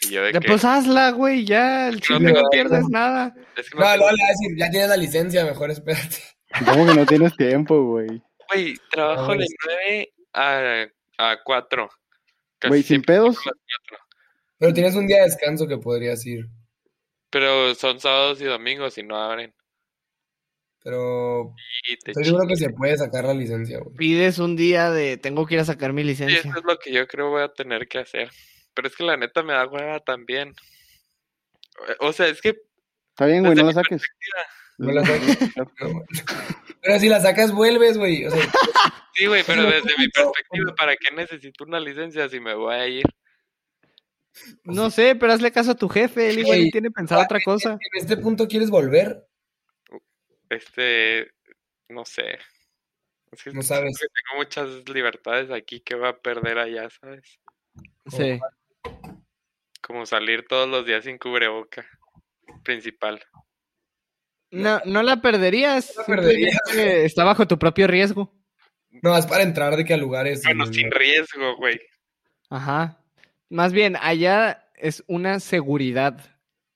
Y 0.00 0.10
yo 0.10 0.22
de 0.22 0.32
Ya, 0.32 0.40
que... 0.40 0.46
Pues 0.46 0.64
hazla, 0.64 1.10
güey, 1.10 1.44
ya, 1.44 1.88
el 1.88 1.94
No 1.96 2.00
chile 2.00 2.18
tengo 2.26 2.42
no 2.42 2.48
pierdes 2.50 2.84
nada. 2.88 3.34
es 3.56 3.68
que 3.70 3.76
no 3.78 3.84
No, 3.84 3.92
tengo- 3.92 4.10
no, 4.10 4.16
decir, 4.16 4.56
ya 4.58 4.70
tienes 4.70 4.88
la 4.88 4.96
licencia, 4.96 5.44
mejor 5.44 5.70
espérate. 5.70 6.16
¿Cómo 6.64 6.86
que 6.86 6.94
no 6.94 7.04
tienes 7.06 7.36
tiempo, 7.36 7.82
güey? 7.84 8.22
Güey, 8.52 8.74
trabajo 8.90 9.22
de 9.32 9.32
Ahora 9.32 9.44
sí. 9.46 9.56
9 9.66 10.12
a, 10.34 11.30
a 11.32 11.36
4. 11.44 11.90
Casi 12.58 12.68
Güey, 12.70 12.82
sin 12.82 13.02
pedos. 13.02 13.34
salgo 13.36 13.50
a 13.50 13.54
las 13.54 13.88
4. 13.90 14.06
Pero 14.58 14.72
tienes 14.72 14.94
un 14.94 15.06
día 15.06 15.18
de 15.18 15.24
descanso 15.24 15.66
que 15.68 15.78
podrías 15.78 16.24
ir. 16.26 16.46
Pero 17.30 17.74
son 17.74 18.00
sábados 18.00 18.40
y 18.40 18.44
domingos 18.44 18.96
y 18.98 19.02
no 19.02 19.16
abren. 19.16 19.54
Pero 20.82 21.54
estoy 22.06 22.24
seguro 22.24 22.46
que 22.46 22.56
se 22.56 22.70
puede 22.70 22.96
sacar 22.96 23.24
la 23.24 23.34
licencia, 23.34 23.78
güey. 23.80 23.94
Pides 23.96 24.38
un 24.38 24.56
día 24.56 24.90
de 24.90 25.16
tengo 25.18 25.44
que 25.44 25.54
ir 25.56 25.60
a 25.60 25.64
sacar 25.64 25.92
mi 25.92 26.02
Sí, 26.02 26.08
licencia. 26.08 26.38
eso 26.38 26.48
es 26.48 26.64
lo 26.64 26.78
que 26.78 26.92
yo 26.92 27.06
creo 27.06 27.30
voy 27.30 27.42
a 27.42 27.48
tener 27.48 27.88
que 27.88 27.98
hacer. 27.98 28.30
Pero 28.78 28.86
es 28.86 28.94
que 28.94 29.02
la 29.02 29.16
neta 29.16 29.42
me 29.42 29.54
da 29.54 29.66
hueva 29.66 29.98
también. 29.98 30.54
O 31.98 32.12
sea, 32.12 32.28
es 32.28 32.40
que 32.40 32.62
Está 33.10 33.26
bien, 33.26 33.42
güey, 33.42 33.56
no 33.56 33.64
la 33.64 33.72
saques. 33.72 34.04
No 34.78 34.92
la 34.92 35.04
saques. 35.04 35.36
Pero 36.80 37.00
si 37.00 37.08
la 37.08 37.18
sacas, 37.20 37.50
vuelves, 37.50 37.98
güey. 37.98 38.24
O 38.26 38.30
sea, 38.30 38.40
sí, 39.14 39.26
güey, 39.26 39.42
pero 39.44 39.64
desde 39.64 39.98
mi 39.98 40.06
perspectiva, 40.10 40.76
¿para 40.76 40.94
qué 40.94 41.10
necesito 41.12 41.64
una 41.64 41.80
licencia 41.80 42.28
si 42.28 42.38
me 42.38 42.54
voy 42.54 42.72
a 42.72 42.86
ir? 42.86 43.04
No 44.62 44.90
sé, 44.90 45.16
pero 45.16 45.32
hazle 45.32 45.50
caso 45.50 45.72
a 45.72 45.76
tu 45.76 45.88
jefe, 45.88 46.30
él 46.30 46.38
igual 46.38 46.68
tiene 46.70 46.92
pensado 46.92 47.20
otra 47.22 47.40
cosa. 47.44 47.72
en 47.72 48.00
este 48.00 48.16
punto 48.16 48.46
quieres 48.46 48.70
volver. 48.70 49.26
Este, 50.48 51.32
no 51.88 52.04
sé. 52.04 52.38
Es 53.32 53.42
que 53.42 53.50
No 53.50 53.62
sabes. 53.62 53.98
que 53.98 54.06
tengo 54.06 54.38
muchas 54.38 54.88
libertades 54.88 55.50
aquí 55.50 55.80
que 55.80 55.96
voy 55.96 56.10
a 56.10 56.16
perder 56.16 56.58
allá, 56.58 56.88
¿sabes? 56.90 57.40
Sí. 58.06 58.38
Como 59.88 60.04
salir 60.06 60.44
todos 60.46 60.68
los 60.68 60.84
días 60.86 61.02
sin 61.04 61.16
cubreboca. 61.18 61.84
Principal. 62.62 63.20
No, 64.50 64.80
no 64.84 65.02
la 65.02 65.20
perderías. 65.22 65.94
No 65.96 66.02
la 66.02 66.06
perderías, 66.06 66.60
Está 66.74 67.24
bajo 67.24 67.48
tu 67.48 67.58
propio 67.58 67.86
riesgo. 67.86 68.32
No, 69.02 69.16
es 69.16 69.24
para 69.26 69.42
entrar 69.42 69.76
de 69.76 69.84
que 69.86 69.94
a 69.94 69.96
lugares. 69.96 70.42
Bueno, 70.44 70.66
en- 70.66 70.74
sin 70.74 70.90
riesgo, 70.90 71.56
güey. 71.56 71.80
Ajá. 72.50 73.02
Más 73.48 73.72
bien, 73.72 73.96
allá 74.00 74.68
es 74.76 75.02
una 75.08 75.40
seguridad. 75.40 76.20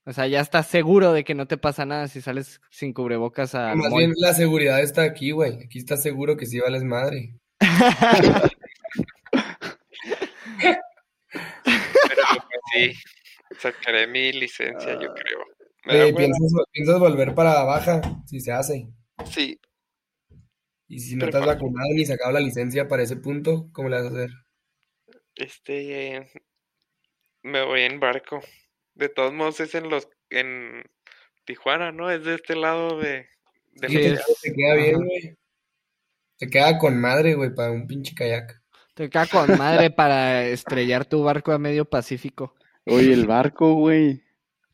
O 0.07 0.13
sea, 0.15 0.27
ya 0.27 0.41
estás 0.41 0.67
seguro 0.67 1.13
de 1.13 1.23
que 1.23 1.35
no 1.35 1.47
te 1.47 1.59
pasa 1.59 1.85
nada 1.85 2.09
si 2.09 2.21
sales 2.23 2.61
sin 2.71 2.93
cubrebocas 2.95 3.55
a 3.55 3.75
Más 3.75 3.93
bien 3.95 4.13
la 4.17 4.33
seguridad 4.35 4.81
está 4.81 5.03
aquí, 5.03 5.33
güey. 5.33 5.63
Aquí 5.65 5.79
estás 5.79 6.03
seguro 6.03 6.37
que 6.39 6.47
sí 6.47 6.61
vales 6.61 6.83
madre. 6.83 7.35
Pero 11.63 12.23
pues, 12.29 12.62
sí, 12.73 12.93
sacaré 13.59 14.07
mi 14.07 14.33
licencia, 14.33 14.93
yo 14.95 15.13
creo. 15.15 15.39
Oye, 15.87 16.05
hueva. 16.05 16.17
¿piensas, 16.19 16.53
piensas 16.73 16.99
volver 17.01 17.35
para 17.35 17.65
baja 17.65 18.01
si 18.27 18.41
se 18.41 18.53
hace. 18.53 18.89
Sí, 19.31 19.59
Y 20.89 20.99
si 21.01 21.15
no 21.17 21.21
Pero 21.21 21.33
te 21.33 21.39
has 21.39 21.43
para- 21.45 21.55
vacunado 21.55 21.89
ni 21.95 22.05
sacado 22.05 22.33
la 22.33 22.41
licencia 22.41 22.87
para 22.89 23.03
ese 23.03 23.17
punto, 23.17 23.69
¿cómo 23.73 23.89
le 23.89 23.97
vas 23.97 24.05
a 24.07 24.09
hacer? 24.09 24.31
este, 25.35 26.17
eh, 26.17 26.31
me 27.43 27.65
voy 27.65 27.83
en 27.83 27.99
barco. 28.01 28.41
De 28.95 29.09
todos 29.09 29.33
modos 29.33 29.59
es 29.61 29.75
en 29.75 29.89
los, 29.89 30.09
en 30.31 30.83
Tijuana, 31.45 31.91
¿no? 31.93 32.11
Es 32.11 32.25
de 32.25 32.35
este 32.35 32.55
lado 32.55 32.99
de, 33.01 33.27
de 33.73 33.89
Sí, 33.89 33.95
te, 34.43 34.53
queda 34.55 34.75
bien, 34.75 34.97
güey. 35.05 35.37
Te 36.39 36.49
queda 36.49 36.79
con 36.79 37.01
madre, 37.01 37.35
güey, 37.35 37.55
para 37.55 37.71
un 37.73 37.87
pinche 37.87 38.15
kayak. 38.15 38.61
Te 38.95 39.09
queda 39.09 39.27
con 39.27 39.57
madre 39.57 39.91
para 39.91 40.45
estrellar 40.47 41.07
tu 41.07 41.23
barco 41.25 41.53
a 41.53 41.59
medio 41.59 41.87
Pacífico. 41.87 42.55
Oye, 42.87 43.13
el 43.13 43.27
barco, 43.27 43.75
güey. 43.75 44.23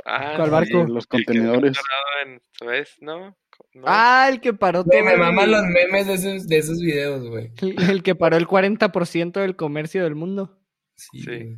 Ah, 0.05 0.35
¿Cuál 0.37 0.47
sí, 0.49 0.53
barco? 0.53 0.93
Los 0.93 1.07
contenedores. 1.07 1.77
atorado 1.79 2.33
en 2.35 2.43
Suez, 2.53 2.97
¿no? 3.01 3.37
¿No? 3.75 3.83
Ah, 3.85 4.29
el 4.31 4.41
que 4.41 4.55
paró 4.55 4.85
todo 4.85 5.05
me 5.05 5.17
maman 5.17 5.51
los 5.51 5.65
memes 5.65 6.07
de 6.07 6.15
esos, 6.15 6.47
de 6.47 6.59
esos 6.59 6.81
videos, 6.81 7.29
güey. 7.29 7.53
el, 7.61 7.91
el 7.91 8.03
que 8.03 8.15
paró 8.15 8.37
el 8.37 8.47
40% 8.47 9.33
del 9.41 9.57
comercio 9.57 10.05
del 10.05 10.15
mundo. 10.15 10.59
Sí. 10.95 11.57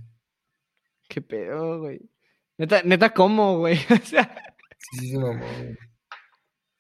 Qué 1.09 1.21
pedo, 1.23 1.79
güey. 1.81 2.01
Neta, 2.59 2.83
neta, 2.85 3.11
¿cómo, 3.15 3.59
güey? 3.59 3.79
O 4.03 4.07
sea, 4.07 4.45
Sí, 4.79 4.99
sí, 4.99 5.11
se 5.11 5.19
mamó, 5.19 5.45
güey. 5.59 5.77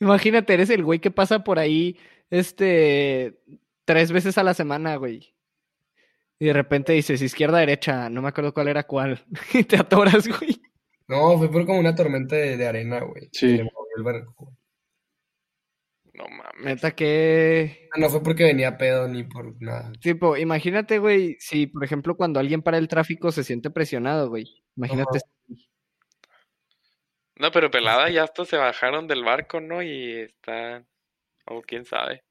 imagínate, 0.01 0.55
eres 0.55 0.71
el 0.71 0.83
güey 0.83 0.99
que 1.01 1.11
pasa 1.11 1.45
por 1.45 1.59
ahí, 1.59 1.99
este, 2.31 3.39
tres 3.85 4.11
veces 4.11 4.39
a 4.39 4.43
la 4.43 4.55
semana, 4.55 4.97
güey. 4.97 5.35
Y 6.43 6.47
de 6.47 6.53
repente 6.55 6.93
dices 6.95 7.21
izquierda, 7.23 7.59
derecha, 7.59 8.09
no 8.09 8.23
me 8.23 8.29
acuerdo 8.29 8.53
cuál 8.55 8.69
era 8.69 8.83
cuál. 8.85 9.25
Y 9.55 9.63
te 9.65 9.77
atoras, 9.77 10.27
güey. 10.27 10.61
No, 11.07 11.37
fue 11.39 11.51
por 11.51 11.67
como 11.67 11.79
una 11.79 11.95
tormenta 11.95 12.35
de, 12.37 12.57
de 12.57 12.67
arena, 12.67 13.01
güey. 13.01 13.29
Sí. 13.33 13.47
que 13.49 13.53
le 13.63 13.65
movió 13.65 13.97
el 13.97 14.03
barco. 14.03 14.57
No 16.15 16.25
mames. 16.29 16.65
Neta 16.65 16.93
que... 16.93 17.89
No, 17.97 18.03
no 18.07 18.11
fue 18.11 18.23
porque 18.23 18.45
venía 18.45 18.77
pedo 18.79 19.07
ni 19.09 19.25
por 19.25 19.55
nada. 19.63 19.93
Tipo, 20.01 20.37
imagínate, 20.37 20.99
güey, 20.99 21.37
si, 21.41 21.67
por 21.67 21.85
ejemplo, 21.85 22.17
cuando 22.17 22.41
alguien 22.41 22.63
para 22.63 22.79
el 22.79 22.89
tráfico 22.89 23.33
se 23.33 23.45
siente 23.45 23.71
presionado, 23.71 24.29
güey. 24.29 24.63
Imagínate. 24.77 25.21
No, 27.37 27.51
pero 27.53 27.71
pelada 27.71 28.11
ya 28.11 28.25
hasta 28.25 28.45
se 28.45 28.57
bajaron 28.57 29.07
del 29.07 29.25
barco, 29.25 29.61
¿no? 29.61 29.83
Y 29.83 30.13
está, 30.21 30.85
o 31.47 31.63
quién 31.63 31.85
sabe. 31.87 32.23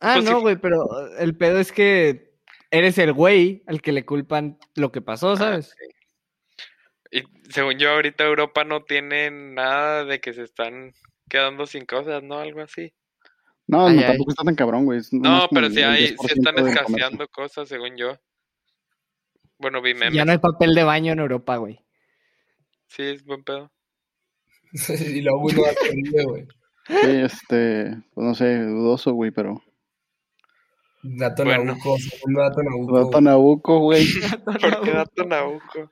Ah, 0.00 0.14
Pues 0.16 0.24
no, 0.26 0.32
fue- 0.32 0.40
güey, 0.40 0.56
pero 0.56 0.86
el 1.18 1.36
pedo 1.36 1.58
es 1.60 1.72
que 1.72 2.31
eres 2.72 2.98
el 2.98 3.12
güey 3.12 3.62
al 3.66 3.80
que 3.80 3.92
le 3.92 4.04
culpan 4.04 4.58
lo 4.74 4.90
que 4.90 5.02
pasó, 5.02 5.36
¿sabes? 5.36 5.72
Ah, 5.78 5.94
Y 7.12 7.22
según 7.52 7.78
yo, 7.78 7.90
ahorita 7.90 8.24
Europa 8.24 8.64
no 8.64 8.82
tiene 8.82 9.30
nada 9.30 10.04
de 10.04 10.20
que 10.20 10.32
se 10.32 10.42
están 10.42 10.92
quedando 11.28 11.66
sin 11.66 11.84
cosas, 11.84 12.22
¿no? 12.22 12.38
Algo 12.38 12.62
así. 12.62 12.92
No, 13.68 13.86
Ay, 13.86 13.96
no, 13.96 14.00
ay. 14.00 14.06
tampoco 14.08 14.30
está 14.32 14.42
tan 14.42 14.54
cabrón, 14.54 14.86
güey. 14.86 15.00
No, 15.12 15.46
pero 15.52 15.70
sí 15.70 15.80
el 15.80 15.84
hay, 15.84 16.06
10% 16.08 16.16
sí 16.18 16.38
están 16.38 16.66
escaseando 16.66 17.28
cosas, 17.28 17.68
según 17.68 17.96
yo. 17.96 18.16
Bueno, 19.58 19.80
vi 19.80 19.94
memes. 19.94 20.14
Ya 20.14 20.24
no 20.24 20.32
hay 20.32 20.38
papel 20.38 20.74
de 20.74 20.82
baño 20.82 21.12
en 21.12 21.20
Europa, 21.20 21.56
güey. 21.56 21.78
Sí, 22.88 23.02
es 23.02 23.24
buen 23.24 23.44
pedo. 23.44 23.70
y 24.98 25.20
luego 25.20 25.42
uno 25.42 25.62
corriendo, 25.62 26.28
güey. 26.30 26.48
Sí, 26.88 27.10
este, 27.22 27.96
pues 28.14 28.26
no 28.26 28.34
sé, 28.34 28.64
dudoso, 28.64 29.12
güey, 29.12 29.30
pero... 29.30 29.62
Dato 31.02 31.44
Bueno. 31.44 31.64
Nabucco, 31.64 31.96
segundo 31.98 32.40
dato 32.42 32.62
Nabucco. 32.62 33.04
Dato 33.04 33.20
Nabucco, 33.20 33.78
güey. 33.80 34.06
¿Por 34.44 34.82
qué 34.84 34.90
dato 34.92 35.24
Nabucco? 35.24 35.90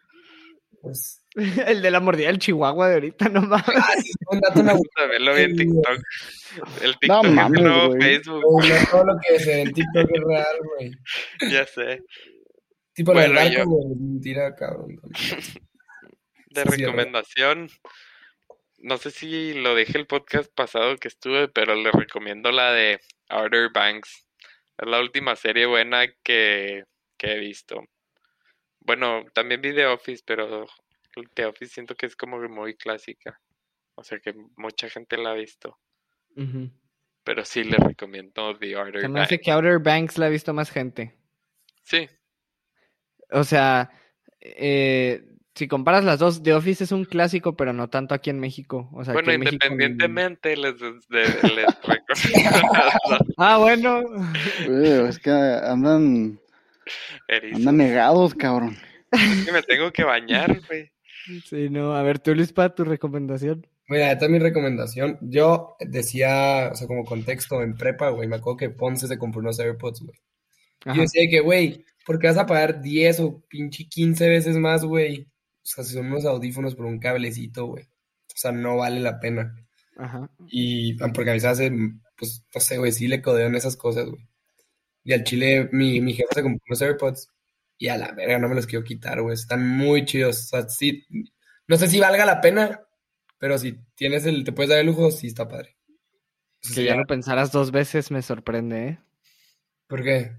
Pues, 0.83 1.17
El 1.67 1.83
de 1.83 1.91
la 1.91 2.01
mordida 2.01 2.27
del 2.29 2.39
Chihuahua 2.39 2.89
de 2.89 2.95
ahorita, 2.95 3.29
no 3.29 3.43
mames. 3.43 3.65
ah, 3.77 3.93
sí, 4.03 4.11
un 4.31 4.41
dato 4.41 4.63
Nabucco. 4.63 4.89
También 4.97 5.25
lo 5.25 5.35
vi 5.35 5.43
en 5.43 5.57
TikTok. 5.57 5.99
El 6.83 6.99
TikTok 6.99 7.25
es 7.25 7.31
mames, 7.33 7.59
el 7.61 7.65
nuevo. 7.67 7.93
Facebook, 8.01 8.43
no 8.43 8.91
todo 8.91 9.05
lo 9.05 9.15
que 9.21 9.39
se 9.39 9.47
ve 9.55 9.61
en 9.63 9.73
TikTok 9.73 10.11
es 10.13 10.21
real, 10.27 10.57
güey. 10.77 10.93
ya 11.53 11.67
sé. 11.67 12.03
Tipo 12.95 13.13
Bueno, 13.13 13.35
barco, 13.35 13.53
yo- 13.53 13.65
güey, 13.67 13.93
es 13.93 14.01
mentira, 14.01 14.55
cabrón. 14.57 14.89
De 16.51 16.63
Sí, 16.63 16.69
sí, 16.73 16.83
recomendación, 16.85 17.69
no 18.79 18.97
sé 18.99 19.11
si 19.13 19.55
lo 19.55 19.77
dije 19.77 19.97
el 19.99 20.07
podcast 20.09 20.53
pasado 20.55 20.97
que 20.97 21.07
estuve, 21.09 21.47
pero 21.49 21.75
le 21.77 21.93
recomiendo 21.93 22.51
la 22.51 22.73
de 22.73 22.99
Outer 23.29 23.71
Banks. 23.73 24.27
Es 24.81 24.89
la 24.89 25.01
última 25.01 25.37
serie 25.37 25.67
buena 25.67 26.07
que, 26.23 26.85
que 27.19 27.33
he 27.33 27.39
visto. 27.39 27.85
Bueno, 28.81 29.27
también 29.35 29.61
vi 29.61 29.75
The 29.75 29.87
Office, 29.87 30.23
pero 30.25 30.67
The 31.35 31.45
Office 31.45 31.75
siento 31.75 31.95
que 31.95 32.07
es 32.07 32.17
como 32.17 32.41
muy 32.49 32.75
clásica. 32.77 33.39
O 33.95 34.03
sea 34.03 34.19
que 34.21 34.35
mucha 34.57 34.89
gente 34.89 35.19
la 35.19 35.33
ha 35.33 35.35
visto. 35.35 35.79
Pero 37.25 37.45
sí 37.45 37.65
le 37.65 37.77
recomiendo 37.77 38.57
The 38.57 38.75
Outer 38.77 39.03
Se 39.03 39.09
Banks. 39.09 39.39
que 39.43 39.51
Outer 39.51 39.79
Banks 39.81 40.17
la 40.17 40.27
ha 40.27 40.31
visto 40.31 40.55
más 40.55 40.71
gente. 40.71 41.15
Sí, 41.83 42.09
O 43.31 43.45
sea, 43.45 43.91
eh, 44.41 45.23
si 45.55 45.69
comparas 45.69 46.05
las 46.05 46.19
dos, 46.19 46.43
The 46.43 46.55
Office 46.55 46.85
es 46.85 46.93
un 46.93 47.05
clásico, 47.05 47.57
pero 47.57 47.75
no 47.75 47.91
tanto 47.91 48.15
aquí 48.15 48.31
en 48.31 48.41
México. 48.41 48.89
O 48.95 49.05
sea, 49.05 49.13
bueno, 49.13 49.33
en 49.33 49.43
independientemente 49.43 50.57
les. 50.57 50.77
Ah, 53.37 53.59
bueno. 53.59 54.03
Es 55.09 55.19
que 55.19 55.31
andan, 55.31 56.41
andan 57.55 57.77
negados, 57.77 58.35
cabrón. 58.35 58.77
Es 59.13 59.47
que 59.47 59.53
me 59.53 59.63
tengo 59.63 59.91
que 59.93 60.05
bañar, 60.05 60.61
güey. 60.67 60.91
Sí, 61.45 61.69
no. 61.71 61.95
A 61.95 62.03
ver, 62.03 62.19
tú, 62.19 62.35
Luis, 62.35 62.53
para 62.53 62.75
tu 62.75 62.85
recomendación. 62.85 63.67
Mira, 63.89 64.13
esta 64.13 64.27
es 64.27 64.31
mi 64.31 64.39
recomendación. 64.39 65.19
Yo 65.21 65.77
decía, 65.81 66.71
o 66.73 66.77
sea, 66.77 66.87
como 66.87 67.05
contexto, 67.05 67.63
en 67.63 67.77
prepa, 67.77 68.11
güey, 68.11 68.29
me 68.29 68.37
acuerdo 68.37 68.57
que 68.57 68.71
Ponce 68.71 69.09
se 69.09 69.19
compró 69.19 69.41
unos 69.41 69.59
AirPods, 69.59 70.03
güey. 70.03 70.17
Y 70.87 70.97
yo 70.97 71.03
decía 71.03 71.29
que, 71.29 71.41
güey, 71.41 71.85
¿por 72.07 72.19
qué 72.19 72.29
vas 72.29 72.39
a 72.39 72.47
pagar 72.47 72.81
10 72.81 73.21
o 73.21 73.43
pinche 73.49 73.89
15 73.89 74.29
veces 74.29 74.57
más, 74.57 74.85
güey? 74.85 75.27
O 75.63 75.67
sea, 75.67 75.85
si 75.85 75.95
son 75.95 76.07
unos 76.07 76.25
audífonos 76.25 76.75
por 76.75 76.87
un 76.87 76.99
cablecito, 76.99 77.67
güey. 77.67 77.85
O 77.85 78.37
sea, 78.37 78.53
no 78.53 78.77
vale 78.77 79.01
la 79.01 79.19
pena. 79.19 79.57
Ajá. 80.01 80.31
Y 80.49 81.01
ah, 81.03 81.11
porque 81.15 81.31
a 81.31 81.35
mí 81.35 81.41
se 81.41 81.49
hace, 81.49 81.71
pues, 82.17 82.45
no 82.55 82.61
sé, 82.61 82.79
güey, 82.79 82.93
sí 82.93 83.07
le 83.07 83.21
codean 83.21 83.55
esas 83.55 83.77
cosas, 83.77 84.09
güey. 84.09 84.27
Y 85.05 85.13
al 85.13 85.25
chile, 85.25 85.69
mi, 85.73 86.01
mi 86.01 86.15
jefe 86.15 86.35
se 86.35 86.43
compró 86.43 86.63
unos 86.69 86.83
AirPods 86.83 87.29
y 87.79 87.89
a 87.89 87.97
la 87.97 88.13
verga 88.13 88.39
no 88.39 88.49
me 88.49 88.55
los 88.55 88.67
quiero 88.67 88.85
quitar, 88.85 89.21
güey. 89.23 89.35
Están 89.35 89.67
muy 89.67 90.05
chidos. 90.05 90.39
O 90.39 90.49
sea, 90.49 90.69
sí, 90.69 91.07
no 91.67 91.77
sé 91.77 91.89
si 91.89 92.01
valga 92.01 92.27
la 92.27 92.41
pena, 92.41 92.83
pero 93.39 93.59
si 93.59 93.79
tienes 93.95 94.27
el, 94.27 94.45
te 94.45 94.53
puedes 94.53 94.71
dar 94.71 94.81
el 94.81 94.87
lujo, 94.87 95.11
sí 95.11 95.29
está 95.29 95.49
padre. 95.49 95.77
Que 96.61 96.69
sí, 96.69 96.85
ya 96.85 96.95
lo 96.95 97.07
pensaras 97.07 97.53
dos 97.53 97.71
veces 97.71 98.11
me 98.11 98.23
sorprende, 98.23 98.89
¿eh? 98.89 98.99
¿Por 99.87 100.03
qué? 100.03 100.37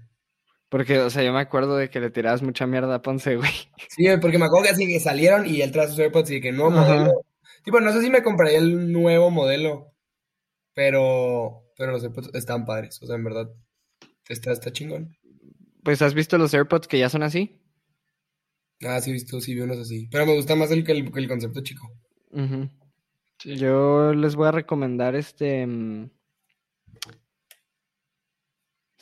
Porque, 0.68 1.00
o 1.00 1.10
sea, 1.10 1.22
yo 1.22 1.32
me 1.32 1.40
acuerdo 1.40 1.76
de 1.76 1.90
que 1.90 2.00
le 2.00 2.10
tirabas 2.10 2.42
mucha 2.42 2.66
mierda 2.66 2.94
a 2.94 3.02
Ponce, 3.02 3.36
güey. 3.36 3.50
Sí, 3.88 4.06
porque 4.20 4.38
me 4.38 4.46
acuerdo 4.46 4.64
que 4.66 4.72
así 4.72 4.86
que 4.86 5.00
salieron 5.00 5.46
y 5.46 5.60
él 5.60 5.70
trae 5.70 5.88
sus 5.88 5.98
AirPods 5.98 6.30
y 6.30 6.40
que 6.40 6.48
Ajá. 6.48 6.70
modelo. 6.70 7.24
Tipo, 7.64 7.80
no 7.80 7.92
sé 7.92 8.00
si 8.00 8.10
me 8.10 8.22
compraría 8.22 8.58
el 8.58 8.92
nuevo 8.92 9.30
modelo, 9.30 9.92
pero, 10.74 11.64
pero 11.76 11.92
los 11.92 12.02
AirPods 12.02 12.34
están 12.34 12.64
padres. 12.64 13.00
O 13.02 13.06
sea, 13.06 13.16
en 13.16 13.24
verdad, 13.24 13.50
está, 14.28 14.52
está 14.52 14.72
chingón. 14.72 15.16
Pues, 15.82 16.02
¿has 16.02 16.14
visto 16.14 16.38
los 16.38 16.54
AirPods 16.54 16.88
que 16.88 16.98
ya 16.98 17.08
son 17.08 17.22
así? 17.22 17.60
Ah, 18.84 19.00
sí, 19.00 19.10
he 19.10 19.12
visto, 19.12 19.40
sí, 19.40 19.54
vi 19.54 19.60
unos 19.60 19.78
así. 19.78 20.08
Pero 20.10 20.26
me 20.26 20.34
gusta 20.34 20.56
más 20.56 20.70
el 20.70 20.84
que 20.84 20.92
el, 20.92 21.28
concepto 21.28 21.62
chico. 21.62 21.90
Ujú. 22.30 22.68
Sí. 23.38 23.56
Yo 23.56 24.12
les 24.12 24.34
voy 24.34 24.48
a 24.48 24.52
recomendar 24.52 25.14
este. 25.14 25.66
mm, 25.66 26.10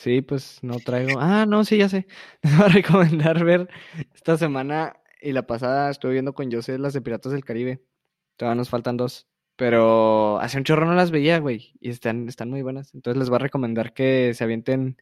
Sí, 0.01 0.23
pues 0.23 0.61
no 0.63 0.79
traigo. 0.79 1.21
Ah, 1.21 1.45
no, 1.47 1.63
sí, 1.63 1.77
ya 1.77 1.91
sé. 1.91 2.07
Les 2.43 2.57
voy 2.57 2.65
a 2.65 2.69
recomendar 2.69 3.45
ver 3.45 3.69
esta 4.15 4.39
semana 4.39 4.97
y 5.21 5.33
la 5.33 5.47
pasada 5.47 5.91
estuve 5.91 6.13
viendo 6.13 6.33
con 6.33 6.51
José 6.51 6.79
las 6.79 6.95
de 6.95 7.03
Piratas 7.03 7.33
del 7.33 7.45
Caribe. 7.45 7.85
Todavía 8.41 8.57
nos 8.57 8.71
faltan 8.71 8.97
dos. 8.97 9.27
Pero 9.57 10.41
hace 10.41 10.57
un 10.57 10.65
chorro 10.65 10.87
no 10.87 10.95
las 10.95 11.11
veía, 11.11 11.39
güey. 11.41 11.75
Y 11.79 11.91
están, 11.91 12.27
están 12.27 12.49
muy 12.49 12.63
buenas. 12.63 12.95
Entonces 12.95 13.19
les 13.19 13.29
voy 13.29 13.37
a 13.37 13.41
recomendar 13.41 13.93
que 13.93 14.33
se 14.33 14.45
avienten 14.45 14.97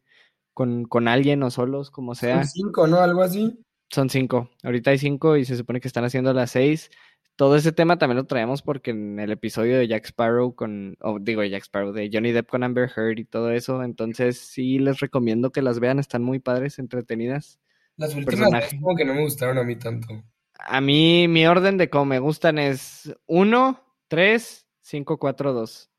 con, 0.53 0.83
con 0.83 1.07
alguien 1.07 1.41
o 1.43 1.49
solos, 1.49 1.89
como 1.89 2.15
sea. 2.15 2.43
Son 2.43 2.47
cinco, 2.47 2.87
¿no? 2.87 2.99
Algo 2.99 3.21
así. 3.21 3.57
Son 3.89 4.09
cinco. 4.09 4.49
Ahorita 4.61 4.91
hay 4.91 4.97
cinco 4.97 5.37
y 5.37 5.45
se 5.45 5.55
supone 5.55 5.79
que 5.79 5.87
están 5.87 6.03
haciendo 6.03 6.33
las 6.33 6.51
seis. 6.51 6.91
Todo 7.37 7.55
ese 7.55 7.71
tema 7.71 7.97
también 7.97 8.17
lo 8.17 8.25
traemos 8.25 8.61
porque 8.61 8.91
en 8.91 9.21
el 9.21 9.31
episodio 9.31 9.77
de 9.77 9.87
Jack 9.87 10.07
Sparrow 10.07 10.53
con, 10.53 10.97
o 10.99 11.17
digo 11.17 11.41
Jack 11.45 11.63
Sparrow, 11.63 11.93
de 11.93 12.09
Johnny 12.11 12.33
Depp 12.33 12.49
con 12.49 12.63
Amber 12.63 12.91
Heard 12.93 13.19
y 13.19 13.23
todo 13.23 13.51
eso. 13.51 13.81
Entonces 13.83 14.37
sí 14.37 14.79
les 14.79 14.99
recomiendo 14.99 15.53
que 15.53 15.61
las 15.61 15.79
vean, 15.79 15.99
están 15.99 16.23
muy 16.23 16.39
padres, 16.39 16.77
entretenidas. 16.77 17.57
Las 17.95 18.13
últimas 18.15 18.49
como 18.81 18.97
que 18.97 19.05
no 19.05 19.13
me 19.13 19.21
gustaron 19.21 19.57
a 19.57 19.63
mí 19.63 19.77
tanto. 19.77 20.25
A 20.59 20.81
mí 20.81 21.27
mi 21.27 21.45
orden 21.47 21.77
de 21.77 21.89
cómo 21.89 22.05
me 22.05 22.19
gustan 22.19 22.59
es 22.59 23.13
1, 23.27 23.83
3, 24.07 24.67
5, 24.81 25.17
4, 25.17 25.53
2. 25.53 25.91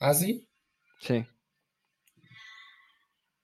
¿Ah, 0.00 0.14
sí? 0.14 0.48
Sí. 1.00 1.24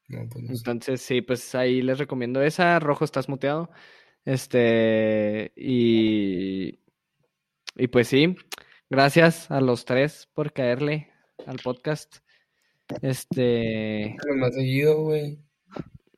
No, 0.09 0.29
pues 0.31 0.45
no 0.45 0.55
sé. 0.55 0.55
Entonces, 0.57 1.03
sí, 1.03 1.23
pues 1.23 1.55
ahí 1.55 1.83
les 1.83 1.99
recomiendo 1.99 2.43
esa. 2.43 2.79
Rojo, 2.79 3.05
estás 3.05 3.29
muteado. 3.29 3.71
Este, 4.25 5.53
y, 5.57 6.81
y 7.77 7.87
pues 7.89 8.09
sí, 8.09 8.35
gracias 8.91 9.51
a 9.51 9.61
los 9.61 9.85
tres 9.85 10.29
por 10.35 10.53
caerle 10.53 11.13
al 11.47 11.59
podcast. 11.59 12.17
Este, 13.03 14.17
Los 14.27 14.37
más 14.37 14.55
seguido, 14.55 15.03
güey. 15.03 15.39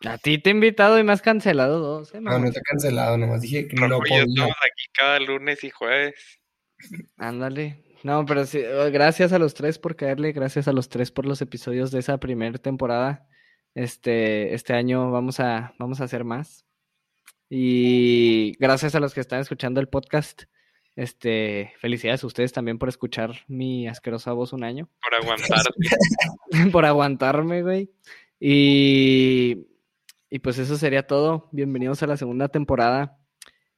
A 0.05 0.19
ti 0.19 0.39
te 0.39 0.51
he 0.51 0.53
invitado 0.53 0.99
y 0.99 1.05
me 1.05 1.13
has 1.13 1.23
cancelado 1.23 1.81
dos, 1.81 2.15
¿eh, 2.15 2.21
No, 2.21 2.39
no 2.39 2.47
está 2.47 2.61
cancelado, 2.61 3.19
nomás 3.19 3.41
dije 3.41 3.67
que 3.67 3.77
no 3.77 3.89
yo 3.89 3.99
podía. 3.99 4.23
estamos 4.23 4.57
aquí 4.57 4.85
cada 4.93 5.21
lunes 5.21 5.65
y 5.65 5.71
jueves. 5.71 6.41
Ándale. 7.17 7.85
No, 8.05 8.25
pero 8.25 8.47
sí, 8.47 8.59
eh, 8.63 8.91
gracias 8.91 9.33
a 9.33 9.39
los 9.39 9.55
tres 9.55 9.79
por 9.79 9.97
caerle, 9.97 10.33
gracias 10.33 10.69
a 10.69 10.73
los 10.73 10.89
tres 10.89 11.11
por 11.11 11.27
los 11.27 11.43
episodios 11.43 11.91
de 11.91 11.99
esa 11.99 12.19
primera 12.19 12.59
temporada. 12.59 13.27
Este, 13.75 14.55
este 14.55 14.73
año 14.75 15.11
vamos 15.11 15.41
a, 15.41 15.75
vamos 15.79 16.01
a 16.01 16.05
hacer 16.05 16.25
más. 16.25 16.65
Y 17.51 18.53
gracias 18.59 18.95
a 18.95 19.01
los 19.01 19.15
que 19.15 19.21
están 19.21 19.41
escuchando 19.41 19.81
el 19.81 19.89
podcast. 19.89 20.45
Este, 20.95 21.73
felicidades 21.79 22.25
a 22.25 22.27
ustedes 22.27 22.53
también 22.53 22.79
por 22.79 22.89
escuchar 22.89 23.31
mi 23.47 23.87
asquerosa 23.87 24.33
voz 24.33 24.53
un 24.53 24.65
año, 24.65 24.89
Por 25.01 25.15
aguantarte. 25.15 25.71
por 26.73 26.85
aguantarme, 26.85 27.63
güey. 27.63 27.91
Y, 28.41 29.67
y 30.31 30.41
pues 30.41 30.59
eso 30.59 30.77
sería 30.77 31.07
todo. 31.07 31.49
Bienvenidos 31.53 32.03
a 32.03 32.07
la 32.07 32.17
segunda 32.17 32.49
temporada. 32.49 33.19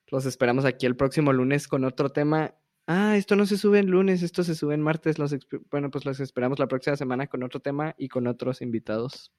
Los 0.09 0.27
esperamos 0.27 0.65
aquí 0.65 0.87
el 0.87 0.97
próximo 0.97 1.33
lunes 1.33 1.69
con 1.69 1.85
otro 1.85 2.11
tema. 2.11 2.55
Ah, 2.87 3.17
esto 3.17 3.37
no 3.37 3.47
se 3.47 3.57
sube 3.57 3.79
en 3.79 3.87
lunes, 3.87 4.23
esto 4.23 4.43
se 4.43 4.57
sube 4.57 4.75
en 4.75 4.81
martes. 4.81 5.19
Los 5.19 5.37
bueno, 5.71 5.91
pues 5.91 6.05
los 6.05 6.19
esperamos 6.19 6.59
la 6.59 6.67
próxima 6.67 6.97
semana 6.97 7.29
con 7.29 7.45
otro 7.45 7.61
tema 7.61 7.95
y 7.97 8.09
con 8.09 8.27
otros 8.27 8.63
invitados. 8.63 9.33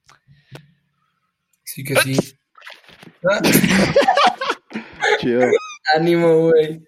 Sí 1.63 1.83
que 1.83 1.95
sí. 1.95 2.17
Ah, 3.27 3.41
Chido. 5.19 5.41
ánimo, 5.95 6.49
güey. 6.49 6.83